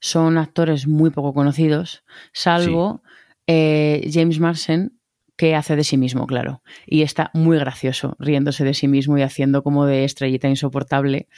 son 0.00 0.38
actores 0.38 0.86
muy 0.86 1.10
poco 1.10 1.32
conocidos, 1.32 2.04
salvo 2.32 3.02
sí. 3.06 3.10
eh, 3.46 4.10
James 4.12 4.38
Marsden, 4.38 4.98
que 5.36 5.56
hace 5.56 5.74
de 5.76 5.82
sí 5.82 5.96
mismo, 5.96 6.26
claro. 6.26 6.62
Y 6.86 7.02
está 7.02 7.30
muy 7.34 7.58
gracioso, 7.58 8.16
riéndose 8.18 8.64
de 8.64 8.74
sí 8.74 8.86
mismo 8.86 9.18
y 9.18 9.22
haciendo 9.22 9.62
como 9.62 9.84
de 9.86 10.04
estrellita 10.04 10.48
insoportable. 10.48 11.28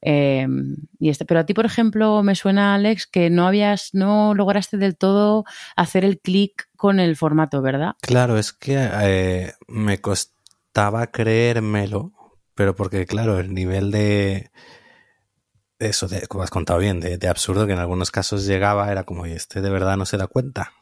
Eh, 0.00 0.46
y 0.98 1.10
este, 1.10 1.24
pero 1.24 1.40
a 1.40 1.46
ti, 1.46 1.52
por 1.52 1.66
ejemplo, 1.66 2.22
me 2.22 2.34
suena, 2.34 2.74
Alex, 2.74 3.06
que 3.06 3.30
no 3.30 3.46
habías, 3.46 3.90
no 3.92 4.34
lograste 4.34 4.78
del 4.78 4.96
todo 4.96 5.44
hacer 5.76 6.04
el 6.04 6.20
clic 6.20 6.68
con 6.76 7.00
el 7.00 7.16
formato, 7.16 7.60
¿verdad? 7.60 7.92
Claro, 8.00 8.38
es 8.38 8.52
que 8.52 8.76
eh, 9.02 9.52
me 9.68 10.00
costaba 10.00 11.08
creérmelo, 11.08 12.12
pero 12.54 12.74
porque, 12.74 13.04
claro, 13.04 13.38
el 13.38 13.52
nivel 13.52 13.90
de 13.90 14.50
eso, 15.78 16.08
de, 16.08 16.26
como 16.26 16.44
has 16.44 16.50
contado 16.50 16.78
bien, 16.78 17.00
de, 17.00 17.28
absurdo 17.28 17.66
que 17.66 17.72
en 17.72 17.78
algunos 17.78 18.10
casos 18.10 18.46
llegaba, 18.46 18.90
era 18.90 19.04
como, 19.04 19.26
y 19.26 19.32
este 19.32 19.60
de 19.60 19.70
verdad 19.70 19.96
no 19.96 20.06
se 20.06 20.16
da 20.16 20.26
cuenta 20.26 20.72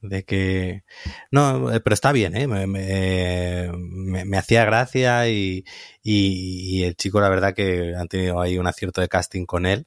de 0.00 0.24
que... 0.24 0.84
No, 1.30 1.70
pero 1.82 1.94
está 1.94 2.12
bien, 2.12 2.36
¿eh? 2.36 2.46
Me, 2.46 2.66
me, 2.66 4.36
hacía 4.36 4.64
gracia 4.64 5.28
y, 5.28 5.64
y, 6.02 6.84
el 6.84 6.94
chico, 6.96 7.20
la 7.20 7.28
verdad 7.28 7.54
que 7.54 7.94
han 7.96 8.08
tenido 8.08 8.40
ahí 8.40 8.58
un 8.58 8.66
acierto 8.66 9.00
de 9.00 9.08
casting 9.08 9.46
con 9.46 9.66
él. 9.66 9.86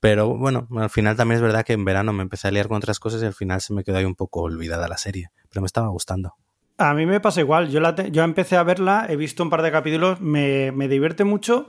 Pero 0.00 0.36
bueno, 0.36 0.68
al 0.76 0.90
final 0.90 1.16
también 1.16 1.36
es 1.36 1.42
verdad 1.42 1.64
que 1.64 1.72
en 1.72 1.84
verano 1.84 2.12
me 2.12 2.22
empecé 2.22 2.48
a 2.48 2.50
liar 2.50 2.68
con 2.68 2.76
otras 2.76 3.00
cosas 3.00 3.22
y 3.22 3.26
al 3.26 3.34
final 3.34 3.60
se 3.60 3.72
me 3.72 3.82
quedó 3.82 3.96
ahí 3.96 4.04
un 4.04 4.14
poco 4.14 4.42
olvidada 4.42 4.86
la 4.86 4.98
serie, 4.98 5.30
pero 5.48 5.62
me 5.62 5.66
estaba 5.66 5.88
gustando. 5.88 6.34
A 6.78 6.92
mí 6.92 7.06
me 7.06 7.20
pasa 7.20 7.40
igual, 7.40 7.70
yo, 7.70 7.80
la 7.80 7.94
yo 7.94 8.22
empecé 8.22 8.56
a 8.56 8.62
verla, 8.62 9.06
he 9.08 9.16
visto 9.16 9.42
un 9.42 9.48
par 9.48 9.62
de 9.62 9.72
capítulos, 9.72 10.20
me, 10.20 10.72
me 10.72 10.88
divierte 10.88 11.24
mucho 11.24 11.68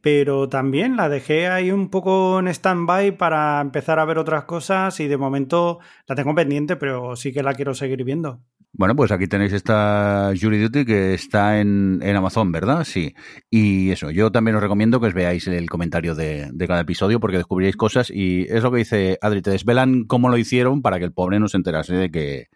pero 0.00 0.48
también 0.48 0.96
la 0.96 1.08
dejé 1.08 1.48
ahí 1.48 1.70
un 1.70 1.88
poco 1.88 2.38
en 2.38 2.48
stand-by 2.48 3.16
para 3.16 3.60
empezar 3.60 3.98
a 3.98 4.04
ver 4.04 4.18
otras 4.18 4.44
cosas 4.44 5.00
y 5.00 5.08
de 5.08 5.16
momento 5.16 5.80
la 6.06 6.14
tengo 6.14 6.34
pendiente, 6.34 6.76
pero 6.76 7.16
sí 7.16 7.32
que 7.32 7.42
la 7.42 7.54
quiero 7.54 7.74
seguir 7.74 8.04
viendo. 8.04 8.40
Bueno, 8.72 8.94
pues 8.94 9.10
aquí 9.10 9.26
tenéis 9.26 9.52
esta 9.54 10.32
Jury 10.40 10.60
Duty 10.60 10.84
que 10.84 11.14
está 11.14 11.58
en, 11.58 12.00
en, 12.02 12.16
Amazon, 12.16 12.52
¿verdad? 12.52 12.84
Sí. 12.84 13.14
Y 13.50 13.90
eso, 13.90 14.10
yo 14.10 14.30
también 14.30 14.56
os 14.56 14.62
recomiendo 14.62 15.00
que 15.00 15.06
os 15.06 15.14
veáis 15.14 15.48
el 15.48 15.68
comentario 15.70 16.14
de, 16.14 16.50
de, 16.52 16.68
cada 16.68 16.82
episodio 16.82 17.18
porque 17.18 17.38
descubriréis 17.38 17.76
cosas 17.76 18.10
y 18.10 18.42
es 18.42 18.62
lo 18.62 18.70
que 18.70 18.78
dice 18.78 19.18
Adri, 19.22 19.42
te 19.42 19.50
desvelan 19.50 20.04
cómo 20.04 20.28
lo 20.28 20.36
hicieron 20.36 20.82
para 20.82 20.98
que 20.98 21.06
el 21.06 21.12
pobre 21.12 21.40
no 21.40 21.48
se 21.48 21.56
enterase 21.56 21.94
de 21.94 22.10
que, 22.10 22.48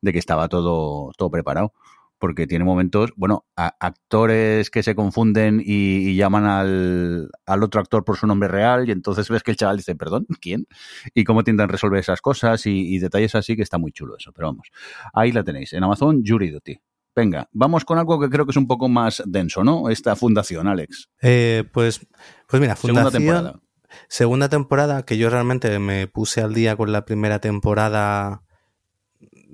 de 0.00 0.12
que 0.12 0.18
estaba 0.18 0.48
todo, 0.48 1.12
todo 1.16 1.30
preparado 1.30 1.74
porque 2.18 2.46
tiene 2.46 2.64
momentos, 2.64 3.12
bueno, 3.16 3.46
a, 3.56 3.74
actores 3.80 4.70
que 4.70 4.82
se 4.82 4.94
confunden 4.94 5.60
y, 5.60 6.08
y 6.08 6.16
llaman 6.16 6.44
al, 6.44 7.30
al, 7.46 7.62
otro 7.62 7.80
actor 7.80 8.04
por 8.04 8.16
su 8.16 8.26
nombre 8.26 8.48
real 8.48 8.88
y 8.88 8.92
entonces 8.92 9.28
ves 9.28 9.42
que 9.42 9.52
el 9.52 9.56
chaval 9.56 9.76
dice, 9.76 9.94
perdón, 9.94 10.26
¿quién? 10.40 10.66
Y 11.14 11.24
cómo 11.24 11.44
tiendan 11.44 11.68
a 11.68 11.72
resolver 11.72 12.00
esas 12.00 12.20
cosas 12.20 12.66
y, 12.66 12.94
y, 12.94 12.98
detalles 12.98 13.34
así 13.34 13.56
que 13.56 13.62
está 13.62 13.78
muy 13.78 13.92
chulo 13.92 14.16
eso, 14.16 14.32
pero 14.32 14.48
vamos, 14.48 14.68
ahí 15.12 15.32
la 15.32 15.44
tenéis, 15.44 15.72
en 15.72 15.84
Amazon, 15.84 16.22
Jury 16.24 16.50
Duty. 16.50 16.80
Venga, 17.14 17.48
vamos 17.52 17.84
con 17.84 17.98
algo 17.98 18.20
que 18.20 18.28
creo 18.28 18.46
que 18.46 18.52
es 18.52 18.56
un 18.56 18.68
poco 18.68 18.88
más 18.88 19.22
denso, 19.26 19.64
¿no? 19.64 19.88
Esta 19.88 20.14
fundación, 20.14 20.68
Alex. 20.68 21.08
Eh, 21.20 21.64
pues, 21.72 22.06
pues 22.46 22.60
mira, 22.60 22.76
fundación... 22.76 23.10
Segunda 23.10 23.18
temporada. 23.18 23.60
Segunda 24.08 24.48
temporada, 24.48 25.02
que 25.04 25.18
yo 25.18 25.28
realmente 25.28 25.78
me 25.80 26.06
puse 26.06 26.42
al 26.42 26.54
día 26.54 26.76
con 26.76 26.92
la 26.92 27.04
primera 27.04 27.40
temporada 27.40 28.42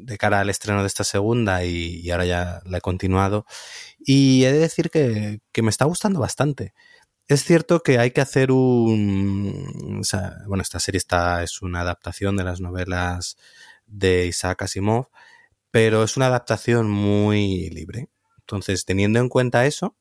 de 0.04 0.18
cara 0.18 0.40
al 0.40 0.50
estreno 0.50 0.80
de 0.82 0.86
esta 0.86 1.04
segunda 1.04 1.64
y, 1.64 2.10
ahora 2.10 2.26
ya 2.26 2.62
la 2.66 2.78
he 2.78 2.80
continuado. 2.80 3.46
Y 3.98 4.44
he 4.44 4.52
de 4.52 4.58
decir 4.58 4.90
que, 4.90 5.40
que, 5.52 5.62
me 5.62 5.70
está 5.70 5.84
gustando 5.84 6.20
bastante. 6.20 6.74
Es 7.28 7.44
cierto 7.44 7.80
que 7.80 7.98
hay 7.98 8.10
que 8.10 8.20
hacer 8.20 8.52
un... 8.52 9.98
O 10.00 10.04
sea, 10.04 10.36
bueno, 10.46 10.62
esta 10.62 10.80
serie 10.80 10.98
está, 10.98 11.42
es 11.42 11.62
una 11.62 11.80
adaptación 11.80 12.36
de 12.36 12.44
las 12.44 12.60
novelas 12.60 13.36
de 13.86 14.26
Isaac 14.26 14.62
Asimov, 14.62 15.08
pero 15.70 16.04
es 16.04 16.16
una 16.16 16.26
adaptación 16.26 16.90
muy 16.90 17.70
libre. 17.70 18.08
Entonces, 18.40 18.84
teniendo 18.84 19.20
en 19.20 19.28
cuenta 19.28 19.66
eso, 19.66 19.96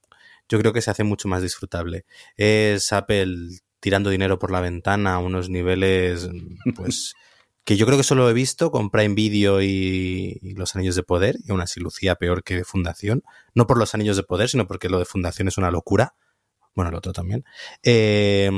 yo 0.50 0.60
creo 0.60 0.74
que 0.74 0.82
se 0.82 0.92
hace 0.92 1.04
mucho 1.04 1.28
más 1.28 1.42
disfrutable. 1.42 2.06
Es 2.36 2.92
Apple 2.92 3.60
tirando 3.80 4.10
dinero 4.10 4.40
por 4.40 4.52
la 4.52 4.62
ventana 4.62 5.16
a 5.16 5.20
unos 5.20 5.50
niveles, 5.50 6.30
pues 6.76 7.14
que 7.64 7.78
yo 7.78 7.86
creo 7.86 7.98
que 7.98 8.04
solo 8.04 8.30
he 8.30 8.34
visto 8.34 8.72
con 8.72 8.90
Prime 8.90 9.16
Video 9.16 9.62
y, 9.62 10.54
Los 10.56 10.76
Anillos 10.76 10.96
de 10.96 11.04
Poder, 11.04 11.38
y 11.46 11.52
aún 11.52 11.62
así 11.62 11.80
lucía 11.80 12.16
peor 12.16 12.44
que 12.44 12.64
Fundación. 12.64 13.24
No 13.54 13.68
por 13.68 13.78
Los 13.78 13.94
Anillos 13.94 14.18
de 14.18 14.24
Poder, 14.24 14.50
sino 14.50 14.68
porque 14.68 14.90
lo 14.90 15.00
de 15.00 15.06
Fundación 15.06 15.48
es 15.48 15.58
una 15.58 15.72
locura. 15.72 16.16
Bueno, 16.76 16.90
el 16.90 16.96
otro 16.96 17.14
también. 17.14 17.46
Eh, 17.84 18.50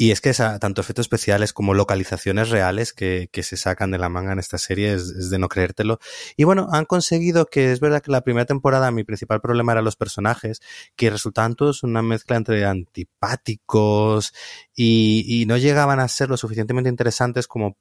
y 0.00 0.12
es 0.12 0.22
que 0.22 0.30
esa, 0.30 0.58
tanto 0.58 0.80
efectos 0.80 1.04
especiales 1.04 1.52
como 1.52 1.74
localizaciones 1.74 2.48
reales 2.48 2.94
que, 2.94 3.28
que, 3.30 3.42
se 3.42 3.58
sacan 3.58 3.90
de 3.90 3.98
la 3.98 4.08
manga 4.08 4.32
en 4.32 4.38
esta 4.38 4.56
serie 4.56 4.94
es, 4.94 5.28
de 5.28 5.38
no 5.38 5.50
creértelo. 5.50 5.98
Y 6.38 6.44
bueno, 6.44 6.68
han 6.72 6.86
conseguido 6.86 7.44
que 7.44 7.70
es 7.70 7.80
verdad 7.80 8.00
que 8.00 8.10
la 8.10 8.22
primera 8.22 8.46
temporada 8.46 8.90
mi 8.92 9.04
principal 9.04 9.42
problema 9.42 9.72
eran 9.72 9.84
los 9.84 9.96
personajes, 9.96 10.62
que 10.96 11.10
resultaban 11.10 11.54
todos 11.54 11.82
una 11.82 12.00
mezcla 12.00 12.38
entre 12.38 12.64
antipáticos 12.64 14.32
y, 14.74 15.26
y 15.28 15.44
no 15.44 15.58
llegaban 15.58 16.00
a 16.00 16.08
ser 16.08 16.30
lo 16.30 16.38
suficientemente 16.38 16.88
interesantes 16.88 17.46
como 17.46 17.76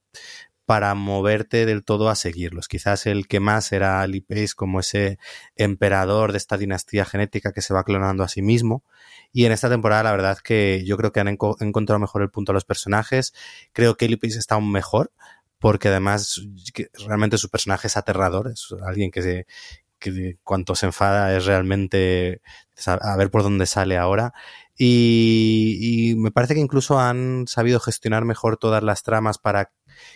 para 0.69 0.93
moverte 0.93 1.65
del 1.65 1.83
todo 1.83 2.09
a 2.09 2.15
seguirlos. 2.15 2.67
Quizás 2.67 3.07
el 3.07 3.27
que 3.27 3.39
más 3.39 3.71
era 3.71 4.05
Lee 4.05 4.21
Pace 4.21 4.51
como 4.55 4.81
ese 4.81 5.17
emperador 5.55 6.31
de 6.31 6.37
esta 6.37 6.59
dinastía 6.59 7.05
genética 7.05 7.53
que 7.53 7.63
se 7.63 7.73
va 7.73 7.83
clonando 7.83 8.23
a 8.23 8.27
sí 8.27 8.43
mismo. 8.43 8.83
Y 9.31 9.45
en 9.45 9.51
esta 9.51 9.67
temporada 9.67 10.03
la 10.03 10.11
verdad 10.11 10.37
que 10.37 10.83
yo 10.85 10.95
creo 10.95 11.11
que 11.11 11.21
han 11.21 11.27
enco 11.27 11.57
encontrado 11.59 11.97
mejor 11.97 12.21
el 12.21 12.29
punto 12.29 12.51
a 12.51 12.53
los 12.53 12.65
personajes. 12.65 13.33
Creo 13.73 13.97
que 13.97 14.07
Lee 14.07 14.17
Pace 14.17 14.37
está 14.37 14.53
aún 14.53 14.71
mejor 14.71 15.11
porque 15.57 15.87
además 15.87 16.39
realmente 17.03 17.39
su 17.39 17.49
personaje 17.49 17.87
es 17.87 17.97
aterrador, 17.97 18.51
es 18.51 18.67
alguien 18.85 19.09
que, 19.09 19.23
se, 19.23 19.47
cuanto 20.43 20.75
se 20.75 20.85
enfada 20.85 21.35
es 21.35 21.47
realmente 21.47 22.43
a 22.85 23.17
ver 23.17 23.31
por 23.31 23.41
dónde 23.41 23.65
sale 23.65 23.97
ahora. 23.97 24.33
Y, 24.77 26.13
me 26.17 26.31
parece 26.31 26.53
que 26.53 26.61
incluso 26.61 26.99
han 26.99 27.47
sabido 27.47 27.79
gestionar 27.79 28.23
mejor 28.23 28.57
todas 28.57 28.81
las 28.83 29.01
tramas 29.01 29.37
para 29.37 29.71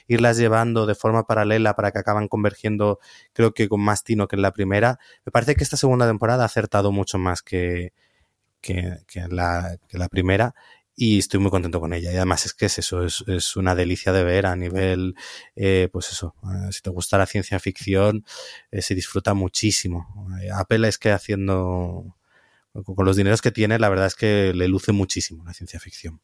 irlas 0.07 0.38
llevando 0.38 0.86
de 0.86 0.95
forma 0.95 1.25
paralela 1.25 1.75
para 1.75 1.91
que 1.91 1.99
acaban 1.99 2.27
convergiendo, 2.27 2.99
creo 3.34 3.53
que 3.53 3.69
con 3.69 3.81
más 3.81 4.03
tino 4.03 4.27
que 4.27 4.36
en 4.36 4.41
la 4.41 4.51
primera. 4.51 4.99
Me 5.25 5.31
parece 5.31 5.55
que 5.55 5.63
esta 5.63 5.77
segunda 5.77 6.07
temporada 6.07 6.43
ha 6.43 6.47
acertado 6.47 6.91
mucho 6.91 7.17
más 7.17 7.41
que, 7.41 7.93
que, 8.61 9.03
la, 9.29 9.77
que 9.88 9.97
la 9.97 10.07
primera 10.07 10.55
y 10.95 11.19
estoy 11.19 11.39
muy 11.39 11.51
contento 11.51 11.79
con 11.79 11.93
ella. 11.93 12.11
Y 12.11 12.15
además 12.15 12.45
es 12.45 12.53
que 12.53 12.67
es 12.67 12.79
eso, 12.79 13.03
es, 13.03 13.55
una 13.55 13.75
delicia 13.75 14.11
de 14.11 14.23
ver 14.23 14.45
a 14.45 14.55
nivel, 14.55 15.15
eh, 15.55 15.89
pues 15.91 16.11
eso, 16.11 16.36
eh, 16.43 16.71
si 16.71 16.81
te 16.81 16.89
gusta 16.89 17.17
la 17.17 17.25
ciencia 17.25 17.59
ficción, 17.59 18.25
eh, 18.71 18.81
se 18.81 18.95
disfruta 18.95 19.34
muchísimo. 19.34 20.27
Apple 20.53 20.88
es 20.88 20.97
que 20.97 21.11
haciendo, 21.11 22.15
con 22.73 23.05
los 23.05 23.15
dineros 23.17 23.41
que 23.41 23.51
tiene, 23.51 23.79
la 23.79 23.89
verdad 23.89 24.07
es 24.07 24.15
que 24.15 24.53
le 24.53 24.67
luce 24.67 24.91
muchísimo 24.91 25.43
la 25.43 25.53
ciencia 25.53 25.79
ficción. 25.79 26.21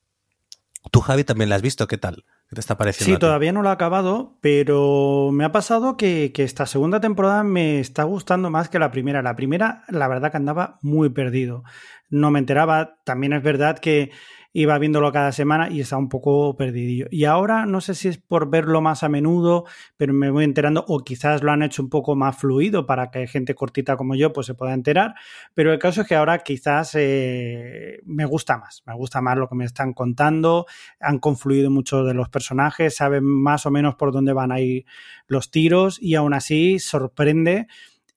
Tú, 0.91 1.01
Javi, 1.01 1.23
también 1.23 1.49
la 1.49 1.55
has 1.55 1.61
visto, 1.61 1.87
¿qué 1.87 1.97
tal? 1.97 2.25
¿Qué 2.49 2.55
te 2.55 2.61
está 2.61 2.77
pareciendo? 2.77 3.15
Sí, 3.15 3.19
todavía 3.19 3.53
no 3.53 3.61
lo 3.61 3.69
he 3.69 3.71
acabado, 3.71 4.37
pero 4.41 5.29
me 5.31 5.45
ha 5.45 5.51
pasado 5.51 5.97
que, 5.97 6.31
que, 6.33 6.43
esta 6.43 6.65
segunda 6.65 6.99
temporada 6.99 7.43
me 7.43 7.79
está 7.79 8.03
gustando 8.03 8.49
más 8.49 8.69
que 8.69 8.79
la 8.79 8.89
primera. 8.89 9.21
La 9.21 9.35
primera, 9.35 9.83
la 9.87 10.07
verdad 10.07 10.31
que 10.31 10.37
andaba 10.37 10.79
muy 10.81 11.09
perdido. 11.09 11.63
No 12.09 12.31
me 12.31 12.39
enteraba. 12.39 12.97
También 13.03 13.33
es 13.33 13.43
verdad 13.43 13.77
que 13.77 14.09
iba 14.51 14.77
viéndolo 14.79 15.11
cada 15.11 15.31
semana 15.31 15.69
y 15.69 15.81
estaba 15.81 16.01
un 16.01 16.09
poco 16.09 16.55
perdidillo. 16.57 17.05
Y 17.11 17.25
ahora 17.25 17.65
no 17.65 17.81
sé 17.81 17.93
si 17.93 18.07
es 18.07 18.17
por 18.17 18.49
verlo 18.49 18.81
más 18.81 19.03
a 19.03 19.09
menudo, 19.09 19.65
pero 19.95 20.13
me 20.13 20.31
voy 20.31 20.43
enterando, 20.43 20.83
o 20.87 20.99
quizás 20.99 21.43
lo 21.43 21.51
han 21.51 21.61
hecho 21.61 21.83
un 21.83 21.89
poco 21.89 22.15
más 22.15 22.37
fluido 22.37 22.85
para 22.85 23.11
que 23.11 23.27
gente 23.27 23.53
cortita 23.53 23.95
como 23.95 24.15
yo 24.15 24.33
pues 24.33 24.47
se 24.47 24.55
pueda 24.55 24.73
enterar, 24.73 25.13
pero 25.53 25.71
el 25.71 25.79
caso 25.79 26.01
es 26.01 26.07
que 26.07 26.15
ahora 26.15 26.39
quizás 26.39 26.95
eh, 26.95 27.99
me 28.05 28.25
gusta 28.25 28.57
más, 28.57 28.81
me 28.85 28.95
gusta 28.95 29.21
más 29.21 29.37
lo 29.37 29.47
que 29.47 29.55
me 29.55 29.65
están 29.65 29.93
contando, 29.93 30.65
han 30.99 31.19
confluido 31.19 31.69
muchos 31.69 32.07
de 32.07 32.13
los 32.13 32.29
personajes, 32.29 32.95
saben 32.95 33.23
más 33.23 33.65
o 33.65 33.71
menos 33.71 33.95
por 33.95 34.11
dónde 34.11 34.33
van 34.33 34.51
a 34.51 34.59
ir 34.59 34.85
los 35.27 35.51
tiros 35.51 36.01
y 36.01 36.15
aún 36.15 36.33
así 36.33 36.79
sorprende 36.79 37.67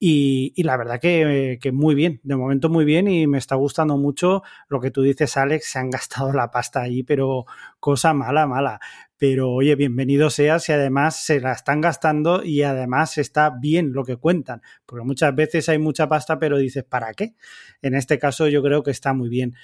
y, 0.05 0.53
y 0.57 0.65
la 0.65 0.77
verdad 0.77 0.99
que, 1.01 1.71
muy 1.73 1.95
bien, 1.95 2.21
de 2.25 2.35
momento 2.35 2.69
muy 2.69 2.85
bien 2.85 3.07
y 3.07 3.29
me 3.29 3.39
está 3.39 3.55
gustando 3.55 3.97
mucho 3.97 4.43
lo 4.69 4.81
que 4.81 4.91
tú 4.91 5.01
dices, 5.01 5.37
Alex, 5.37 5.71
se 5.71 5.79
han 5.79 5.91
gastado 5.91 6.33
la 6.33 6.51
pasta 6.51 6.81
ahí, 6.83 7.05
pero 7.05 7.45
cosa 7.79 8.13
mala, 8.13 8.49
mala. 8.49 8.81
Pero 9.17 9.53
oye, 9.53 9.77
bienvenido 9.77 10.29
seas 10.29 10.69
y 10.69 10.73
además 10.73 11.25
se 11.25 11.39
la 11.39 11.53
están 11.53 11.81
gastando 11.81 12.43
y 12.43 12.65
además 12.65 13.17
está 13.17 13.51
bien 13.51 13.93
lo 13.93 14.03
que 14.03 14.17
cuentan, 14.17 14.61
porque 14.87 15.05
muchas 15.05 15.37
veces 15.37 15.69
hay 15.69 15.79
mucha 15.79 16.09
pasta, 16.09 16.37
pero 16.41 16.59
dices, 16.59 16.83
¿para 16.83 17.15
qué? 17.15 17.37
En 17.81 17.95
este 17.95 18.19
caso 18.19 18.49
yo 18.49 18.61
creo 18.61 18.83
que 18.83 18.91
está 18.91 19.13
muy 19.13 19.29
bien 19.29 19.55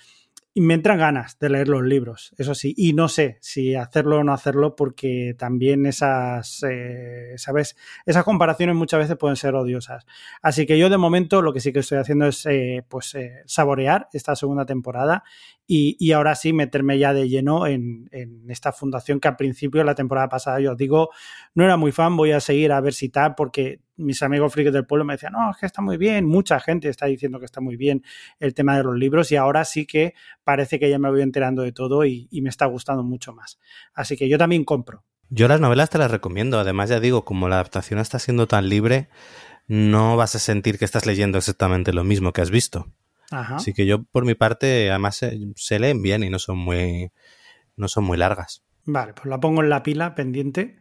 y 0.55 0.61
me 0.61 0.75
entran 0.75 0.99
ganas 0.99 1.39
de 1.39 1.51
leer 1.51 1.69
los 1.69 1.83
libros, 1.83 2.35
eso 2.37 2.55
sí, 2.55 2.75
y 2.77 2.93
no 2.93 3.09
sé 3.09 3.39
si 3.41 3.75
hacerlo 3.75 4.19
o 4.19 4.25
no 4.25 4.33
hacerlo 4.33 4.75
porque 4.75 5.35
también 5.39 5.87
esas, 5.87 6.65
eh, 6.69 7.35
¿sabes? 7.37 7.77
Esas 8.07 8.25
comparaciones 8.25 8.75
muchas 8.75 9.01
veces 9.01 9.17
pueden 9.17 9.37
ser 9.37 9.55
odiosas. 9.55 10.05
Así 10.43 10.67
que 10.67 10.79
yo 10.79 10.91
de 10.91 10.97
momento 10.97 11.43
lo 11.43 11.53
que 11.53 11.61
sí 11.61 11.73
que 11.73 11.81
estoy 11.81 11.99
haciendo 11.99 12.27
es 12.27 12.45
eh, 12.47 12.85
pues 12.89 13.15
eh, 13.15 13.43
saborear 13.47 14.09
esta 14.13 14.35
segunda 14.35 14.67
temporada 14.67 15.23
y, 15.67 15.97
y, 16.01 16.13
ahora 16.13 16.35
sí 16.35 16.53
meterme 16.53 16.99
ya 16.99 17.13
de 17.13 17.29
lleno 17.29 17.67
en, 17.67 18.09
en, 18.11 18.51
esta 18.51 18.73
fundación 18.73 19.21
que 19.21 19.29
al 19.29 19.37
principio, 19.37 19.85
la 19.85 19.95
temporada 19.95 20.29
pasada, 20.29 20.61
yo 20.61 20.73
os 20.73 20.79
digo, 20.79 21.11
no 21.55 21.65
era 21.65 21.77
muy 21.77 21.93
fan, 21.93 22.17
voy 22.17 22.33
a 22.33 22.41
seguir 22.41 22.73
a 22.73 22.81
ver 22.81 22.95
si 22.95 23.11
tal, 23.11 23.35
porque 23.35 23.81
mis 23.99 24.23
amigos 24.23 24.53
frikis 24.53 24.73
del 24.73 24.87
pueblo 24.87 25.05
me 25.05 25.15
decían, 25.15 25.33
no, 25.33 25.51
es 25.51 25.57
que 25.59 25.67
está 25.67 25.83
muy 25.83 25.97
bien, 25.97 26.25
mucha 26.25 26.59
gente 26.61 26.89
está 26.89 27.07
diciendo 27.07 27.39
que 27.39 27.45
está 27.45 27.61
muy 27.61 27.77
bien 27.77 28.03
el 28.39 28.55
tema 28.55 28.77
de 28.77 28.85
los 28.85 28.97
libros 28.97 29.31
y 29.33 29.37
ahora 29.37 29.65
sí 29.65 29.87
que 29.87 30.15
parece 30.45 30.79
que 30.79 30.89
ya 30.89 30.99
me 30.99 31.11
voy 31.11 31.23
enterando 31.23 31.63
de 31.63 31.73
todo 31.73 32.05
y, 32.05 32.29
y 32.31 32.41
me 32.41 32.49
está 32.49 32.67
gustando 32.67 33.03
mucho 33.03 33.35
más. 33.35 33.59
Así 33.93 34.17
que 34.17 34.29
yo 34.29 34.39
también 34.39 34.65
compro. 34.65 35.05
Yo 35.31 35.47
las 35.47 35.61
novelas 35.61 35.91
te 35.91 35.99
las 35.99 36.11
recomiendo, 36.11 36.59
además 36.59 36.89
ya 36.89 37.01
digo, 37.01 37.25
como 37.25 37.49
la 37.49 37.57
adaptación 37.57 37.99
está 37.99 38.19
siendo 38.19 38.47
tan 38.47 38.69
libre, 38.69 39.11
no 39.67 40.17
vas 40.17 40.35
a 40.35 40.39
sentir 40.39 40.79
que 40.79 40.87
estás 40.87 41.05
leyendo 41.05 41.37
exactamente 41.37 41.93
lo 41.93 42.03
mismo 42.03 42.33
que 42.33 42.41
has 42.41 42.51
visto. 42.51 42.87
Ajá. 43.31 43.57
Así 43.57 43.75
que 43.75 43.85
yo, 43.85 44.05
por 44.05 44.25
mi 44.25 44.35
parte, 44.35 44.89
además 44.91 45.17
se, 45.17 45.39
se, 45.57 45.79
leen 45.79 46.01
bien 46.01 46.23
y 46.23 46.31
no 46.31 46.39
son 46.39 46.57
muy, 46.57 47.13
no 47.77 47.89
son 47.89 48.05
muy 48.05 48.17
largas. 48.17 48.65
Vale, 48.85 49.13
pues 49.13 49.27
la 49.27 49.39
pongo 49.39 49.63
en 49.63 49.69
la 49.69 49.83
pila 49.83 50.15
pendiente 50.15 50.79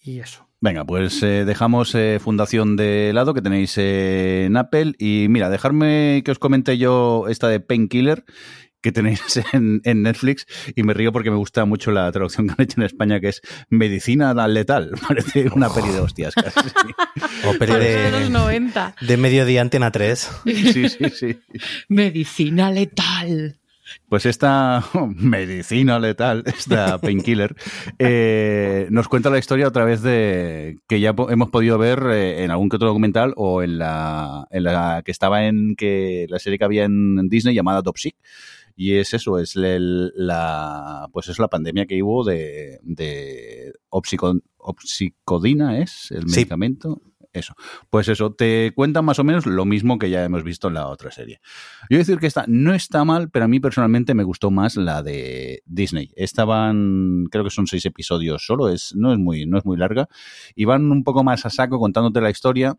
y 0.00 0.20
eso. 0.20 0.49
Venga, 0.62 0.84
pues 0.84 1.22
eh, 1.22 1.46
dejamos 1.46 1.94
eh, 1.94 2.18
Fundación 2.20 2.76
de 2.76 3.12
lado 3.14 3.32
que 3.32 3.40
tenéis 3.40 3.78
eh, 3.78 4.44
en 4.44 4.58
Apple 4.58 4.92
y 4.98 5.26
mira, 5.30 5.48
dejarme 5.48 6.20
que 6.22 6.32
os 6.32 6.38
comente 6.38 6.76
yo 6.76 7.28
esta 7.28 7.48
de 7.48 7.60
Painkiller 7.60 8.24
que 8.82 8.92
tenéis 8.92 9.20
en, 9.52 9.80
en, 9.84 10.02
Netflix 10.02 10.46
y 10.74 10.82
me 10.82 10.94
río 10.94 11.12
porque 11.12 11.30
me 11.30 11.36
gusta 11.36 11.64
mucho 11.64 11.90
la 11.90 12.10
traducción 12.12 12.46
que 12.46 12.54
han 12.56 12.62
hecho 12.62 12.80
en 12.80 12.86
España 12.86 13.20
que 13.20 13.28
es 13.28 13.40
Medicina 13.68 14.34
letal. 14.48 14.92
Parece 15.08 15.48
una 15.54 15.72
peli 15.72 15.88
de 15.88 16.00
hostias 16.00 16.34
casi. 16.34 16.60
o 17.46 17.58
peli 17.58 17.72
de, 17.72 18.10
de, 18.10 18.10
los 18.10 18.30
90. 18.30 18.96
de 19.00 19.16
mediodía 19.16 19.62
Antena 19.62 19.90
3. 19.90 20.30
Sí, 20.44 20.88
sí, 20.88 21.10
sí. 21.10 21.40
Medicina 21.88 22.70
letal. 22.70 23.59
Pues 24.08 24.26
esta 24.26 24.84
medicina 25.16 25.98
letal, 25.98 26.42
esta 26.46 26.98
painkiller, 26.98 27.54
eh, 27.98 28.88
nos 28.90 29.08
cuenta 29.08 29.30
la 29.30 29.38
historia 29.38 29.68
otra 29.68 29.84
vez 29.84 30.02
de 30.02 30.78
que 30.88 31.00
ya 31.00 31.14
hemos 31.28 31.50
podido 31.50 31.78
ver 31.78 32.02
eh, 32.10 32.44
en 32.44 32.50
algún 32.50 32.68
que 32.68 32.76
otro 32.76 32.88
documental 32.88 33.32
o 33.36 33.62
en 33.62 33.78
la, 33.78 34.46
en 34.50 34.64
la 34.64 35.02
que 35.04 35.12
estaba 35.12 35.44
en 35.46 35.76
que 35.76 36.26
la 36.28 36.38
serie 36.38 36.58
que 36.58 36.64
había 36.64 36.84
en 36.84 37.28
Disney 37.28 37.54
llamada 37.54 37.82
Dopsic. 37.82 38.16
Y 38.76 38.94
es 38.94 39.12
eso, 39.12 39.38
es 39.38 39.56
el, 39.56 40.12
la 40.16 41.06
pues 41.12 41.28
es 41.28 41.38
la 41.38 41.48
pandemia 41.48 41.84
que 41.84 42.02
hubo 42.02 42.24
de, 42.24 42.78
de 42.82 43.74
opsico, 43.90 44.34
opsicodina, 44.56 45.78
es 45.80 46.10
el 46.12 46.24
medicamento. 46.24 47.02
Eso. 47.32 47.54
Pues 47.90 48.08
eso, 48.08 48.32
te 48.32 48.72
cuentan 48.74 49.04
más 49.04 49.20
o 49.20 49.24
menos 49.24 49.46
lo 49.46 49.64
mismo 49.64 49.98
que 49.98 50.10
ya 50.10 50.24
hemos 50.24 50.42
visto 50.42 50.66
en 50.68 50.74
la 50.74 50.88
otra 50.88 51.12
serie. 51.12 51.40
Yo 51.88 51.98
decir 51.98 52.18
que 52.18 52.26
esta 52.26 52.44
no 52.48 52.74
está 52.74 53.04
mal, 53.04 53.30
pero 53.30 53.44
a 53.44 53.48
mí 53.48 53.60
personalmente 53.60 54.14
me 54.14 54.24
gustó 54.24 54.50
más 54.50 54.76
la 54.76 55.02
de 55.02 55.62
Disney. 55.64 56.10
Estaban, 56.16 57.26
creo 57.30 57.44
que 57.44 57.50
son 57.50 57.68
seis 57.68 57.84
episodios 57.86 58.44
solo, 58.44 58.68
es, 58.68 58.94
no, 58.96 59.12
es 59.12 59.18
muy, 59.18 59.46
no 59.46 59.58
es 59.58 59.64
muy 59.64 59.76
larga, 59.76 60.08
y 60.56 60.64
van 60.64 60.90
un 60.90 61.04
poco 61.04 61.22
más 61.22 61.46
a 61.46 61.50
saco 61.50 61.78
contándote 61.78 62.20
la 62.20 62.30
historia. 62.30 62.74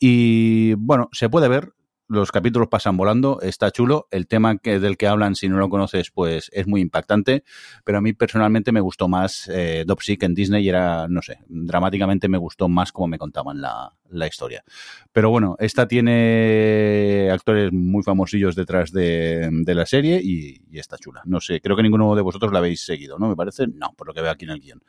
Y 0.00 0.72
bueno, 0.74 1.10
se 1.12 1.28
puede 1.28 1.48
ver, 1.48 1.74
los 2.12 2.30
capítulos 2.30 2.68
pasan 2.68 2.96
volando, 2.96 3.40
está 3.40 3.70
chulo. 3.70 4.06
El 4.10 4.26
tema 4.26 4.58
que, 4.58 4.78
del 4.78 4.96
que 4.96 5.06
hablan, 5.06 5.34
si 5.34 5.48
no 5.48 5.56
lo 5.56 5.68
conoces, 5.68 6.10
pues 6.10 6.50
es 6.52 6.66
muy 6.66 6.80
impactante. 6.80 7.44
Pero 7.84 7.98
a 7.98 8.00
mí 8.00 8.12
personalmente 8.12 8.72
me 8.72 8.80
gustó 8.80 9.08
más 9.08 9.48
eh, 9.48 9.84
Dopsic 9.86 10.22
en 10.22 10.34
Disney 10.34 10.64
y 10.64 10.68
era, 10.68 11.08
no 11.08 11.22
sé, 11.22 11.38
dramáticamente 11.48 12.28
me 12.28 12.38
gustó 12.38 12.68
más 12.68 12.92
como 12.92 13.08
me 13.08 13.18
contaban 13.18 13.60
la, 13.60 13.92
la 14.12 14.26
historia. 14.26 14.64
Pero 15.12 15.30
bueno, 15.30 15.56
esta 15.58 15.86
tiene 15.86 17.28
actores 17.32 17.72
muy 17.72 18.02
famosillos 18.02 18.54
detrás 18.54 18.92
de, 18.92 19.48
de 19.50 19.74
la 19.74 19.86
serie 19.86 20.20
y, 20.22 20.60
y, 20.70 20.78
está 20.78 20.96
chula. 20.98 21.22
No 21.24 21.40
sé, 21.40 21.60
creo 21.60 21.76
que 21.76 21.82
ninguno 21.82 22.14
de 22.14 22.22
vosotros 22.22 22.52
la 22.52 22.58
habéis 22.58 22.84
seguido, 22.84 23.18
¿no? 23.18 23.28
Me 23.28 23.36
parece, 23.36 23.66
no, 23.66 23.92
por 23.96 24.06
lo 24.06 24.14
que 24.14 24.20
veo 24.20 24.30
aquí 24.30 24.44
en 24.44 24.52
el 24.52 24.60
guion. 24.60 24.82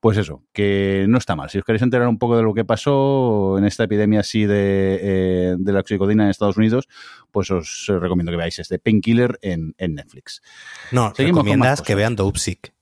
Pues 0.00 0.18
eso, 0.18 0.44
que 0.52 1.06
no 1.08 1.18
está 1.18 1.36
mal. 1.36 1.50
Si 1.50 1.58
os 1.58 1.64
queréis 1.64 1.82
enterar 1.82 2.08
un 2.08 2.18
poco 2.18 2.36
de 2.36 2.42
lo 2.42 2.54
que 2.54 2.64
pasó 2.64 3.56
en 3.58 3.64
esta 3.64 3.84
epidemia 3.84 4.20
así 4.20 4.44
de, 4.44 4.98
eh, 5.02 5.56
de 5.58 5.72
la 5.72 5.80
oxicodina 5.80 6.24
en 6.24 6.30
Estados 6.30 6.56
Unidos, 6.56 6.88
pues 7.30 7.50
os 7.50 7.86
recomiendo 7.88 8.30
que 8.30 8.36
veáis 8.36 8.58
este 8.58 8.78
Painkiller 8.78 9.38
en, 9.42 9.74
en 9.78 9.94
Netflix. 9.94 10.42
No, 10.90 11.12
Seguimos 11.14 11.44
recomiendas 11.44 11.82
que 11.82 11.94
vean 11.94 12.16
Dopesick. 12.16 12.72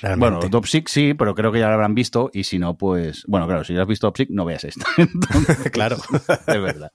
Realmente. 0.00 0.34
Bueno, 0.36 0.48
Dopsic 0.48 0.88
sí, 0.88 1.14
pero 1.14 1.34
creo 1.34 1.52
que 1.52 1.58
ya 1.58 1.68
lo 1.68 1.74
habrán 1.74 1.94
visto 1.94 2.30
y 2.32 2.44
si 2.44 2.58
no, 2.58 2.76
pues... 2.76 3.24
Bueno, 3.26 3.46
claro, 3.46 3.64
si 3.64 3.74
ya 3.74 3.82
has 3.82 3.88
visto 3.88 4.06
Dopsic, 4.06 4.30
no 4.30 4.44
veas 4.44 4.64
esta. 4.64 4.86
Entonces, 4.96 5.70
claro. 5.72 5.96
Es 6.46 6.60
verdad. 6.60 6.92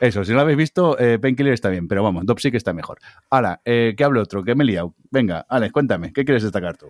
Eso, 0.00 0.24
si 0.24 0.30
no 0.30 0.36
lo 0.36 0.42
habéis 0.42 0.58
visto, 0.58 0.98
eh, 0.98 1.18
Painkiller 1.18 1.52
está 1.52 1.68
bien, 1.68 1.88
pero 1.88 2.02
vamos, 2.02 2.26
Dopsic 2.26 2.54
está 2.54 2.72
mejor. 2.72 2.98
Ahora, 3.30 3.60
eh, 3.64 3.94
¿qué 3.96 4.04
hablo 4.04 4.20
otro? 4.22 4.44
¿Qué 4.44 4.54
me 4.54 4.64
he 4.64 4.66
liado? 4.66 4.94
Venga, 5.10 5.46
Alex, 5.48 5.72
cuéntame, 5.72 6.12
¿qué 6.12 6.24
quieres 6.24 6.42
destacar 6.42 6.76
tú? 6.76 6.86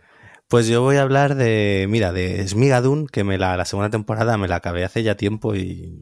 Pues 0.49 0.69
yo 0.69 0.81
voy 0.81 0.95
a 0.97 1.03
hablar 1.03 1.35
de, 1.35 1.87
mira, 1.89 2.13
de 2.13 2.47
Smigadun, 2.47 3.09
que 3.09 3.25
me 3.25 3.37
la, 3.37 3.57
la 3.57 3.65
segunda 3.65 3.91
temporada 3.91 4.39
me 4.39 4.47
la 4.47 4.57
acabé 4.57 4.85
hace 4.85 5.03
ya 5.03 5.17
tiempo 5.17 5.57
y 5.57 5.93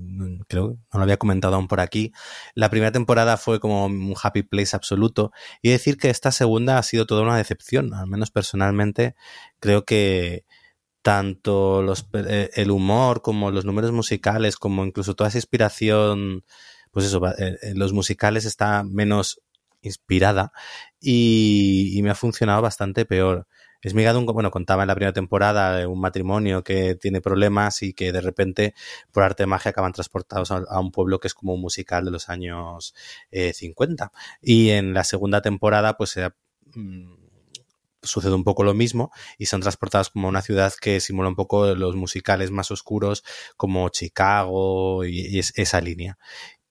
creo 0.49 0.72
que 0.72 0.76
no 0.92 0.99
lo 0.99 1.03
había 1.03 1.16
comentado 1.16 1.55
aún 1.57 1.66
por 1.66 1.80
aquí. 1.80 2.12
La 2.55 2.68
primera 2.68 2.92
temporada 2.92 3.38
fue 3.38 3.59
como 3.59 3.86
un 3.86 4.14
happy 4.22 4.42
place 4.42 4.76
absoluto 4.76 5.32
y 5.62 5.70
decir 5.70 5.97
que 5.97 6.11
esta 6.11 6.30
segunda 6.30 6.76
ha 6.76 6.82
sido 6.82 7.07
toda 7.07 7.22
una 7.22 7.38
decepción, 7.38 7.95
al 7.95 8.07
menos 8.07 8.30
personalmente 8.30 9.14
creo 9.61 9.86
que 9.86 10.45
tanto 11.03 11.82
los, 11.82 12.07
el 12.12 12.70
humor 12.70 13.22
como 13.22 13.51
los 13.51 13.64
números 13.64 13.92
musicales, 13.92 14.57
como 14.57 14.84
incluso 14.84 15.14
toda 15.14 15.28
esa 15.28 15.38
inspiración, 15.38 16.45
pues 16.90 17.07
eso, 17.07 17.22
en 17.38 17.78
los 17.78 17.95
musicales 17.95 18.45
está 18.45 18.84
menos 18.84 19.40
inspirada 19.80 20.53
y 21.01 21.99
me 22.03 22.11
ha 22.11 22.14
funcionado 22.14 22.62
bastante 22.62 23.07
peor 23.07 23.47
Esmigadun, 23.85 24.26
bueno, 24.26 24.51
contaba 24.51 24.82
en 24.82 24.89
la 24.89 24.95
primera 24.95 25.12
temporada 25.12 25.76
de 25.76 25.87
un 25.87 26.01
matrimonio 26.01 26.64
que 26.64 26.95
tiene 26.97 27.20
problemas 27.20 27.82
y 27.82 27.93
que 27.93 28.12
de 28.12 28.20
repente, 28.20 28.74
por 29.12 29.22
arte 29.22 29.45
de 29.45 29.47
magia, 29.47 29.70
acaban 29.70 29.93
transportados 29.93 30.51
a, 30.51 30.80
un 30.80 30.91
pueblo 30.91 31.20
que 31.20 31.28
es 31.28 31.35
como 31.35 31.55
un 31.55 31.61
musical 31.61 32.05
de 32.05 32.11
los 32.11 32.28
años 32.28 32.95
eh, 33.30 33.53
50. 33.53 34.11
Y 34.43 34.70
en 34.70 34.95
la 34.95 35.05
segunda 35.05 35.43
temporada, 35.43 35.97
pues 35.97 36.11
se 36.11 36.30
mm, 36.74 37.14
sucede 38.03 38.35
un 38.35 38.45
poco 38.45 38.64
lo 38.64 38.74
mismo 38.74 39.11
y 39.39 39.47
son 39.47 39.61
transportados 39.61 40.11
como 40.11 40.28
a 40.28 40.30
una 40.30 40.43
ciudad 40.43 40.72
que 40.80 41.01
simula 41.01 41.28
un 41.28 41.37
poco 41.37 41.74
los 41.74 41.97
musicales 41.97 42.51
más 42.51 42.70
oscuros 42.70 43.24
como 43.57 43.89
Chicago 43.89 45.05
y, 45.05 45.39
es- 45.39 45.53
esa 45.57 45.80
línea. 45.80 46.18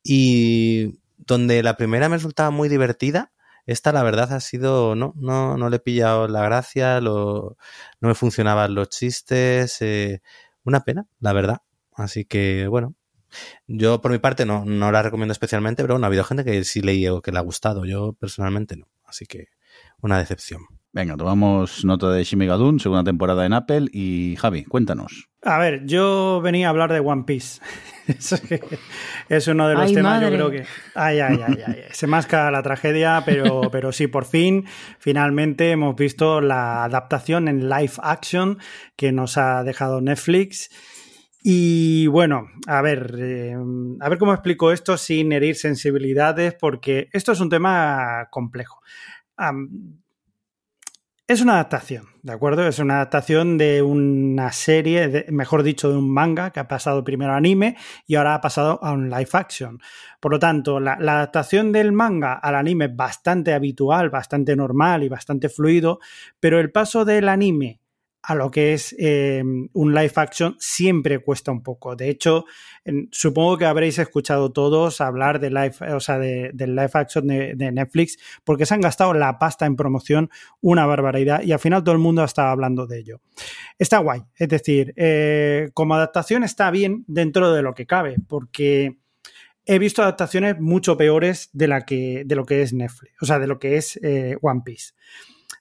Y 0.03 0.99
donde 1.17 1.63
la 1.63 1.77
primera 1.77 2.09
me 2.09 2.17
resultaba 2.17 2.51
muy 2.51 2.69
divertida, 2.69 3.32
esta 3.65 3.91
la 3.91 4.03
verdad 4.03 4.33
ha 4.33 4.39
sido, 4.39 4.95
no, 4.95 5.13
no, 5.15 5.57
no 5.57 5.69
le 5.69 5.77
he 5.77 5.79
pillado 5.79 6.27
la 6.27 6.43
gracia, 6.43 7.01
lo, 7.01 7.57
no 8.01 8.07
me 8.09 8.15
funcionaban 8.15 8.75
los 8.75 8.89
chistes, 8.89 9.81
eh, 9.81 10.21
una 10.63 10.81
pena, 10.81 11.07
la 11.19 11.33
verdad. 11.33 11.61
Así 11.93 12.25
que 12.25 12.67
bueno, 12.67 12.95
yo 13.67 14.01
por 14.01 14.11
mi 14.11 14.19
parte 14.19 14.45
no, 14.45 14.65
no 14.65 14.91
la 14.91 15.03
recomiendo 15.03 15.31
especialmente, 15.33 15.83
pero 15.83 15.95
bueno, 15.95 16.05
ha 16.05 16.09
habido 16.09 16.23
gente 16.23 16.43
que 16.45 16.63
sí 16.63 16.81
leí 16.81 17.07
o 17.07 17.21
que 17.21 17.31
le 17.31 17.39
ha 17.39 17.41
gustado, 17.41 17.85
yo 17.85 18.13
personalmente 18.13 18.77
no, 18.77 18.87
así 19.05 19.25
que 19.25 19.47
una 20.01 20.19
decepción. 20.19 20.61
Venga, 20.95 21.17
tomamos 21.17 21.83
nota 21.85 22.11
de 22.11 22.23
Shimigadun, 22.23 22.79
segunda 22.79 23.03
temporada 23.03 23.47
en 23.47 23.53
Apple. 23.53 23.87
Y 23.91 24.35
Javi, 24.35 24.63
cuéntanos. 24.63 25.27
A 25.41 25.57
ver, 25.57 25.87
yo 25.87 26.39
venía 26.43 26.67
a 26.67 26.69
hablar 26.69 26.93
de 26.93 26.99
One 26.99 27.23
Piece. 27.25 27.59
Es 29.29 29.47
uno 29.47 29.67
de 29.67 29.73
los 29.73 29.83
Ay, 29.85 29.95
temas, 29.95 30.21
madre. 30.21 30.25
yo 30.29 30.35
creo 30.35 30.51
que. 30.51 30.67
Ay, 30.93 31.19
ay, 31.19 31.39
ay, 31.47 31.57
ay. 31.65 31.83
Se 31.91 32.05
masca 32.05 32.51
la 32.51 32.61
tragedia, 32.61 33.23
pero, 33.25 33.61
pero 33.71 33.91
sí, 33.91 34.05
por 34.05 34.25
fin, 34.25 34.65
finalmente 34.99 35.71
hemos 35.71 35.95
visto 35.95 36.41
la 36.41 36.83
adaptación 36.83 37.47
en 37.47 37.69
live 37.69 37.93
action 38.03 38.59
que 38.95 39.11
nos 39.11 39.39
ha 39.39 39.63
dejado 39.63 39.99
Netflix. 39.99 40.69
Y 41.41 42.05
bueno, 42.05 42.49
a 42.67 42.83
ver, 42.83 43.15
eh, 43.17 43.55
a 43.99 44.09
ver 44.09 44.19
cómo 44.19 44.33
explico 44.33 44.71
esto 44.71 44.97
sin 44.97 45.31
herir 45.31 45.55
sensibilidades, 45.55 46.53
porque 46.53 47.07
esto 47.13 47.31
es 47.31 47.39
un 47.39 47.49
tema 47.49 48.27
complejo. 48.29 48.79
Es 51.25 51.41
una 51.41 51.53
adaptación, 51.53 52.07
¿de 52.21 52.33
acuerdo? 52.33 52.67
Es 52.67 52.79
una 52.79 52.95
adaptación 52.95 53.57
de 53.57 53.81
una 53.81 54.51
serie, 54.51 55.25
mejor 55.29 55.63
dicho, 55.63 55.89
de 55.89 55.97
un 55.97 56.13
manga 56.13 56.51
que 56.51 56.59
ha 56.59 56.67
pasado 56.67 57.03
primero 57.03 57.31
a 57.31 57.37
anime 57.37 57.77
y 58.05 58.15
ahora 58.15 58.35
ha 58.35 58.41
pasado 58.41 58.79
a 58.83 58.91
un 58.91 59.09
live 59.09 59.29
action. 59.31 59.79
Por 60.19 60.33
lo 60.33 60.39
tanto, 60.39 60.81
la 60.81 60.93
adaptación 60.93 61.71
del 61.71 61.93
manga 61.93 62.33
al 62.33 62.55
anime 62.55 62.85
es 62.85 62.95
bastante 62.95 63.53
habitual, 63.53 64.09
bastante 64.09 64.55
normal 64.55 65.03
y 65.03 65.09
bastante 65.09 65.47
fluido, 65.47 65.99
pero 66.41 66.59
el 66.59 66.71
paso 66.71 67.05
del 67.05 67.29
anime 67.29 67.79
a 68.25 68.35
lo 68.35 68.49
que 68.51 68.73
es 68.73 68.95
eh, 68.97 69.43
un 69.73 69.93
live 69.93 70.13
action 70.15 70.55
siempre 70.57 71.19
cuesta 71.19 71.51
un 71.51 71.61
poco. 71.61 71.95
De 71.97 72.09
hecho, 72.09 72.45
supongo 73.11 73.57
que 73.57 73.65
habréis 73.65 73.99
escuchado 73.99 74.51
todos 74.51 75.01
hablar 75.01 75.41
de 75.41 75.49
live, 75.49 75.75
o 75.93 75.99
sea, 75.99 76.17
de- 76.17 76.51
del 76.53 76.73
live 76.73 76.91
action 76.93 77.27
de, 77.27 77.71
Netflix, 77.71 78.17
porque 78.45 78.65
se 78.65 78.73
han 78.73 78.81
gastado 78.81 79.13
la 79.13 79.37
pasta 79.39 79.65
en 79.65 79.75
promoción 79.75 80.29
una 80.61 80.85
barbaridad 80.85 81.41
y 81.43 81.51
al 81.51 81.59
final 81.59 81.83
todo 81.83 81.93
el 81.93 81.99
mundo 81.99 82.23
estado 82.23 82.47
hablando 82.47 82.87
de 82.87 82.99
ello. 82.99 83.21
Está 83.77 83.97
guay, 83.97 84.21
es 84.37 84.47
decir, 84.47 84.93
eh, 84.95 85.69
como 85.73 85.95
adaptación 85.95 86.43
está 86.45 86.71
bien 86.71 87.03
dentro 87.07 87.53
de 87.53 87.61
lo 87.61 87.73
que 87.73 87.85
cabe, 87.85 88.15
porque 88.27 88.99
he 89.65 89.79
visto 89.79 90.01
adaptaciones 90.01 90.59
mucho 90.59 90.95
peores 90.95 91.49
de, 91.51 91.67
la 91.67 91.81
que, 91.85 92.23
de 92.25 92.35
lo 92.35 92.45
que 92.45 92.61
es 92.61 92.71
Netflix, 92.71 93.13
o 93.21 93.25
sea, 93.25 93.39
de 93.39 93.47
lo 93.47 93.59
que 93.59 93.75
es 93.75 93.99
eh, 94.01 94.37
One 94.41 94.61
Piece. 94.63 94.93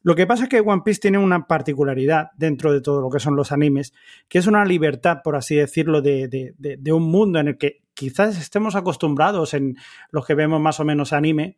Lo 0.02 0.14
que 0.14 0.26
pasa 0.26 0.44
es 0.44 0.48
que 0.48 0.60
One 0.60 0.82
Piece 0.84 1.00
tiene 1.00 1.18
una 1.18 1.46
particularidad 1.46 2.30
dentro 2.36 2.72
de 2.72 2.80
todo 2.80 3.00
lo 3.00 3.08
que 3.10 3.20
son 3.20 3.36
los 3.36 3.52
animes, 3.52 3.92
que 4.28 4.38
es 4.38 4.46
una 4.46 4.64
libertad, 4.64 5.18
por 5.22 5.36
así 5.36 5.54
decirlo, 5.56 6.02
de, 6.02 6.28
de- 6.28 6.54
de- 6.58 6.92
un 6.92 7.04
mundo 7.04 7.38
en 7.38 7.48
el 7.48 7.58
que 7.58 7.82
quizás 7.94 8.36
estemos 8.38 8.74
acostumbrados 8.74 9.54
en 9.54 9.76
los 10.10 10.26
que 10.26 10.34
vemos 10.34 10.60
más 10.60 10.80
o 10.80 10.84
menos 10.84 11.12
anime, 11.12 11.56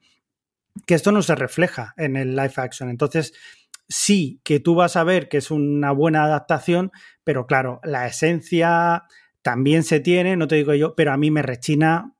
que 0.87 0.95
esto 0.95 1.13
no 1.13 1.23
se 1.23 1.35
refleja 1.35 1.95
en 1.97 2.17
el 2.17 2.37
live 2.37 2.53
action. 2.57 2.91
Entonces, 2.91 3.33
sí 3.89 4.41
que 4.45 4.61
tú 4.61 4.75
vas 4.75 4.97
a 4.97 5.05
ver 5.05 5.29
que 5.29 5.39
es 5.39 5.51
una 5.51 5.93
buena 5.93 6.25
adaptación, 6.25 6.91
pero 7.23 7.47
claro, 7.47 7.81
la 7.85 8.07
esencia 8.07 9.05
también 9.43 9.85
se 9.85 10.01
tiene, 10.01 10.37
no 10.37 10.49
te 10.49 10.57
digo 10.57 10.75
yo, 10.75 10.95
pero 10.95 11.13
a 11.13 11.17
mí 11.17 11.31
me 11.31 11.43
rechina 11.43 12.13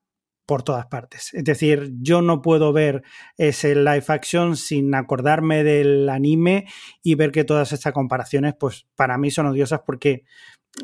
por 0.45 0.63
todas 0.63 0.85
partes. 0.87 1.33
Es 1.33 1.43
decir, 1.43 1.91
yo 2.01 2.21
no 2.21 2.41
puedo 2.41 2.71
ver 2.73 3.03
ese 3.37 3.75
live 3.75 4.05
action 4.07 4.55
sin 4.55 4.93
acordarme 4.93 5.63
del 5.63 6.09
anime 6.09 6.67
y 7.01 7.15
ver 7.15 7.31
que 7.31 7.43
todas 7.43 7.71
estas 7.71 7.93
comparaciones, 7.93 8.53
pues 8.59 8.85
para 8.95 9.17
mí 9.17 9.31
son 9.31 9.47
odiosas 9.47 9.81
porque 9.85 10.25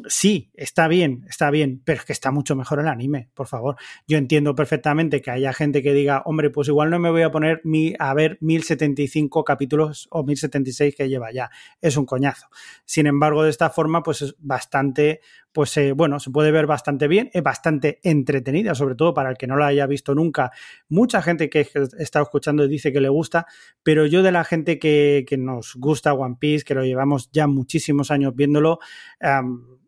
sí, 0.07 0.51
está 0.53 0.88
bien, 0.88 1.26
está 1.28 1.51
bien, 1.51 1.82
pero 1.84 1.99
es 1.99 2.05
que 2.05 2.14
está 2.14 2.32
mucho 2.32 2.55
mejor 2.55 2.80
el 2.80 2.88
anime, 2.88 3.30
por 3.34 3.47
favor. 3.47 3.76
Yo 4.07 4.18
entiendo 4.18 4.55
perfectamente 4.55 5.22
que 5.22 5.32
haya 5.32 5.53
gente 5.53 5.82
que 5.82 5.93
diga, 5.93 6.24
hombre, 6.26 6.49
pues 6.49 6.68
igual 6.68 6.89
no 6.89 6.99
me 6.99 7.12
voy 7.12 7.24
a 7.24 7.32
poner 7.32 7.62
a 7.99 8.14
ver 8.14 8.38
1075 8.41 9.43
capítulos 9.43 10.07
o 10.12 10.24
1076 10.24 10.95
que 10.95 11.09
lleva 11.09 11.32
ya. 11.32 11.49
Es 11.82 11.97
un 11.97 12.05
coñazo. 12.05 12.47
Sin 12.86 13.07
embargo, 13.07 13.43
de 13.43 13.49
esta 13.49 13.70
forma, 13.70 14.03
pues 14.03 14.22
es 14.22 14.36
bastante, 14.39 15.22
pues 15.51 15.75
eh, 15.77 15.91
bueno, 15.91 16.19
se 16.19 16.31
puede 16.31 16.51
ver 16.51 16.65
bastante 16.65 17.07
bien, 17.07 17.29
es 17.33 17.43
bastante 17.43 17.99
entretenida, 18.03 18.75
sobre 18.75 18.95
todo 18.95 19.13
para 19.13 19.29
el 19.29 19.37
que 19.37 19.47
no 19.47 19.57
la 19.57 19.67
haya 19.67 19.85
visto 19.87 20.15
nunca. 20.15 20.51
Mucha 20.89 21.21
gente 21.21 21.49
que 21.49 21.67
está 21.99 22.21
escuchando 22.21 22.67
dice 22.67 22.93
que 22.93 23.01
le 23.01 23.09
gusta, 23.09 23.45
pero 23.83 24.05
yo 24.05 24.23
de 24.23 24.31
la 24.31 24.43
gente 24.43 24.79
que, 24.79 25.25
que 25.27 25.37
nos 25.37 25.75
gusta 25.75 26.13
One 26.13 26.37
Piece, 26.39 26.63
que 26.63 26.75
lo 26.75 26.85
llevamos 26.85 27.29
ya 27.31 27.47
muchísimos 27.47 28.11
años 28.11 28.35
viéndolo, 28.35 28.79
um, 29.21 29.79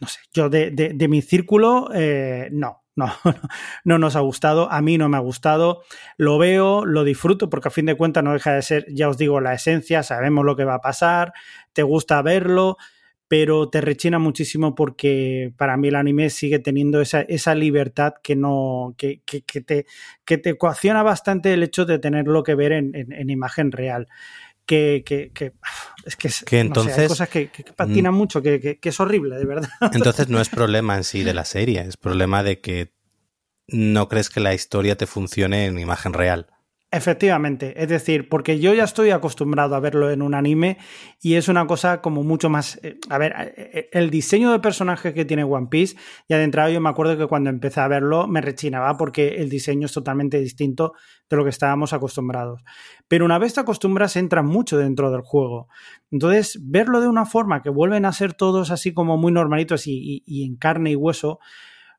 no 0.00 0.08
sé, 0.08 0.20
yo 0.32 0.48
de, 0.48 0.70
de, 0.70 1.08
mi 1.08 1.22
círculo, 1.22 1.88
eh, 1.94 2.48
no, 2.50 2.82
no, 2.96 3.12
no 3.84 3.98
nos 3.98 4.16
ha 4.16 4.20
gustado, 4.20 4.70
a 4.70 4.82
mí 4.82 4.98
no 4.98 5.08
me 5.08 5.16
ha 5.16 5.20
gustado, 5.20 5.82
lo 6.16 6.38
veo, 6.38 6.84
lo 6.84 7.04
disfruto, 7.04 7.48
porque 7.48 7.68
a 7.68 7.70
fin 7.70 7.86
de 7.86 7.94
cuentas 7.94 8.24
no 8.24 8.32
deja 8.32 8.52
de 8.52 8.62
ser, 8.62 8.86
ya 8.92 9.08
os 9.08 9.16
digo, 9.16 9.40
la 9.40 9.54
esencia, 9.54 10.02
sabemos 10.02 10.44
lo 10.44 10.56
que 10.56 10.64
va 10.64 10.74
a 10.74 10.80
pasar, 10.80 11.32
te 11.72 11.84
gusta 11.84 12.20
verlo, 12.22 12.78
pero 13.28 13.68
te 13.68 13.80
rechina 13.80 14.18
muchísimo 14.18 14.74
porque 14.74 15.52
para 15.56 15.76
mí 15.76 15.88
el 15.88 15.96
anime 15.96 16.30
sigue 16.30 16.58
teniendo 16.58 17.00
esa, 17.00 17.22
esa 17.22 17.54
libertad 17.54 18.14
que 18.22 18.36
no, 18.36 18.94
que, 18.96 19.20
que, 19.24 19.42
que, 19.42 19.60
te, 19.60 19.86
que 20.24 20.38
te 20.38 20.56
coacciona 20.56 21.02
bastante 21.02 21.52
el 21.52 21.62
hecho 21.62 21.84
de 21.84 21.98
tenerlo 21.98 22.42
que 22.42 22.54
ver 22.54 22.72
en, 22.72 22.94
en, 22.94 23.12
en 23.12 23.30
imagen 23.30 23.72
real 23.72 24.06
que, 24.66 25.04
que, 25.06 25.30
que, 25.32 25.52
es 26.04 26.16
que, 26.16 26.28
es, 26.28 26.44
que 26.44 26.58
entonces, 26.58 26.92
no 26.92 26.96
sé, 26.96 27.02
hay 27.02 27.08
cosas 27.08 27.28
que, 27.28 27.50
patinan 27.76 28.12
mucho, 28.12 28.42
que, 28.42 28.78
que, 28.80 28.88
es 28.88 29.00
horrible, 29.00 29.36
de 29.36 29.44
verdad. 29.44 29.70
Entonces 29.92 30.28
no 30.28 30.40
es 30.40 30.48
problema 30.48 30.96
en 30.96 31.04
sí 31.04 31.22
de 31.22 31.32
la 31.32 31.44
serie, 31.44 31.82
es 31.82 31.96
problema 31.96 32.42
de 32.42 32.60
que 32.60 32.92
no 33.68 34.08
crees 34.08 34.28
que 34.28 34.40
la 34.40 34.54
historia 34.54 34.96
te 34.96 35.06
funcione 35.06 35.66
en 35.66 35.78
imagen 35.78 36.12
real. 36.12 36.48
Efectivamente, 36.92 37.74
es 37.82 37.88
decir, 37.88 38.28
porque 38.28 38.60
yo 38.60 38.72
ya 38.72 38.84
estoy 38.84 39.10
acostumbrado 39.10 39.74
a 39.74 39.80
verlo 39.80 40.08
en 40.08 40.22
un 40.22 40.34
anime 40.34 40.78
y 41.20 41.34
es 41.34 41.48
una 41.48 41.66
cosa 41.66 42.00
como 42.00 42.22
mucho 42.22 42.48
más... 42.48 42.78
Eh, 42.84 43.00
a 43.10 43.18
ver, 43.18 43.34
eh, 43.56 43.88
el 43.90 44.08
diseño 44.08 44.52
de 44.52 44.60
personaje 44.60 45.12
que 45.12 45.24
tiene 45.24 45.42
One 45.42 45.66
Piece, 45.68 45.96
ya 46.28 46.38
de 46.38 46.44
entrada 46.44 46.70
yo 46.70 46.80
me 46.80 46.88
acuerdo 46.88 47.18
que 47.18 47.26
cuando 47.26 47.50
empecé 47.50 47.80
a 47.80 47.88
verlo 47.88 48.28
me 48.28 48.40
rechinaba 48.40 48.96
porque 48.96 49.34
el 49.38 49.48
diseño 49.48 49.86
es 49.86 49.92
totalmente 49.92 50.38
distinto 50.38 50.92
de 51.28 51.36
lo 51.36 51.42
que 51.42 51.50
estábamos 51.50 51.92
acostumbrados. 51.92 52.62
Pero 53.08 53.24
una 53.24 53.38
vez 53.38 53.54
te 53.54 53.60
acostumbras 53.60 54.14
entra 54.14 54.44
mucho 54.44 54.78
dentro 54.78 55.10
del 55.10 55.22
juego. 55.22 55.66
Entonces, 56.12 56.56
verlo 56.62 57.00
de 57.00 57.08
una 57.08 57.26
forma 57.26 57.62
que 57.62 57.70
vuelven 57.70 58.04
a 58.04 58.12
ser 58.12 58.32
todos 58.32 58.70
así 58.70 58.94
como 58.94 59.16
muy 59.16 59.32
normalitos 59.32 59.88
y, 59.88 60.22
y 60.24 60.44
en 60.44 60.54
carne 60.54 60.92
y 60.92 60.96
hueso, 60.96 61.40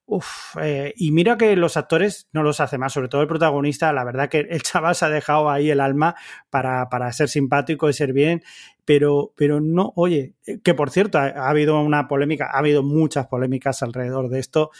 Uf, 0.09 0.55
eh, 0.61 0.93
y 0.95 1.11
mira 1.11 1.37
que 1.37 1.53
los 1.57 1.75
actores 1.75 2.29
no 2.31 2.41
los 2.41 2.61
hace 2.61 2.77
más, 2.77 2.93
sobre 2.93 3.09
todo 3.09 3.21
el 3.21 3.27
protagonista, 3.27 3.91
la 3.91 4.05
verdad 4.05 4.29
que 4.29 4.39
el 4.39 4.61
chaval 4.63 4.95
se 4.95 5.03
ha 5.03 5.09
dejado 5.09 5.49
ahí 5.49 5.69
el 5.69 5.81
alma 5.81 6.15
para, 6.49 6.87
para 6.87 7.11
ser 7.11 7.27
simpático 7.27 7.89
y 7.89 7.93
ser 7.93 8.13
bien, 8.13 8.41
pero, 8.85 9.33
pero 9.35 9.59
no, 9.59 9.91
oye, 9.97 10.35
que 10.63 10.73
por 10.73 10.91
cierto, 10.91 11.17
ha, 11.17 11.25
ha, 11.25 11.49
habido 11.49 11.81
una 11.81 12.07
polémica, 12.07 12.49
ha 12.53 12.59
habido 12.59 12.83
muchas 12.83 13.27
polémicas 13.27 13.83
alrededor 13.83 14.29
de 14.29 14.39
esto, 14.39 14.71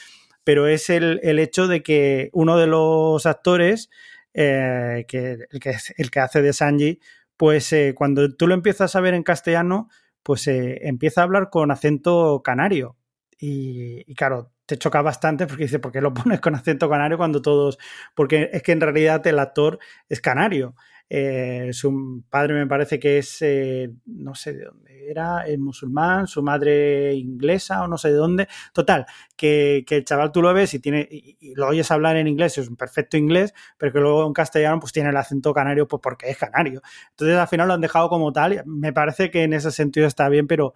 pero 0.46 0.66
es 0.66 0.90
el, 0.90 1.20
el 1.24 1.40
hecho 1.40 1.68
de 1.68 1.84
que 1.84 2.30
uno 2.32 2.58
de 2.58 2.68
los 2.68 3.26
actores, 3.26 3.90
eh, 4.34 5.04
que, 5.10 5.40
el, 5.50 5.60
que, 5.60 5.76
el 5.98 6.10
que 6.10 6.20
hace 6.22 6.42
de 6.42 6.54
Sanji, 6.54 7.00
pues 7.36 7.74
eh, 7.74 7.94
cuando 7.94 8.34
tú 8.34 8.48
lo 8.48 8.54
empiezas 8.54 8.96
a 8.96 9.02
ver 9.02 9.14
en 9.14 9.24
castellano, 9.24 9.90
pues 10.24 10.48
eh, 10.48 10.88
empieza 10.88 11.20
a 11.20 11.26
hablar 11.26 11.50
con 11.50 11.70
acento 11.70 12.42
canario. 12.46 12.96
Y 13.40 14.16
claro, 14.16 14.52
te 14.68 14.78
choca 14.78 15.02
bastante 15.02 15.48
porque 15.48 15.64
dice, 15.64 15.80
¿por 15.80 15.92
qué 15.92 16.02
lo 16.02 16.14
pones 16.14 16.40
con 16.40 16.54
acento 16.54 16.90
canario 16.90 17.18
cuando 17.18 17.42
todos.? 17.42 17.80
Porque 18.14 18.52
es 18.54 18.62
que 18.62 18.74
en 18.74 18.82
realidad 18.82 19.26
el 19.26 19.40
actor 19.40 19.80
es 20.08 20.22
canario. 20.22 20.76
Eh, 21.10 21.70
su 21.72 22.24
padre 22.30 22.54
me 22.54 22.68
parece 22.68 23.00
que 23.00 23.20
es, 23.20 23.42
eh, 23.42 23.90
no 24.06 24.36
sé 24.36 24.54
de 24.54 24.66
dónde 24.66 25.10
era, 25.10 25.48
es 25.48 25.58
musulmán, 25.58 26.28
su 26.28 26.44
madre 26.44 27.14
inglesa 27.14 27.82
o 27.84 27.88
no 27.88 27.98
sé 27.98 28.10
de 28.10 28.16
dónde. 28.16 28.48
Total, 28.74 29.06
que, 29.38 29.86
que 29.88 29.96
el 29.98 30.06
chaval 30.06 30.34
tú 30.34 30.42
lo 30.42 30.54
ves 30.54 30.74
y, 30.74 30.80
tiene, 30.80 31.08
y, 31.10 31.56
lo 31.56 31.68
oyes 31.68 31.90
hablar 31.92 32.18
en 32.18 32.28
inglés, 32.28 32.58
es 32.58 32.68
un 32.68 32.76
perfecto 32.76 33.16
inglés, 33.16 33.54
pero 33.78 33.94
que 33.94 34.00
luego 34.00 34.28
en 34.28 34.34
castellano 34.34 34.82
pues 34.82 34.92
tiene 34.92 35.10
el 35.10 35.18
acento 35.18 35.54
canario 35.54 35.88
pues 35.88 36.02
porque 36.04 36.30
es 36.30 36.38
canario. 36.38 36.82
Entonces 37.12 37.38
al 37.38 37.48
final 37.48 37.70
lo 37.70 37.76
han 37.76 37.82
dejado 37.82 38.10
como 38.10 38.34
tal. 38.34 38.62
Me 38.66 38.92
parece 38.92 39.32
que 39.32 39.44
en 39.44 39.54
ese 39.54 39.72
sentido 39.72 40.08
está 40.08 40.28
bien, 40.28 40.46
pero 40.46 40.74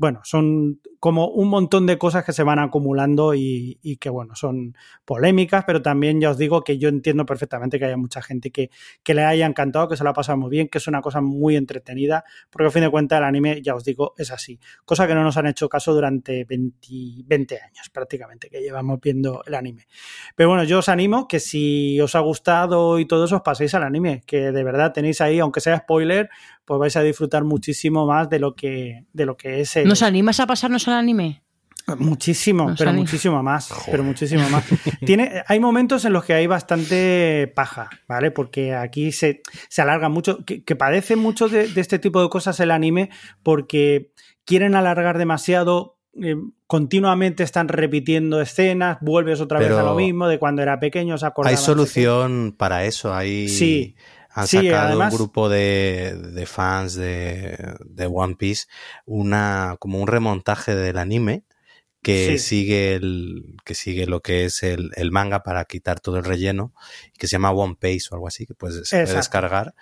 bueno, 0.00 0.22
son 0.24 0.80
como 0.98 1.28
un 1.28 1.48
montón 1.48 1.84
de 1.84 1.98
cosas 1.98 2.24
que 2.24 2.32
se 2.32 2.42
van 2.42 2.58
acumulando 2.58 3.34
y, 3.34 3.78
y, 3.82 3.98
que, 3.98 4.08
bueno, 4.08 4.34
son 4.34 4.74
polémicas, 5.04 5.64
pero 5.66 5.82
también 5.82 6.22
ya 6.22 6.30
os 6.30 6.38
digo 6.38 6.62
que 6.62 6.78
yo 6.78 6.88
entiendo 6.88 7.26
perfectamente 7.26 7.78
que 7.78 7.84
haya 7.84 7.98
mucha 7.98 8.22
gente 8.22 8.50
que, 8.50 8.70
que 9.02 9.12
le 9.12 9.24
haya 9.24 9.44
encantado, 9.44 9.88
que 9.88 9.98
se 9.98 10.04
la 10.04 10.10
ha 10.10 10.14
pasado 10.14 10.38
muy 10.38 10.48
bien, 10.48 10.68
que 10.68 10.78
es 10.78 10.88
una 10.88 11.02
cosa 11.02 11.20
muy 11.20 11.54
entretenida, 11.54 12.24
porque 12.48 12.64
al 12.64 12.72
fin 12.72 12.80
de 12.80 12.90
cuentas 12.90 13.18
el 13.18 13.24
anime, 13.24 13.60
ya 13.60 13.74
os 13.74 13.84
digo, 13.84 14.14
es 14.16 14.30
así. 14.30 14.58
Cosa 14.86 15.06
que 15.06 15.14
no 15.14 15.22
nos 15.22 15.36
han 15.36 15.48
hecho 15.48 15.68
caso 15.68 15.92
durante 15.92 16.46
20, 16.46 16.78
20 17.26 17.60
años 17.60 17.90
prácticamente 17.92 18.48
que 18.48 18.62
llevamos 18.62 19.00
viendo 19.02 19.42
el 19.46 19.54
anime. 19.56 19.86
Pero 20.34 20.48
bueno, 20.48 20.64
yo 20.64 20.78
os 20.78 20.88
animo 20.88 21.28
que 21.28 21.40
si 21.40 22.00
os 22.00 22.14
ha 22.14 22.20
gustado 22.20 22.98
y 22.98 23.04
todo 23.04 23.26
eso, 23.26 23.36
os 23.36 23.42
paséis 23.42 23.74
al 23.74 23.82
anime, 23.82 24.22
que 24.24 24.50
de 24.50 24.64
verdad 24.64 24.94
tenéis 24.94 25.20
ahí, 25.20 25.40
aunque 25.40 25.60
sea 25.60 25.76
spoiler, 25.76 26.30
pues 26.70 26.78
vais 26.78 26.96
a 26.96 27.02
disfrutar 27.02 27.42
muchísimo 27.42 28.06
más 28.06 28.30
de 28.30 28.38
lo 28.38 28.54
que, 28.54 29.04
de 29.12 29.26
lo 29.26 29.36
que 29.36 29.60
es 29.60 29.76
el... 29.76 29.89
¿Nos 29.90 30.02
animas 30.02 30.38
a 30.38 30.46
pasarnos 30.46 30.86
al 30.86 30.94
anime? 30.94 31.42
Muchísimo, 31.98 32.68
Nos 32.68 32.78
pero 32.78 32.90
anima. 32.90 33.02
muchísimo 33.02 33.42
más, 33.42 33.72
pero 33.90 34.04
muchísimo 34.04 34.48
más. 34.48 34.64
Tiene, 35.04 35.42
hay 35.48 35.58
momentos 35.58 36.04
en 36.04 36.12
los 36.12 36.24
que 36.24 36.34
hay 36.34 36.46
bastante 36.46 37.52
paja, 37.56 37.90
¿vale? 38.06 38.30
Porque 38.30 38.72
aquí 38.72 39.10
se, 39.10 39.42
se 39.68 39.82
alarga 39.82 40.08
mucho, 40.08 40.44
que, 40.44 40.62
que 40.62 40.76
padece 40.76 41.16
mucho 41.16 41.48
de, 41.48 41.66
de, 41.66 41.80
este 41.80 41.98
tipo 41.98 42.22
de 42.22 42.28
cosas 42.28 42.60
el 42.60 42.70
anime 42.70 43.10
porque 43.42 44.12
quieren 44.44 44.76
alargar 44.76 45.18
demasiado, 45.18 45.98
eh, 46.22 46.36
continuamente 46.68 47.42
están 47.42 47.66
repitiendo 47.66 48.40
escenas, 48.40 48.98
vuelves 49.00 49.40
otra 49.40 49.58
Pero 49.58 49.74
vez 49.74 49.84
a 49.84 49.88
lo 49.88 49.96
mismo 49.96 50.28
de 50.28 50.38
cuando 50.38 50.62
era 50.62 50.78
pequeño, 50.78 51.16
os 51.16 51.24
Hay 51.44 51.56
solución 51.56 52.54
para 52.56 52.84
eso, 52.84 53.12
hay... 53.12 53.48
Sí. 53.48 53.96
Han 54.32 54.46
Sí, 54.46 54.56
sacado 54.58 54.86
además- 54.88 55.12
un 55.12 55.18
grupo 55.18 55.48
de, 55.48 56.14
de 56.16 56.46
fans 56.46 56.94
de, 56.94 57.74
de 57.84 58.06
One 58.06 58.36
Piece 58.36 58.66
una 59.06 59.76
como 59.80 59.98
un 60.00 60.06
remontaje 60.06 60.74
del 60.74 60.98
anime 60.98 61.44
que 62.02 62.38
Sí. 62.38 62.38
sigue 62.38 62.94
el 62.94 63.56
que 63.64 63.74
sigue 63.74 64.06
lo 64.06 64.20
que 64.20 64.44
es 64.46 64.62
el, 64.62 64.90
el 64.96 65.10
manga 65.10 65.42
para 65.42 65.64
quitar 65.64 66.00
todo 66.00 66.16
el 66.16 66.24
relleno 66.24 66.72
que 67.18 67.26
se 67.26 67.32
llama 67.32 67.50
One 67.50 67.76
Piece 67.78 68.08
o 68.10 68.14
algo 68.14 68.28
así 68.28 68.46
que 68.46 68.54
puedes 68.54 68.88
se 68.88 69.02
puede 69.04 69.16
descargar 69.16 69.74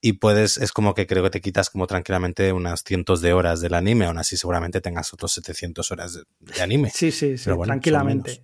y 0.00 0.14
puedes 0.14 0.56
es 0.56 0.72
como 0.72 0.94
que 0.94 1.06
creo 1.06 1.22
que 1.24 1.30
te 1.30 1.40
quitas 1.40 1.68
como 1.68 1.86
tranquilamente 1.86 2.52
unas 2.52 2.82
cientos 2.84 3.20
de 3.20 3.32
horas 3.34 3.60
del 3.60 3.74
anime 3.74 4.06
aún 4.06 4.18
así 4.18 4.36
seguramente 4.36 4.80
tengas 4.80 5.12
otros 5.12 5.32
700 5.32 5.90
horas 5.90 6.14
de, 6.14 6.22
de 6.40 6.62
anime 6.62 6.90
Sí, 6.94 7.10
sí, 7.10 7.36
sí, 7.36 7.50
bueno, 7.50 7.64
tranquilamente. 7.72 8.40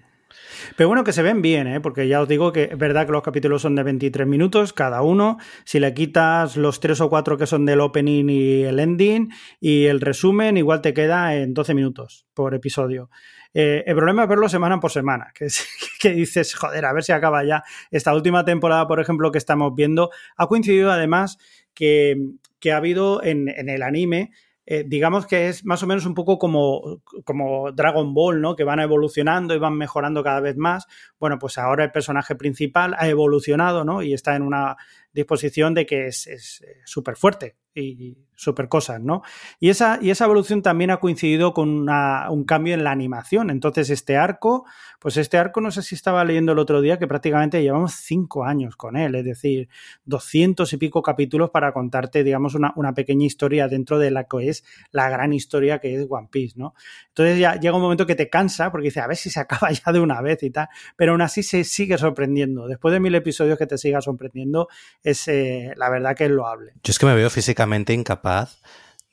Pero 0.76 0.88
bueno, 0.88 1.04
que 1.04 1.12
se 1.12 1.22
ven 1.22 1.42
bien, 1.42 1.66
¿eh? 1.66 1.80
porque 1.80 2.08
ya 2.08 2.20
os 2.20 2.28
digo 2.28 2.52
que 2.52 2.70
es 2.72 2.78
verdad 2.78 3.06
que 3.06 3.12
los 3.12 3.22
capítulos 3.22 3.62
son 3.62 3.74
de 3.74 3.82
23 3.82 4.26
minutos 4.26 4.72
cada 4.72 5.02
uno. 5.02 5.38
Si 5.64 5.80
le 5.80 5.94
quitas 5.94 6.56
los 6.56 6.80
tres 6.80 7.00
o 7.00 7.08
cuatro 7.08 7.36
que 7.36 7.46
son 7.46 7.64
del 7.66 7.80
opening 7.80 8.28
y 8.28 8.62
el 8.62 8.80
ending 8.80 9.32
y 9.60 9.86
el 9.86 10.00
resumen, 10.00 10.56
igual 10.56 10.80
te 10.80 10.94
queda 10.94 11.34
en 11.36 11.54
12 11.54 11.74
minutos 11.74 12.26
por 12.34 12.54
episodio. 12.54 13.10
Eh, 13.54 13.84
el 13.86 13.94
problema 13.94 14.22
es 14.22 14.28
verlo 14.28 14.48
semana 14.48 14.80
por 14.80 14.90
semana, 14.90 15.30
que, 15.34 15.48
que 16.00 16.10
dices, 16.10 16.54
joder, 16.54 16.84
a 16.84 16.92
ver 16.92 17.04
si 17.04 17.12
acaba 17.12 17.44
ya. 17.44 17.62
Esta 17.90 18.14
última 18.14 18.44
temporada, 18.44 18.86
por 18.86 19.00
ejemplo, 19.00 19.30
que 19.30 19.38
estamos 19.38 19.74
viendo, 19.74 20.10
ha 20.36 20.46
coincidido 20.46 20.90
además 20.90 21.38
que, 21.74 22.16
que 22.60 22.72
ha 22.72 22.78
habido 22.78 23.22
en, 23.22 23.48
en 23.48 23.68
el 23.68 23.82
anime 23.82 24.30
eh, 24.74 24.84
digamos 24.86 25.26
que 25.26 25.48
es 25.48 25.66
más 25.66 25.82
o 25.82 25.86
menos 25.86 26.06
un 26.06 26.14
poco 26.14 26.38
como, 26.38 27.02
como 27.24 27.72
Dragon 27.72 28.14
Ball, 28.14 28.40
¿no? 28.40 28.56
Que 28.56 28.64
van 28.64 28.80
evolucionando 28.80 29.54
y 29.54 29.58
van 29.58 29.76
mejorando 29.76 30.24
cada 30.24 30.40
vez 30.40 30.56
más. 30.56 30.86
Bueno, 31.20 31.38
pues 31.38 31.58
ahora 31.58 31.84
el 31.84 31.92
personaje 31.92 32.36
principal 32.36 32.94
ha 32.98 33.06
evolucionado, 33.06 33.84
¿no? 33.84 34.02
Y 34.02 34.14
está 34.14 34.34
en 34.34 34.40
una 34.40 34.76
disposición 35.12 35.74
de 35.74 35.84
que 35.84 36.06
es 36.06 36.26
es, 36.26 36.62
eh, 36.62 36.80
súper 36.86 37.16
fuerte 37.16 37.56
y 37.74 38.16
súper 38.34 38.68
cosas, 38.68 39.00
¿no? 39.00 39.22
Y 39.60 39.70
esa, 39.70 39.98
y 40.02 40.10
esa 40.10 40.24
evolución 40.24 40.62
también 40.62 40.90
ha 40.90 40.98
coincidido 40.98 41.54
con 41.54 41.88
un 41.88 42.44
cambio 42.44 42.74
en 42.74 42.82
la 42.82 42.90
animación. 42.90 43.50
Entonces, 43.50 43.88
este 43.90 44.16
arco, 44.16 44.64
pues 44.98 45.16
este 45.16 45.38
arco, 45.38 45.60
no 45.60 45.70
sé 45.70 45.82
si 45.82 45.94
estaba 45.94 46.24
leyendo 46.24 46.52
el 46.52 46.58
otro 46.58 46.80
día, 46.80 46.98
que 46.98 47.06
prácticamente 47.06 47.62
llevamos 47.62 47.94
cinco 47.94 48.44
años 48.44 48.76
con 48.76 48.96
él, 48.96 49.14
es 49.14 49.24
decir, 49.24 49.68
doscientos 50.04 50.72
y 50.72 50.76
pico 50.76 51.02
capítulos 51.02 51.50
para 51.50 51.72
contarte, 51.72 52.24
digamos, 52.24 52.54
una, 52.54 52.72
una 52.76 52.94
pequeña 52.94 53.26
historia 53.26 53.68
dentro 53.68 53.98
de 53.98 54.10
la 54.10 54.24
que 54.24 54.48
es 54.48 54.64
la 54.90 55.08
gran 55.08 55.32
historia 55.32 55.78
que 55.78 55.94
es 55.94 56.06
One 56.08 56.28
Piece, 56.30 56.54
¿no? 56.56 56.74
Entonces 57.08 57.38
ya 57.38 57.54
llega 57.54 57.76
un 57.76 57.82
momento 57.82 58.06
que 58.06 58.16
te 58.16 58.28
cansa 58.28 58.72
porque 58.72 58.86
dices, 58.86 59.02
a 59.02 59.06
ver 59.06 59.16
si 59.16 59.30
se 59.30 59.40
acaba 59.40 59.70
ya 59.70 59.92
de 59.92 60.00
una 60.00 60.20
vez 60.20 60.42
y 60.42 60.50
tal, 60.50 60.68
pero 60.96 61.12
aún 61.12 61.22
así 61.22 61.42
se 61.42 61.62
sigue 61.64 61.96
sorprendiendo. 61.96 62.66
Después 62.66 62.92
de 62.92 62.98
mil 62.98 63.14
episodios 63.14 63.56
que 63.56 63.66
te 63.66 63.78
siga 63.78 64.00
sorprendiendo, 64.00 64.68
es 65.02 65.28
eh, 65.28 65.72
la 65.76 65.88
verdad 65.90 66.16
que 66.16 66.24
es 66.24 66.30
loable. 66.30 66.72
Yo 66.82 66.90
es 66.90 66.98
que 66.98 67.06
me 67.06 67.14
veo 67.14 67.30
físicamente 67.30 67.61
incapaz 67.88 68.58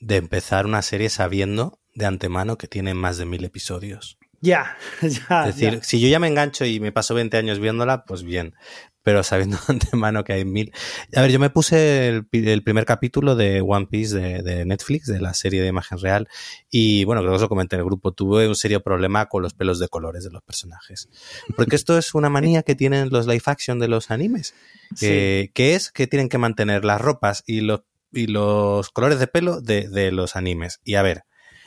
de 0.00 0.16
empezar 0.16 0.66
una 0.66 0.82
serie 0.82 1.10
sabiendo 1.10 1.78
de 1.94 2.06
antemano 2.06 2.58
que 2.58 2.68
tiene 2.68 2.94
más 2.94 3.18
de 3.18 3.26
mil 3.26 3.44
episodios. 3.44 4.18
Ya, 4.40 4.76
ya. 5.02 5.48
es 5.48 5.56
decir, 5.56 5.80
si 5.82 6.00
yo 6.00 6.08
ya 6.08 6.18
me 6.18 6.28
engancho 6.28 6.64
y 6.64 6.80
me 6.80 6.92
paso 6.92 7.14
20 7.14 7.36
años 7.36 7.58
viéndola, 7.58 8.04
pues 8.04 8.22
bien. 8.22 8.54
Pero 9.02 9.22
sabiendo 9.22 9.56
de 9.66 9.74
antemano 9.74 10.24
que 10.24 10.34
hay 10.34 10.44
mil. 10.44 10.72
A 11.14 11.22
ver, 11.22 11.30
yo 11.30 11.38
me 11.38 11.50
puse 11.50 12.08
el, 12.08 12.26
primer 12.62 12.84
capítulo 12.84 13.34
de 13.34 13.62
One 13.62 13.86
Piece 13.86 14.14
de, 14.14 14.42
de 14.42 14.64
Netflix, 14.66 15.06
de 15.06 15.20
la 15.20 15.32
serie 15.32 15.62
de 15.62 15.68
imagen 15.68 15.98
real. 15.98 16.28
Y 16.70 17.04
bueno, 17.04 17.22
creo 17.22 17.32
que 17.32 17.36
os 17.36 17.42
lo 17.42 17.48
comenté 17.48 17.76
en 17.76 17.80
el 17.80 17.86
grupo. 17.86 18.12
Tuve 18.12 18.46
un 18.46 18.56
serio 18.56 18.82
problema 18.82 19.26
con 19.26 19.42
los 19.42 19.54
pelos 19.54 19.78
de 19.78 19.88
colores 19.88 20.24
de 20.24 20.30
los 20.30 20.42
personajes. 20.42 21.08
Porque 21.56 21.76
esto 21.76 21.96
es 21.96 22.14
una 22.14 22.28
manía 22.28 22.62
que 22.62 22.74
tienen 22.74 23.08
los 23.10 23.26
live 23.26 23.42
action 23.46 23.78
de 23.78 23.88
los 23.88 24.10
animes. 24.10 24.54
que 24.98 25.50
es 25.56 25.90
que 25.92 26.06
tienen 26.06 26.28
que 26.28 26.38
mantener 26.38 26.84
las 26.84 27.00
ropas 27.00 27.42
y 27.46 27.62
los, 27.62 27.80
y 28.12 28.26
los 28.26 28.90
colores 28.90 29.18
de 29.18 29.26
pelo 29.26 29.60
de, 29.60 29.88
de 29.88 30.12
los 30.12 30.36
animes. 30.36 30.80
Y 30.84 30.94
a 30.94 31.02
ver, 31.02 31.24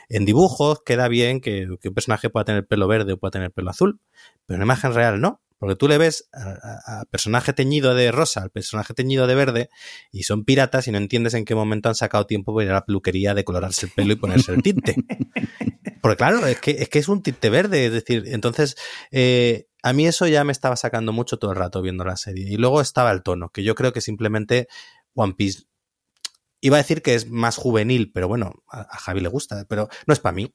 en 0.08 0.24
dibujos 0.24 0.82
queda 0.84 1.08
bien 1.08 1.40
que, 1.40 1.66
que 1.80 1.88
un 1.88 1.94
personaje 1.94 2.30
pueda 2.30 2.44
tener 2.44 2.66
pelo 2.66 2.88
verde 2.88 3.14
o 3.14 3.18
pueda 3.18 3.32
tener 3.32 3.52
pelo 3.52 3.70
azul, 3.70 4.00
pero 4.46 4.56
en 4.56 4.62
imagen 4.62 4.94
real 4.94 5.20
no. 5.20 5.40
Porque 5.58 5.76
tú 5.76 5.88
le 5.88 5.96
ves 5.96 6.28
al 6.32 7.06
personaje 7.06 7.54
teñido 7.54 7.94
de 7.94 8.12
rosa, 8.12 8.42
al 8.42 8.50
personaje 8.50 8.92
teñido 8.92 9.26
de 9.26 9.34
verde, 9.34 9.70
y 10.12 10.24
son 10.24 10.44
piratas 10.44 10.88
y 10.88 10.90
no 10.90 10.98
entiendes 10.98 11.32
en 11.32 11.46
qué 11.46 11.54
momento 11.54 11.88
han 11.88 11.94
sacado 11.94 12.26
tiempo 12.26 12.54
para 12.54 12.64
ir 12.64 12.70
a 12.72 12.74
la 12.74 12.84
peluquería, 12.84 13.32
decolorarse 13.32 13.86
el 13.86 13.92
pelo 13.92 14.12
y 14.12 14.16
ponerse 14.16 14.52
el 14.52 14.62
tinte. 14.62 14.94
Porque 16.02 16.16
claro, 16.16 16.46
es 16.46 16.60
que, 16.60 16.72
es 16.72 16.90
que 16.90 16.98
es 16.98 17.08
un 17.08 17.22
tinte 17.22 17.48
verde, 17.48 17.86
es 17.86 17.92
decir, 17.92 18.24
entonces 18.26 18.76
eh, 19.10 19.68
a 19.82 19.94
mí 19.94 20.06
eso 20.06 20.26
ya 20.26 20.44
me 20.44 20.52
estaba 20.52 20.76
sacando 20.76 21.12
mucho 21.12 21.38
todo 21.38 21.52
el 21.52 21.56
rato 21.56 21.80
viendo 21.80 22.04
la 22.04 22.16
serie. 22.16 22.46
Y 22.46 22.56
luego 22.58 22.82
estaba 22.82 23.10
el 23.10 23.22
tono, 23.22 23.48
que 23.48 23.62
yo 23.62 23.74
creo 23.74 23.94
que 23.94 24.02
simplemente 24.02 24.68
One 25.14 25.32
Piece 25.32 25.62
iba 26.64 26.78
a 26.78 26.82
decir 26.82 27.02
que 27.02 27.14
es 27.14 27.28
más 27.28 27.56
juvenil, 27.56 28.10
pero 28.10 28.26
bueno, 28.26 28.64
a, 28.70 28.80
a 28.80 28.96
Javi 28.96 29.20
le 29.20 29.28
gusta, 29.28 29.66
pero 29.68 29.90
no 30.06 30.14
es 30.14 30.20
para 30.20 30.34
mí. 30.34 30.54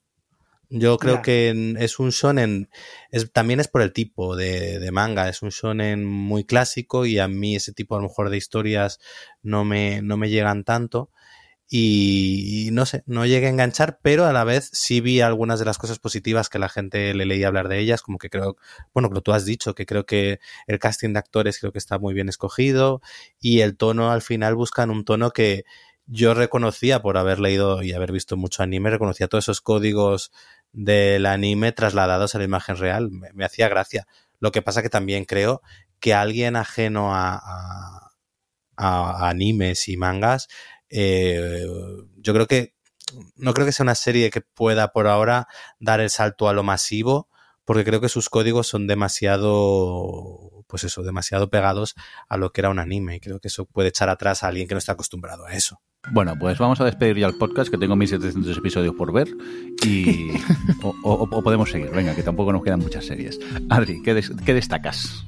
Yo 0.68 0.98
creo 0.98 1.22
que 1.22 1.76
es 1.78 1.98
un 1.98 2.10
shonen, 2.10 2.68
es, 3.10 3.32
también 3.32 3.60
es 3.60 3.68
por 3.68 3.82
el 3.82 3.92
tipo 3.92 4.34
de, 4.36 4.80
de 4.80 4.90
manga, 4.90 5.28
es 5.28 5.42
un 5.42 5.50
shonen 5.50 6.04
muy 6.04 6.44
clásico 6.44 7.06
y 7.06 7.18
a 7.18 7.28
mí 7.28 7.54
ese 7.54 7.72
tipo 7.72 7.94
a 7.94 7.98
lo 7.98 8.08
mejor 8.08 8.30
de 8.30 8.36
historias 8.36 8.98
no 9.42 9.64
me, 9.64 10.02
no 10.02 10.16
me 10.16 10.30
llegan 10.30 10.62
tanto 10.64 11.10
y, 11.68 12.66
y 12.66 12.70
no 12.72 12.86
sé, 12.86 13.04
no 13.06 13.26
llegué 13.26 13.46
a 13.46 13.50
enganchar, 13.50 14.00
pero 14.02 14.26
a 14.26 14.32
la 14.32 14.42
vez 14.42 14.70
sí 14.72 15.00
vi 15.00 15.20
algunas 15.20 15.60
de 15.60 15.64
las 15.64 15.78
cosas 15.78 16.00
positivas 16.00 16.48
que 16.48 16.58
la 16.58 16.68
gente 16.68 17.14
le 17.14 17.26
leía 17.26 17.46
hablar 17.46 17.68
de 17.68 17.78
ellas, 17.78 18.02
como 18.02 18.18
que 18.18 18.30
creo, 18.30 18.56
bueno, 18.92 19.10
que 19.10 19.20
tú 19.20 19.32
has 19.32 19.44
dicho, 19.44 19.76
que 19.76 19.86
creo 19.86 20.06
que 20.06 20.40
el 20.66 20.80
casting 20.80 21.12
de 21.12 21.20
actores 21.20 21.60
creo 21.60 21.70
que 21.70 21.78
está 21.78 22.00
muy 22.00 22.14
bien 22.14 22.28
escogido 22.28 23.00
y 23.40 23.60
el 23.60 23.76
tono 23.76 24.10
al 24.10 24.22
final 24.22 24.56
buscan 24.56 24.90
un 24.90 25.04
tono 25.04 25.30
que 25.30 25.64
yo 26.10 26.34
reconocía 26.34 27.02
por 27.02 27.16
haber 27.16 27.38
leído 27.38 27.82
y 27.82 27.92
haber 27.92 28.10
visto 28.10 28.36
mucho 28.36 28.62
anime, 28.62 28.90
reconocía 28.90 29.28
todos 29.28 29.44
esos 29.44 29.60
códigos 29.60 30.32
del 30.72 31.24
anime 31.26 31.70
trasladados 31.72 32.34
a 32.34 32.38
la 32.38 32.44
imagen 32.44 32.76
real, 32.76 33.10
me, 33.10 33.44
hacía 33.44 33.68
gracia. 33.68 34.06
Lo 34.40 34.50
que 34.50 34.60
pasa 34.60 34.82
que 34.82 34.90
también 34.90 35.24
creo 35.24 35.62
que 36.00 36.12
alguien 36.12 36.56
ajeno 36.56 37.14
a, 37.14 37.36
a, 37.36 38.10
a 38.76 39.28
animes 39.28 39.88
y 39.88 39.96
mangas, 39.96 40.48
eh, 40.88 41.64
yo 42.16 42.32
creo 42.32 42.46
que 42.46 42.74
no 43.36 43.54
creo 43.54 43.66
que 43.66 43.72
sea 43.72 43.84
una 43.84 43.94
serie 43.94 44.30
que 44.30 44.40
pueda 44.40 44.92
por 44.92 45.06
ahora 45.06 45.46
dar 45.78 46.00
el 46.00 46.10
salto 46.10 46.48
a 46.48 46.52
lo 46.52 46.62
masivo, 46.62 47.28
porque 47.64 47.84
creo 47.84 48.00
que 48.00 48.08
sus 48.08 48.28
códigos 48.28 48.66
son 48.66 48.86
demasiado, 48.86 50.49
pues 50.70 50.84
eso, 50.84 51.02
demasiado 51.02 51.50
pegados 51.50 51.94
a 52.28 52.36
lo 52.36 52.52
que 52.52 52.60
era 52.60 52.70
un 52.70 52.78
anime. 52.78 53.16
Y 53.16 53.20
creo 53.20 53.40
que 53.40 53.48
eso 53.48 53.64
puede 53.66 53.88
echar 53.88 54.08
atrás 54.08 54.42
a 54.44 54.48
alguien 54.48 54.68
que 54.68 54.74
no 54.74 54.78
está 54.78 54.92
acostumbrado 54.92 55.44
a 55.46 55.52
eso. 55.52 55.80
Bueno, 56.12 56.34
pues 56.38 56.56
vamos 56.58 56.80
a 56.80 56.84
despedir 56.86 57.18
ya 57.18 57.26
el 57.26 57.34
podcast, 57.36 57.70
que 57.70 57.76
tengo 57.76 57.94
1700 57.96 58.56
episodios 58.56 58.94
por 58.94 59.12
ver. 59.12 59.28
Y. 59.84 60.30
o, 60.82 60.94
o- 61.04 61.28
o 61.36 61.42
podemos 61.42 61.70
seguir, 61.70 61.90
venga, 61.90 62.14
que 62.14 62.22
tampoco 62.22 62.52
nos 62.52 62.62
quedan 62.62 62.80
muchas 62.80 63.04
series. 63.04 63.38
Adri, 63.68 64.00
¿qué, 64.02 64.14
des- 64.14 64.32
qué 64.46 64.54
destacas? 64.54 65.24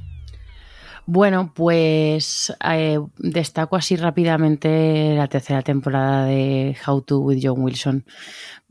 Bueno, 1.05 1.53
pues 1.55 2.55
eh, 2.65 3.01
destaco 3.19 3.75
así 3.77 3.97
rápidamente 3.97 5.15
la 5.17 5.27
tercera 5.27 5.63
temporada 5.63 6.27
de 6.27 6.77
How 6.87 7.03
to 7.03 7.19
with 7.19 7.41
John 7.43 7.61
Wilson. 7.61 8.05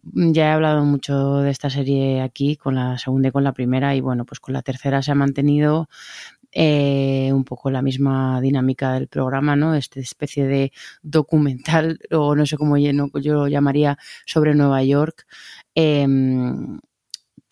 Ya 0.04 0.48
he 0.48 0.52
hablado 0.54 0.84
mucho 0.86 1.38
de 1.40 1.52
esta 1.52 1.70
serie 1.70 2.22
aquí, 2.22 2.56
con 2.56 2.74
la 2.76 2.98
segunda 2.98 3.28
y 3.28 3.32
con 3.32 3.44
la 3.44 3.52
primera, 3.52 3.94
y 3.96 4.02
bueno, 4.02 4.26
pues 4.26 4.40
con 4.40 4.54
la 4.54 4.62
tercera 4.62 5.02
se 5.04 5.12
ha 5.12 5.16
mantenido 5.16 5.90
eh, 6.52 7.32
un 7.34 7.44
poco 7.46 7.72
la 7.72 7.82
misma 7.82 8.42
dinámica 8.42 8.94
del 8.94 9.08
programa, 9.08 9.56
¿no? 9.56 9.76
Esta 9.76 10.00
especie 10.00 10.46
de 10.48 10.72
documental, 11.02 12.00
o 12.12 12.36
no 12.36 12.46
sé 12.46 12.58
cómo 12.58 12.78
yo, 12.78 12.92
yo 13.22 13.34
lo 13.34 13.48
llamaría, 13.48 13.98
sobre 14.26 14.56
Nueva 14.56 14.84
York. 14.84 15.26
Em, 15.76 16.80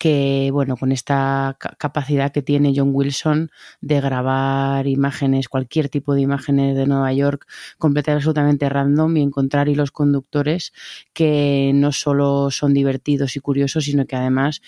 que, 0.00 0.48
bueno, 0.50 0.78
con 0.78 0.92
esta 0.92 1.58
capacidad 1.76 2.32
que 2.32 2.40
tiene 2.40 2.72
John 2.74 2.92
Wilson 2.94 3.50
de 3.82 4.00
grabar 4.00 4.86
imágenes, 4.86 5.50
cualquier 5.50 5.90
tipo 5.90 6.14
de 6.14 6.22
imágenes 6.22 6.74
de 6.74 6.86
Nueva 6.86 7.12
York, 7.12 7.46
completamente 7.76 8.20
absolutamente 8.20 8.70
random 8.70 9.18
y 9.18 9.22
encontrar 9.22 9.68
hilos 9.68 9.90
conductores 9.90 10.72
que 11.12 11.72
no 11.74 11.92
solo 11.92 12.50
son 12.50 12.72
divertidos 12.72 13.36
y 13.36 13.40
curiosos, 13.40 13.84
sino 13.84 14.06
que 14.06 14.16
además 14.16 14.62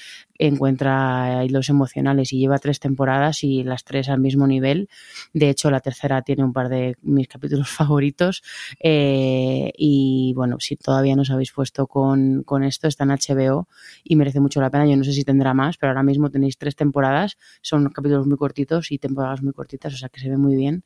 encuentra 0.46 1.44
hilos 1.44 1.68
emocionales 1.68 2.32
y 2.32 2.38
lleva 2.38 2.58
tres 2.58 2.80
temporadas 2.80 3.44
y 3.44 3.62
las 3.62 3.84
tres 3.84 4.08
al 4.08 4.20
mismo 4.20 4.46
nivel. 4.46 4.88
De 5.32 5.48
hecho, 5.48 5.70
la 5.70 5.80
tercera 5.80 6.22
tiene 6.22 6.44
un 6.44 6.52
par 6.52 6.68
de 6.68 6.96
mis 7.02 7.28
capítulos 7.28 7.70
favoritos. 7.70 8.42
Eh, 8.80 9.72
y 9.76 10.32
bueno, 10.34 10.56
si 10.58 10.76
todavía 10.76 11.16
no 11.16 11.22
os 11.22 11.30
habéis 11.30 11.52
puesto 11.52 11.86
con, 11.86 12.42
con, 12.42 12.64
esto, 12.64 12.88
está 12.88 13.04
en 13.04 13.10
HBO 13.10 13.68
y 14.04 14.16
merece 14.16 14.40
mucho 14.40 14.60
la 14.60 14.70
pena. 14.70 14.86
Yo 14.86 14.96
no 14.96 15.04
sé 15.04 15.12
si 15.12 15.21
tendrá 15.24 15.54
más, 15.54 15.76
pero 15.78 15.90
ahora 15.90 16.02
mismo 16.02 16.30
tenéis 16.30 16.58
tres 16.58 16.76
temporadas. 16.76 17.38
Son 17.62 17.88
capítulos 17.90 18.26
muy 18.26 18.36
cortitos 18.36 18.92
y 18.92 18.98
temporadas 18.98 19.42
muy 19.42 19.52
cortitas, 19.52 19.94
o 19.94 19.96
sea 19.96 20.08
que 20.08 20.20
se 20.20 20.30
ve 20.30 20.36
muy 20.36 20.56
bien. 20.56 20.84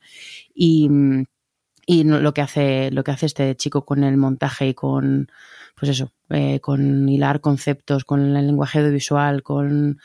Y 0.53 0.89
y 1.89 2.03
lo 2.03 2.33
que 2.33 2.41
hace 2.41 2.91
lo 2.91 3.03
que 3.03 3.11
hace 3.11 3.25
este 3.25 3.55
chico 3.55 3.85
con 3.85 4.03
el 4.03 4.17
montaje 4.17 4.67
y 4.67 4.73
con 4.73 5.31
pues 5.73 5.89
eso 5.89 6.11
eh, 6.29 6.59
con 6.59 7.07
hilar 7.07 7.39
conceptos 7.39 8.03
con 8.03 8.19
el 8.19 8.33
lenguaje 8.33 8.79
audiovisual 8.79 9.41
con 9.41 9.97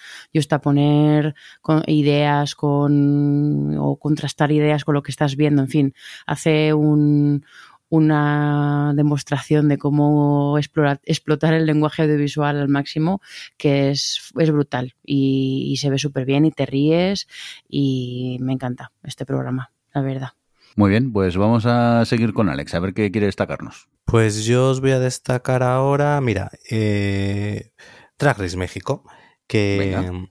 poner 0.63 1.35
con 1.61 1.83
ideas 1.89 2.55
con 2.55 3.77
o 3.79 3.99
contrastar 3.99 4.53
ideas 4.53 4.85
con 4.85 4.95
lo 4.95 5.03
que 5.03 5.11
estás 5.11 5.35
viendo 5.35 5.61
en 5.63 5.69
fin 5.69 5.95
hace 6.25 6.73
un, 6.73 7.45
una 7.93 8.95
demostración 8.97 9.69
de 9.69 9.77
cómo 9.77 10.57
explorar, 10.57 10.99
explotar 11.05 11.53
el 11.53 11.67
lenguaje 11.67 12.01
audiovisual 12.01 12.59
al 12.59 12.69
máximo 12.69 13.21
que 13.59 13.91
es, 13.91 14.33
es 14.39 14.51
brutal 14.51 14.95
y, 15.05 15.69
y 15.71 15.77
se 15.77 15.91
ve 15.91 15.99
súper 15.99 16.25
bien 16.25 16.47
y 16.47 16.53
te 16.53 16.65
ríes 16.65 17.29
y 17.69 18.39
me 18.41 18.55
encanta 18.55 18.93
este 19.03 19.27
programa 19.27 19.73
la 19.93 20.01
verdad 20.01 20.31
muy 20.75 20.89
bien, 20.89 21.13
pues 21.13 21.37
vamos 21.37 21.67
a 21.67 22.07
seguir 22.07 22.33
con 22.33 22.49
Alex, 22.49 22.73
a 22.73 22.81
ver 22.81 22.95
qué 22.95 23.11
quiere 23.11 23.27
destacarnos. 23.27 23.91
Pues 24.07 24.47
yo 24.47 24.71
os 24.71 24.81
voy 24.81 24.93
a 24.93 24.99
destacar 24.99 25.63
ahora, 25.63 26.19
mira, 26.23 26.51
eh, 26.71 27.73
Drag 28.19 28.39
Race 28.39 28.57
México, 28.57 29.05
que 29.47 30.31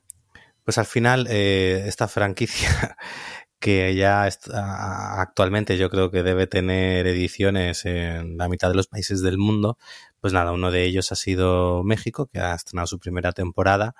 pues 0.64 0.80
al 0.80 0.88
final 0.88 1.28
eh, 1.30 1.84
esta 1.86 2.08
franquicia 2.08 2.98
que 3.62 3.96
ya 3.96 4.28
está, 4.28 5.22
actualmente 5.22 5.78
yo 5.78 5.90
creo 5.90 6.12
que 6.12 6.24
debe 6.24 6.48
tener 6.48 7.08
ediciones 7.08 7.86
en 7.86 8.38
la 8.38 8.50
mitad 8.50 8.70
de 8.70 8.76
los 8.76 8.88
países 8.88 9.22
del 9.22 9.38
mundo, 9.38 9.78
pues 10.20 10.34
nada, 10.34 10.52
uno 10.52 10.72
de 10.72 10.84
ellos 10.84 11.12
ha 11.12 11.16
sido 11.16 11.84
México, 11.84 12.26
que 12.28 12.40
ha 12.40 12.56
estrenado 12.56 12.88
su 12.88 13.00
primera 13.00 13.32
temporada 13.34 13.94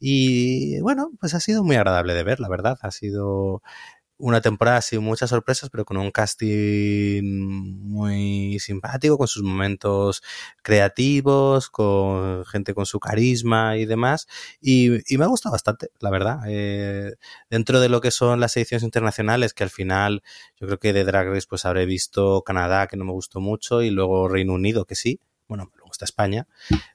y 0.00 0.80
bueno, 0.80 1.12
pues 1.20 1.34
ha 1.34 1.40
sido 1.40 1.64
muy 1.64 1.76
agradable 1.76 2.14
de 2.14 2.24
ver, 2.24 2.40
la 2.40 2.48
verdad, 2.48 2.76
ha 2.82 2.90
sido 2.90 3.62
una 4.24 4.40
temporada 4.40 4.80
sin 4.80 5.02
muchas 5.02 5.28
sorpresas, 5.28 5.68
pero 5.68 5.84
con 5.84 5.98
un 5.98 6.10
casting 6.10 7.22
muy 7.82 8.58
simpático, 8.58 9.18
con 9.18 9.28
sus 9.28 9.42
momentos 9.42 10.22
creativos, 10.62 11.68
con 11.68 12.42
gente 12.46 12.72
con 12.72 12.86
su 12.86 12.98
carisma 13.00 13.76
y 13.76 13.84
demás. 13.84 14.26
Y, 14.62 14.88
me 15.18 15.24
ha 15.24 15.28
gustado 15.28 15.52
bastante, 15.52 15.90
la 16.00 16.10
verdad. 16.10 16.40
Eh, 16.48 17.16
dentro 17.50 17.80
de 17.80 17.90
lo 17.90 18.00
que 18.00 18.10
son 18.10 18.40
las 18.40 18.56
ediciones 18.56 18.82
internacionales, 18.82 19.52
que 19.52 19.64
al 19.64 19.70
final 19.70 20.22
yo 20.58 20.68
creo 20.68 20.78
que 20.78 20.94
de 20.94 21.04
Drag 21.04 21.28
Race 21.28 21.46
pues 21.48 21.66
habré 21.66 21.84
visto 21.84 22.42
Canadá, 22.46 22.86
que 22.86 22.96
no 22.96 23.04
me 23.04 23.12
gustó 23.12 23.40
mucho, 23.40 23.82
y 23.82 23.90
luego 23.90 24.28
Reino 24.28 24.54
Unido, 24.54 24.86
que 24.86 24.94
sí. 24.94 25.20
Bueno, 25.48 25.70
está 25.94 26.04
España. 26.04 26.46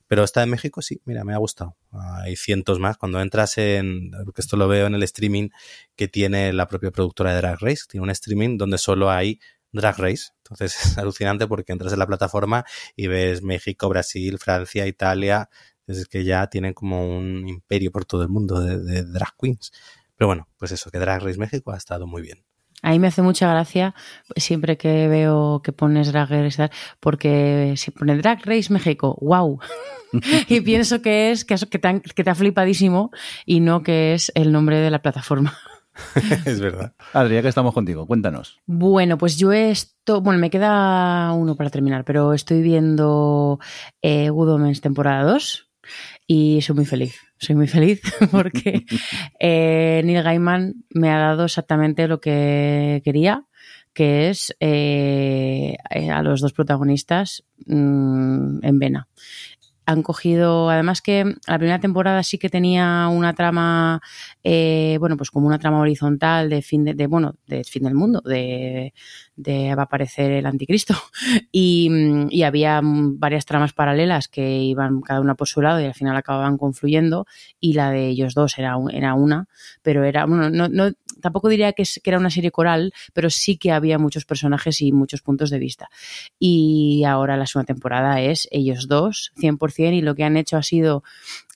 Pero 0.07 0.23
esta 0.23 0.41
de 0.41 0.47
México 0.47 0.81
sí, 0.81 1.01
mira, 1.05 1.23
me 1.23 1.33
ha 1.33 1.37
gustado. 1.37 1.75
Hay 1.91 2.35
cientos 2.35 2.79
más. 2.79 2.97
Cuando 2.97 3.21
entras 3.21 3.57
en, 3.57 4.11
porque 4.25 4.41
esto 4.41 4.57
lo 4.57 4.67
veo 4.67 4.87
en 4.87 4.95
el 4.95 5.03
streaming 5.03 5.49
que 5.95 6.07
tiene 6.07 6.53
la 6.53 6.67
propia 6.67 6.91
productora 6.91 7.31
de 7.31 7.37
Drag 7.37 7.59
Race, 7.59 7.83
tiene 7.89 8.03
un 8.03 8.09
streaming 8.09 8.57
donde 8.57 8.77
solo 8.77 9.09
hay 9.09 9.39
Drag 9.71 9.97
Race. 9.97 10.29
Entonces 10.43 10.75
es 10.85 10.97
alucinante 10.97 11.47
porque 11.47 11.71
entras 11.71 11.93
en 11.93 11.99
la 11.99 12.07
plataforma 12.07 12.65
y 12.95 13.07
ves 13.07 13.41
México, 13.41 13.89
Brasil, 13.89 14.37
Francia, 14.39 14.87
Italia. 14.87 15.49
Es 15.87 16.07
que 16.07 16.23
ya 16.23 16.47
tienen 16.47 16.73
como 16.73 17.17
un 17.17 17.47
imperio 17.47 17.91
por 17.91 18.05
todo 18.05 18.21
el 18.21 18.29
mundo 18.29 18.61
de, 18.61 18.77
de 18.79 19.03
drag 19.03 19.33
queens. 19.39 19.71
Pero 20.15 20.27
bueno, 20.27 20.49
pues 20.57 20.71
eso, 20.73 20.91
que 20.91 20.99
Drag 20.99 21.23
Race 21.23 21.39
México 21.39 21.71
ha 21.71 21.77
estado 21.77 22.05
muy 22.05 22.21
bien. 22.21 22.43
A 22.81 22.91
mí 22.91 22.99
me 22.99 23.07
hace 23.07 23.21
mucha 23.21 23.49
gracia 23.49 23.93
siempre 24.35 24.77
que 24.77 25.07
veo 25.07 25.61
que 25.63 25.73
pones 25.73 26.11
Drag 26.11 26.29
Race, 26.29 26.69
porque 26.99 27.73
si 27.77 27.91
pone 27.91 28.17
Drag 28.17 28.45
Race 28.45 28.71
México, 28.71 29.17
wow. 29.21 29.59
y 30.47 30.61
pienso 30.61 31.01
que 31.01 31.31
es 31.31 31.45
que, 31.45 31.57
te, 31.57 31.87
ha, 31.87 31.99
que 31.99 32.23
te 32.23 32.29
ha 32.29 32.35
flipadísimo 32.35 33.11
y 33.45 33.59
no 33.59 33.83
que 33.83 34.13
es 34.13 34.31
el 34.35 34.51
nombre 34.51 34.79
de 34.79 34.91
la 34.91 35.01
plataforma. 35.01 35.57
es 36.45 36.59
verdad. 36.59 36.93
Adrián, 37.13 37.41
que 37.41 37.49
estamos 37.49 37.73
contigo, 37.73 38.07
cuéntanos. 38.07 38.59
Bueno, 38.65 39.17
pues 39.17 39.37
yo 39.37 39.51
esto, 39.51 40.21
bueno, 40.21 40.39
me 40.39 40.49
queda 40.49 41.33
uno 41.33 41.55
para 41.55 41.69
terminar, 41.69 42.05
pero 42.05 42.33
estoy 42.33 42.61
viendo 42.61 43.59
eh, 44.01 44.29
Good 44.29 44.49
Omens 44.49 44.81
temporada 44.81 45.23
2 45.23 45.69
y 46.31 46.61
soy 46.61 46.75
muy 46.75 46.85
feliz. 46.85 47.15
Soy 47.39 47.55
muy 47.55 47.67
feliz 47.67 48.01
porque 48.31 48.85
eh, 49.39 50.03
Neil 50.05 50.21
Gaiman 50.21 50.85
me 50.91 51.09
ha 51.09 51.17
dado 51.17 51.45
exactamente 51.45 52.07
lo 52.07 52.21
que 52.21 53.01
quería, 53.03 53.45
que 53.93 54.29
es 54.29 54.55
eh, 54.59 55.75
a 55.89 56.21
los 56.21 56.39
dos 56.39 56.53
protagonistas 56.53 57.43
mm, 57.65 58.63
en 58.63 58.79
vena 58.79 59.07
han 59.89 60.03
cogido, 60.03 60.69
además 60.69 61.01
que 61.01 61.23
la 61.47 61.57
primera 61.57 61.79
temporada 61.79 62.21
sí 62.21 62.37
que 62.37 62.49
tenía 62.49 63.07
una 63.07 63.33
trama, 63.33 64.01
eh, 64.43 64.97
bueno, 64.99 65.17
pues 65.17 65.31
como 65.31 65.47
una 65.47 65.57
trama 65.57 65.79
horizontal 65.79 66.47
de 66.47 66.61
fin 66.61 66.85
de, 66.85 67.07
bueno, 67.07 67.35
de 67.47 67.63
fin 67.63 67.83
del 67.83 67.95
mundo, 67.95 68.21
de, 68.23 68.93
de 69.35 69.73
va 69.73 69.83
a 69.83 69.85
aparecer 69.85 70.31
el 70.31 70.45
anticristo. 70.45 70.95
Y, 71.51 71.89
y, 72.29 72.43
había 72.43 72.81
varias 72.83 73.45
tramas 73.45 73.73
paralelas 73.73 74.27
que 74.27 74.59
iban 74.59 75.01
cada 75.01 75.21
una 75.21 75.35
por 75.35 75.47
su 75.47 75.61
lado 75.61 75.81
y 75.81 75.85
al 75.85 75.93
final 75.93 76.15
acababan 76.15 76.57
confluyendo 76.57 77.25
y 77.59 77.73
la 77.73 77.91
de 77.91 78.07
ellos 78.07 78.33
dos 78.33 78.57
era, 78.59 78.75
era 78.91 79.15
una, 79.15 79.47
pero 79.81 80.03
era, 80.03 80.25
bueno, 80.25 80.49
no, 80.49 80.69
no 80.69 80.91
tampoco 81.21 81.49
diría 81.49 81.73
que, 81.73 81.83
que, 81.83 82.09
era 82.09 82.19
una 82.19 82.29
serie 82.29 82.51
coral, 82.51 82.93
pero 83.13 83.29
sí 83.29 83.57
que 83.57 83.71
había 83.71 83.97
muchos 83.97 84.25
personajes 84.25 84.81
y 84.81 84.91
muchos 84.91 85.21
puntos 85.21 85.49
de 85.49 85.59
vista. 85.59 85.89
Y 86.39 87.03
ahora 87.05 87.37
la 87.37 87.45
segunda 87.45 87.67
temporada 87.67 88.21
es 88.21 88.47
ellos 88.51 88.87
dos, 88.87 89.31
100%, 89.37 89.93
y 89.93 90.01
lo 90.01 90.15
que 90.15 90.23
han 90.23 90.37
hecho 90.37 90.57
ha 90.57 90.63
sido 90.63 91.03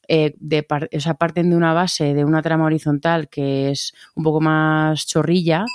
eh, 0.10 0.36
de 0.40 0.66
o 0.96 1.00
sea, 1.00 1.14
parten 1.14 1.50
de 1.50 1.56
una 1.56 1.74
base, 1.74 2.14
de 2.14 2.26
una 2.26 2.42
trama 2.42 2.66
horizontal 2.66 3.30
que 3.30 3.72
es 3.72 3.94
un 4.16 4.24
poco 4.24 4.42
más 4.42 5.08
chorrilla, 5.08 5.66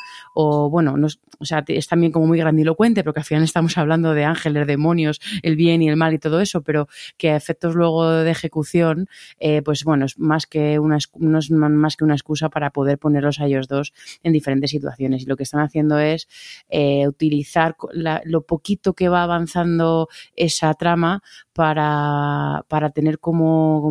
o 0.40 0.70
bueno, 0.70 0.96
no, 0.96 1.08
o 1.40 1.44
sea, 1.44 1.64
es 1.66 1.88
también 1.88 2.12
como 2.12 2.28
muy 2.28 2.38
grandilocuente, 2.38 3.02
porque 3.02 3.18
al 3.18 3.26
final 3.26 3.42
estamos 3.42 3.76
hablando 3.76 4.14
de 4.14 4.22
ángeles, 4.22 4.68
demonios, 4.68 5.20
el 5.42 5.56
bien 5.56 5.82
y 5.82 5.88
el 5.88 5.96
mal 5.96 6.14
y 6.14 6.20
todo 6.20 6.40
eso, 6.40 6.62
pero 6.62 6.86
que 7.16 7.32
a 7.32 7.36
efectos 7.36 7.74
luego 7.74 8.08
de 8.08 8.30
ejecución, 8.30 9.08
eh, 9.40 9.62
pues 9.62 9.82
bueno, 9.82 10.04
es 10.04 10.16
más 10.16 10.46
que 10.46 10.78
una, 10.78 10.98
no 11.16 11.38
es 11.40 11.50
más 11.50 11.96
que 11.96 12.04
una 12.04 12.14
excusa 12.14 12.50
para 12.50 12.70
poder 12.70 12.98
ponerlos 12.98 13.40
a 13.40 13.46
ellos 13.46 13.66
dos 13.66 13.92
en 14.22 14.32
diferentes 14.32 14.70
situaciones. 14.70 15.22
Y 15.22 15.26
lo 15.26 15.36
que 15.36 15.42
están 15.42 15.60
haciendo 15.60 15.98
es 15.98 16.28
eh, 16.68 17.08
utilizar 17.08 17.74
lo 17.92 18.42
poquito 18.42 18.92
que 18.92 19.08
va 19.08 19.24
avanzando 19.24 20.08
esa 20.36 20.72
trama 20.74 21.20
para, 21.52 22.64
para 22.68 22.90
tener 22.90 23.18
como 23.18 23.90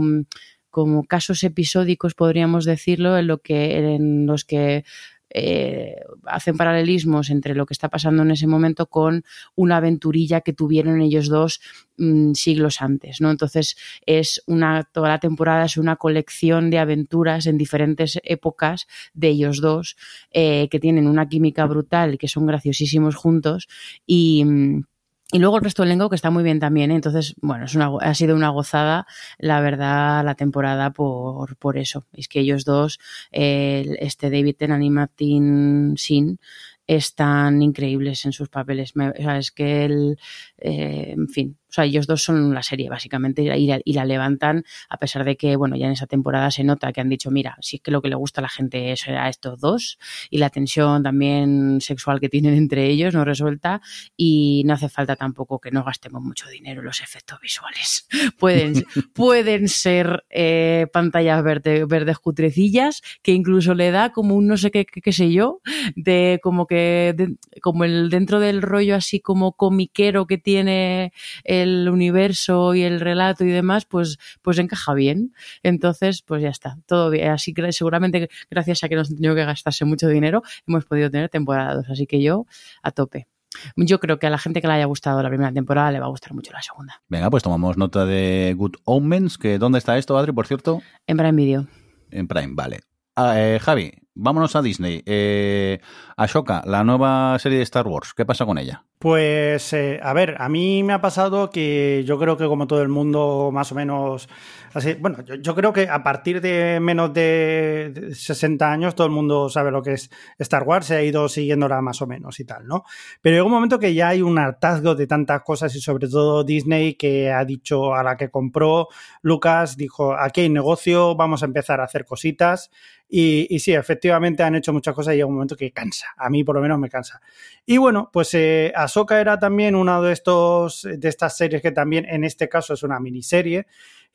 como 0.78 1.06
casos 1.06 1.44
episódicos, 1.44 2.14
podríamos 2.14 2.64
decirlo, 2.64 3.18
en, 3.18 3.26
lo 3.26 3.40
que, 3.40 3.96
en 3.96 4.28
los 4.28 4.46
que 4.46 4.84
eh, 5.30 5.96
hacen 6.26 6.58
paralelismos 6.58 7.30
entre 7.30 7.56
lo 7.56 7.66
que 7.66 7.74
está 7.74 7.90
pasando 7.90 8.24
en 8.24 8.32
ese 8.32 8.48
momento 8.48 8.88
con 8.88 9.24
una 9.56 9.78
aventurilla 9.78 10.42
que 10.42 10.54
tuvieron 10.54 11.02
ellos 11.02 11.28
dos 11.28 11.62
mm, 11.98 12.34
siglos 12.34 12.82
antes, 12.82 13.22
¿no? 13.22 13.32
Entonces 13.32 13.78
es 14.06 14.42
una 14.48 14.84
toda 14.84 15.10
la 15.10 15.20
temporada 15.20 15.66
es 15.66 15.78
una 15.78 15.98
colección 15.98 16.70
de 16.70 16.80
aventuras 16.80 17.46
en 17.46 17.58
diferentes 17.58 18.20
épocas 18.24 18.88
de 19.14 19.30
ellos 19.30 19.62
dos 19.62 19.98
eh, 20.32 20.68
que 20.70 20.80
tienen 20.80 21.08
una 21.08 21.28
química 21.28 21.66
brutal, 21.66 22.18
que 22.18 22.28
son 22.28 22.46
graciosísimos 22.46 23.16
juntos 23.16 23.68
y 24.06 24.44
mm, 24.46 24.84
Y 25.32 25.40
luego 25.40 25.58
el 25.58 25.64
resto 25.64 25.82
del 25.82 25.90
elenco 25.92 26.10
que 26.10 26.16
está 26.16 26.30
muy 26.30 26.44
bien 26.44 26.60
también. 26.60 26.90
¿eh? 26.90 26.96
Entonces, 26.96 27.36
bueno, 27.42 27.66
es 27.66 27.76
una, 27.76 27.92
ha 28.00 28.14
sido 28.14 28.36
una 28.36 28.50
gozada, 28.50 29.06
la 29.38 29.60
verdad, 29.60 30.24
la 30.24 30.36
temporada 30.36 30.92
por, 30.92 31.58
por 31.58 31.78
eso. 31.78 32.06
Es 32.14 32.30
que 32.30 32.40
ellos 32.40 32.64
dos, 32.64 33.00
eh, 33.32 33.98
este 34.00 34.30
David 34.30 34.56
Tennant 34.58 34.84
y 34.84 34.90
Martin 34.90 35.96
Sin, 35.98 36.40
están 36.88 37.62
increíbles 37.62 38.24
en 38.26 38.32
sus 38.32 38.48
papeles. 38.50 38.96
Me, 38.96 39.10
o 39.10 39.16
sea, 39.18 39.38
es 39.38 39.52
que 39.52 39.86
el, 39.86 40.18
eh, 40.60 41.12
en 41.18 41.28
fin, 41.28 41.57
o 41.70 41.74
sea, 41.74 41.86
ellos 41.86 42.08
dos 42.08 42.24
son 42.24 42.54
la 42.54 42.64
serie, 42.64 42.90
básicamente, 42.90 43.42
y 43.42 43.68
la, 43.68 43.80
y 43.84 43.94
la, 43.94 44.06
levantan, 44.06 44.64
a 44.90 44.98
pesar 44.98 45.26
de 45.26 45.36
que, 45.36 45.56
bueno, 45.56 45.76
ya 45.76 45.88
en 45.88 45.92
esa 45.92 46.08
temporada 46.08 46.50
se 46.52 46.64
nota 46.64 46.92
que 46.94 47.02
han 47.02 47.10
dicho, 47.10 47.30
mira, 47.32 47.58
si 47.62 47.78
es 47.78 47.82
que 47.82 47.92
lo 47.92 48.02
que 48.02 48.10
le 48.10 48.16
gusta 48.16 48.42
a 48.42 48.44
la 48.44 48.50
gente 48.50 48.92
es 48.92 49.08
a 49.08 49.28
estos 49.30 49.60
dos, 49.60 50.00
y 50.30 50.38
la 50.38 50.50
tensión 50.50 51.04
también 51.04 51.80
sexual 51.82 52.20
que 52.20 52.30
tienen 52.30 52.54
entre 52.54 52.88
ellos 52.88 53.14
no 53.14 53.26
resuelta, 53.26 53.82
y 54.16 54.64
no 54.66 54.74
hace 54.74 54.90
falta 54.90 55.16
tampoco 55.16 55.60
que 55.60 55.72
no 55.72 55.84
gastemos 55.84 56.22
mucho 56.22 56.48
dinero 56.50 56.82
en 56.82 56.86
los 56.86 57.02
efectos 57.02 57.40
visuales. 57.42 58.08
pueden, 58.40 58.86
pueden 59.14 59.68
ser 59.68 60.26
eh, 60.30 60.88
pantallas 60.94 61.44
verde, 61.44 61.86
verdes 61.86 62.20
cutrecillas, 62.20 63.02
que 63.22 63.34
incluso 63.34 63.74
le 63.74 63.92
da 63.92 64.12
como 64.12 64.36
un 64.36 64.48
no 64.48 64.58
sé 64.58 64.72
qué, 64.72 64.86
qué, 64.86 65.02
qué 65.02 65.12
sé 65.12 65.32
yo, 65.32 65.62
de 65.96 66.40
como 66.42 66.66
que, 66.66 67.14
de, 67.16 67.36
como 67.62 67.84
el 67.84 68.10
dentro 68.10 68.40
del 68.40 68.62
rollo 68.62 68.96
así 68.96 69.20
como 69.20 69.54
comiquero 69.54 70.28
que 70.28 70.38
tiene 70.38 71.12
el 71.44 71.67
universo 71.90 72.76
y 72.76 72.84
el 72.84 73.00
relato 73.00 73.44
y 73.46 73.50
demás, 73.50 73.86
pues, 73.86 74.18
pues 74.42 74.58
encaja 74.58 74.94
bien. 74.94 75.34
Entonces, 75.64 76.22
pues 76.22 76.42
ya 76.42 76.50
está, 76.50 76.78
todo 76.86 77.10
bien. 77.10 77.30
Así 77.30 77.54
que 77.54 77.72
seguramente 77.72 78.30
gracias 78.50 78.84
a 78.84 78.90
que 78.90 78.96
nos 78.96 79.10
tenido 79.10 79.36
que 79.36 79.46
gastarse 79.46 79.86
mucho 79.86 80.08
dinero, 80.08 80.44
hemos 80.68 80.86
podido 80.86 81.10
tener 81.10 81.30
temporada 81.30 81.76
2. 81.76 81.90
Así 81.90 82.08
que 82.08 82.22
yo, 82.22 82.46
a 82.84 82.92
tope. 82.92 83.28
Yo 83.76 84.00
creo 84.00 84.20
que 84.20 84.28
a 84.28 84.30
la 84.30 84.38
gente 84.38 84.62
que 84.62 84.68
le 84.68 84.74
haya 84.74 84.86
gustado 84.86 85.22
la 85.24 85.30
primera 85.30 85.52
temporada 85.52 85.92
le 85.92 86.00
va 86.00 86.06
a 86.06 86.10
gustar 86.10 86.34
mucho 86.34 86.52
la 86.52 86.62
segunda. 86.62 87.02
Venga, 87.08 87.30
pues 87.30 87.44
tomamos 87.44 87.78
nota 87.78 88.06
de 88.06 88.54
Good 88.58 88.76
Omens, 88.84 89.38
que 89.38 89.58
¿dónde 89.58 89.80
está 89.80 89.98
esto, 89.98 90.18
Adri, 90.18 90.32
por 90.32 90.48
cierto? 90.48 90.82
En 91.08 91.18
Prime 91.18 91.32
Video. 91.32 91.68
En 92.12 92.28
Prime, 92.28 92.54
vale. 92.54 92.82
Ah, 93.16 93.34
eh, 93.40 93.60
Javi, 93.60 93.92
vámonos 94.18 94.56
a 94.56 94.62
Disney. 94.62 95.04
Eh, 95.06 95.80
Ashoka, 96.16 96.64
la 96.66 96.84
nueva 96.84 97.38
serie 97.40 97.60
de 97.60 97.64
Star 97.64 97.88
Wars, 97.88 98.14
¿qué 98.16 98.26
pasa 98.26 98.46
con 98.46 98.58
ella? 98.58 98.84
Pues, 99.00 99.74
eh, 99.74 100.00
a 100.02 100.12
ver, 100.14 100.36
a 100.40 100.50
mí 100.50 100.82
me 100.84 100.94
ha 100.94 101.02
pasado 101.02 101.52
que 101.52 102.04
yo 102.06 102.18
creo 102.18 102.36
que 102.36 102.48
como 102.48 102.66
todo 102.66 102.82
el 102.82 102.90
mundo, 102.90 103.52
más 103.54 103.72
o 103.72 103.76
menos, 103.76 104.28
así, 104.74 104.96
bueno, 104.96 105.20
yo, 105.40 105.54
creo 105.54 105.72
que 105.72 105.88
a 105.88 106.02
partir 106.02 106.42
de 106.42 106.80
menos 106.82 107.14
de, 107.14 107.92
de 107.94 108.16
60 108.16 108.72
años 108.72 108.96
todo 108.96 109.06
el 109.06 109.14
mundo 109.14 109.50
sabe 109.50 109.70
lo 109.70 109.84
que 109.84 109.94
es 109.94 110.10
Star 110.40 110.64
Wars, 110.64 110.88
se 110.88 110.96
ha 110.96 111.04
ido 111.04 111.30
siguiéndola 111.30 111.80
más 111.82 112.02
o 112.02 112.08
menos 112.08 112.40
y 112.40 112.46
tal, 112.46 112.66
¿no? 112.66 112.86
Pero 113.22 113.36
llega 113.36 113.46
un 113.46 113.52
momento 113.52 113.78
que 113.78 113.94
ya 113.94 114.08
hay 114.10 114.24
un 114.24 114.40
hartazgo 114.40 114.96
de 114.96 115.06
tantas 115.06 115.44
cosas 115.44 115.76
y 115.76 115.80
sobre 115.80 116.08
todo 116.08 116.44
Disney 116.44 116.96
que 116.96 117.32
ha 117.32 117.46
dicho 117.46 117.94
a 117.94 118.02
la 118.02 118.18
que 118.18 118.32
compró 118.32 118.88
Lucas, 119.22 119.78
dijo, 119.78 120.16
aquí 120.18 120.42
hay 120.42 120.50
negocio, 120.50 121.16
vamos 121.16 121.44
a 121.44 121.46
empezar 121.46 121.82
a 121.82 121.84
hacer 121.84 122.04
cositas. 122.04 122.72
Y, 123.10 123.60
sí, 123.60 123.74
efectivamente 123.74 124.07
han 124.12 124.56
hecho 124.56 124.74
muchas 124.74 124.94
cosas 124.94 125.14
y 125.14 125.18
llega 125.18 125.28
un 125.28 125.34
momento 125.34 125.56
que 125.56 125.72
cansa. 125.72 126.08
A 126.18 126.30
mí 126.30 126.44
por 126.44 126.56
lo 126.56 126.62
menos 126.62 126.80
me 126.80 126.90
cansa. 126.90 127.22
Y 127.66 127.78
bueno, 127.78 128.10
pues 128.12 128.34
eh, 128.34 128.74
era 129.10 129.40
también 129.40 129.76
una 129.76 130.02
de 130.02 130.14
estos 130.14 130.88
de 130.90 131.10
estas 131.10 131.38
series 131.38 131.62
que 131.62 131.72
también 131.72 132.06
en 132.06 132.24
este 132.24 132.50
caso 132.50 132.74
es 132.74 132.84
una 132.84 133.00
miniserie 133.00 133.68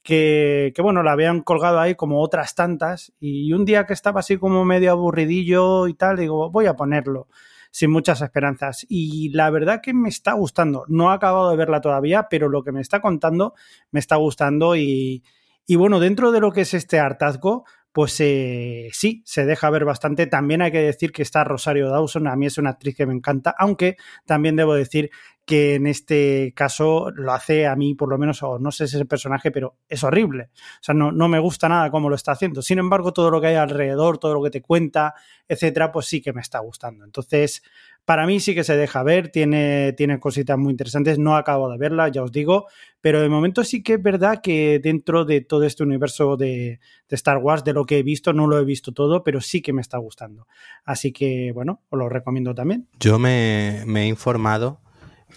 que, 0.03 0.73
que 0.75 0.83
bueno, 0.83 1.03
la 1.03 1.13
habían 1.13 1.43
colgado 1.43 1.79
ahí 1.79 1.95
como 1.95 2.21
otras 2.21 2.55
tantas 2.55 3.13
y 3.21 3.53
un 3.53 3.65
día 3.65 3.87
que 3.87 3.93
estaba 3.93 4.21
así 4.21 4.37
como 4.37 4.65
medio 4.65 4.91
aburridillo 4.91 5.87
y 5.89 5.95
tal, 5.95 6.17
digo, 6.17 6.51
voy 6.51 6.67
a 6.67 6.75
ponerlo 6.75 7.29
sin 7.73 7.91
muchas 7.91 8.21
esperanzas. 8.21 8.87
Y 8.89 9.31
la 9.31 9.51
verdad 9.51 9.81
que 9.83 9.95
me 9.95 10.09
está 10.09 10.35
gustando. 10.35 10.85
No 10.89 11.11
he 11.11 11.15
acabado 11.15 11.51
de 11.51 11.57
verla 11.57 11.81
todavía, 11.81 12.29
pero 12.29 12.49
lo 12.49 12.63
que 12.63 12.71
me 12.71 12.81
está 12.81 13.01
contando 13.01 13.55
me 13.91 13.99
está 13.99 14.17
gustando 14.17 14.77
y, 14.77 15.25
y 15.67 15.77
bueno, 15.77 15.99
dentro 15.99 16.33
de 16.33 16.41
lo 16.41 16.53
que 16.53 16.61
es 16.63 16.75
este 16.75 17.01
hartazgo, 17.01 17.65
pues 17.93 18.19
eh, 18.21 18.89
sí, 18.93 19.23
se 19.25 19.45
deja 19.45 19.71
ver 19.71 19.85
bastante. 19.85 20.27
También 20.27 20.63
hay 20.63 20.73
que 20.73 20.81
decir 20.81 21.13
que 21.13 21.23
está 21.23 21.45
Rosario 21.45 21.89
Dawson, 21.91 22.27
a 22.27 22.37
mí 22.37 22.47
es 22.47 22.59
una 22.59 22.71
actriz 22.71 22.97
que 22.97 23.07
me 23.07 23.15
encanta, 23.15 23.55
aunque 23.59 23.97
también 24.25 24.57
debo 24.57 24.75
decir 24.75 25.11
que 25.45 25.75
en 25.75 25.87
este 25.87 26.53
caso 26.55 27.11
lo 27.11 27.33
hace 27.33 27.67
a 27.67 27.75
mí, 27.75 27.95
por 27.95 28.09
lo 28.09 28.19
menos, 28.19 28.43
o 28.43 28.59
no 28.59 28.71
sé 28.71 28.87
si 28.87 28.97
es 28.97 29.01
el 29.01 29.09
personaje, 29.09 29.51
pero 29.51 29.77
es 29.89 30.05
horrible. 30.05 30.51
O 30.55 30.83
sea, 30.83 30.95
no, 30.95 31.11
no 31.11 31.29
me 31.29 31.41
gusta 31.41 31.69
nada 31.69 31.91
cómo 31.91 32.09
lo 32.09 32.15
está 32.15 32.33
haciendo. 32.33 32.63
Sin 32.63 32.79
embargo, 32.79 33.13
todo 33.13 33.31
lo 33.31 33.41
que 33.41 33.49
hay 33.49 33.57
alrededor, 33.57 34.19
todo 34.19 34.35
lo 34.35 34.43
que 34.43 34.51
te 34.51 34.63
cuenta, 34.63 35.15
etcétera, 35.49 35.91
pues 35.91 36.07
sí 36.07 36.21
que 36.21 36.33
me 36.33 36.41
está 36.41 36.61
gustando. 36.61 37.05
Entonces, 37.05 37.63
para 38.05 38.27
mí 38.27 38.41
sí 38.41 38.55
que 38.55 38.65
se 38.65 38.77
deja 38.77 39.03
ver, 39.03 39.31
tiene, 39.31 39.93
tiene 39.95 40.21
cositas 40.21 40.59
muy 40.59 40.71
interesantes, 40.71 41.19
no 41.19 41.37
acabo 41.37 41.71
de 41.71 41.79
verla, 41.79 42.09
ya 42.09 42.23
os 42.23 42.33
digo, 42.33 42.67
pero 43.01 43.21
de 43.21 43.29
momento 43.29 43.65
sí 43.65 43.83
que 43.83 43.95
es 43.95 44.03
verdad 44.03 44.41
que 44.43 44.81
dentro 44.83 45.25
de 45.25 45.41
todo 45.41 45.65
este 45.65 45.83
universo 45.83 46.37
de, 46.37 46.81
Star 47.11 47.39
Wars, 47.39 47.63
de 47.63 47.75
lo 47.75 47.85
que 47.85 47.99
he 47.99 48.03
visto, 48.03 48.33
no 48.33 48.47
lo 48.47 48.59
he 48.59 48.65
visto 48.65 48.93
todo, 48.93 49.23
pero 49.23 49.41
sí 49.41 49.61
que 49.61 49.73
me 49.73 49.83
está 49.83 49.99
gustando. 49.99 50.47
Así 50.85 51.13
que, 51.13 51.53
bueno, 51.53 51.83
os 51.91 51.99
lo 51.99 52.09
recomiendo 52.09 52.55
también. 52.55 52.89
Yo 52.99 53.19
me 53.19 53.83
he 53.83 54.07
informado 54.07 54.82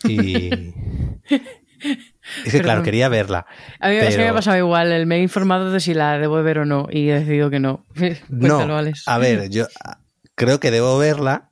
y... 0.03 0.73
Es 2.45 2.51
que, 2.51 2.61
claro, 2.61 2.83
quería 2.83 3.09
verla. 3.09 3.45
A 3.79 3.89
mí 3.89 3.97
pero... 3.99 4.17
me 4.17 4.27
ha 4.29 4.33
pasado 4.33 4.57
igual. 4.57 4.91
El 4.91 5.05
me 5.05 5.17
he 5.17 5.21
informado 5.21 5.71
de 5.71 5.79
si 5.79 5.93
la 5.93 6.17
debo 6.17 6.41
ver 6.41 6.59
o 6.59 6.65
no 6.65 6.87
y 6.89 7.09
he 7.09 7.19
decidido 7.19 7.49
que 7.49 7.59
no. 7.59 7.85
Cuéntalo, 7.95 8.67
no, 8.67 8.77
Alex. 8.77 9.07
a 9.07 9.17
ver, 9.17 9.49
yo 9.49 9.67
creo 10.35 10.59
que 10.59 10.71
debo 10.71 10.97
verla, 10.97 11.49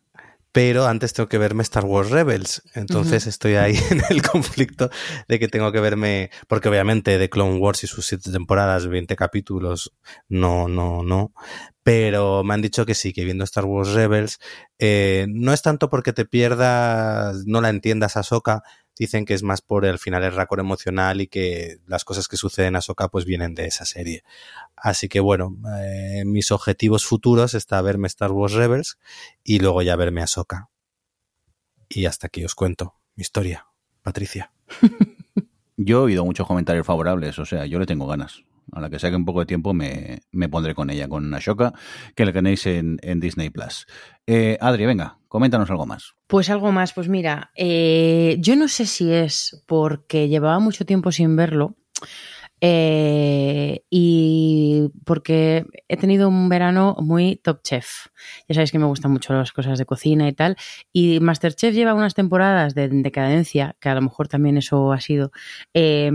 pero 0.53 0.85
antes 0.85 1.13
tengo 1.13 1.27
que 1.27 1.39
verme 1.39 1.63
Star 1.63 1.83
Wars 1.83 2.11
Rebels. 2.11 2.61
Entonces 2.75 3.23
uh 3.23 3.25
-huh. 3.25 3.29
estoy 3.29 3.55
ahí 3.55 3.75
en 3.89 4.03
el 4.09 4.21
conflicto 4.21 4.89
de 5.27 5.39
que 5.39 5.47
tengo 5.49 5.71
que 5.71 5.81
verme, 5.81 6.29
porque 6.47 6.69
obviamente 6.69 7.17
de 7.17 7.29
Clone 7.29 7.57
Wars 7.57 7.83
y 7.83 7.87
sus 7.87 8.05
siete 8.05 8.31
temporadas, 8.31 8.87
20 8.87 9.15
capítulos, 9.15 9.93
no, 10.29 10.67
no, 10.67 11.03
no. 11.03 11.33
Pero 11.81 12.43
me 12.43 12.53
han 12.53 12.61
dicho 12.61 12.85
que 12.85 12.93
sí, 12.93 13.11
que 13.11 13.25
viendo 13.25 13.43
Star 13.43 13.65
Wars 13.65 13.93
Rebels, 13.93 14.39
eh, 14.79 15.25
no 15.27 15.53
es 15.53 15.63
tanto 15.63 15.89
porque 15.89 16.13
te 16.13 16.23
pierdas, 16.23 17.45
no 17.45 17.59
la 17.59 17.69
entiendas 17.69 18.15
a 18.15 18.23
Soka, 18.23 18.61
dicen 18.97 19.25
que 19.25 19.33
es 19.33 19.43
más 19.43 19.61
por 19.61 19.85
el 19.85 19.99
final 19.99 20.23
el 20.23 20.33
racor 20.33 20.59
emocional 20.59 21.21
y 21.21 21.27
que 21.27 21.79
las 21.87 22.05
cosas 22.05 22.27
que 22.27 22.37
suceden 22.37 22.75
a 22.75 22.81
Soka 22.81 23.09
pues 23.09 23.25
vienen 23.25 23.55
de 23.55 23.65
esa 23.65 23.85
serie. 23.85 24.23
Así 24.75 25.09
que 25.09 25.19
bueno, 25.19 25.55
eh, 25.81 26.23
mis 26.25 26.51
objetivos 26.51 27.05
futuros 27.05 27.53
está 27.53 27.81
verme 27.81 28.07
Star 28.07 28.31
Wars 28.31 28.53
Rebels 28.53 28.97
y 29.43 29.59
luego 29.59 29.81
ya 29.81 29.95
verme 29.95 30.21
a 30.21 30.27
Soka. 30.27 30.69
Y 31.89 32.05
hasta 32.05 32.27
aquí 32.27 32.43
os 32.43 32.55
cuento 32.55 32.95
mi 33.15 33.21
historia, 33.21 33.67
Patricia. 34.01 34.51
yo 35.77 35.99
he 35.99 36.03
oído 36.03 36.25
muchos 36.25 36.47
comentarios 36.47 36.85
favorables, 36.85 37.37
o 37.39 37.45
sea, 37.45 37.65
yo 37.65 37.79
le 37.79 37.85
tengo 37.85 38.07
ganas. 38.07 38.43
A 38.71 38.79
la 38.79 38.89
que 38.89 38.97
saque 38.97 39.15
un 39.15 39.25
poco 39.25 39.41
de 39.41 39.45
tiempo 39.45 39.73
me, 39.73 40.21
me 40.31 40.49
pondré 40.49 40.73
con 40.73 40.89
ella, 40.89 41.07
con 41.07 41.31
Ashoka, 41.33 41.73
que 42.15 42.25
la 42.25 42.31
tenéis 42.31 42.65
en, 42.65 42.97
en 43.01 43.19
Disney 43.19 43.49
Plus. 43.49 43.85
Eh, 44.25 44.57
Adri, 44.61 44.85
venga, 44.85 45.19
coméntanos 45.33 45.71
algo 45.71 45.87
más. 45.87 46.13
Pues 46.27 46.51
algo 46.51 46.71
más, 46.71 46.93
pues 46.93 47.09
mira, 47.09 47.51
eh, 47.55 48.37
yo 48.39 48.55
no 48.55 48.67
sé 48.67 48.85
si 48.85 49.11
es 49.11 49.63
porque 49.65 50.27
llevaba 50.27 50.59
mucho 50.59 50.85
tiempo 50.85 51.11
sin 51.11 51.35
verlo. 51.35 51.75
Eh, 52.65 53.83
y 53.89 54.87
porque 55.03 55.65
he 55.89 55.97
tenido 55.97 56.29
un 56.29 56.47
verano 56.47 56.95
muy 56.97 57.35
top 57.35 57.61
chef. 57.61 58.07
Ya 58.47 58.55
sabéis 58.55 58.71
que 58.71 58.79
me 58.79 58.85
gustan 58.85 59.11
mucho 59.11 59.33
las 59.33 59.51
cosas 59.51 59.77
de 59.77 59.85
cocina 59.85 60.29
y 60.29 60.31
tal. 60.31 60.55
Y 60.93 61.19
Masterchef 61.19 61.73
lleva 61.73 61.93
unas 61.93 62.13
temporadas 62.13 62.73
de 62.73 62.87
decadencia, 62.87 63.75
que 63.81 63.89
a 63.89 63.95
lo 63.95 64.01
mejor 64.01 64.29
también 64.29 64.55
eso 64.55 64.93
ha 64.93 65.01
sido. 65.01 65.33
Eh, 65.73 66.09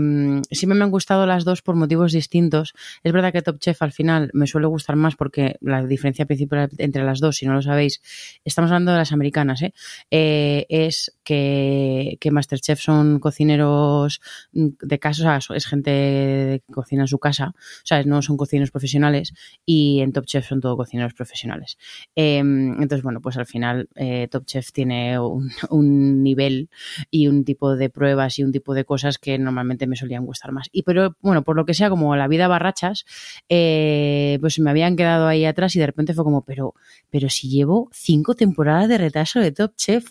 siempre 0.49 0.75
me 0.75 0.85
han 0.85 0.89
gustado 0.89 1.27
las 1.27 1.45
dos 1.45 1.61
por 1.61 1.75
motivos 1.75 2.13
distintos. 2.13 2.73
Es 3.03 3.13
verdad 3.13 3.31
que 3.31 3.43
Top 3.43 3.59
Chef 3.59 3.79
al 3.83 3.91
final 3.91 4.31
me 4.33 4.47
suele 4.47 4.65
gustar 4.65 4.95
más 4.95 5.15
porque 5.15 5.57
la 5.61 5.85
diferencia 5.85 6.25
principal 6.25 6.67
entre 6.79 7.03
las 7.03 7.19
dos, 7.19 7.37
si 7.37 7.45
no 7.45 7.53
lo 7.53 7.61
sabéis, 7.61 8.01
estamos 8.43 8.71
hablando 8.71 8.91
de 8.91 8.97
las 8.97 9.11
americanas, 9.11 9.61
¿eh? 9.61 9.73
eh 10.09 10.65
es 10.69 11.15
que, 11.23 12.17
que 12.19 12.31
Masterchef 12.31 12.79
son 12.79 13.19
cocineros 13.19 14.19
de 14.51 14.97
casa, 14.97 15.37
o 15.37 15.41
sea, 15.41 15.55
es 15.55 15.67
gente 15.67 16.38
que 16.39 16.73
cocina 16.73 17.03
en 17.03 17.07
su 17.07 17.19
casa, 17.19 17.53
¿sabes? 17.83 18.05
No 18.05 18.21
son 18.21 18.37
cocineros 18.37 18.71
profesionales 18.71 19.33
y 19.65 20.01
en 20.01 20.11
Top 20.11 20.25
Chef 20.25 20.47
son 20.47 20.61
todo 20.61 20.77
cocineros 20.77 21.13
profesionales. 21.13 21.77
Eh, 22.15 22.37
entonces, 22.39 23.03
bueno, 23.03 23.21
pues 23.21 23.37
al 23.37 23.45
final 23.45 23.89
eh, 23.95 24.27
Top 24.29 24.45
Chef 24.45 24.71
tiene 24.71 25.19
un, 25.19 25.49
un, 25.69 26.23
nivel 26.23 26.69
y 27.11 27.27
un 27.27 27.43
tipo 27.43 27.75
de 27.75 27.89
pruebas 27.89 28.39
y 28.39 28.43
un 28.43 28.51
tipo 28.51 28.73
de 28.73 28.85
cosas 28.85 29.17
que 29.17 29.37
normalmente 29.37 29.87
me 29.87 29.95
solían 29.95 30.25
gustar 30.25 30.51
más. 30.51 30.69
Y 30.71 30.83
pero, 30.83 31.15
bueno, 31.21 31.43
por 31.43 31.55
lo 31.55 31.65
que 31.65 31.73
sea, 31.73 31.89
como 31.89 32.15
la 32.15 32.27
vida 32.27 32.47
barrachas, 32.47 33.05
eh, 33.49 34.37
pues 34.41 34.59
me 34.59 34.69
habían 34.69 34.95
quedado 34.95 35.27
ahí 35.27 35.45
atrás 35.45 35.75
y 35.75 35.79
de 35.79 35.85
repente 35.85 36.13
fue 36.13 36.23
como, 36.23 36.43
pero, 36.43 36.73
pero 37.09 37.29
si 37.29 37.49
llevo 37.49 37.89
cinco 37.91 38.35
temporadas 38.35 38.87
de 38.89 38.97
retraso 38.97 39.39
de 39.39 39.51
Top 39.51 39.75
Chef, 39.75 40.05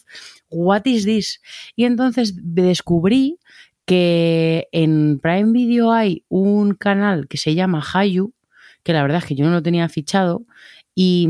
what 0.50 0.82
is 0.84 1.04
this? 1.04 1.40
Y 1.76 1.84
entonces 1.84 2.34
descubrí 2.36 3.38
que 3.88 4.68
en 4.70 5.18
Prime 5.18 5.50
Video 5.50 5.92
hay 5.92 6.22
un 6.28 6.74
canal 6.74 7.26
que 7.26 7.38
se 7.38 7.54
llama 7.54 7.82
Hayu, 7.94 8.34
que 8.82 8.92
la 8.92 9.00
verdad 9.00 9.18
es 9.18 9.24
que 9.24 9.34
yo 9.34 9.46
no 9.46 9.50
lo 9.50 9.62
tenía 9.62 9.88
fichado, 9.88 10.44
y, 10.94 11.26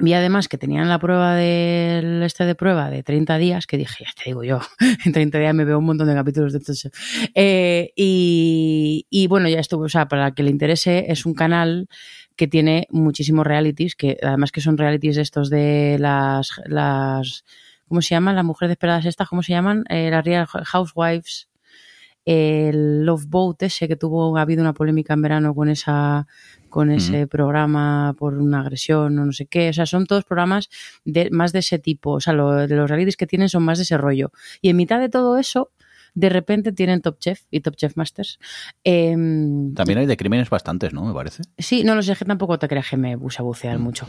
Vi 0.00 0.14
además 0.14 0.48
que 0.48 0.56
tenían 0.56 0.88
la 0.88 0.98
prueba 0.98 1.34
del 1.34 2.22
este 2.22 2.46
de 2.46 2.54
prueba 2.54 2.88
de 2.88 3.02
30 3.02 3.36
días, 3.36 3.66
que 3.66 3.76
dije, 3.76 4.04
ya 4.04 4.10
te 4.16 4.30
digo 4.30 4.42
yo, 4.44 4.60
en 5.04 5.12
30 5.12 5.38
días 5.38 5.54
me 5.54 5.66
veo 5.66 5.78
un 5.78 5.84
montón 5.84 6.08
de 6.08 6.14
capítulos 6.14 6.54
de 6.54 6.60
Chef. 6.60 6.92
Eh, 7.34 7.92
y, 7.94 9.26
bueno, 9.28 9.48
ya 9.48 9.60
estuvo, 9.60 9.84
o 9.84 9.88
sea, 9.90 10.08
para 10.08 10.32
que 10.32 10.42
le 10.42 10.50
interese, 10.50 11.04
es 11.08 11.26
un 11.26 11.34
canal 11.34 11.86
que 12.34 12.48
tiene 12.48 12.86
muchísimos 12.90 13.46
realities, 13.46 13.94
que 13.94 14.16
además 14.22 14.52
que 14.52 14.62
son 14.62 14.78
realities 14.78 15.18
estos 15.18 15.50
de 15.50 15.98
las, 16.00 16.50
las 16.64 17.44
¿cómo 17.86 18.00
se 18.00 18.14
llaman? 18.14 18.36
Las 18.36 18.44
mujeres 18.44 18.72
esperadas 18.72 19.04
estas, 19.04 19.28
¿cómo 19.28 19.42
se 19.42 19.52
llaman? 19.52 19.84
Eh, 19.90 20.10
las 20.10 20.24
Real 20.24 20.46
Housewives, 20.46 21.49
el 22.24 23.04
Love 23.04 23.26
Boat 23.26 23.62
ese 23.62 23.88
que 23.88 23.96
tuvo, 23.96 24.36
ha 24.36 24.42
habido 24.42 24.62
una 24.62 24.74
polémica 24.74 25.14
en 25.14 25.22
verano 25.22 25.54
con 25.54 25.68
esa 25.68 26.26
con 26.68 26.90
ese 26.92 27.26
programa 27.26 28.14
por 28.16 28.34
una 28.34 28.60
agresión 28.60 29.18
o 29.18 29.26
no 29.26 29.32
sé 29.32 29.46
qué. 29.46 29.70
O 29.70 29.72
sea, 29.72 29.86
son 29.86 30.06
todos 30.06 30.24
programas 30.24 30.70
de, 31.04 31.28
más 31.30 31.52
de 31.52 31.58
ese 31.58 31.80
tipo. 31.80 32.12
O 32.12 32.20
sea, 32.20 32.32
lo, 32.32 32.66
de 32.66 32.74
los 32.76 32.88
realities 32.88 33.16
que 33.16 33.26
tienen 33.26 33.48
son 33.48 33.64
más 33.64 33.78
de 33.78 33.82
ese 33.82 33.98
rollo. 33.98 34.30
Y 34.62 34.70
en 34.70 34.76
mitad 34.76 35.00
de 35.00 35.08
todo 35.08 35.36
eso, 35.36 35.72
de 36.14 36.28
repente 36.28 36.72
tienen 36.72 37.02
Top 37.02 37.18
Chef 37.18 37.42
y 37.50 37.60
Top 37.60 37.76
Chef 37.76 37.96
Masters. 37.96 38.38
Em, 38.84 39.74
También 39.74 39.98
hay 39.98 40.06
de 40.06 40.16
crímenes 40.16 40.48
bastantes, 40.48 40.92
¿no? 40.92 41.04
Me 41.04 41.12
parece. 41.12 41.42
sí, 41.58 41.84
no 41.84 41.94
lo 41.94 42.02
sé, 42.02 42.14
que 42.14 42.24
tampoco 42.24 42.58
te 42.58 42.68
creas 42.68 42.88
que 42.88 42.96
me 42.96 43.18
puse 43.18 43.38
a 43.40 43.42
bucear 43.42 43.78
mucho. 43.78 44.06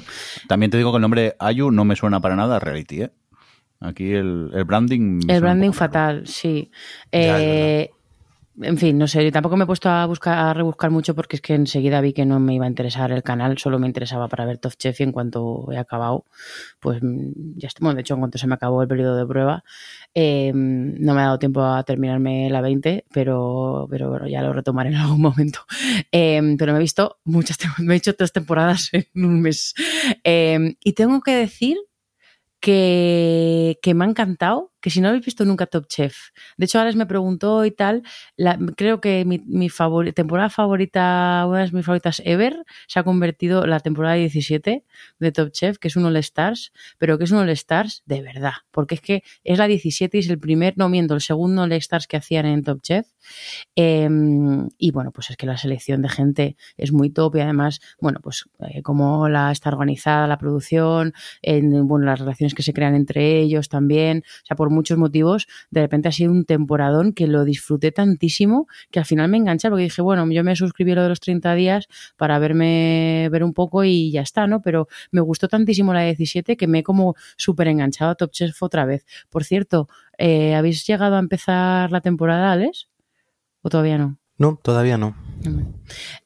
También 0.48 0.70
te 0.70 0.78
digo 0.78 0.92
que 0.92 0.98
el 0.98 1.02
nombre 1.02 1.36
Ayu 1.40 1.72
no 1.72 1.84
me 1.84 1.96
suena 1.96 2.22
para 2.22 2.36
nada 2.36 2.58
a 2.58 2.60
reality, 2.60 3.04
¿eh? 3.04 3.12
Aquí 3.80 4.14
el, 4.14 4.52
el 4.54 4.64
branding. 4.64 5.22
El 5.28 5.42
branding 5.42 5.72
poco 5.72 5.80
raro. 5.80 5.92
fatal, 5.92 6.28
sí. 6.28 6.70
Ya, 7.12 7.90
en 8.60 8.78
fin, 8.78 8.98
no 8.98 9.08
sé, 9.08 9.32
tampoco 9.32 9.56
me 9.56 9.64
he 9.64 9.68
puesto 9.68 9.90
a 9.90 10.06
buscar 10.06 10.38
a 10.38 10.54
rebuscar 10.54 10.92
mucho 10.92 11.16
porque 11.16 11.38
es 11.38 11.42
que 11.42 11.54
enseguida 11.54 12.02
vi 12.02 12.12
que 12.12 12.26
no 12.26 12.40
me 12.40 12.54
iba 12.54 12.66
a 12.66 12.68
interesar 12.68 13.12
el 13.12 13.24
canal, 13.24 13.58
solo 13.58 13.80
me 13.80 13.88
interesaba 13.88 14.28
para 14.28 14.46
ver 14.46 14.58
Top 14.58 14.74
Chef 14.78 15.00
y 15.00 15.04
en 15.04 15.12
cuanto 15.14 15.72
he 15.72 15.78
acabado, 15.78 16.26
pues 16.80 17.02
mm, 17.02 17.58
ya. 17.58 17.70
Bueno, 17.80 17.96
de 17.96 18.02
hecho, 18.02 18.16
en 18.16 18.20
cuanto 18.20 18.38
se 18.38 18.48
me 18.48 18.56
acabó 18.56 18.82
el 18.82 18.88
periodo 18.88 19.16
de 19.16 19.26
prueba, 19.26 19.64
eh, 20.14 20.52
no 20.54 21.14
me 21.14 21.22
ha 21.22 21.26
dado 21.26 21.40
tiempo 21.40 21.64
a 21.64 21.84
terminarme 21.84 22.50
la 22.50 22.62
20, 22.62 23.06
pero, 23.14 23.88
pero 23.90 24.10
bueno, 24.10 24.28
ya 24.28 24.42
lo 24.42 24.54
retomaré 24.54 24.90
en 24.90 24.96
algún 24.96 25.22
momento. 25.22 25.62
Eh, 26.14 26.56
pero 26.58 26.74
me 26.74 26.80
he 26.80 26.82
visto 26.82 27.20
muchas, 27.24 27.58
me 27.80 27.94
he 27.94 27.98
hecho 27.98 28.16
tres 28.16 28.34
temporadas 28.34 28.90
en 28.94 29.06
un 29.16 29.42
mes. 29.42 29.74
Eh, 30.24 30.76
y 30.84 30.94
tengo 30.94 31.22
que 31.22 31.36
decir 31.36 31.78
que, 32.60 33.80
que 33.82 33.94
me 33.94 34.06
ha 34.06 34.10
encantado, 34.10 34.71
que 34.82 34.90
si 34.90 35.02
no 35.02 35.10
habéis 35.10 35.26
visto 35.26 35.46
nunca 35.46 35.66
Top 35.68 35.88
Chef, 35.88 36.16
de 36.58 36.66
hecho 36.66 36.80
Alex 36.80 36.96
me 36.96 37.06
preguntó 37.06 37.66
y 37.66 37.72
tal, 37.72 38.04
la- 38.36 38.58
creo 38.76 39.00
que 39.02 39.26
mi, 39.26 39.40
temporada 40.14 40.50
favorita, 40.50 41.46
una 41.48 41.66
de 41.66 41.72
mis 41.72 41.86
favoritas 41.86 42.22
ever, 42.26 42.64
se 42.88 43.00
ha 43.00 43.04
convertido 43.04 43.66
la 43.66 43.80
temporada 43.80 44.16
17 44.16 44.84
de 45.20 45.32
Top 45.32 45.52
Chef, 45.52 45.78
que 45.78 45.88
es 45.88 45.96
un 45.96 46.06
All 46.06 46.18
Stars, 46.18 46.72
pero 46.98 47.18
que 47.18 47.24
es 47.26 47.32
un 47.32 47.40
All 47.40 47.50
Stars 47.50 48.04
de 48.06 48.22
verdad, 48.22 48.54
porque 48.72 48.96
es 48.96 49.02
que 49.02 49.24
es 49.44 49.58
la 49.58 49.68
17 49.68 50.18
y 50.18 50.20
es 50.22 50.30
el 50.30 50.40
primer, 50.40 50.74
no 50.78 50.90
miento, 50.90 51.14
el 51.14 51.22
segundo 51.22 51.64
All 51.64 51.72
Stars 51.74 52.08
que 52.08 52.18
hacían 52.18 52.46
en 52.46 52.64
Top 52.64 52.82
Chef. 52.82 53.08
Eh, 53.76 54.10
y 54.78 54.92
bueno, 54.92 55.12
pues 55.12 55.30
es 55.30 55.38
que 55.38 55.46
la 55.46 55.58
selección 55.58 56.02
de 56.02 56.10
gente 56.10 56.58
es 56.78 56.92
muy 56.92 57.10
top 57.10 57.36
y 57.36 57.42
además, 57.42 57.80
bueno, 58.00 58.20
pues 58.22 58.46
eh, 58.60 58.82
como 58.82 59.28
está 59.28 59.70
organizada 59.70 60.28
la 60.28 60.38
producción, 60.38 61.14
en 61.42 61.88
bueno, 61.88 62.06
las 62.06 62.20
relaciones 62.20 62.54
que 62.54 62.64
se 62.64 62.74
crean 62.74 62.96
entre 62.96 63.40
ellos 63.40 63.70
también, 63.70 64.24
o 64.26 64.46
sea, 64.46 64.56
por 64.56 64.70
muchos 64.72 64.98
motivos, 64.98 65.48
de 65.70 65.82
repente 65.82 66.10
ha 66.10 66.12
sido 66.12 66.32
un 66.32 66.46
temporadón 66.46 67.14
que 67.14 67.28
lo 67.28 67.44
disfruté 67.46 67.92
tantísimo 67.92 68.68
que 68.90 69.00
al 69.00 69.06
final 69.06 69.30
me 69.30 69.38
enganché 69.38 69.70
porque 69.70 69.84
dije, 69.84 70.02
bueno, 70.02 70.30
yo 70.32 70.44
me 70.44 70.56
suscribí 70.56 70.94
lo 70.94 71.04
de 71.04 71.10
los 71.10 71.20
30 71.20 71.54
días 71.56 71.88
para 72.18 72.40
verme, 72.40 73.30
ver 73.32 73.44
un 73.44 73.54
poco 73.54 73.84
y 73.84 74.12
ya 74.12 74.22
está, 74.22 74.48
¿no? 74.48 74.62
Pero 74.62 74.88
me 75.12 75.22
gustó 75.22 75.48
tantísimo 75.48 75.94
la 75.94 76.04
17 76.04 76.58
que 76.58 76.68
me 76.68 76.80
he 76.80 76.84
como 76.84 77.16
súper 77.38 77.68
enganchado 77.68 78.12
a 78.12 78.16
Top 78.16 78.32
Chef 78.32 78.62
otra 78.64 78.86
vez. 78.86 79.06
Por 79.30 79.44
cierto, 79.44 79.88
eh, 80.18 80.56
¿habéis 80.56 80.86
llegado 80.86 81.16
a 81.16 81.20
empezar 81.20 81.92
la 81.92 82.02
temporada, 82.02 82.52
Alex? 82.52 82.90
¿O 83.62 83.70
todavía 83.70 83.98
no? 83.98 84.18
No, 84.38 84.60
todavía 84.62 84.98
no. 84.98 85.16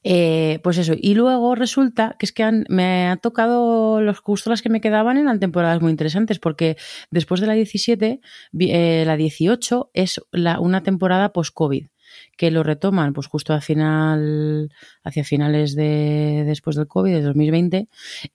Eh, 0.04 0.60
pues 0.62 0.78
eso, 0.78 0.94
y 0.96 1.14
luego 1.14 1.54
resulta 1.54 2.16
que 2.18 2.26
es 2.26 2.32
que 2.32 2.42
han- 2.42 2.64
me 2.68 3.08
ha 3.08 3.16
tocado 3.16 4.00
los 4.00 4.18
justo 4.18 4.50
las 4.50 4.62
que 4.62 4.68
me 4.68 4.80
quedaban 4.80 5.16
eran 5.18 5.40
temporadas 5.40 5.80
muy 5.82 5.90
interesantes, 5.90 6.38
porque 6.38 6.76
después 7.10 7.40
de 7.40 7.46
la 7.46 7.54
17, 7.54 8.20
vi- 8.52 8.70
eh, 8.72 9.04
la 9.06 9.16
18 9.16 9.90
es 9.94 10.20
la, 10.32 10.60
una 10.60 10.82
temporada 10.82 11.32
post-COVID, 11.32 11.86
que 12.36 12.50
lo 12.50 12.62
retoman 12.62 13.12
pues 13.12 13.26
justo 13.26 13.52
a 13.54 13.60
final, 13.60 14.70
hacia 15.02 15.24
finales 15.24 15.74
de 15.74 16.44
después 16.46 16.76
del 16.76 16.86
COVID, 16.86 17.12
de 17.12 17.22
2020, 17.22 17.88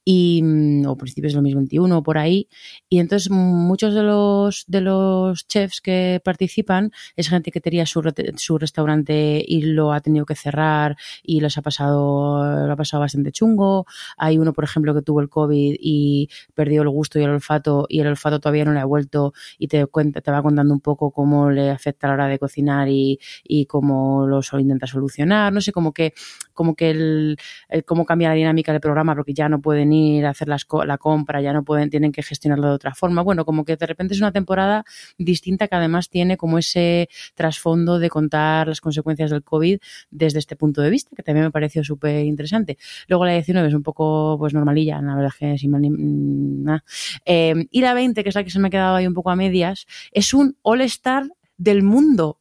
y, 0.03 0.41
mm, 0.43 0.87
o 0.87 0.97
principios 0.97 1.33
de 1.33 1.37
2021, 1.37 1.97
o 1.97 2.03
por 2.03 2.17
ahí, 2.17 2.47
y 2.89 2.99
entonces 2.99 3.29
muchos 3.29 3.93
de 3.93 4.03
los, 4.03 4.65
de 4.67 4.81
los 4.81 5.47
chefs 5.47 5.81
que 5.81 6.21
participan 6.23 6.91
es 7.15 7.29
gente 7.29 7.51
que 7.51 7.61
tenía 7.61 7.85
su, 7.85 8.01
su 8.37 8.57
restaurante 8.57 9.43
y 9.47 9.61
lo 9.61 9.93
ha 9.93 10.01
tenido 10.01 10.25
que 10.25 10.35
cerrar 10.35 10.97
y 11.23 11.41
les 11.41 11.57
ha 11.57 11.61
pasado, 11.61 12.65
lo 12.65 12.71
ha 12.71 12.75
pasado 12.75 13.01
bastante 13.01 13.31
chungo. 13.31 13.85
Hay 14.17 14.37
uno, 14.37 14.53
por 14.53 14.63
ejemplo, 14.63 14.93
que 14.93 15.01
tuvo 15.01 15.21
el 15.21 15.29
COVID 15.29 15.75
y 15.79 16.29
perdió 16.53 16.81
el 16.81 16.89
gusto 16.89 17.19
y 17.19 17.23
el 17.23 17.29
olfato 17.29 17.85
y 17.89 17.99
el 17.99 18.07
olfato 18.07 18.39
todavía 18.39 18.65
no 18.65 18.73
le 18.73 18.79
ha 18.79 18.85
vuelto 18.85 19.33
y 19.57 19.67
te 19.67 19.85
cuenta, 19.87 20.21
te 20.21 20.31
va 20.31 20.41
contando 20.41 20.73
un 20.73 20.81
poco 20.81 21.11
cómo 21.11 21.51
le 21.51 21.69
afecta 21.69 22.07
a 22.07 22.09
la 22.09 22.13
hora 22.15 22.27
de 22.27 22.39
cocinar 22.39 22.87
y 22.89 23.19
cómo 23.65 24.27
lo 24.27 24.41
intenta 24.59 24.87
solucionar. 24.87 25.51
No 25.53 25.61
sé, 25.61 25.71
como 25.71 25.93
que, 25.93 26.13
como 26.53 26.75
que 26.75 26.89
el, 26.91 27.37
cómo 27.85 28.05
cambia 28.05 28.29
la 28.29 28.35
dinámica 28.35 28.71
del 28.71 28.81
programa 28.81 29.15
porque 29.15 29.33
ya 29.33 29.49
no 29.49 29.61
pueden 29.61 29.93
ir 29.93 30.25
a 30.25 30.29
hacer 30.31 30.47
la 30.47 30.97
compra, 30.97 31.41
ya 31.41 31.53
no 31.53 31.63
pueden, 31.63 31.89
tienen 31.89 32.11
que 32.11 32.23
gestionarlo 32.23 32.67
de 32.67 32.73
otra 32.73 32.93
forma. 32.93 33.21
Bueno, 33.21 33.45
como 33.45 33.63
que 33.65 33.75
de 33.77 33.85
repente 33.85 34.13
es 34.13 34.19
una 34.19 34.31
temporada 34.31 34.83
distinta 35.17 35.67
que 35.67 35.75
además 35.75 36.09
tiene 36.09 36.37
como 36.37 36.57
ese 36.57 37.09
trasfondo 37.35 37.99
de 37.99 38.09
contar 38.09 38.67
las 38.67 38.81
consecuencias 38.81 39.31
del 39.31 39.43
COVID 39.43 39.79
desde 40.09 40.39
este 40.39 40.55
punto 40.55 40.81
de 40.81 40.89
vista, 40.89 41.15
que 41.15 41.23
también 41.23 41.45
me 41.45 41.51
pareció 41.51 41.83
súper 41.83 42.25
interesante. 42.25 42.77
Luego 43.07 43.25
la 43.25 43.33
19 43.33 43.67
es 43.69 43.73
un 43.73 43.83
poco 43.83 44.35
pues 44.37 44.53
normalilla, 44.53 45.01
la 45.01 45.15
verdad 45.15 45.31
que 45.37 45.57
sin 45.57 45.71
mal 45.71 45.81
ni- 45.81 45.89
mm, 45.89 46.63
nada. 46.63 46.83
Eh, 47.25 47.53
y 47.71 47.81
la 47.81 47.93
20, 47.93 48.23
que 48.23 48.29
es 48.29 48.35
la 48.35 48.43
que 48.43 48.49
se 48.49 48.59
me 48.59 48.67
ha 48.67 48.71
quedado 48.71 48.95
ahí 48.95 49.07
un 49.07 49.13
poco 49.13 49.29
a 49.29 49.35
medias, 49.35 49.87
es 50.11 50.33
un 50.33 50.57
all-star 50.61 51.23
del 51.57 51.83
mundo 51.83 52.39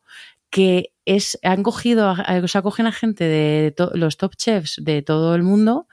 que 0.51 0.93
es, 1.17 1.39
han 1.43 1.63
cogido, 1.63 2.15
o 2.43 2.49
sea, 2.49 2.63
cogen 2.63 2.87
a 2.87 2.93
gente 2.93 3.25
de 3.25 3.73
to- 3.77 3.91
los 3.95 4.17
top 4.17 4.37
chefs 4.37 4.77
de 4.83 5.03
todo 5.03 5.35
el 5.35 5.43
mundo 5.43 5.87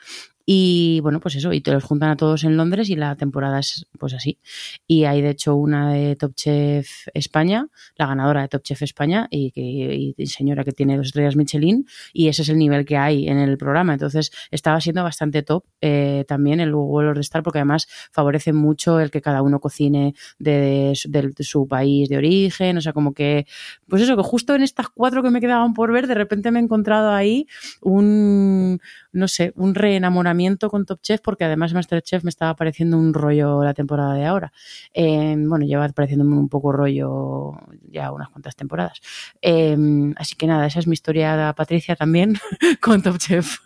y 0.49 1.01
bueno, 1.01 1.19
pues 1.19 1.35
eso, 1.35 1.51
y 1.51 1.59
te 1.59 1.73
los 1.73 1.83
juntan 1.83 2.09
a 2.09 2.15
todos 2.15 2.45
en 2.45 2.55
Londres 2.55 2.89
y 2.89 2.95
la 2.95 3.17
temporada 3.17 3.59
es 3.59 3.85
pues 3.99 4.13
así. 4.13 4.39
Y 4.87 5.03
hay 5.03 5.21
de 5.21 5.31
hecho 5.31 5.55
una 5.55 5.91
de 5.91 6.15
Top 6.15 6.35
Chef 6.35 6.89
España, 7.13 7.67
la 7.97 8.07
ganadora 8.07 8.43
de 8.43 8.47
Top 8.47 8.63
Chef 8.63 8.81
España 8.81 9.27
y, 9.29 9.51
que, 9.51 10.13
y 10.15 10.25
señora 10.27 10.63
que 10.63 10.71
tiene 10.71 10.95
dos 10.95 11.07
estrellas 11.07 11.35
Michelin 11.35 11.85
y 12.13 12.29
ese 12.29 12.43
es 12.43 12.49
el 12.49 12.57
nivel 12.59 12.85
que 12.85 12.95
hay 12.95 13.27
en 13.27 13.39
el 13.39 13.57
programa. 13.57 13.91
Entonces 13.91 14.31
estaba 14.49 14.79
siendo 14.79 15.03
bastante 15.03 15.43
top 15.43 15.65
eh, 15.81 16.23
también 16.29 16.61
el 16.61 16.73
vuelo 16.73 17.13
de 17.13 17.19
estar 17.19 17.43
porque 17.43 17.59
además 17.59 17.89
favorece 18.13 18.53
mucho 18.53 19.01
el 19.01 19.11
que 19.11 19.21
cada 19.21 19.41
uno 19.41 19.59
cocine 19.59 20.15
de 20.39 20.93
su 21.39 21.67
país 21.67 22.07
de 22.07 22.15
origen, 22.15 22.77
o 22.77 22.81
sea, 22.81 22.93
como 22.93 23.13
que, 23.13 23.47
pues 23.89 24.01
eso, 24.01 24.15
que 24.15 24.23
justo 24.23 24.55
en 24.55 24.61
estas 24.61 24.87
cuatro 24.87 25.21
que 25.21 25.29
me 25.29 25.41
quedaban 25.41 25.73
por 25.73 25.91
ver, 25.91 26.07
de 26.07 26.13
repente 26.13 26.51
me 26.51 26.59
he 26.59 26.63
encontrado 26.63 27.11
ahí 27.11 27.47
un, 27.81 28.79
no 29.11 29.27
sé, 29.27 29.51
un 29.57 29.75
reenamoramiento 29.75 30.36
con 30.69 30.85
Top 30.85 31.01
Chef, 31.01 31.21
porque 31.21 31.43
además 31.45 31.73
Masterchef 31.73 32.23
me 32.23 32.29
estaba 32.29 32.55
pareciendo 32.55 32.97
un 32.97 33.13
rollo 33.13 33.63
la 33.63 33.73
temporada 33.73 34.13
de 34.13 34.25
ahora. 34.25 34.51
Eh, 34.93 35.35
bueno, 35.37 35.65
lleva 35.65 35.87
pareciéndome 35.89 36.35
un 36.35 36.49
poco 36.49 36.71
rollo 36.71 37.53
ya 37.89 38.11
unas 38.11 38.29
cuantas 38.29 38.55
temporadas. 38.55 39.01
Eh, 39.41 39.77
así 40.17 40.35
que 40.35 40.47
nada, 40.47 40.65
esa 40.65 40.79
es 40.79 40.87
mi 40.87 40.93
historia, 40.93 41.53
Patricia, 41.55 41.95
también 41.95 42.37
con 42.81 43.01
Top 43.01 43.17
Chef. 43.17 43.59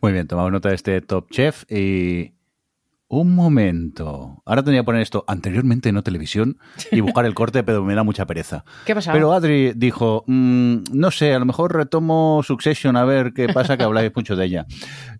Muy 0.00 0.12
bien, 0.12 0.26
tomamos 0.26 0.52
nota 0.52 0.68
de 0.70 0.74
este 0.74 1.00
Top 1.00 1.30
Chef 1.30 1.64
y... 1.70 2.32
Un 3.14 3.34
momento. 3.34 4.42
Ahora 4.46 4.62
tendría 4.62 4.80
que 4.80 4.86
poner 4.86 5.02
esto 5.02 5.22
anteriormente 5.28 5.92
no 5.92 6.02
televisión 6.02 6.56
y 6.90 7.00
buscar 7.00 7.26
el 7.26 7.34
corte, 7.34 7.62
pero 7.62 7.84
me 7.84 7.94
da 7.94 8.04
mucha 8.04 8.24
pereza. 8.26 8.64
¿Qué 8.86 8.94
pasa? 8.94 9.12
Pero 9.12 9.34
Adri 9.34 9.74
dijo, 9.76 10.24
"Mm, 10.26 10.84
no 10.94 11.10
sé, 11.10 11.34
a 11.34 11.38
lo 11.38 11.44
mejor 11.44 11.76
retomo 11.76 12.40
Succession 12.42 12.96
a 12.96 13.04
ver 13.04 13.34
qué 13.34 13.50
pasa, 13.52 13.76
que 13.76 13.84
habláis 13.84 14.12
mucho 14.16 14.34
de 14.34 14.46
ella. 14.46 14.66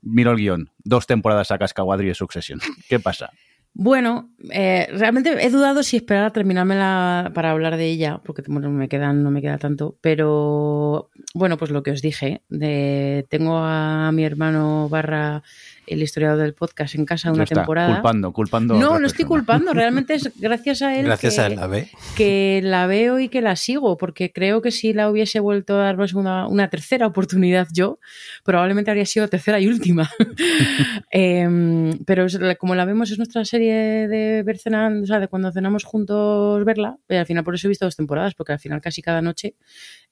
Miro 0.01 0.31
el 0.31 0.39
guion. 0.39 0.71
Dos 0.79 1.07
temporadas 1.07 1.51
a 1.51 1.59
cascado 1.59 1.93
Adri 1.93 2.09
de 2.09 2.15
Succession. 2.15 2.61
¿Qué 2.89 2.99
pasa? 2.99 3.29
Bueno, 3.75 4.31
eh, 4.51 4.87
realmente 4.93 5.35
he 5.45 5.51
dudado 5.51 5.83
si 5.83 5.97
esperar 5.97 6.25
a 6.25 6.31
terminármela 6.31 7.31
para 7.35 7.51
hablar 7.53 7.79
de 7.79 7.87
ella, 7.87 8.21
porque 8.23 8.43
bueno, 8.47 8.71
me 8.71 8.89
quedan, 8.89 9.23
no 9.23 9.31
me 9.31 9.41
queda 9.41 9.57
tanto, 9.57 9.97
pero 10.03 11.11
bueno, 11.35 11.57
pues 11.57 11.71
lo 11.71 11.83
que 11.83 11.91
os 11.91 12.03
dije, 12.03 12.43
de, 12.51 13.27
tengo 13.31 13.57
a 13.57 14.13
mi 14.13 14.25
hermano 14.25 14.91
barra 14.91 15.43
el 15.87 16.03
historiador 16.03 16.39
del 16.43 16.55
podcast 16.55 16.95
en 16.95 17.05
casa 17.05 17.33
una 17.33 17.45
está, 17.45 17.57
temporada. 17.57 17.95
Culpando, 17.95 18.33
culpando. 18.33 18.75
No, 18.79 18.99
no 18.99 19.07
estoy 19.07 19.25
culpando, 19.25 19.73
realmente 19.75 20.15
es 20.15 20.31
gracias 20.39 20.83
a 20.83 20.97
él 20.99 21.07
Gracias 21.07 21.35
que, 21.37 21.41
a 21.41 21.47
él, 21.47 21.57
la 21.57 21.67
ve. 21.67 21.89
que 22.17 22.61
la 22.63 22.87
veo 22.87 23.19
y 23.19 23.29
que 23.29 23.41
la 23.41 23.57
sigo, 23.57 23.97
porque 23.97 24.33
creo 24.33 24.63
que 24.63 24.71
si 24.71 24.93
la 24.93 25.11
hubiese 25.11 25.41
vuelto 25.41 25.75
a 25.75 25.85
dar 25.85 25.97
una, 25.97 26.09
segunda- 26.09 26.47
una 26.47 26.69
tercera 26.71 27.07
oportunidad 27.07 27.69
yo, 27.73 27.99
probablemente 28.45 28.91
habría 28.91 29.07
sido 29.07 29.29
tercera 29.29 29.61
y 29.61 29.69
última. 29.69 30.09
Em, 31.11 31.99
pero 32.05 32.25
es 32.27 32.39
como 32.59 32.75
la 32.75 32.85
vemos 32.85 33.11
es 33.11 33.19
nuestra 33.19 33.45
serie 33.45 33.75
de 34.09 34.43
ver 34.43 34.59
cenando, 34.59 35.03
o 35.05 35.07
sea, 35.07 35.21
de 35.21 35.29
cuando 35.29 35.53
cenamos 35.53 35.85
juntos 35.85 36.65
verla, 36.65 36.99
y 37.09 37.15
al 37.17 37.27
final 37.27 37.45
por 37.45 37.55
eso 37.55 37.67
he 37.67 37.71
visto 37.71 37.85
dos 37.85 37.97
temporadas, 37.97 38.35
porque 38.35 38.53
al 38.53 38.59
final 38.59 38.81
casi 38.81 39.03
cada 39.03 39.21
noche, 39.21 39.57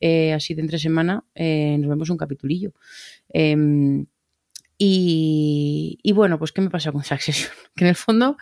eh, 0.00 0.32
así 0.32 0.54
de 0.54 0.60
entre 0.62 0.78
semana, 0.78 1.24
eh, 1.34 1.76
nos 1.78 1.88
vemos 1.88 2.10
un 2.10 2.16
capitulillo. 2.16 2.72
Y, 4.82 5.98
y 6.02 6.12
bueno, 6.12 6.38
pues 6.38 6.52
¿qué 6.52 6.62
me 6.62 6.70
pasa 6.70 6.90
con 6.90 7.04
Succession? 7.04 7.50
Que 7.76 7.84
en 7.84 7.90
el 7.90 7.96
fondo 7.96 8.38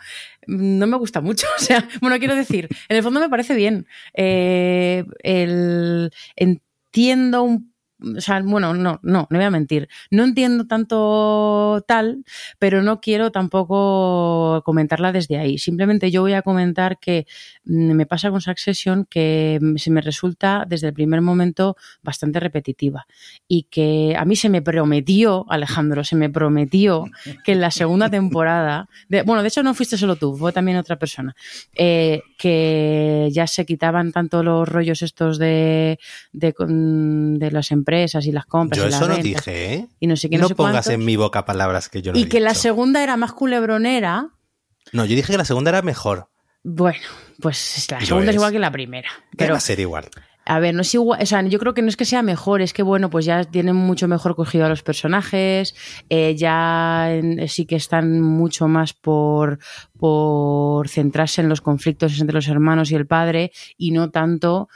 mm, 0.47 0.77
no 0.79 0.87
me 0.87 0.95
gusta 0.95 1.19
mucho. 1.19 1.45
O 1.59 1.61
sea, 1.61 1.85
bueno, 1.99 2.17
quiero 2.17 2.33
decir, 2.33 2.69
en 2.87 2.95
el 2.95 3.03
fondo 3.03 3.19
me 3.19 3.27
parece 3.27 3.55
bien. 3.55 3.87
Eh, 4.13 5.03
el, 5.21 6.11
entiendo 6.37 7.43
un 7.43 7.73
o 8.17 8.21
sea, 8.21 8.41
bueno, 8.41 8.73
no, 8.73 8.99
no, 9.03 9.27
no 9.29 9.37
voy 9.37 9.43
a 9.45 9.49
mentir. 9.51 9.89
No 10.09 10.23
entiendo 10.23 10.65
tanto 10.67 11.83
tal, 11.87 12.23
pero 12.57 12.81
no 12.81 13.01
quiero 13.01 13.31
tampoco 13.31 14.61
comentarla 14.63 15.11
desde 15.11 15.37
ahí. 15.37 15.57
Simplemente 15.57 16.09
yo 16.11 16.21
voy 16.21 16.33
a 16.33 16.41
comentar 16.41 16.97
que 16.99 17.27
mm, 17.65 17.91
me 17.93 18.05
pasa 18.05 18.31
con 18.31 18.39
Succession 18.41 19.05
que 19.09 19.59
se 19.75 19.91
me 19.91 19.99
resulta 20.01 20.65
desde 20.67 20.87
el 20.87 20.93
primer 20.93 21.21
momento 21.21 21.75
bastante 22.01 22.39
repetitiva 22.39 23.05
y 23.47 23.63
que 23.63 24.15
a 24.17 24.23
mí 24.23 24.35
se 24.37 24.47
me 24.49 24.61
prometió, 24.61 25.45
Alejandro, 25.49 26.03
se 26.05 26.15
me 26.15 26.29
prometió 26.29 27.05
que 27.43 27.51
en 27.51 27.61
la 27.61 27.71
segunda 27.71 28.09
temporada, 28.09 28.87
de- 29.09 29.23
bueno, 29.23 29.41
de 29.41 29.49
hecho 29.49 29.61
no 29.63 29.73
fuiste 29.73 29.97
solo 29.97 30.15
tú, 30.15 30.37
fue 30.37 30.53
también 30.53 30.77
otra 30.77 30.97
persona, 30.97 31.35
eh, 31.75 32.21
que 32.37 33.27
ya 33.33 33.45
se 33.45 33.65
quitaban 33.65 34.11
tanto 34.13 34.41
los 34.41 34.67
rollos 34.69 35.01
estos 35.01 35.37
de, 35.37 35.99
de, 36.31 36.53
de 36.57 37.51
las 37.51 37.71
empresas 37.71 37.88
y 38.25 38.31
las 38.31 38.45
compras. 38.45 38.77
Yo 38.77 38.87
y 38.87 38.91
las 38.91 38.99
eso 39.01 39.07
no 39.09 39.15
ventas 39.15 39.45
dije, 39.45 39.73
¿eh? 39.73 39.87
Y 39.99 40.07
no 40.07 40.15
sé 40.15 40.29
qué, 40.29 40.37
no, 40.37 40.43
No 40.43 40.47
sé 40.49 40.55
pongas 40.55 40.71
cuántos. 40.85 40.93
en 40.93 41.05
mi 41.05 41.15
boca 41.15 41.45
palabras 41.45 41.89
que 41.89 42.01
yo 42.01 42.11
no 42.13 42.19
y 42.19 42.23
he 42.23 42.29
que 42.29 42.39
la 42.39 42.53
segunda 42.53 43.03
era 43.03 43.17
más 43.17 43.33
culebronera. 43.33 44.29
No, 44.93 45.05
yo 45.05 45.15
dije 45.15 45.31
que 45.31 45.37
la 45.37 45.45
segunda 45.45 45.69
era 45.69 45.81
mejor. 45.81 46.29
Bueno, 46.63 46.99
pues 47.41 47.87
la 47.91 48.01
segunda 48.01 48.25
es 48.25 48.29
es. 48.29 48.35
igual 48.35 48.51
que 48.51 48.59
la 48.59 48.71
primera. 48.71 49.09
¿Qué 49.31 49.37
Pero 49.37 49.51
va 49.53 49.57
a 49.57 49.61
ser 49.61 49.79
igual? 49.79 50.09
A 50.45 50.57
ver, 50.57 50.73
no 50.73 50.81
es 50.81 50.91
igual, 50.95 51.21
o 51.21 51.25
sea, 51.27 51.43
yo 51.43 51.59
creo 51.59 51.75
que 51.75 51.83
no 51.83 51.89
es 51.89 51.95
que 51.95 52.05
sea 52.05 52.23
mejor, 52.23 52.63
es 52.63 52.73
que 52.73 52.81
bueno, 52.81 53.11
pues 53.11 53.23
ya 53.23 53.43
tienen 53.43 53.75
mucho 53.75 54.07
mejor 54.07 54.35
cogido 54.35 54.65
a 54.65 54.69
los 54.69 54.81
personajes, 54.81 55.75
eh, 56.09 56.33
ya 56.35 57.11
en- 57.13 57.47
sí 57.47 57.67
que 57.67 57.75
están 57.75 58.19
mucho 58.19 58.67
más 58.67 58.93
por, 58.93 59.59
por 59.99 60.87
centrarse 60.89 61.41
en 61.41 61.49
los 61.49 61.61
conflictos 61.61 62.19
entre 62.19 62.33
los 62.33 62.47
hermanos 62.47 62.89
y 62.89 62.95
el 62.95 63.05
padre 63.05 63.51
y 63.77 63.91
no 63.91 64.09
tanto 64.09 64.69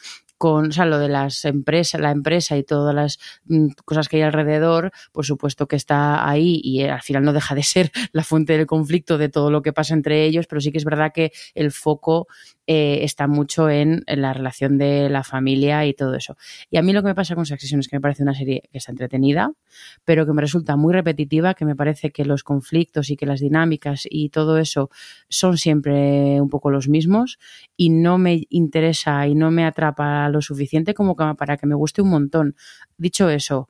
con, 0.44 0.68
o 0.68 0.72
sea, 0.74 0.86
lo 0.86 1.00
de 1.00 1.08
las 1.08 1.46
empresas, 1.46 2.02
la 2.02 2.12
empresa 2.12 2.58
y 2.58 2.64
todas 2.64 2.94
las 2.94 3.18
mm, 3.46 3.68
cosas 3.86 4.10
que 4.10 4.18
hay 4.18 4.24
alrededor, 4.24 4.92
por 5.14 5.26
supuesto 5.26 5.70
que 5.70 5.78
está 5.78 6.28
ahí 6.30 6.60
y 6.62 6.82
eh, 6.82 6.92
al 6.92 7.02
final 7.02 7.24
no 7.24 7.32
deja 7.32 7.56
de 7.56 7.64
ser 7.64 7.92
la 8.12 8.26
fuente 8.26 8.58
del 8.58 8.66
conflicto 8.66 9.18
de 9.18 9.30
todo 9.30 9.50
lo 9.52 9.62
que 9.62 9.72
pasa 9.72 9.94
entre 9.94 10.26
ellos, 10.26 10.46
pero 10.48 10.60
sí 10.60 10.74
que 10.74 10.80
es 10.80 10.84
verdad 10.84 11.14
que 11.14 11.32
el 11.56 11.72
foco 11.72 12.28
eh, 12.66 13.00
está 13.04 13.28
mucho 13.28 13.70
en, 13.70 14.04
la 14.08 14.34
relación 14.34 14.78
de 14.78 15.10
la 15.10 15.24
familia 15.24 15.86
y 15.86 15.94
todo 15.94 16.16
eso. 16.16 16.38
Y 16.70 16.78
a 16.78 16.82
mí 16.82 16.94
lo 16.94 17.02
que 17.02 17.08
me 17.08 17.16
pasa 17.16 17.36
con 17.36 17.46
Succession 17.46 17.80
es 17.80 17.88
que 17.88 17.98
me 17.98 18.02
parece 18.02 18.24
una 18.24 18.34
serie 18.34 18.64
que 18.72 18.78
está 18.78 18.92
entretenida, 18.92 19.52
pero 20.06 20.26
que 20.26 20.34
me 20.34 20.42
resulta 20.42 20.76
muy 20.78 20.94
repetitiva, 20.94 21.54
que 21.56 21.66
me 21.66 21.76
parece 21.76 22.12
que 22.12 22.24
los 22.24 22.44
conflictos 22.44 23.10
y 23.10 23.18
que 23.18 23.26
las 23.26 23.42
dinámicas 23.42 24.08
y 24.10 24.30
todo 24.30 24.58
eso 24.58 24.90
son 25.28 25.58
siempre 25.58 26.40
un 26.40 26.50
poco 26.50 26.72
los 26.72 26.88
mismos 26.88 27.38
y 27.76 27.90
no 27.90 28.18
me 28.18 28.44
interesa 28.50 29.28
y 29.28 29.36
no 29.36 29.52
me 29.52 29.66
atrapa 29.66 30.30
lo 30.30 30.42
suficiente 30.42 30.94
como 30.94 31.16
para 31.16 31.58
que 31.58 31.68
me 31.68 31.76
guste 31.76 32.02
un 32.02 32.10
montón. 32.10 32.56
Dicho 32.98 33.30
eso, 33.30 33.68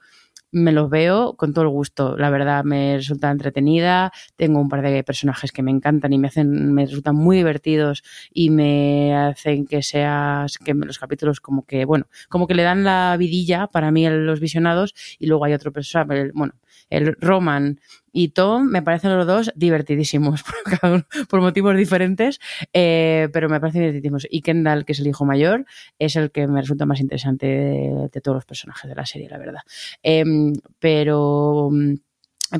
me 0.53 0.71
los 0.71 0.89
veo 0.89 1.35
con 1.35 1.53
todo 1.53 1.65
el 1.65 1.69
gusto. 1.71 2.15
La 2.15 2.29
verdad, 2.29 2.63
me 2.63 2.95
resulta 2.97 3.31
entretenida. 3.31 4.11
Tengo 4.35 4.59
un 4.61 4.69
par 4.69 4.81
de 4.83 5.03
personajes 5.03 5.51
que 5.51 5.63
me 5.63 5.71
encantan 5.71 6.13
y 6.13 6.19
me 6.19 6.27
hacen, 6.27 6.73
me 6.73 6.85
resultan 6.85 7.15
muy 7.15 7.37
divertidos 7.37 8.03
y 8.31 8.51
me 8.51 9.15
hacen 9.15 9.65
que 9.65 9.81
seas, 9.81 10.57
que 10.59 10.73
los 10.73 10.99
capítulos 10.99 11.41
como 11.41 11.65
que, 11.65 11.85
bueno, 11.85 12.07
como 12.29 12.47
que 12.47 12.53
le 12.53 12.63
dan 12.63 12.83
la 12.83 13.15
vidilla 13.17 13.67
para 13.67 13.91
mí 13.91 14.05
a 14.05 14.11
los 14.11 14.39
visionados 14.39 14.93
y 15.19 15.25
luego 15.25 15.45
hay 15.45 15.53
otro 15.53 15.73
personaje, 15.73 16.31
bueno, 16.33 16.53
el 16.89 17.15
Roman 17.19 17.79
y 18.13 18.29
Tom 18.29 18.67
me 18.67 18.81
parecen 18.81 19.17
los 19.17 19.27
dos 19.27 19.51
divertidísimos 19.55 20.43
por, 21.29 21.41
motivos 21.41 21.75
diferentes, 21.75 22.39
eh, 22.71 23.27
pero 23.33 23.49
me 23.49 23.59
parecen 23.59 23.81
divertidísimos. 23.81 24.27
Y 24.29 24.41
Kendall, 24.41 24.85
que 24.85 24.93
es 24.93 24.99
el 24.99 25.07
hijo 25.07 25.25
mayor, 25.25 25.65
es 25.99 26.15
el 26.15 26.31
que 26.31 26.47
me 26.47 26.61
resulta 26.61 26.85
más 26.85 27.01
interesante 27.01 27.47
de, 27.47 28.21
todos 28.21 28.35
los 28.35 28.45
personajes 28.45 28.87
de 28.87 28.95
la 28.95 29.05
serie, 29.05 29.27
la 29.29 29.39
verdad. 29.39 29.61
Em, 30.01 30.53
pero... 30.79 31.69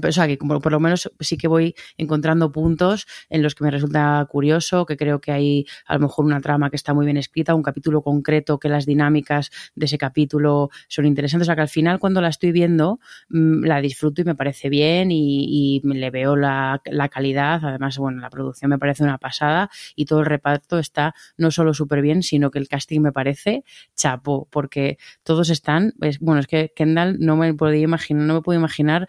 o 0.02 0.12
sea, 0.12 0.28
que 0.28 0.38
por 0.38 0.72
lo 0.72 0.80
menos 0.80 1.12
sí 1.20 1.38
que 1.38 1.48
voy 1.48 1.76
encontrando 1.98 2.52
puntos 2.52 3.06
en 3.30 3.44
los 3.44 3.56
que 3.56 3.64
me 3.64 3.72
resulta 3.72 4.26
curioso, 4.30 4.86
que 4.86 4.98
creo 4.98 5.22
que 5.22 5.32
hay 5.32 5.66
a 5.86 5.94
lo 5.96 6.02
mejor 6.02 6.26
una 6.26 6.42
trama 6.42 6.70
que 6.70 6.76
está 6.76 6.94
muy 6.94 7.06
bien 7.06 7.18
escrita, 7.18 7.56
un 7.56 7.64
capítulo 7.64 8.02
concreto, 8.02 8.60
que 8.60 8.70
las 8.70 8.86
dinámicas 8.86 9.52
de 9.76 9.86
ese 9.86 9.98
capítulo 9.98 10.70
son 10.88 11.06
interesantes. 11.06 11.46
O 11.46 11.50
sea, 11.50 11.56
que 11.56 11.62
al 11.62 11.70
final 11.70 12.00
cuando 12.00 12.22
la 12.22 12.30
estoy 12.30 12.52
viendo 12.52 13.00
mm, 13.30 13.64
la 13.66 13.82
disfruto 13.82 14.22
y 14.22 14.26
me 14.26 14.36
parece 14.36 14.70
bien 14.70 15.12
y, 15.12 15.82
y 15.82 15.82
le 15.88 16.10
veo 16.12 16.36
la, 16.36 16.82
la 16.86 17.10
calidad. 17.10 17.64
Además, 17.64 17.98
bueno, 17.98 18.20
la 18.22 18.30
producción 18.30 18.70
me 18.70 18.80
parece 18.80 19.04
una 19.04 19.18
pasada 19.18 19.70
y 19.96 20.06
todo 20.06 20.20
el 20.22 20.26
reparto 20.26 20.80
está 20.80 21.14
no 21.38 21.52
solo 21.52 21.74
súper 21.74 22.02
bien, 22.02 22.24
sino 22.24 22.52
que 22.52 22.60
el 22.60 22.68
casting 22.68 23.02
me 23.02 23.12
parece 23.12 23.64
chapo, 23.96 24.48
porque 24.52 24.98
todos 25.24 25.50
están, 25.50 25.94
es- 26.02 26.20
bueno, 26.20 26.40
es 26.42 26.48
que 26.48 26.72
Kendall 26.76 27.18
no 27.20 27.36
me 27.36 27.54
podía 27.54 27.82
imaginar, 27.82 28.24
no 28.26 28.34
me 28.36 28.42
puedo 28.42 28.60
imaginar 28.60 29.08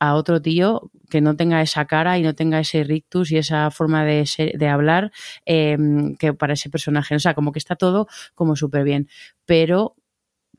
a 0.00 0.14
otro 0.14 0.40
tío 0.42 0.90
que 1.10 1.20
no 1.20 1.36
tenga 1.36 1.62
esa 1.62 1.86
cara 1.86 2.18
y 2.18 2.22
no 2.22 2.34
tenga 2.34 2.60
ese 2.60 2.84
rictus 2.84 3.32
y 3.32 3.38
esa 3.38 3.70
forma 3.70 4.04
de, 4.04 4.26
ser- 4.26 4.58
de 4.58 4.68
hablar 4.68 5.10
eh, 5.46 5.76
que 6.18 6.34
para 6.34 6.54
ese 6.54 6.70
personaje. 6.70 7.14
O 7.16 7.18
sea, 7.20 7.34
como 7.34 7.52
que 7.52 7.58
está 7.58 7.76
todo 7.76 8.06
como 8.34 8.56
súper 8.56 8.84
bien. 8.84 9.08
Pero 9.46 9.96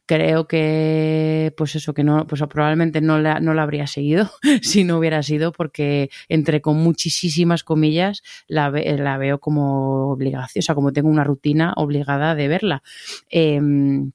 creo 0.05 0.47
que, 0.47 1.53
pues 1.57 1.75
eso, 1.75 1.93
que 1.93 2.03
no, 2.03 2.25
pues 2.27 2.41
probablemente 2.49 2.99
no 3.01 3.19
la, 3.19 3.39
no 3.39 3.53
la 3.53 3.61
habría 3.63 3.85
seguido 3.87 4.31
si 4.61 4.83
no 4.83 4.97
hubiera 4.97 5.21
sido 5.23 5.51
porque, 5.51 6.09
entre 6.29 6.61
con 6.61 6.77
muchísimas 6.77 7.63
comillas, 7.63 8.23
la, 8.47 8.71
la 8.71 9.17
veo 9.17 9.39
como 9.39 10.11
obligación, 10.11 10.61
o 10.61 10.63
sea, 10.63 10.75
como 10.75 10.93
tengo 10.93 11.09
una 11.09 11.23
rutina 11.23 11.73
obligada 11.77 12.33
de 12.35 12.47
verla. 12.47 12.83
Em, 13.29 14.11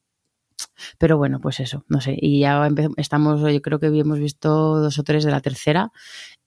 pero 0.99 1.17
bueno, 1.17 1.41
pues 1.41 1.61
eso, 1.61 1.85
no 1.89 2.01
sé. 2.01 2.17
Y 2.21 2.41
ya 2.41 2.69
estamos, 2.97 3.41
yo 3.41 3.63
creo 3.63 3.79
que 3.79 3.87
hemos 3.87 4.19
visto 4.19 4.81
dos 4.81 4.99
o 4.99 5.03
tres 5.03 5.25
de 5.25 5.31
la 5.31 5.41
tercera 5.41 5.93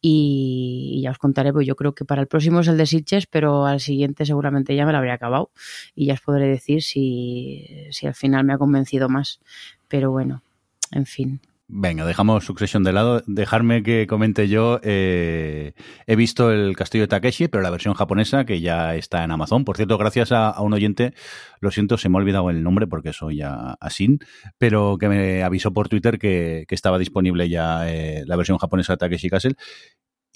y, 0.02 1.02
ya 1.04 1.12
os 1.12 1.18
contaré, 1.18 1.54
pues 1.54 1.68
yo 1.68 1.76
creo 1.76 1.94
que 1.94 2.06
para 2.06 2.22
el 2.22 2.28
próximo 2.28 2.60
es 2.62 2.68
el 2.68 2.78
de 2.78 2.86
Sitges, 2.86 3.28
pero 3.28 3.66
al 3.66 3.80
siguiente 3.80 4.26
seguramente 4.26 4.76
ya 4.76 4.86
me 4.86 4.92
lo 4.92 4.98
habría 4.98 5.14
acabado 5.14 5.52
y 5.96 6.08
ya 6.08 6.14
os 6.14 6.22
podré 6.22 6.48
decir 6.48 6.84
si, 6.84 7.66
si 7.92 8.08
al 8.08 8.16
final 8.16 8.44
me 8.46 8.54
ha 8.54 8.58
convencido 8.58 9.10
más. 9.10 9.40
Pero 9.88 10.12
bueno, 10.12 10.44
en 10.92 11.06
fin. 11.06 11.42
Venga, 11.70 12.06
dejamos 12.06 12.46
Succession 12.46 12.84
de 12.84 12.94
lado. 12.94 13.24
Dejarme 13.28 13.84
que 13.84 14.08
comente 14.08 14.48
yo. 14.48 14.80
eh, 14.84 15.74
he 16.06 16.16
visto 16.16 16.50
el 16.50 16.78
Castillo 16.78 17.04
de 17.04 17.10
Takeshi, 17.10 17.50
pero 17.50 17.62
la 17.62 17.70
versión 17.70 17.94
japonesa 17.94 18.46
que 18.46 18.62
ya 18.62 18.96
está 18.96 19.26
en 19.26 19.32
Amazon. 19.32 19.66
Por 19.66 19.76
cierto, 19.76 19.98
gracias 19.98 20.32
a, 20.32 20.62
un 20.62 20.72
oyente, 20.74 21.14
lo 21.60 21.70
siento, 21.72 21.98
se 21.98 22.08
me 22.08 22.18
ha 22.18 22.20
olvidado 22.22 22.50
el 22.50 22.64
nombre 22.64 22.88
porque 22.88 23.12
soy 23.12 23.42
Asin, 23.42 24.20
pero 24.58 24.98
que 24.98 25.10
me 25.10 25.44
avisó 25.44 25.74
por 25.74 25.90
Twitter 25.90 26.20
que, 26.20 26.64
que 26.70 26.76
estaba 26.76 26.98
disponible 26.98 27.50
ya 27.50 27.90
eh, 27.92 28.24
la 28.26 28.38
versión 28.38 28.58
japonesa 28.60 28.94
de 28.94 28.98
Takeshi 28.98 29.30
Castle. 29.30 29.56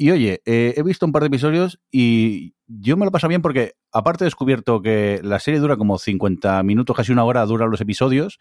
Y 0.01 0.09
oye, 0.09 0.41
eh, 0.47 0.73
he 0.75 0.81
visto 0.81 1.05
un 1.05 1.11
par 1.11 1.21
de 1.21 1.27
episodios 1.27 1.79
y 1.91 2.55
yo 2.65 2.97
me 2.97 3.05
lo 3.05 3.11
paso 3.11 3.27
bien 3.27 3.43
porque, 3.43 3.73
aparte, 3.91 4.23
he 4.23 4.25
descubierto 4.25 4.81
que 4.81 5.19
la 5.21 5.39
serie 5.39 5.59
dura 5.59 5.77
como 5.77 5.99
50 5.99 6.63
minutos, 6.63 6.95
casi 6.95 7.11
una 7.11 7.23
hora 7.23 7.45
duran 7.45 7.69
los 7.69 7.81
episodios. 7.81 8.39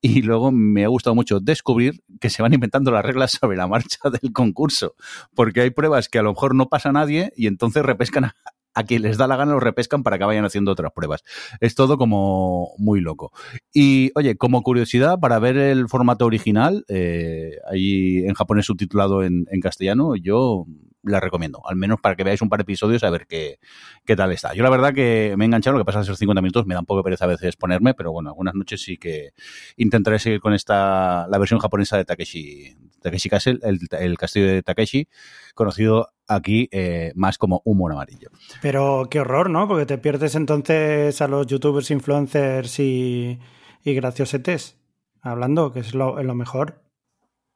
Y 0.00 0.22
luego 0.22 0.52
me 0.52 0.84
ha 0.84 0.86
gustado 0.88 1.16
mucho 1.16 1.40
descubrir 1.40 2.04
que 2.20 2.30
se 2.30 2.42
van 2.42 2.54
inventando 2.54 2.92
las 2.92 3.04
reglas 3.04 3.32
sobre 3.40 3.56
la 3.56 3.66
marcha 3.66 3.98
del 4.08 4.32
concurso. 4.32 4.94
Porque 5.34 5.62
hay 5.62 5.70
pruebas 5.70 6.08
que 6.08 6.20
a 6.20 6.22
lo 6.22 6.30
mejor 6.30 6.54
no 6.54 6.68
pasa 6.68 6.92
nadie 6.92 7.32
y 7.34 7.48
entonces 7.48 7.82
repescan 7.82 8.26
a, 8.26 8.36
a 8.74 8.84
quien 8.84 9.02
les 9.02 9.16
da 9.18 9.26
la 9.26 9.34
gana, 9.34 9.54
los 9.54 9.64
repescan 9.64 10.04
para 10.04 10.16
que 10.16 10.26
vayan 10.26 10.44
haciendo 10.44 10.70
otras 10.70 10.92
pruebas. 10.92 11.24
Es 11.58 11.74
todo 11.74 11.98
como 11.98 12.72
muy 12.78 13.00
loco. 13.00 13.32
Y 13.74 14.12
oye, 14.14 14.36
como 14.36 14.62
curiosidad, 14.62 15.18
para 15.18 15.40
ver 15.40 15.56
el 15.56 15.88
formato 15.88 16.24
original, 16.24 16.84
eh, 16.86 17.56
ahí 17.68 18.18
en 18.18 18.34
japonés 18.34 18.66
subtitulado 18.66 19.24
en, 19.24 19.46
en 19.50 19.60
castellano, 19.60 20.14
yo 20.14 20.66
la 21.02 21.20
recomiendo, 21.20 21.62
al 21.66 21.76
menos 21.76 22.00
para 22.00 22.16
que 22.16 22.24
veáis 22.24 22.42
un 22.42 22.48
par 22.48 22.58
de 22.58 22.62
episodios 22.62 23.04
a 23.04 23.10
ver 23.10 23.26
qué, 23.26 23.58
qué 24.04 24.16
tal 24.16 24.32
está. 24.32 24.54
Yo 24.54 24.62
la 24.62 24.70
verdad 24.70 24.92
que 24.92 25.34
me 25.36 25.44
he 25.44 25.46
enganchado, 25.46 25.76
lo 25.76 25.84
que 25.84 25.86
pasa 25.86 26.00
es 26.00 26.06
que 26.06 26.12
esos 26.12 26.18
50 26.18 26.42
minutos 26.42 26.66
me 26.66 26.74
da 26.74 26.80
un 26.80 26.86
poco 26.86 26.98
de 26.98 27.04
pereza 27.04 27.24
a 27.24 27.28
veces 27.28 27.56
ponerme, 27.56 27.94
pero 27.94 28.12
bueno, 28.12 28.30
algunas 28.30 28.54
noches 28.54 28.82
sí 28.82 28.98
que 28.98 29.30
intentaré 29.76 30.18
seguir 30.18 30.40
con 30.40 30.52
esta, 30.52 31.26
la 31.28 31.38
versión 31.38 31.60
japonesa 31.60 31.96
de 31.96 32.04
Takeshi, 32.04 32.76
Takeshi 33.00 33.28
Castle, 33.28 33.58
el, 33.62 33.78
el 33.98 34.18
castillo 34.18 34.46
de 34.46 34.62
Takeshi, 34.62 35.08
conocido 35.54 36.08
aquí 36.28 36.68
eh, 36.70 37.12
más 37.14 37.38
como 37.38 37.62
humor 37.64 37.92
amarillo. 37.92 38.30
Pero 38.62 39.08
qué 39.10 39.20
horror, 39.20 39.50
¿no? 39.50 39.66
Porque 39.66 39.86
te 39.86 39.98
pierdes 39.98 40.34
entonces 40.34 41.20
a 41.20 41.28
los 41.28 41.46
youtubers, 41.46 41.90
influencers 41.90 42.78
y, 42.78 43.38
y 43.84 43.94
graciosetes 43.94 44.76
hablando, 45.22 45.72
que 45.72 45.80
es 45.80 45.94
lo, 45.94 46.18
es 46.18 46.26
lo 46.26 46.34
mejor. 46.34 46.82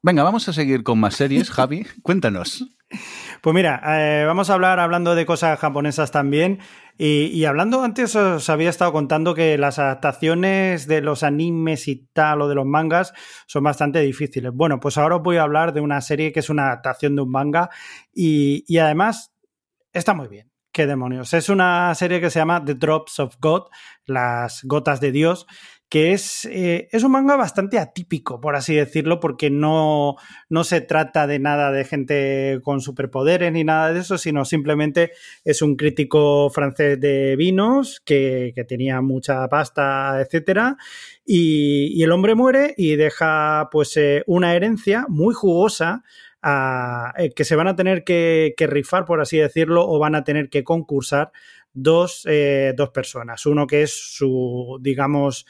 Venga, 0.01 0.23
vamos 0.23 0.47
a 0.47 0.53
seguir 0.53 0.83
con 0.83 0.99
más 0.99 1.15
series. 1.15 1.49
Javi, 1.51 1.85
cuéntanos. 2.03 2.65
Pues 3.45 3.53
mira, 3.53 3.79
eh, 3.85 4.25
vamos 4.25 4.49
a 4.49 4.55
hablar 4.55 4.79
hablando 4.79 5.13
de 5.13 5.27
cosas 5.27 5.59
japonesas 5.59 6.09
también. 6.09 6.61
Y, 6.97 7.45
hablando 7.45 7.83
antes, 7.83 8.15
os 8.15 8.49
había 8.49 8.71
estado 8.71 8.91
contando 8.91 9.35
que 9.35 9.55
las 9.59 9.77
adaptaciones 9.77 10.87
de 10.87 11.01
los 11.01 11.21
animes 11.21 11.87
y 11.87 12.07
tal 12.11 12.41
o 12.41 12.47
de 12.47 12.55
los 12.55 12.65
mangas 12.65 13.13
son 13.45 13.63
bastante 13.63 13.99
difíciles. 13.99 14.51
Bueno, 14.51 14.79
pues 14.79 14.97
ahora 14.97 15.17
os 15.17 15.21
voy 15.21 15.37
a 15.37 15.43
hablar 15.43 15.73
de 15.73 15.81
una 15.81 16.01
serie 16.01 16.31
que 16.31 16.39
es 16.39 16.49
una 16.49 16.69
adaptación 16.69 17.15
de 17.15 17.21
un 17.21 17.29
manga 17.29 17.69
y 18.11 18.77
además 18.79 19.31
está 19.93 20.15
muy 20.15 20.27
bien. 20.27 20.49
¿Qué 20.75 20.87
demonios? 20.87 21.33
Es 21.33 21.47
una 21.47 21.95
serie 21.95 22.19
que 22.19 22.29
se 22.29 22.39
llama 22.39 22.65
The 22.65 22.75
Drops 22.75 23.19
of 23.19 23.35
God, 23.39 23.67
las 24.07 24.61
gotas 24.65 24.99
de 24.99 25.13
Dios 25.13 25.47
que 25.89 26.13
es, 26.13 26.45
eh, 26.45 26.87
es 26.91 27.03
un 27.03 27.11
manga 27.11 27.35
bastante 27.35 27.77
atípico, 27.79 28.41
por 28.41 28.55
así 28.55 28.75
decirlo, 28.75 29.19
porque 29.19 29.49
no, 29.49 30.15
no 30.49 30.63
se 30.63 30.81
trata 30.81 31.27
de 31.27 31.39
nada 31.39 31.71
de 31.71 31.85
gente 31.85 32.59
con 32.63 32.81
superpoderes 32.81 33.51
ni 33.51 33.63
nada 33.63 33.93
de 33.93 33.99
eso, 33.99 34.17
sino 34.17 34.45
simplemente 34.45 35.11
es 35.43 35.61
un 35.61 35.75
crítico 35.75 36.49
francés 36.49 36.99
de 36.99 37.35
vinos 37.35 38.01
que, 38.03 38.51
que 38.55 38.63
tenía 38.63 39.01
mucha 39.01 39.47
pasta, 39.47 40.19
etcétera, 40.21 40.77
y, 41.25 42.03
el 42.03 42.11
hombre 42.11 42.35
muere 42.35 42.73
y 42.77 42.95
deja 42.95 43.67
pues 43.71 43.97
eh, 43.97 44.23
una 44.27 44.53
herencia 44.55 45.05
muy 45.09 45.33
jugosa 45.33 46.03
a, 46.41 47.13
eh, 47.17 47.31
que 47.31 47.43
se 47.43 47.55
van 47.55 47.67
a 47.67 47.75
tener 47.75 48.03
que, 48.03 48.53
rifar, 48.59 49.05
por 49.05 49.21
así 49.21 49.37
decirlo, 49.37 49.87
o 49.87 49.97
van 49.97 50.13
a 50.13 50.23
tener 50.23 50.49
que 50.49 50.63
concursar 50.63 51.31
dos, 51.75 52.23
eh, 52.25 52.73
dos 52.75 52.89
personas. 52.89 53.45
Uno 53.45 53.67
que 53.67 53.83
es 53.83 53.93
su, 53.93 54.79
digamos, 54.81 55.45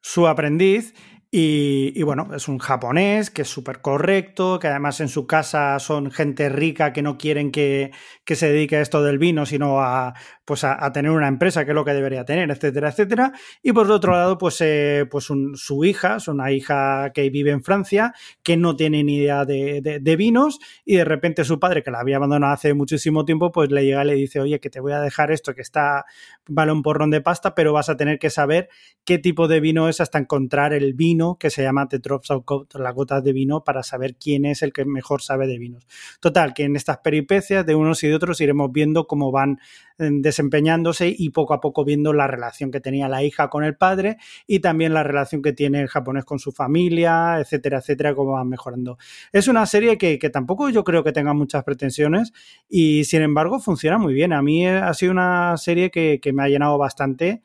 su 0.00 0.26
aprendiz 0.26 0.94
y, 1.30 2.02
bueno, 2.04 2.30
es 2.34 2.48
un 2.48 2.58
japonés 2.58 3.30
que 3.30 3.42
es 3.42 3.48
súper 3.48 3.82
correcto, 3.82 4.58
que 4.58 4.68
además 4.68 4.98
en 5.00 5.08
su 5.08 5.26
casa 5.26 5.78
son 5.78 6.10
gente 6.10 6.48
rica 6.48 6.94
que 6.94 7.02
no 7.02 7.18
quieren 7.18 7.50
que, 7.50 7.90
que 8.24 8.34
se 8.34 8.50
dedique 8.50 8.76
a 8.76 8.80
esto 8.80 9.02
del 9.02 9.18
vino, 9.18 9.44
sino 9.44 9.78
a, 9.78 10.14
pues 10.46 10.64
a, 10.64 10.82
a, 10.82 10.90
tener 10.90 11.10
una 11.10 11.28
empresa, 11.28 11.66
que 11.66 11.72
es 11.72 11.74
lo 11.74 11.84
que 11.84 11.92
debería 11.92 12.24
tener, 12.24 12.50
etcétera, 12.50 12.88
etcétera. 12.88 13.32
Y 13.62 13.72
por 13.72 13.90
otro 13.90 14.12
lado, 14.12 14.38
pues, 14.38 14.58
eh, 14.62 15.04
pues 15.10 15.28
un, 15.28 15.54
su 15.54 15.84
hija, 15.84 16.16
es 16.16 16.28
una 16.28 16.50
hija 16.50 17.12
que 17.12 17.28
vive 17.28 17.50
en 17.50 17.62
Francia, 17.62 18.14
que 18.42 18.56
no 18.56 18.74
tiene 18.74 19.04
ni 19.04 19.16
idea 19.16 19.44
de, 19.44 19.82
de, 19.82 20.00
de, 20.00 20.16
vinos, 20.16 20.58
y 20.86 20.96
de 20.96 21.04
repente 21.04 21.44
su 21.44 21.60
padre, 21.60 21.82
que 21.82 21.90
la 21.90 22.00
había 22.00 22.16
abandonado 22.16 22.54
hace 22.54 22.72
muchísimo 22.72 23.26
tiempo, 23.26 23.52
pues 23.52 23.70
le 23.70 23.84
llega 23.84 24.02
y 24.02 24.06
le 24.06 24.14
dice, 24.14 24.40
oye, 24.40 24.60
que 24.60 24.70
te 24.70 24.80
voy 24.80 24.92
a 24.92 25.00
dejar 25.00 25.30
esto, 25.30 25.54
que 25.54 25.60
está, 25.60 26.06
vale 26.46 26.72
un 26.72 26.80
porrón 26.80 27.10
de 27.10 27.20
pasta, 27.20 27.54
pero 27.54 27.74
vas 27.74 27.90
a 27.90 27.98
tener 27.98 28.18
que 28.18 28.30
saber 28.30 28.70
qué 29.04 29.18
tipo 29.18 29.46
de 29.46 29.60
vino 29.60 29.90
es 29.90 30.00
hasta 30.00 30.18
encontrar 30.18 30.72
el 30.72 30.94
vino 30.94 31.17
que 31.38 31.50
se 31.50 31.62
llama 31.62 31.88
The 31.88 31.98
Drops 31.98 32.30
of 32.30 32.44
las 32.74 32.94
gotas 32.94 33.24
de 33.24 33.32
vino, 33.32 33.64
para 33.64 33.82
saber 33.82 34.16
quién 34.16 34.44
es 34.44 34.62
el 34.62 34.72
que 34.72 34.84
mejor 34.84 35.22
sabe 35.22 35.46
de 35.46 35.58
vinos. 35.58 35.86
Total, 36.20 36.54
que 36.54 36.64
en 36.64 36.76
estas 36.76 36.98
peripecias 36.98 37.66
de 37.66 37.74
unos 37.74 38.02
y 38.04 38.08
de 38.08 38.14
otros 38.14 38.40
iremos 38.40 38.70
viendo 38.72 39.06
cómo 39.06 39.32
van 39.32 39.58
desempeñándose 39.98 41.12
y 41.16 41.30
poco 41.30 41.54
a 41.54 41.60
poco 41.60 41.84
viendo 41.84 42.12
la 42.12 42.28
relación 42.28 42.70
que 42.70 42.80
tenía 42.80 43.08
la 43.08 43.24
hija 43.24 43.48
con 43.48 43.64
el 43.64 43.76
padre 43.76 44.18
y 44.46 44.60
también 44.60 44.94
la 44.94 45.02
relación 45.02 45.42
que 45.42 45.52
tiene 45.52 45.80
el 45.80 45.88
japonés 45.88 46.24
con 46.24 46.38
su 46.38 46.52
familia, 46.52 47.38
etcétera, 47.40 47.78
etcétera, 47.78 48.14
cómo 48.14 48.32
van 48.32 48.48
mejorando. 48.48 48.96
Es 49.32 49.48
una 49.48 49.66
serie 49.66 49.98
que, 49.98 50.18
que 50.18 50.30
tampoco 50.30 50.70
yo 50.70 50.84
creo 50.84 51.02
que 51.02 51.12
tenga 51.12 51.34
muchas 51.34 51.64
pretensiones 51.64 52.32
y 52.68 53.04
sin 53.04 53.22
embargo 53.22 53.58
funciona 53.58 53.98
muy 53.98 54.14
bien. 54.14 54.32
A 54.32 54.40
mí 54.40 54.66
ha 54.66 54.94
sido 54.94 55.12
una 55.12 55.56
serie 55.56 55.90
que, 55.90 56.20
que 56.22 56.32
me 56.32 56.44
ha 56.44 56.48
llenado 56.48 56.78
bastante 56.78 57.42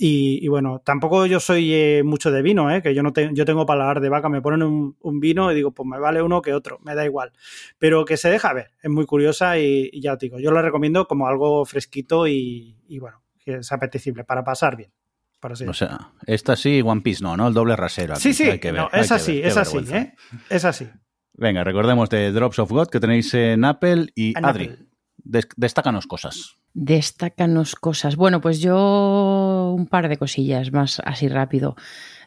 y, 0.00 0.44
y, 0.44 0.48
bueno, 0.48 0.80
tampoco 0.84 1.26
yo 1.26 1.40
soy 1.40 1.74
eh, 1.74 2.02
mucho 2.04 2.30
de 2.30 2.40
vino, 2.40 2.70
¿eh? 2.70 2.80
que 2.80 2.94
yo 2.94 3.02
no 3.02 3.12
te, 3.12 3.30
yo 3.32 3.44
tengo 3.44 3.66
paladar 3.66 4.00
de 4.00 4.08
vaca, 4.08 4.28
me 4.28 4.40
ponen 4.40 4.62
un, 4.62 4.96
un, 5.00 5.18
vino 5.18 5.50
y 5.50 5.56
digo, 5.56 5.72
pues 5.72 5.88
me 5.88 5.98
vale 5.98 6.22
uno 6.22 6.40
que 6.40 6.54
otro, 6.54 6.78
me 6.84 6.94
da 6.94 7.04
igual. 7.04 7.32
Pero 7.78 8.04
que 8.04 8.16
se 8.16 8.30
deja 8.30 8.52
ver, 8.52 8.70
es 8.80 8.90
muy 8.90 9.06
curiosa 9.06 9.58
y, 9.58 9.90
y 9.92 10.00
ya 10.00 10.12
os 10.12 10.18
digo, 10.20 10.38
yo 10.38 10.52
la 10.52 10.62
recomiendo 10.62 11.08
como 11.08 11.26
algo 11.26 11.64
fresquito 11.64 12.28
y, 12.28 12.76
y, 12.86 13.00
bueno, 13.00 13.24
que 13.40 13.56
es 13.56 13.72
apetecible 13.72 14.22
para 14.22 14.44
pasar 14.44 14.76
bien. 14.76 14.92
Para 15.40 15.54
o 15.54 15.74
sea, 15.74 16.12
esta 16.26 16.54
sí, 16.54 16.80
One 16.84 17.00
Piece 17.00 17.22
no, 17.22 17.36
¿no? 17.36 17.48
El 17.48 17.54
doble 17.54 17.74
rasero. 17.74 18.14
Aquí. 18.14 18.22
Sí, 18.22 18.34
sí, 18.34 18.50
hay 18.50 18.58
que 18.60 18.70
ver, 18.70 18.82
no, 18.82 18.90
es 18.92 19.10
así, 19.10 19.40
es 19.42 19.56
así, 19.56 19.78
¿eh? 19.92 20.14
Es 20.48 20.64
así. 20.64 20.88
Venga, 21.32 21.62
recordemos 21.64 22.08
de 22.08 22.32
Drops 22.32 22.58
of 22.60 22.70
God 22.70 22.88
que 22.88 23.00
tenéis 23.00 23.32
en 23.34 23.64
Apple 23.64 24.08
y 24.14 24.36
En 24.36 24.44
Adri. 24.44 24.64
Apple. 24.64 24.87
Destácanos 25.28 26.06
cosas. 26.06 26.56
Destácanos 26.72 27.74
cosas. 27.74 28.16
Bueno, 28.16 28.40
pues 28.40 28.60
yo 28.60 29.74
un 29.76 29.86
par 29.86 30.08
de 30.08 30.16
cosillas 30.16 30.72
más 30.72 31.02
así 31.04 31.28
rápido. 31.28 31.76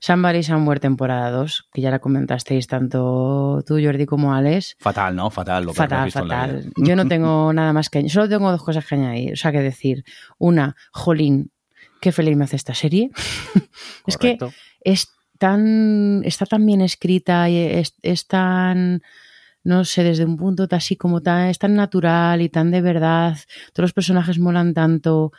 Somebody 0.01 0.43
Somewhere 0.43 0.79
temporada 0.79 1.31
2, 1.31 1.69
que 1.73 1.81
ya 1.81 1.89
la 1.89 1.97
comentasteis 1.97 2.67
tanto 2.67 3.63
tú, 3.65 3.79
Jordi, 3.83 4.05
como 4.05 4.35
Alex. 4.35 4.75
Fatal, 4.79 5.15
¿no? 5.15 5.31
Fatal. 5.31 5.65
Lo 5.65 5.71
que 5.71 5.77
fatal, 5.77 6.05
visto 6.05 6.19
fatal. 6.19 6.71
Yo 6.77 6.95
no 6.95 7.07
tengo 7.07 7.51
nada 7.53 7.73
más 7.73 7.89
que... 7.89 8.07
Solo 8.07 8.29
tengo 8.29 8.51
dos 8.51 8.63
cosas 8.63 8.85
que 8.85 8.93
añadir, 8.93 9.33
o 9.33 9.35
sea, 9.35 9.51
que 9.51 9.61
decir. 9.61 10.03
Una, 10.37 10.75
jolín, 10.91 11.51
qué 12.01 12.11
feliz 12.11 12.37
me 12.37 12.43
hace 12.43 12.55
esta 12.55 12.75
serie. 12.75 13.09
es 14.05 14.17
que 14.17 14.37
es 14.81 15.07
tan... 15.39 16.21
Está 16.23 16.45
tan 16.45 16.63
bien 16.67 16.81
escrita 16.81 17.49
y 17.49 17.57
es, 17.57 17.95
es 18.03 18.27
tan 18.27 19.01
no 19.63 19.85
sé, 19.85 20.03
desde 20.03 20.25
un 20.25 20.37
punto 20.37 20.67
así 20.71 20.95
como 20.95 21.21
tan, 21.21 21.47
es 21.49 21.59
tan 21.59 21.75
natural 21.75 22.41
y 22.41 22.49
tan 22.49 22.71
de 22.71 22.81
verdad, 22.81 23.37
todos 23.73 23.85
los 23.85 23.93
personajes 23.93 24.39
molan 24.39 24.73
tanto, 24.73 25.31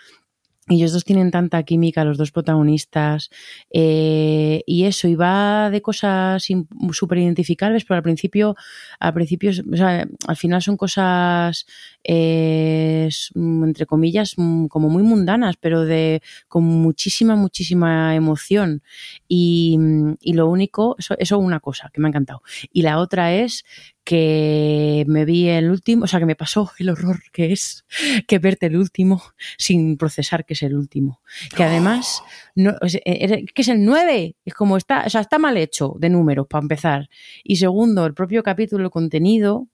y 0.68 0.76
ellos 0.76 0.92
dos 0.92 1.04
tienen 1.04 1.32
tanta 1.32 1.60
química, 1.64 2.04
los 2.04 2.16
dos 2.16 2.30
protagonistas, 2.30 3.30
eh, 3.72 4.62
y 4.64 4.84
eso, 4.84 5.08
y 5.08 5.16
va 5.16 5.70
de 5.70 5.82
cosas 5.82 6.46
súper 6.92 7.18
identificables, 7.18 7.84
pero 7.84 7.96
al 7.96 8.04
principio, 8.04 8.54
al 9.00 9.12
principio, 9.12 9.50
o 9.50 9.76
sea, 9.76 10.06
al 10.28 10.36
final 10.36 10.62
son 10.62 10.76
cosas, 10.76 11.66
eh, 12.04 13.08
entre 13.34 13.86
comillas, 13.86 14.36
como 14.68 14.88
muy 14.88 15.02
mundanas, 15.02 15.56
pero 15.56 15.84
de, 15.84 16.22
con 16.46 16.62
muchísima, 16.62 17.34
muchísima 17.34 18.14
emoción. 18.14 18.82
Y, 19.26 19.76
y 20.20 20.32
lo 20.34 20.48
único, 20.48 20.94
eso, 20.96 21.16
eso 21.18 21.38
una 21.38 21.58
cosa 21.58 21.90
que 21.92 22.00
me 22.00 22.06
ha 22.06 22.10
encantado. 22.10 22.42
Y 22.72 22.82
la 22.82 22.98
otra 22.98 23.34
es 23.34 23.64
que 24.04 25.04
me 25.06 25.24
vi 25.24 25.48
el 25.48 25.70
último, 25.70 26.04
o 26.04 26.06
sea, 26.06 26.18
que 26.18 26.26
me 26.26 26.34
pasó 26.34 26.70
el 26.78 26.90
horror 26.90 27.20
que 27.32 27.52
es 27.52 27.84
que 28.26 28.38
verte 28.38 28.66
el 28.66 28.76
último 28.76 29.22
sin 29.58 29.96
procesar 29.96 30.44
que 30.44 30.54
es 30.54 30.62
el 30.62 30.74
último. 30.74 31.20
Que 31.56 31.64
además, 31.64 32.22
no, 32.54 32.74
que 32.80 33.62
es 33.62 33.68
el 33.68 33.84
9, 33.84 34.36
es 34.44 34.54
como 34.54 34.76
está, 34.76 35.04
o 35.06 35.10
sea, 35.10 35.20
está 35.20 35.38
mal 35.38 35.56
hecho 35.56 35.94
de 35.98 36.10
números 36.10 36.46
para 36.48 36.62
empezar. 36.62 37.08
Y 37.44 37.56
segundo, 37.56 38.04
el 38.06 38.14
propio 38.14 38.42
capítulo, 38.42 38.90
contenido, 38.90 39.68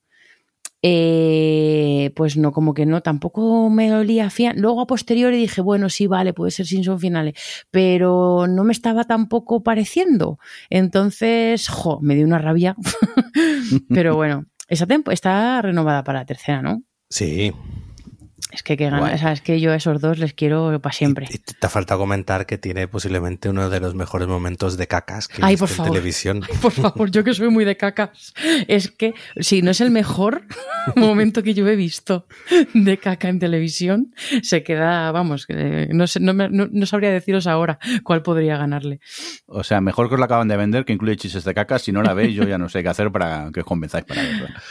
eh, 0.82 2.12
pues 2.14 2.36
no, 2.36 2.52
como 2.52 2.74
que 2.74 2.86
no, 2.86 3.02
tampoco 3.02 3.68
me 3.70 3.92
olía 3.94 4.30
fian. 4.30 4.60
Luego 4.60 4.80
a 4.80 4.86
posteriori 4.86 5.36
dije, 5.36 5.60
bueno, 5.60 5.88
sí, 5.88 6.06
vale, 6.06 6.32
puede 6.32 6.50
ser 6.50 6.66
sin 6.66 6.84
son 6.84 7.00
finales, 7.00 7.34
pero 7.70 8.46
no 8.48 8.64
me 8.64 8.72
estaba 8.72 9.05
tampoco 9.05 9.62
pareciendo. 9.62 10.38
Entonces, 10.70 11.68
jo, 11.68 12.00
me 12.00 12.14
dio 12.14 12.26
una 12.26 12.38
rabia. 12.38 12.76
pero 13.88 14.14
bueno, 14.16 14.46
esa 14.68 14.86
tempo 14.86 15.10
está 15.10 15.60
renovada 15.62 16.05
para 16.05 16.20
la 16.20 16.26
tercera, 16.26 16.62
¿no? 16.62 16.82
Sí. 17.10 17.52
Es 18.51 18.62
que, 18.62 18.79
que 18.79 18.89
gana, 18.89 19.12
o 19.15 19.19
sea, 19.19 19.33
es 19.33 19.43
que 19.43 19.61
yo 19.61 19.73
a 19.73 19.77
esos 19.77 20.01
dos 20.01 20.19
les 20.19 20.33
quiero 20.33 20.81
para 20.81 20.93
siempre. 20.95 21.27
Y, 21.31 21.35
y 21.35 21.39
te 21.39 21.69
falta 21.69 21.97
comentar 21.97 22.47
que 22.47 22.57
tiene 22.57 22.89
posiblemente 22.89 23.51
uno 23.51 23.69
de 23.69 23.79
los 23.79 23.95
mejores 23.95 24.27
momentos 24.27 24.79
de 24.79 24.87
cacas 24.87 25.29
que 25.29 25.43
Ay, 25.43 25.57
por 25.57 25.69
en 25.69 25.75
favor. 25.75 25.93
televisión. 25.93 26.43
Ay, 26.49 26.57
por 26.61 26.73
favor, 26.73 27.11
yo 27.11 27.25
que 27.25 27.35
soy 27.35 27.51
muy 27.51 27.66
de 27.66 27.77
cacas. 27.77 28.33
Es 28.66 28.91
que 28.91 29.12
si 29.39 29.61
no 29.61 29.70
es 29.70 29.83
el 29.83 29.91
mejor 29.91 30.45
momento 30.97 31.43
que 31.43 31.53
yo 31.53 31.69
he 31.69 31.77
visto 31.77 32.27
de 32.73 32.99
caca 32.99 33.29
en 33.29 33.39
televisión, 33.39 34.15
se 34.43 34.62
queda, 34.62 35.12
vamos, 35.12 35.47
no, 35.91 36.07
sé, 36.07 36.20
no, 36.20 36.33
me, 36.33 36.49
no, 36.49 36.69
no, 36.70 36.87
sabría 36.87 37.11
deciros 37.11 37.47
ahora 37.47 37.79
cuál 38.03 38.23
podría 38.23 38.57
ganarle. 38.57 39.01
O 39.47 39.62
sea, 39.62 39.83
mejor 39.83 40.09
que 40.09 40.15
os 40.15 40.20
la 40.20 40.27
acaban 40.27 40.49
de 40.49 40.57
vender, 40.57 40.87
que 40.87 40.95
incluye 40.95 41.16
chistes 41.16 41.45
de 41.45 41.53
caca. 41.53 41.79
Si 41.79 41.93
no 41.93 42.03
la 42.03 42.15
veis, 42.15 42.35
yo 42.35 42.45
ya 42.45 42.57
no 42.57 42.70
sé 42.70 42.83
qué 42.83 42.89
hacer 42.89 43.12
para 43.12 43.51
que 43.53 43.61
os 43.61 43.66
convenzáis 43.66 44.05
para 44.05 44.23
verla. 44.23 44.62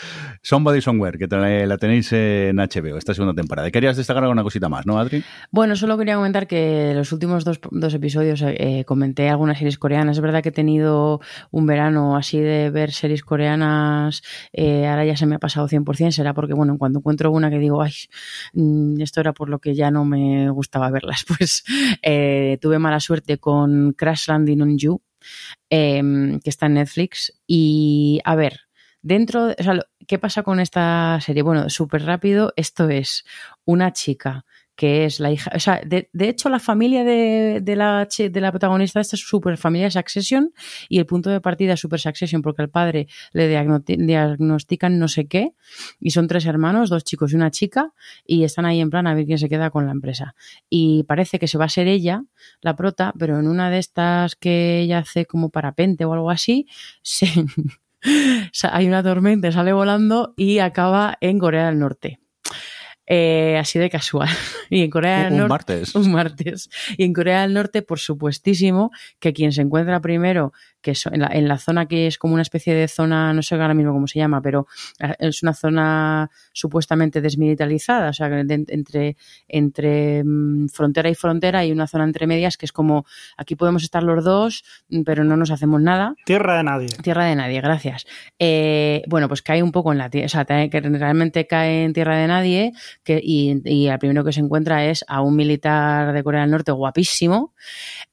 Somebody 0.41 0.82
Somewhere, 0.82 1.18
que 1.18 1.28
la 1.28 1.78
tenéis 1.78 2.12
en 2.14 2.56
HBO, 2.56 2.98
esta 2.98 3.14
segunda 3.14 3.40
temporada. 3.40 3.66
Temporada. 3.68 3.77
Querías 3.77 3.98
destacar 3.98 4.23
alguna 4.23 4.44
cosita 4.44 4.69
más, 4.69 4.85
¿no, 4.85 4.98
Adri? 4.99 5.23
Bueno, 5.52 5.76
solo 5.76 5.98
quería 5.98 6.15
comentar 6.15 6.48
que 6.48 6.94
los 6.95 7.11
últimos 7.11 7.44
dos, 7.44 7.94
episodios 7.94 8.41
eh, 8.45 8.84
comenté 8.85 9.30
algunas 9.30 9.57
series 9.57 9.77
coreanas. 9.77 10.18
Es 10.18 10.22
verdad 10.22 10.41
que 10.41 10.49
he 10.49 10.52
tenido 10.52 11.22
un 11.52 11.65
verano 11.65 12.15
así 12.15 12.39
de 12.39 12.69
ver 12.69 12.91
series 12.91 13.23
coreanas, 13.23 14.22
eh, 14.53 14.88
ahora 14.88 15.06
ya 15.06 15.15
se 15.15 15.26
me 15.26 15.35
ha 15.35 15.39
pasado 15.39 15.68
100%, 15.68 16.11
será 16.11 16.34
porque, 16.34 16.53
bueno, 16.53 16.77
cuando 16.77 16.99
encuentro 16.99 17.31
una 17.31 17.49
que 17.49 17.60
digo, 17.60 17.81
ay, 17.81 17.94
mm, 18.53 19.02
esto 19.02 19.22
era 19.22 19.34
por 19.34 19.49
lo 19.49 19.60
que 19.60 19.76
ya 19.76 19.91
no 19.91 20.06
me 20.06 20.49
gustaba 20.49 20.89
verlas, 20.91 21.26
pues 21.38 21.64
eh, 22.02 22.57
tuve 22.61 22.80
mala 22.80 22.99
suerte 22.99 23.38
con 23.38 23.94
Crash 23.94 24.27
Landing 24.27 24.61
on 24.61 24.77
You, 24.77 25.02
em, 25.69 26.39
que 26.39 26.49
está 26.49 26.68
en 26.68 26.76
Netflix. 26.76 27.34
Y, 27.48 28.22
a 28.23 28.35
ver, 28.35 28.61
dentro, 29.02 29.48
o 29.49 29.64
¿qué 30.07 30.17
pasa 30.17 30.43
con 30.43 30.59
esta 30.59 31.19
serie? 31.21 31.43
Bueno, 31.43 31.69
súper 31.69 32.03
rápido, 32.03 32.53
esto 32.55 32.89
es 32.89 33.25
una 33.65 33.93
chica 33.93 34.45
que 34.77 35.05
es 35.05 35.19
la 35.19 35.31
hija, 35.31 35.51
o 35.55 35.59
sea, 35.59 35.81
de, 35.84 36.07
de 36.13 36.29
hecho 36.29 36.49
la 36.49 36.59
familia 36.59 37.03
de, 37.03 37.61
de, 37.63 37.75
la, 37.75 38.07
de 38.07 38.41
la 38.41 38.51
protagonista 38.51 39.01
esta 39.01 39.15
es 39.15 39.27
super 39.27 39.57
familia 39.57 39.89
Succession 39.89 40.53
y 40.88 40.99
el 40.99 41.07
punto 41.07 41.31
de 41.31 41.41
partida 41.41 41.73
es 41.73 41.79
super 41.79 41.99
Succession 41.99 42.43
porque 42.43 42.61
al 42.61 42.69
padre 42.69 43.07
le 43.34 43.47
diagnostican 43.47 44.99
no 44.99 45.07
sé 45.07 45.27
qué 45.27 45.55
y 45.99 46.11
son 46.11 46.27
tres 46.27 46.45
hermanos, 46.45 46.91
dos 46.91 47.03
chicos 47.03 47.34
y 47.34 47.35
una 47.35 47.49
chica 47.49 47.91
y 48.23 48.43
están 48.43 48.67
ahí 48.67 48.79
en 48.79 48.91
plan 48.91 49.07
a 49.07 49.15
ver 49.15 49.25
quién 49.25 49.39
se 49.39 49.49
queda 49.49 49.71
con 49.71 49.88
la 49.88 49.93
empresa 49.93 50.35
y 50.69 51.03
parece 51.05 51.39
que 51.39 51.47
se 51.47 51.57
va 51.57 51.65
a 51.65 51.69
ser 51.69 51.88
ella 51.88 52.23
la 52.61 52.75
prota, 52.75 53.13
pero 53.17 53.39
en 53.39 53.47
una 53.47 53.71
de 53.71 53.79
estas 53.79 54.35
que 54.35 54.81
ella 54.81 54.99
hace 54.99 55.25
como 55.25 55.49
parapente 55.49 56.05
o 56.05 56.13
algo 56.13 56.29
así, 56.29 56.67
se... 57.01 57.27
hay 58.71 58.88
una 58.88 59.03
tormenta, 59.03 59.51
sale 59.51 59.73
volando 59.73 60.34
y 60.38 60.59
acaba 60.59 61.17
en 61.21 61.39
Corea 61.39 61.67
del 61.67 61.79
Norte. 61.79 62.19
Eh, 63.05 63.57
así 63.59 63.79
de 63.79 63.89
casual. 63.89 64.29
Y 64.69 64.84
en 64.84 64.89
Corea 64.89 65.23
del 65.26 65.34
Un 65.34 65.39
Norte. 65.39 65.49
martes. 65.49 65.95
Un 65.95 66.11
martes. 66.11 66.69
Y 66.98 67.03
en 67.03 67.14
Corea 67.14 67.41
del 67.41 67.53
Norte, 67.53 67.81
por 67.81 67.99
supuestísimo, 67.99 68.91
que 69.19 69.34
quien 69.34 69.52
se 69.52 69.61
encuentra 69.61 69.99
primero, 70.02 70.53
que 70.81 70.91
es 70.91 71.06
en 71.06 71.22
la, 71.22 71.27
en 71.27 71.48
la 71.48 71.57
zona 71.57 71.88
que 71.88 72.07
es 72.07 72.18
como 72.18 72.34
una 72.34 72.41
especie 72.44 72.73
de 72.73 72.88
zona, 72.88 73.34
no 73.34 73.41
sé 73.41 73.56
ahora 73.56 73.73
mismo 73.73 73.94
cómo 73.94 74.07
se 74.07 74.19
llama, 74.19 74.41
pero 74.41 74.68
es 75.19 75.44
una 75.44 75.53
zona 75.53 76.30
supuestamente 76.53 77.22
desmilitarizada, 77.22 78.10
o 78.10 78.14
sea, 78.14 78.27
entre, 78.27 79.18
entre 79.48 80.23
mm, 80.23 80.68
frontera 80.69 81.10
y 81.10 81.15
frontera 81.15 81.60
hay 81.60 81.72
una 81.72 81.88
zona 81.88 82.03
entre 82.03 82.27
medias 82.27 82.57
que 82.57 82.65
es 82.65 82.72
como 82.72 83.06
aquí 83.38 83.56
podemos 83.56 83.84
estar 83.84 84.03
los 84.03 84.23
dos, 84.23 84.64
mm, 84.89 85.02
pero 85.03 85.23
no 85.23 85.35
nos 85.38 85.52
hacemos 85.52 85.81
nada. 85.81 86.15
Tierra 86.26 86.57
de 86.57 86.64
nadie. 86.64 86.88
Tierra 87.02 87.26
de 87.26 87.35
nadie, 87.35 87.61
gracias. 87.61 88.06
Eh, 88.39 89.03
bueno, 89.07 89.27
pues 89.27 89.41
cae 89.41 89.64
un 89.64 89.72
poco 89.72 89.91
en 89.91 89.98
la 89.98 90.10
tierra, 90.10 90.26
o 90.26 90.30
sea, 90.30 90.45
que 90.45 90.80
realmente 90.81 91.48
cae 91.48 91.84
en 91.84 91.94
tierra 91.94 92.18
de 92.18 92.27
nadie 92.27 92.72
que, 93.03 93.19
y, 93.22 93.61
y 93.65 93.88
al 93.88 93.99
primero 93.99 94.23
que 94.23 94.31
se 94.31 94.39
encuentra 94.39 94.56
es 94.65 95.05
a 95.07 95.21
un 95.21 95.35
militar 95.35 96.13
de 96.13 96.23
Corea 96.23 96.41
del 96.41 96.51
Norte 96.51 96.71
guapísimo 96.71 97.53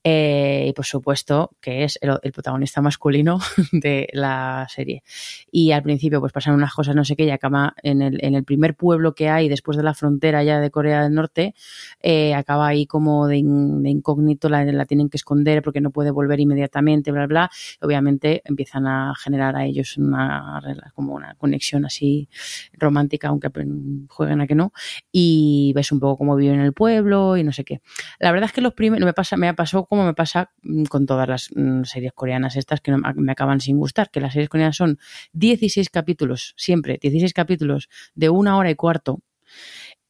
eh, 0.02 0.66
y 0.68 0.72
por 0.72 0.84
supuesto 0.84 1.50
que 1.60 1.84
es 1.84 1.98
el, 2.02 2.18
el 2.22 2.32
protagonista 2.32 2.80
masculino 2.80 3.38
de 3.72 4.08
la 4.12 4.66
serie. 4.68 5.02
Y 5.50 5.72
al 5.72 5.82
principio 5.82 6.20
pues 6.20 6.32
pasan 6.32 6.54
unas 6.54 6.72
cosas 6.74 6.94
no 6.94 7.04
sé 7.04 7.16
qué 7.16 7.24
y 7.24 7.30
acaba 7.30 7.74
en 7.82 8.02
el, 8.02 8.22
en 8.24 8.34
el 8.34 8.44
primer 8.44 8.74
pueblo 8.76 9.14
que 9.14 9.28
hay 9.28 9.48
después 9.48 9.76
de 9.76 9.82
la 9.82 9.94
frontera 9.94 10.42
ya 10.44 10.60
de 10.60 10.70
Corea 10.70 11.02
del 11.04 11.14
Norte, 11.14 11.54
eh, 12.00 12.34
acaba 12.34 12.66
ahí 12.66 12.86
como 12.86 13.26
de, 13.26 13.38
in- 13.38 13.82
de 13.82 13.90
incógnito, 13.90 14.48
la, 14.48 14.64
la 14.64 14.84
tienen 14.86 15.08
que 15.08 15.16
esconder 15.16 15.62
porque 15.62 15.80
no 15.80 15.90
puede 15.90 16.10
volver 16.10 16.40
inmediatamente, 16.40 17.10
bla, 17.12 17.26
bla. 17.26 17.50
Obviamente 17.80 18.42
empiezan 18.44 18.86
a 18.86 19.14
generar 19.16 19.56
a 19.56 19.64
ellos 19.64 19.96
una, 19.96 20.60
como 20.94 21.14
una 21.14 21.34
conexión 21.36 21.84
así 21.84 22.28
romántica, 22.72 23.28
aunque 23.28 23.48
mm, 23.48 24.06
jueguen 24.08 24.40
a 24.40 24.46
que 24.46 24.54
no, 24.54 24.72
y 25.12 25.72
ves 25.74 25.92
un 25.92 26.00
poco 26.00 26.18
cómo 26.18 26.33
viven 26.36 26.56
en 26.60 26.66
el 26.66 26.72
pueblo 26.72 27.36
y 27.36 27.44
no 27.44 27.52
sé 27.52 27.64
qué. 27.64 27.80
La 28.18 28.32
verdad 28.32 28.46
es 28.48 28.52
que 28.52 28.60
los 28.60 28.74
primeros, 28.74 29.04
me 29.04 29.12
pasa, 29.12 29.36
me 29.36 29.52
pasó 29.54 29.84
como 29.86 30.04
me 30.04 30.14
pasa 30.14 30.50
mm, 30.62 30.84
con 30.84 31.06
todas 31.06 31.28
las 31.28 31.50
mm, 31.54 31.84
series 31.84 32.12
coreanas 32.12 32.56
estas 32.56 32.80
que 32.80 32.90
no- 32.92 32.98
me 33.16 33.32
acaban 33.32 33.60
sin 33.60 33.78
gustar, 33.78 34.10
que 34.10 34.20
las 34.20 34.32
series 34.32 34.48
coreanas 34.48 34.76
son 34.76 34.98
16 35.32 35.90
capítulos, 35.90 36.54
siempre 36.56 36.98
16 37.00 37.32
capítulos 37.34 37.88
de 38.14 38.28
una 38.30 38.56
hora 38.58 38.70
y 38.70 38.74
cuarto, 38.74 39.20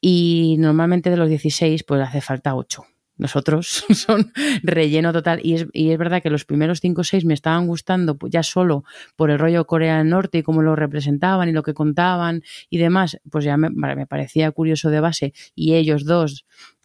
y 0.01 0.57
normalmente 0.59 1.11
de 1.11 1.17
los 1.17 1.29
16 1.29 1.85
pues 1.85 2.01
hace 2.03 2.21
falta 2.21 2.55
8. 2.55 2.85
Nosotros 3.16 3.85
son 3.95 4.32
relleno 4.62 5.12
total. 5.12 5.41
Y 5.43 5.55
es, 5.55 5.66
y 5.73 5.91
es 5.91 5.99
verdad 5.99 6.23
que 6.23 6.31
los 6.31 6.45
primeros 6.45 6.81
5 6.81 7.01
o 7.01 7.05
6 7.05 7.24
me 7.24 7.35
estaban 7.35 7.66
gustando 7.66 8.16
pues, 8.16 8.32
ya 8.32 8.43
solo 8.43 8.85
por 9.16 9.31
el 9.31 9.39
rollo 9.39 9.66
Corea 9.66 9.99
del 9.99 10.09
Norte 10.09 10.39
y 10.39 10.43
cómo 10.43 10.62
lo 10.62 10.77
representaban 10.77 11.49
y 11.49 11.53
lo 11.53 11.62
que 11.62 11.74
contaban 11.74 12.43
y 12.70 12.78
demás, 12.78 13.19
pues 13.31 13.45
ya 13.45 13.57
me, 13.57 13.70
me 13.70 14.07
parecía 14.07 14.51
curioso 14.51 14.91
de 14.91 15.01
base 15.01 15.32
y 15.55 15.74
ellos 15.74 16.05
dos 16.05 16.45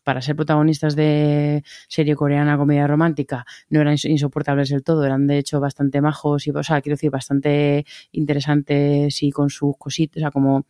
para 0.09 0.23
ser 0.23 0.35
protagonistas 0.35 0.95
de 0.95 1.63
serie 1.87 2.15
coreana 2.15 2.57
comedia 2.57 2.87
romántica 2.87 3.45
no 3.69 3.79
eran 3.79 3.95
insoportables 4.01 4.69
del 4.69 4.81
todo, 4.81 5.05
eran 5.05 5.27
de 5.27 5.37
hecho 5.37 5.59
bastante 5.59 6.01
majos 6.01 6.47
y, 6.47 6.49
o 6.49 6.63
sea, 6.63 6.81
quiero 6.81 6.95
decir, 6.95 7.11
bastante 7.11 7.85
interesantes 8.11 9.21
y 9.21 9.29
con 9.29 9.51
sus 9.51 9.77
cositas, 9.77 10.17
o 10.17 10.21
sea, 10.21 10.31
como 10.31 10.65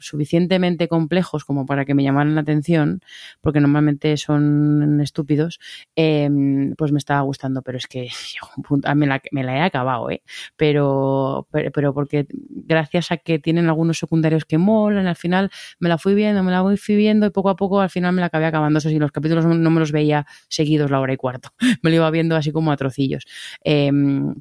suficientemente 0.00 0.88
complejos 0.88 1.44
como 1.44 1.64
para 1.64 1.84
que 1.84 1.94
me 1.94 2.02
llamaran 2.02 2.34
la 2.34 2.40
atención, 2.40 3.02
porque 3.40 3.60
normalmente 3.60 4.16
son 4.16 5.00
estúpidos, 5.00 5.60
eh, 5.94 6.28
pues 6.76 6.90
me 6.90 6.98
estaba 6.98 7.20
gustando, 7.20 7.62
pero 7.62 7.78
es 7.78 7.86
que 7.86 8.08
ah, 8.82 8.96
me, 8.96 9.06
la, 9.06 9.22
me 9.30 9.44
la 9.44 9.58
he 9.58 9.60
acabado, 9.60 10.10
¿eh? 10.10 10.24
Pero, 10.56 11.46
pero, 11.52 11.70
pero 11.70 11.94
porque 11.94 12.26
gracias 12.28 13.12
a 13.12 13.16
que 13.16 13.38
tienen 13.38 13.68
algunos 13.68 13.98
secundarios 13.98 14.44
que 14.44 14.58
molan, 14.58 15.06
al 15.06 15.14
final 15.14 15.52
me 15.78 15.88
la 15.88 15.98
fui 15.98 16.16
viendo, 16.16 16.42
me 16.42 16.50
la 16.50 16.64
fui 16.76 16.96
viendo 16.96 17.26
y 17.26 17.30
poco 17.30 17.48
a 17.48 17.54
poco 17.54 17.80
al 17.80 17.90
final 17.90 18.12
me 18.12 18.20
la 18.20 18.26
acabé 18.26 18.46
acabando. 18.46 18.71
Eso 18.78 18.88
sí, 18.88 18.98
los 18.98 19.12
capítulos 19.12 19.44
no 19.44 19.70
me 19.70 19.80
los 19.80 19.92
veía 19.92 20.26
seguidos 20.48 20.90
la 20.90 21.00
hora 21.00 21.12
y 21.12 21.16
cuarto, 21.16 21.50
me 21.82 21.90
lo 21.90 21.96
iba 21.96 22.10
viendo 22.10 22.36
así 22.36 22.52
como 22.52 22.72
a 22.72 22.76
trocillos. 22.76 23.24
Eh, 23.64 23.90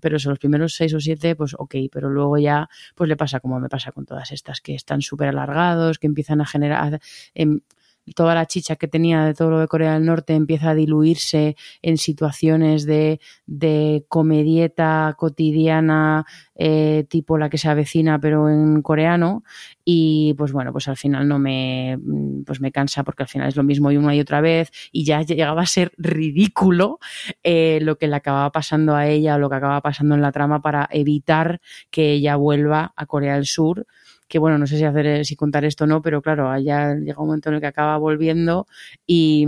pero 0.01 0.17
eso, 0.17 0.29
los 0.29 0.39
primeros 0.39 0.75
seis 0.75 0.93
o 0.93 0.99
siete, 0.99 1.35
pues 1.35 1.55
ok, 1.57 1.75
pero 1.91 2.09
luego 2.09 2.37
ya 2.37 2.69
pues 2.95 3.07
le 3.07 3.17
pasa 3.17 3.39
como 3.39 3.59
me 3.59 3.69
pasa 3.69 3.91
con 3.91 4.05
todas 4.05 4.31
estas, 4.31 4.61
que 4.61 4.75
están 4.75 5.01
súper 5.01 5.29
alargados, 5.29 5.99
que 5.99 6.07
empiezan 6.07 6.41
a 6.41 6.45
generar... 6.45 6.99
Eh, 7.35 7.47
toda 8.15 8.35
la 8.35 8.45
chicha 8.45 8.75
que 8.75 8.87
tenía 8.87 9.23
de 9.25 9.33
todo 9.33 9.51
lo 9.51 9.59
de 9.59 9.67
Corea 9.67 9.93
del 9.93 10.05
Norte 10.05 10.33
empieza 10.33 10.71
a 10.71 10.75
diluirse 10.75 11.55
en 11.81 11.97
situaciones 11.97 12.85
de, 12.85 13.19
de 13.45 14.05
comedieta 14.07 15.15
cotidiana 15.17 16.25
eh, 16.55 17.05
tipo 17.09 17.37
la 17.37 17.49
que 17.49 17.57
se 17.57 17.69
avecina 17.69 18.19
pero 18.19 18.49
en 18.49 18.81
coreano. 18.81 19.43
Y 19.83 20.33
pues 20.37 20.51
bueno 20.51 20.71
pues 20.71 20.87
al 20.87 20.97
final 20.97 21.27
no 21.27 21.39
me 21.39 21.97
pues 22.45 22.61
me 22.61 22.71
cansa 22.71 23.03
porque 23.03 23.23
al 23.23 23.29
final 23.29 23.47
es 23.47 23.55
lo 23.55 23.63
mismo 23.63 23.91
y 23.91 23.97
una 23.97 24.15
y 24.15 24.19
otra 24.19 24.41
vez 24.41 24.71
y 24.91 25.05
ya 25.05 25.21
llegaba 25.21 25.61
a 25.63 25.65
ser 25.65 25.91
ridículo 25.97 26.99
eh, 27.43 27.79
lo 27.81 27.97
que 27.97 28.07
le 28.07 28.15
acababa 28.15 28.51
pasando 28.51 28.95
a 28.95 29.07
ella 29.07 29.35
o 29.35 29.39
lo 29.39 29.49
que 29.49 29.55
acababa 29.55 29.81
pasando 29.81 30.15
en 30.15 30.21
la 30.21 30.31
trama 30.31 30.61
para 30.61 30.87
evitar 30.91 31.61
que 31.89 32.11
ella 32.13 32.35
vuelva 32.35 32.93
a 32.95 33.05
Corea 33.05 33.35
del 33.35 33.45
Sur 33.45 33.87
que 34.31 34.39
bueno, 34.39 34.57
no 34.57 34.65
sé 34.67 34.77
si 34.77 34.85
hacer 34.85 35.25
si 35.25 35.35
contar 35.35 35.65
esto 35.65 35.83
o 35.85 35.87
no, 35.87 36.01
pero 36.01 36.21
claro, 36.23 36.49
allá 36.49 36.95
llega 36.95 37.19
un 37.21 37.27
momento 37.27 37.49
en 37.49 37.55
el 37.55 37.61
que 37.61 37.67
acaba 37.67 37.97
volviendo 37.97 38.65
y, 39.05 39.45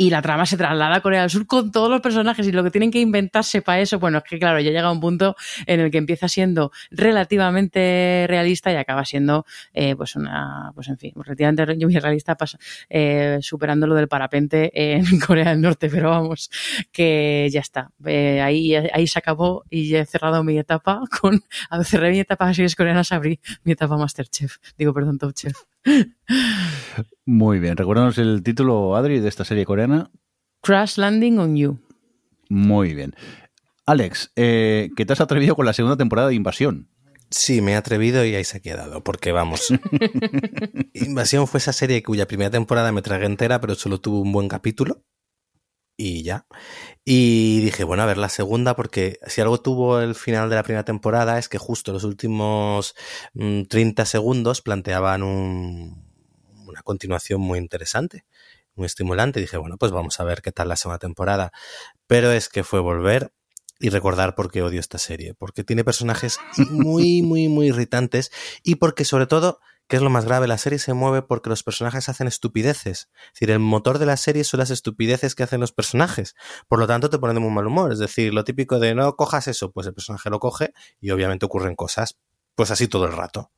y 0.00 0.08
la 0.08 0.22
trama 0.22 0.46
se 0.46 0.56
traslada 0.56 0.96
a 0.96 1.00
Corea 1.02 1.20
del 1.20 1.28
Sur 1.28 1.46
con 1.46 1.70
todos 1.70 1.90
los 1.90 2.00
personajes 2.00 2.48
y 2.48 2.52
lo 2.52 2.64
que 2.64 2.70
tienen 2.70 2.90
que 2.90 3.00
inventarse 3.00 3.60
para 3.60 3.80
eso, 3.80 3.98
bueno, 3.98 4.16
es 4.16 4.24
que 4.24 4.38
claro, 4.38 4.58
ya 4.58 4.70
llega 4.70 4.90
un 4.90 4.98
punto 4.98 5.36
en 5.66 5.78
el 5.78 5.90
que 5.90 5.98
empieza 5.98 6.26
siendo 6.26 6.72
relativamente 6.90 8.24
realista 8.26 8.72
y 8.72 8.76
acaba 8.76 9.04
siendo, 9.04 9.44
eh, 9.74 9.94
pues 9.96 10.16
una, 10.16 10.72
pues 10.74 10.88
en 10.88 10.96
fin, 10.96 11.12
relativamente 11.16 11.66
realista, 12.00 12.34
pasa, 12.34 12.58
eh, 12.88 13.40
superando 13.42 13.86
lo 13.86 13.94
del 13.94 14.08
parapente 14.08 14.70
en 14.72 15.04
Corea 15.20 15.50
del 15.50 15.60
Norte, 15.60 15.90
pero 15.90 16.08
vamos, 16.08 16.50
que 16.90 17.50
ya 17.52 17.60
está, 17.60 17.90
eh, 18.06 18.40
ahí, 18.40 18.74
ahí 18.74 19.06
se 19.06 19.18
acabó 19.18 19.66
y 19.68 19.94
he 19.94 20.06
cerrado 20.06 20.42
mi 20.42 20.56
etapa 20.58 21.02
con, 21.20 21.42
cerré 21.84 22.10
mi 22.10 22.20
etapa 22.20 22.48
de 22.48 22.54
series 22.54 22.74
coreanas, 22.74 23.12
abrí 23.12 23.38
mi 23.64 23.72
etapa 23.72 23.98
Masterchef, 23.98 24.56
digo, 24.78 24.94
perdón, 24.94 25.18
Top 25.18 25.34
Chef. 25.34 25.69
Muy 27.26 27.58
bien, 27.58 27.76
recuérdanos 27.76 28.18
el 28.18 28.42
título, 28.42 28.96
Adri, 28.96 29.20
de 29.20 29.28
esta 29.28 29.44
serie 29.44 29.64
coreana. 29.64 30.10
Crash 30.62 30.98
Landing 30.98 31.38
on 31.38 31.56
You. 31.56 31.78
Muy 32.48 32.94
bien. 32.94 33.14
Alex, 33.86 34.32
eh, 34.36 34.90
¿qué 34.96 35.06
te 35.06 35.12
has 35.12 35.20
atrevido 35.20 35.56
con 35.56 35.66
la 35.66 35.72
segunda 35.72 35.96
temporada 35.96 36.28
de 36.28 36.34
Invasión? 36.34 36.88
Sí, 37.30 37.60
me 37.60 37.72
he 37.72 37.76
atrevido 37.76 38.24
y 38.24 38.34
ahí 38.34 38.44
se 38.44 38.58
ha 38.58 38.60
quedado, 38.60 39.04
porque 39.04 39.30
vamos. 39.30 39.68
Invasión 40.94 41.46
fue 41.46 41.58
esa 41.58 41.72
serie 41.72 42.02
cuya 42.02 42.26
primera 42.26 42.50
temporada 42.50 42.90
me 42.90 43.02
tragué 43.02 43.26
entera, 43.26 43.60
pero 43.60 43.76
solo 43.76 44.00
tuvo 44.00 44.20
un 44.20 44.32
buen 44.32 44.48
capítulo. 44.48 45.04
Y 46.02 46.22
ya. 46.22 46.46
Y 47.04 47.60
dije, 47.60 47.84
bueno, 47.84 48.02
a 48.02 48.06
ver 48.06 48.16
la 48.16 48.30
segunda, 48.30 48.74
porque 48.74 49.18
si 49.26 49.42
algo 49.42 49.60
tuvo 49.60 50.00
el 50.00 50.14
final 50.14 50.48
de 50.48 50.56
la 50.56 50.62
primera 50.62 50.82
temporada 50.82 51.38
es 51.38 51.50
que 51.50 51.58
justo 51.58 51.92
los 51.92 52.04
últimos 52.04 52.94
mmm, 53.34 53.64
30 53.64 54.06
segundos 54.06 54.62
planteaban 54.62 55.22
un, 55.22 56.10
una 56.64 56.80
continuación 56.80 57.42
muy 57.42 57.58
interesante, 57.58 58.24
muy 58.76 58.86
estimulante. 58.86 59.40
Y 59.40 59.42
dije, 59.42 59.58
bueno, 59.58 59.76
pues 59.76 59.92
vamos 59.92 60.18
a 60.20 60.24
ver 60.24 60.40
qué 60.40 60.52
tal 60.52 60.68
la 60.68 60.76
segunda 60.76 60.98
temporada. 60.98 61.52
Pero 62.06 62.32
es 62.32 62.48
que 62.48 62.64
fue 62.64 62.80
volver 62.80 63.34
y 63.78 63.90
recordar 63.90 64.34
por 64.34 64.50
qué 64.50 64.62
odio 64.62 64.80
esta 64.80 64.96
serie. 64.96 65.34
Porque 65.34 65.64
tiene 65.64 65.84
personajes 65.84 66.38
muy, 66.70 67.20
muy, 67.20 67.48
muy 67.48 67.66
irritantes 67.66 68.32
y 68.62 68.76
porque 68.76 69.04
sobre 69.04 69.26
todo 69.26 69.60
¿qué 69.90 69.96
es 69.96 70.02
lo 70.02 70.08
más 70.08 70.24
grave? 70.24 70.46
La 70.46 70.56
serie 70.56 70.78
se 70.78 70.94
mueve 70.94 71.20
porque 71.20 71.50
los 71.50 71.64
personajes 71.64 72.08
hacen 72.08 72.28
estupideces. 72.28 73.10
Es 73.26 73.32
decir, 73.34 73.50
el 73.50 73.58
motor 73.58 73.98
de 73.98 74.06
la 74.06 74.16
serie 74.16 74.44
son 74.44 74.58
las 74.58 74.70
estupideces 74.70 75.34
que 75.34 75.42
hacen 75.42 75.60
los 75.60 75.72
personajes. 75.72 76.36
Por 76.68 76.78
lo 76.78 76.86
tanto, 76.86 77.10
te 77.10 77.18
ponen 77.18 77.34
de 77.34 77.40
muy 77.40 77.50
mal 77.50 77.66
humor. 77.66 77.92
Es 77.92 77.98
decir, 77.98 78.32
lo 78.32 78.44
típico 78.44 78.78
de 78.78 78.94
no 78.94 79.16
cojas 79.16 79.48
eso, 79.48 79.72
pues 79.72 79.88
el 79.88 79.92
personaje 79.92 80.30
lo 80.30 80.38
coge 80.38 80.72
y 81.00 81.10
obviamente 81.10 81.44
ocurren 81.44 81.74
cosas. 81.74 82.16
Pues 82.54 82.70
así 82.70 82.86
todo 82.86 83.04
el 83.06 83.12
rato. 83.12 83.50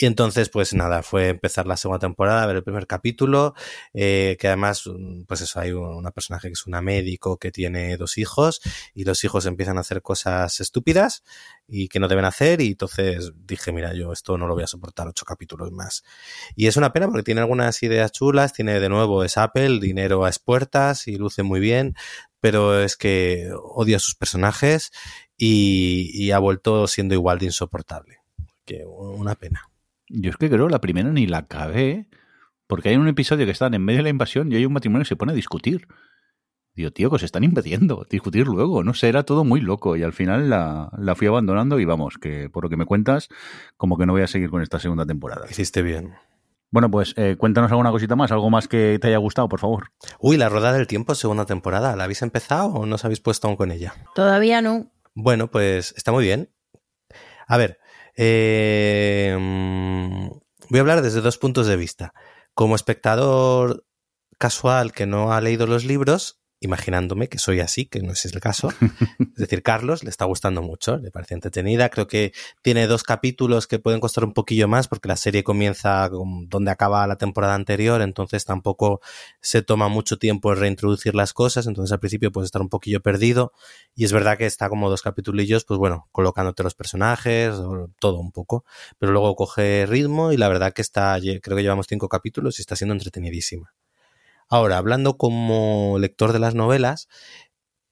Y 0.00 0.06
entonces, 0.06 0.48
pues 0.48 0.74
nada, 0.74 1.02
fue 1.02 1.28
empezar 1.30 1.66
la 1.66 1.76
segunda 1.76 1.98
temporada, 1.98 2.46
ver 2.46 2.56
el 2.56 2.62
primer 2.62 2.86
capítulo, 2.86 3.54
eh, 3.92 4.36
que 4.38 4.46
además, 4.46 4.84
mm, 4.86 5.24
pues 5.24 5.40
eso, 5.40 5.58
hay 5.58 5.72
una 5.72 6.12
personaje 6.12 6.46
que 6.46 6.52
es 6.52 6.66
una 6.68 6.80
médico 6.80 7.36
que 7.36 7.50
tiene 7.50 7.96
dos 7.96 8.16
hijos 8.16 8.60
y 8.94 9.02
los 9.02 9.24
hijos 9.24 9.44
empiezan 9.46 9.76
a 9.76 9.80
hacer 9.80 10.00
cosas 10.00 10.60
estúpidas 10.60 11.24
y 11.66 11.88
que 11.88 11.98
no 11.98 12.06
deben 12.06 12.24
hacer 12.26 12.60
y 12.60 12.68
entonces 12.68 13.32
dije, 13.34 13.72
mira, 13.72 13.92
yo 13.92 14.12
esto 14.12 14.38
no 14.38 14.46
lo 14.46 14.54
voy 14.54 14.62
a 14.62 14.68
soportar 14.68 15.08
ocho 15.08 15.24
capítulos 15.24 15.72
más. 15.72 16.04
Y 16.54 16.68
es 16.68 16.76
una 16.76 16.92
pena 16.92 17.08
porque 17.08 17.24
tiene 17.24 17.40
algunas 17.40 17.82
ideas 17.82 18.12
chulas, 18.12 18.52
tiene 18.52 18.78
de 18.78 18.88
nuevo, 18.88 19.24
es 19.24 19.36
Apple, 19.36 19.80
dinero 19.80 20.24
a 20.24 20.28
expuertas 20.28 21.08
y 21.08 21.16
luce 21.16 21.42
muy 21.42 21.58
bien, 21.58 21.96
pero 22.40 22.80
es 22.80 22.96
que 22.96 23.50
odia 23.52 23.96
a 23.96 24.00
sus 24.00 24.14
personajes 24.14 24.92
y, 25.36 26.10
y 26.14 26.30
ha 26.30 26.38
vuelto 26.38 26.86
siendo 26.86 27.14
igual 27.14 27.40
de 27.40 27.46
insoportable. 27.46 28.18
Que 28.68 28.84
una 28.84 29.34
pena. 29.34 29.70
Yo 30.08 30.28
es 30.28 30.36
que 30.36 30.50
creo 30.50 30.68
la 30.68 30.82
primera 30.82 31.10
ni 31.10 31.26
la 31.26 31.38
acabé, 31.38 32.06
porque 32.66 32.90
hay 32.90 32.96
un 32.96 33.08
episodio 33.08 33.46
que 33.46 33.52
están 33.52 33.72
en 33.72 33.82
medio 33.82 34.00
de 34.00 34.02
la 34.02 34.08
invasión 34.10 34.52
y 34.52 34.56
hay 34.56 34.66
un 34.66 34.74
matrimonio 34.74 35.04
que 35.04 35.08
se 35.08 35.16
pone 35.16 35.32
a 35.32 35.34
discutir. 35.34 35.88
Digo, 36.74 36.90
tío, 36.90 37.08
que 37.08 37.16
os 37.16 37.22
están 37.22 37.44
invadiendo, 37.44 38.06
discutir 38.10 38.46
luego, 38.46 38.84
no 38.84 38.92
sé, 38.92 39.08
era 39.08 39.22
todo 39.22 39.42
muy 39.42 39.62
loco 39.62 39.96
y 39.96 40.02
al 40.02 40.12
final 40.12 40.50
la, 40.50 40.90
la 40.98 41.14
fui 41.14 41.26
abandonando 41.26 41.80
y 41.80 41.86
vamos, 41.86 42.18
que 42.18 42.50
por 42.50 42.62
lo 42.62 42.68
que 42.68 42.76
me 42.76 42.84
cuentas, 42.84 43.30
como 43.78 43.96
que 43.96 44.04
no 44.04 44.12
voy 44.12 44.20
a 44.20 44.26
seguir 44.26 44.50
con 44.50 44.60
esta 44.60 44.78
segunda 44.78 45.06
temporada. 45.06 45.46
Hiciste 45.50 45.80
bien. 45.80 46.14
Bueno, 46.70 46.90
pues 46.90 47.14
eh, 47.16 47.36
cuéntanos 47.38 47.70
alguna 47.70 47.90
cosita 47.90 48.16
más, 48.16 48.30
algo 48.32 48.50
más 48.50 48.68
que 48.68 48.98
te 49.00 49.08
haya 49.08 49.16
gustado, 49.16 49.48
por 49.48 49.60
favor. 49.60 49.92
Uy, 50.20 50.36
la 50.36 50.50
Rueda 50.50 50.74
del 50.74 50.86
Tiempo, 50.86 51.14
segunda 51.14 51.46
temporada. 51.46 51.96
¿La 51.96 52.04
habéis 52.04 52.20
empezado 52.20 52.68
o 52.68 52.84
no 52.84 52.96
os 52.96 53.04
habéis 53.06 53.20
puesto 53.20 53.48
aún 53.48 53.56
con 53.56 53.72
ella? 53.72 53.94
Todavía 54.14 54.60
no. 54.60 54.92
Bueno, 55.14 55.50
pues 55.50 55.94
está 55.96 56.12
muy 56.12 56.24
bien. 56.24 56.50
A 57.48 57.56
ver, 57.56 57.80
eh, 58.20 59.36
mm, 59.38 60.28
voy 60.70 60.78
a 60.78 60.80
hablar 60.80 61.02
desde 61.02 61.20
dos 61.20 61.38
puntos 61.38 61.68
de 61.68 61.76
vista. 61.76 62.12
Como 62.52 62.74
espectador 62.74 63.84
casual 64.38 64.92
que 64.92 65.06
no 65.06 65.32
ha 65.32 65.40
leído 65.40 65.66
los 65.68 65.84
libros, 65.84 66.37
imaginándome 66.60 67.28
que 67.28 67.38
soy 67.38 67.60
así, 67.60 67.86
que 67.86 68.00
no 68.00 68.12
es 68.12 68.24
el 68.24 68.40
caso. 68.40 68.72
Es 69.38 69.42
decir, 69.42 69.62
Carlos 69.62 70.02
le 70.02 70.10
está 70.10 70.24
gustando 70.24 70.62
mucho, 70.62 70.96
le 70.98 71.12
parece 71.12 71.34
entretenida. 71.34 71.90
Creo 71.90 72.08
que 72.08 72.32
tiene 72.62 72.88
dos 72.88 73.04
capítulos 73.04 73.68
que 73.68 73.78
pueden 73.78 74.00
costar 74.00 74.24
un 74.24 74.32
poquillo 74.32 74.66
más 74.66 74.88
porque 74.88 75.06
la 75.06 75.16
serie 75.16 75.44
comienza 75.44 76.08
con 76.10 76.48
donde 76.48 76.72
acaba 76.72 77.06
la 77.06 77.16
temporada 77.16 77.54
anterior, 77.54 78.02
entonces 78.02 78.44
tampoco 78.44 79.00
se 79.40 79.62
toma 79.62 79.88
mucho 79.88 80.18
tiempo 80.18 80.52
en 80.52 80.58
reintroducir 80.58 81.14
las 81.14 81.32
cosas, 81.32 81.68
entonces 81.68 81.92
al 81.92 82.00
principio 82.00 82.32
puedes 82.32 82.48
estar 82.48 82.62
un 82.62 82.68
poquillo 82.68 83.00
perdido 83.00 83.52
y 83.94 84.04
es 84.04 84.12
verdad 84.12 84.36
que 84.36 84.46
está 84.46 84.68
como 84.68 84.90
dos 84.90 85.02
capitulillos, 85.02 85.64
pues 85.64 85.78
bueno, 85.78 86.08
colocándote 86.10 86.64
los 86.64 86.74
personajes, 86.74 87.54
todo 88.00 88.18
un 88.18 88.32
poco, 88.32 88.64
pero 88.98 89.12
luego 89.12 89.36
coge 89.36 89.86
ritmo 89.86 90.32
y 90.32 90.36
la 90.36 90.48
verdad 90.48 90.72
que 90.72 90.82
está, 90.82 91.16
creo 91.20 91.56
que 91.56 91.62
llevamos 91.62 91.86
cinco 91.88 92.08
capítulos 92.08 92.58
y 92.58 92.62
está 92.62 92.74
siendo 92.74 92.94
entretenidísima. 92.94 93.72
Ahora, 94.48 94.78
hablando 94.78 95.16
como 95.18 95.98
lector 95.98 96.32
de 96.32 96.38
las 96.38 96.54
novelas, 96.54 97.08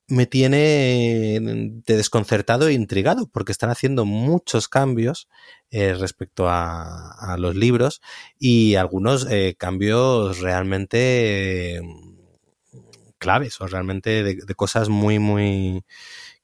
me 0.08 0.26
tiene 0.26 1.40
de 1.40 1.96
desconcertado 1.96 2.68
e 2.68 2.72
intrigado 2.72 3.28
porque 3.28 3.52
están 3.52 3.70
haciendo 3.70 4.04
muchos 4.04 4.68
cambios 4.68 5.28
eh, 5.70 5.94
respecto 5.94 6.46
a, 6.48 7.36
los 7.38 7.56
libros 7.56 8.00
y 8.38 8.76
algunos 8.76 9.26
eh, 9.30 9.56
cambios 9.58 10.38
realmente 10.38 11.78
eh, 11.78 11.82
claves 13.18 13.60
o 13.60 13.66
realmente 13.66 14.22
de, 14.22 14.54
cosas 14.54 14.88
muy, 14.88 15.18
muy 15.18 15.84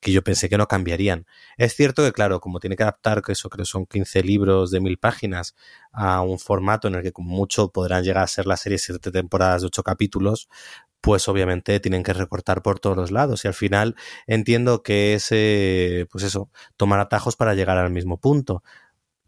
que 0.02 0.12
yo 0.12 0.22
pensé 0.22 0.48
que 0.48 0.58
no 0.58 0.66
cambiarían. 0.68 1.26
Es 1.56 1.74
cierto 1.74 2.02
que, 2.02 2.12
claro, 2.12 2.40
como 2.40 2.60
tiene 2.60 2.76
que 2.76 2.82
adaptar, 2.82 3.22
que 3.22 3.32
eso 3.32 3.48
creo 3.48 3.64
son 3.64 3.86
15 3.86 4.22
libros 4.22 4.70
de 4.72 4.80
mil 4.80 4.98
páginas 4.98 5.54
a 5.92 6.22
un 6.22 6.38
formato 6.40 6.88
en 6.88 6.96
el 6.96 7.02
que 7.02 7.12
como 7.12 7.30
mucho 7.30 7.70
podrán 7.70 8.02
llegar 8.04 8.24
a 8.24 8.26
ser 8.26 8.46
la 8.46 8.56
serie 8.56 8.78
siete 8.78 9.12
temporadas 9.12 9.62
de 9.62 9.68
ocho 9.68 9.84
capítulos, 9.84 10.48
pues 11.00 11.28
obviamente 11.28 11.78
tienen 11.80 12.02
que 12.02 12.12
recortar 12.12 12.62
por 12.62 12.80
todos 12.80 12.96
los 12.96 13.10
lados 13.12 13.44
y 13.44 13.48
al 13.48 13.54
final 13.54 13.96
entiendo 14.26 14.82
que 14.82 15.14
es, 15.14 15.28
eh, 15.30 16.06
pues 16.10 16.24
eso, 16.24 16.50
tomar 16.76 17.00
atajos 17.00 17.36
para 17.36 17.54
llegar 17.54 17.78
al 17.78 17.90
mismo 17.90 18.18
punto. 18.18 18.62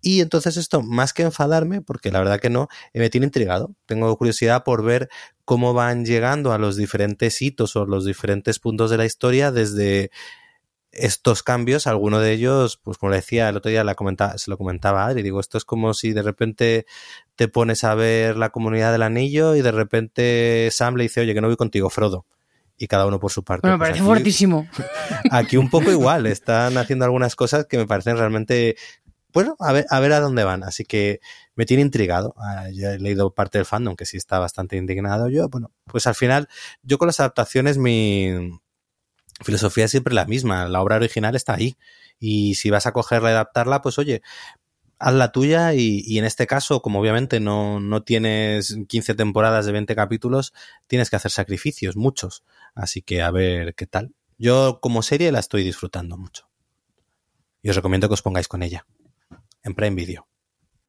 Y 0.02 0.20
entonces 0.20 0.56
esto, 0.59 0.82
más 0.82 1.14
que 1.14 1.22
enfadarme, 1.22 1.80
porque 1.82 2.10
la 2.12 2.18
verdad 2.20 2.40
que 2.40 2.51
no, 2.51 2.68
eh, 2.92 3.01
me 3.01 3.10
tiene 3.10 3.26
intrigado. 3.26 3.74
Tengo 3.86 4.14
curiosidad 4.18 4.62
por 4.64 4.84
ver 4.84 5.09
cómo 5.46 5.72
van 5.72 6.05
llegando 6.05 6.52
a 6.52 6.59
los 6.59 6.76
diferentes 6.76 7.40
hitos 7.40 7.74
o 7.76 7.86
los 7.86 8.05
diferentes 8.05 8.59
puntos 8.59 8.90
de 8.90 8.98
la 8.98 9.06
historia 9.06 9.51
desde 9.51 10.10
estos 10.97 11.43
cambios, 11.43 11.87
alguno 11.87 12.21
de 12.21 12.33
ellos, 12.33 12.81
pues 12.83 12.99
como 12.99 13.11
le 13.11 13.16
decía 13.16 13.49
el 13.49 13.57
otro 13.57 13.71
día, 13.71 13.85
la 13.85 13.95
comentaba, 13.95 14.39
se 14.39 14.51
lo 14.51 14.59
comentaba 14.59 15.05
a 15.05 15.09
Adri, 15.09 15.23
digo, 15.23 15.41
esto 15.41 15.59
es 15.59 15.65
como 15.65 15.95
si 15.95 16.12
de 16.12 16.23
repente 16.23 16.87
te 17.37 17.49
pones 17.49 17.85
a 17.85 17.95
ver 17.95 18.37
la 18.37 18.51
comunidad 18.51 18.93
del 18.93 19.03
anillo 19.03 19.55
y 19.55 19.62
de 19.62 19.73
repente 19.73 20.69
Sam 20.71 20.97
le 20.97 21.05
dice, 21.05 21.21
oye, 21.21 21.35
que 21.35 21.41
no 21.41 21.49
voy 21.49 21.57
contigo, 21.57 21.91
Frodo. 21.91 22.27
Y 22.77 22.89
cada 22.89 23.07
uno 23.07 23.21
por 23.21 23.31
su 23.31 23.45
parte. 23.45 23.62
Bueno, 23.62 23.79
me 23.79 23.85
parece 23.85 24.01
aquí, 24.01 24.07
fuertísimo. 24.07 24.69
Aquí 25.31 25.57
un 25.57 25.71
poco 25.71 25.93
igual, 25.93 26.27
están 26.27 26.77
haciendo 26.77 27.05
algunas 27.05 27.37
cosas 27.37 27.66
que 27.66 27.79
me 27.79 27.87
parecen 27.87 28.16
realmente, 28.16 28.77
bueno, 29.33 29.55
a 29.61 29.73
ver, 29.73 29.87
a 29.91 30.01
ver 30.01 30.12
a 30.12 30.21
dónde 30.21 30.43
van. 30.43 30.65
Así 30.65 30.85
que 30.85 31.21
me 31.55 31.66
tiene 31.66 31.83
intrigado. 31.83 32.35
Ah, 32.37 32.69
yo 32.73 32.91
he 32.91 32.99
leído 32.99 33.33
parte 33.33 33.59
del 33.59 33.65
fandom 33.65 33.95
que 33.95 34.07
sí 34.07 34.16
está 34.16 34.41
bastante 34.41 34.77
indignado. 34.77 35.29
Yo, 35.29 35.49
bueno, 35.49 35.71
pues 35.85 36.07
al 36.09 36.16
final, 36.16 36.49
yo 36.83 36.99
con 36.99 37.07
las 37.07 37.21
adaptaciones, 37.21 37.79
mi, 37.79 38.59
filosofía 39.43 39.86
es 39.86 39.90
siempre 39.90 40.15
la 40.15 40.27
misma, 40.27 40.69
la 40.69 40.81
obra 40.82 40.97
original 40.97 41.35
está 41.35 41.55
ahí. 41.55 41.77
Y 42.19 42.55
si 42.55 42.70
vas 42.70 42.86
a 42.86 42.93
cogerla 42.93 43.31
y 43.31 43.32
adaptarla, 43.32 43.82
pues 43.82 43.98
oye, 43.98 44.23
haz 44.98 45.15
la 45.15 45.32
tuya 45.32 45.74
y, 45.74 46.02
y, 46.06 46.19
en 46.19 46.24
este 46.24 46.47
caso, 46.47 46.81
como 46.81 47.01
obviamente 47.01 47.40
no, 47.40 47.81
no 47.81 48.02
tienes 48.02 48.78
15 48.89 49.15
temporadas 49.15 49.66
de 49.66 49.73
20 49.73 49.94
capítulos, 49.94 50.52
tienes 50.86 51.11
que 51.11 51.16
hacer 51.16 51.31
sacrificios, 51.31 51.97
muchos. 51.97 52.44
Así 52.74 53.02
que 53.02 53.23
a 53.23 53.31
ver 53.31 53.74
qué 53.74 53.86
tal. 53.86 54.15
Yo 54.39 54.78
como 54.81 55.02
serie 55.02 55.32
la 55.32 55.40
estoy 55.40 55.62
disfrutando 55.62 56.16
mucho. 56.16 56.48
Y 57.62 57.70
os 57.70 57.77
recomiendo 57.77 58.09
que 58.09 58.15
os 58.15 58.23
pongáis 58.23 58.48
con 58.48 58.62
ella. 58.62 58.86
En 59.62 59.74
Prime 59.74 59.97
Video. 59.97 60.28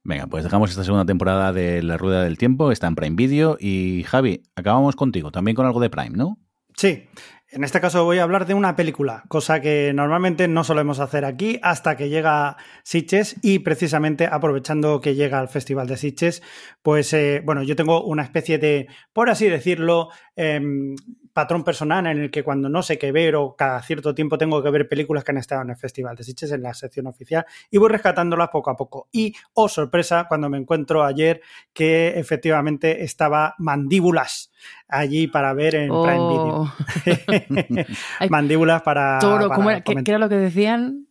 Venga, 0.04 0.26
pues 0.26 0.44
dejamos 0.44 0.70
esta 0.70 0.84
segunda 0.84 1.04
temporada 1.04 1.52
de 1.52 1.82
La 1.82 1.96
Rueda 1.96 2.22
del 2.22 2.38
Tiempo, 2.38 2.70
está 2.70 2.86
en 2.86 2.94
Prime 2.94 3.16
Video. 3.16 3.56
Y 3.58 4.04
Javi, 4.04 4.42
acabamos 4.54 4.94
contigo, 4.94 5.32
también 5.32 5.56
con 5.56 5.66
algo 5.66 5.80
de 5.80 5.90
Prime, 5.90 6.16
¿no? 6.16 6.38
Sí, 6.76 7.08
en 7.56 7.64
este 7.64 7.80
caso 7.80 8.04
voy 8.04 8.18
a 8.18 8.22
hablar 8.22 8.44
de 8.46 8.52
una 8.52 8.76
película, 8.76 9.24
cosa 9.28 9.62
que 9.62 9.92
normalmente 9.94 10.46
no 10.46 10.62
solemos 10.62 11.00
hacer 11.00 11.24
aquí 11.24 11.58
hasta 11.62 11.96
que 11.96 12.10
llega 12.10 12.58
Sitges 12.82 13.36
y 13.42 13.60
precisamente 13.60 14.28
aprovechando 14.30 15.00
que 15.00 15.14
llega 15.14 15.38
al 15.38 15.48
Festival 15.48 15.86
de 15.86 15.96
Sitges, 15.96 16.42
pues 16.82 17.14
eh, 17.14 17.40
bueno, 17.42 17.62
yo 17.62 17.74
tengo 17.74 18.04
una 18.04 18.24
especie 18.24 18.58
de, 18.58 18.88
por 19.14 19.30
así 19.30 19.48
decirlo, 19.48 20.10
eh, 20.36 20.60
patrón 21.36 21.64
personal 21.64 22.06
en 22.06 22.18
el 22.18 22.30
que 22.30 22.42
cuando 22.42 22.70
no 22.70 22.82
sé 22.82 22.96
qué 22.96 23.12
ver 23.12 23.36
o 23.36 23.54
cada 23.54 23.82
cierto 23.82 24.14
tiempo 24.14 24.38
tengo 24.38 24.62
que 24.62 24.70
ver 24.70 24.88
películas 24.88 25.22
que 25.22 25.32
han 25.32 25.36
estado 25.36 25.60
en 25.60 25.68
el 25.68 25.76
Festival 25.76 26.16
de 26.16 26.24
Sitges 26.24 26.50
en 26.50 26.62
la 26.62 26.72
sección 26.72 27.06
oficial 27.06 27.44
y 27.70 27.76
voy 27.76 27.90
rescatándolas 27.90 28.48
poco 28.48 28.70
a 28.70 28.76
poco. 28.76 29.08
Y, 29.12 29.34
oh 29.52 29.68
sorpresa, 29.68 30.24
cuando 30.28 30.48
me 30.48 30.56
encuentro 30.56 31.04
ayer 31.04 31.42
que 31.74 32.18
efectivamente 32.18 33.04
estaba 33.04 33.54
Mandíbulas 33.58 34.50
allí 34.88 35.26
para 35.26 35.52
ver 35.52 35.74
en 35.74 35.90
Oh. 35.90 36.72
Prime 37.04 37.68
Video. 37.68 37.86
Mandíbulas 38.30 38.80
para... 38.80 39.18
Toro, 39.18 39.48
para 39.48 39.54
¿cómo 39.56 39.70
era? 39.70 39.80
¿Qué, 39.80 39.92
comentar. 39.92 40.04
qué 40.04 40.10
era 40.12 40.18
lo 40.18 40.30
que 40.30 40.36
decían? 40.36 41.05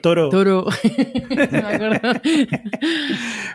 Toro. 0.00 0.28
Toro. 0.28 0.66
No 1.30 1.36
me 1.36 1.74
acuerdo. 1.74 2.20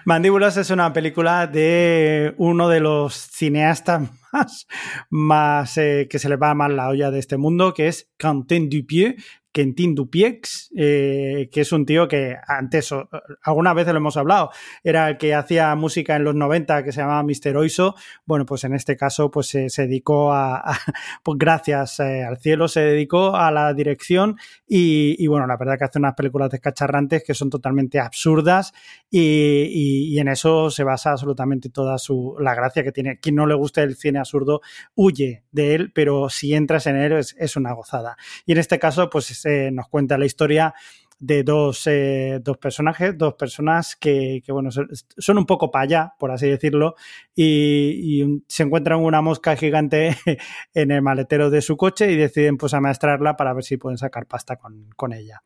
Mandíbulas 0.06 0.58
es 0.58 0.70
una 0.70 0.94
película 0.94 1.48
de 1.48 2.34
uno 2.38 2.70
de 2.70 2.80
los 2.80 3.14
cineastas 3.14 4.10
más, 4.32 4.68
más 5.10 5.78
eh, 5.78 6.08
que 6.10 6.20
se 6.20 6.30
le 6.30 6.36
va 6.36 6.54
más 6.54 6.72
la 6.72 6.90
olla 6.90 7.12
de 7.12 7.20
este 7.20 7.38
mundo, 7.38 7.74
que 7.74 7.88
es 7.88 8.10
Quentin 8.18 8.70
Dupieux, 8.70 9.16
Quentin 9.58 9.96
Dupieux, 9.96 10.70
eh, 10.76 11.50
que 11.52 11.62
es 11.62 11.72
un 11.72 11.84
tío 11.84 12.08
que 12.08 12.36
antes, 12.48 12.94
algunas 13.42 13.74
veces 13.74 13.92
lo 13.92 13.98
hemos 13.98 14.16
hablado, 14.16 14.52
era 14.84 15.10
el 15.10 15.18
que 15.18 15.34
hacía 15.34 15.74
música 15.74 16.16
en 16.16 16.26
los 16.26 16.36
90 16.36 16.84
que 16.84 16.92
se 16.92 17.02
llamaba 17.02 17.24
Mr. 17.24 17.58
Oiso. 17.58 17.96
Bueno, 18.28 18.46
pues 18.46 18.66
en 18.66 18.76
este 18.76 18.96
caso, 18.96 19.32
pues 19.32 19.56
eh, 19.56 19.72
se 19.72 19.88
dedicó 19.88 20.32
a, 20.32 20.64
pues 21.24 21.40
gracias 21.40 22.00
eh, 22.02 22.24
al 22.24 22.38
cielo, 22.38 22.68
se 22.68 22.82
dedicó 22.82 23.36
a 23.36 23.50
la 23.50 23.74
dirección 23.74 24.38
y, 24.68 25.26
bueno, 25.26 25.48
la 25.48 25.58
verdad 25.58 25.80
que 25.80 25.86
hace 25.86 25.98
unas 25.98 26.14
películas 26.14 26.52
descacharrantes 26.52 27.24
que 27.24 27.34
son 27.34 27.50
totalmente 27.50 28.00
absurdas 28.00 28.74
y, 29.10 30.20
en 30.20 30.28
eso 30.28 30.70
se 30.70 30.84
basa 30.84 31.12
absolutamente 31.12 31.70
toda 31.70 31.98
su, 31.98 32.36
la 32.40 32.54
gracia 32.54 32.84
que 32.84 32.92
tiene. 32.92 33.20
Quien 33.20 33.34
no 33.34 33.48
le 33.48 33.56
guste 33.56 33.82
el 33.82 33.96
cine 33.96 34.20
absurdo 34.20 34.62
huye 34.94 35.46
de 35.52 35.74
él, 35.74 35.92
pero 35.96 36.30
si 36.30 36.54
entras 36.54 36.86
en 36.86 36.98
él 36.98 37.14
es, 37.14 37.36
es 37.40 37.56
una 37.56 37.74
gozada. 37.74 38.18
Y 38.46 38.52
en 38.52 38.60
este 38.60 38.78
caso, 38.78 39.10
pues 39.10 39.32
eh, 39.48 39.72
nos 39.72 39.88
cuenta 39.88 40.18
la 40.18 40.26
historia 40.26 40.74
de 41.20 41.44
dos, 41.44 41.88
eh, 41.88 42.40
dos 42.44 42.58
personajes, 42.58 43.18
dos 43.18 43.34
personas 43.34 43.96
que, 43.96 44.44
bueno, 44.50 44.70
son, 44.72 45.38
un 45.38 45.46
poco 45.46 45.72
para 45.72 45.84
allá, 45.84 46.14
por 46.20 46.32
así 46.32 46.48
decirlo, 46.48 46.96
y, 47.36 48.44
se 48.48 48.64
encuentran 48.64 49.00
una 49.00 49.22
mosca 49.22 49.56
gigante 49.56 50.16
en 50.74 50.92
el 50.92 51.02
maletero 51.02 51.50
de 51.50 51.62
su 51.62 51.78
coche 51.78 52.12
y 52.12 52.16
deciden 52.16 52.58
pues 52.58 52.74
amaestrarla 52.74 53.36
para 53.36 53.54
ver 53.54 53.64
si 53.64 53.78
pueden 53.78 53.98
sacar 53.98 54.28
pasta 54.28 54.58
con, 54.58 54.90
con 54.96 55.14
ella. 55.14 55.42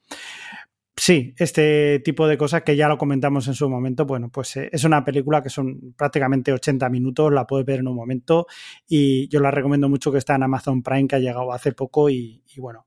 Sí, 0.95 1.33
este 1.37 1.99
tipo 1.99 2.27
de 2.27 2.37
cosas 2.37 2.63
que 2.63 2.75
ya 2.75 2.87
lo 2.87 2.97
comentamos 2.97 3.47
en 3.47 3.55
su 3.55 3.67
momento, 3.69 4.05
bueno, 4.05 4.29
pues 4.29 4.57
eh, 4.57 4.69
es 4.71 4.83
una 4.83 5.03
película 5.03 5.41
que 5.41 5.49
son 5.49 5.93
prácticamente 5.97 6.51
80 6.51 6.89
minutos, 6.89 7.31
la 7.31 7.47
puedes 7.47 7.65
ver 7.65 7.79
en 7.79 7.87
un 7.87 7.95
momento 7.95 8.45
y 8.87 9.27
yo 9.29 9.39
la 9.39 9.51
recomiendo 9.51 9.89
mucho 9.89 10.11
que 10.11 10.19
está 10.19 10.35
en 10.35 10.43
Amazon 10.43 10.83
Prime, 10.83 11.07
que 11.07 11.15
ha 11.15 11.19
llegado 11.19 11.51
hace 11.53 11.71
poco 11.71 12.09
y 12.09 12.43
bueno, 12.57 12.85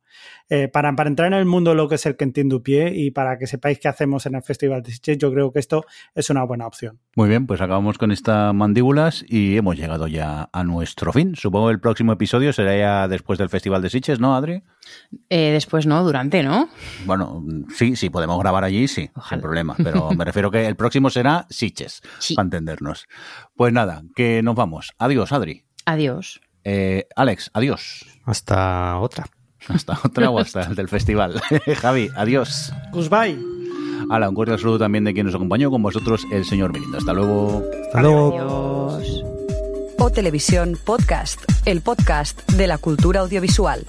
eh, 0.49 0.69
para, 0.69 0.95
para, 0.95 1.09
entrar 1.09 1.29
en 1.29 1.39
el 1.39 1.47
mundo 1.47 1.71
de 1.71 1.77
lo 1.77 1.89
que 1.89 1.95
es 1.97 2.07
el 2.07 2.17
que 2.17 2.25
entiendo 2.25 2.63
pie 2.63 2.93
y 2.95 3.11
para 3.11 3.39
que 3.39 3.47
sepáis 3.47 3.79
qué 3.79 3.89
hacemos 3.89 4.27
en 4.27 4.35
el 4.35 4.43
Festival 4.43 4.83
de 4.83 4.93
Sitges, 4.93 5.19
yo 5.19 5.33
creo 5.33 5.53
que 5.53 5.59
esto 5.59 5.85
es 6.15 6.31
una 6.31 6.45
buena 6.45 6.67
opción. 6.67 7.01
Muy 7.17 7.29
bien, 7.29 7.47
pues 7.47 7.61
acabamos 7.61 7.99
con 7.99 8.11
estas 8.13 8.55
mandíbulas 8.55 9.25
y 9.29 9.57
hemos 9.57 9.77
llegado 9.77 10.07
ya 10.07 10.49
a 10.53 10.65
nuestro 10.65 11.13
fin. 11.13 11.35
Supongo 11.37 11.69
que 11.69 11.73
el 11.73 11.81
próximo 11.81 12.13
episodio 12.13 12.53
será 12.53 12.77
ya 12.77 13.09
después 13.09 13.39
del 13.39 13.49
Festival 13.49 13.83
de 13.83 13.91
Sitges, 13.91 14.21
¿no, 14.21 14.35
Adri? 14.35 14.63
Eh, 15.31 15.51
después 15.53 15.87
no, 15.87 16.03
durante, 16.05 16.43
¿no? 16.43 16.69
Bueno, 17.07 17.43
sí, 17.75 17.97
sí, 17.97 18.11
podemos 18.11 18.39
grabar 18.39 18.65
allí, 18.65 18.89
sí, 18.89 19.11
Ojalá. 19.15 19.29
sin 19.29 19.41
problema. 19.41 19.75
Pero 19.77 20.11
me 20.11 20.25
refiero 20.25 20.51
que 20.51 20.67
el 20.67 20.77
próximo 20.77 21.11
será 21.11 21.47
Sitges, 21.51 22.03
sí. 22.19 22.35
para 22.35 22.45
entendernos. 22.45 23.07
Pues 23.57 23.73
nada, 23.73 24.03
que 24.15 24.43
nos 24.43 24.55
vamos. 24.55 24.93
Adiós, 24.99 25.33
Adri. 25.33 25.65
Adiós. 25.87 26.41
Eh, 26.65 27.07
Alex, 27.15 27.51
adiós. 27.53 28.07
Hasta 28.25 28.99
otra. 28.99 29.27
Hasta 29.69 29.99
otra 30.05 30.31
o 30.31 30.39
hasta 30.39 30.63
el 30.63 30.75
del 30.75 30.89
festival. 30.89 31.41
Javi, 31.81 32.11
adiós. 32.17 32.73
Goodbye. 32.93 33.39
Hala, 34.11 34.29
un 34.29 34.35
cordial 34.35 34.59
saludo 34.59 34.79
también 34.79 35.05
de 35.05 35.15
quien 35.15 35.27
nos 35.27 35.35
acompañó 35.35 35.71
con 35.71 35.83
vosotros, 35.83 36.27
el 36.31 36.45
señor 36.45 36.73
Mirindo. 36.73 36.99
Hasta 36.99 37.13
luego. 37.13 37.63
Hasta 37.87 38.03
luego. 38.03 38.91
Adiós. 38.91 39.25
O 39.99 40.11
Televisión 40.11 40.79
Podcast, 40.85 41.41
el 41.65 41.81
podcast 41.81 42.51
de 42.53 42.67
la 42.67 42.79
cultura 42.79 43.21
audiovisual. 43.21 43.87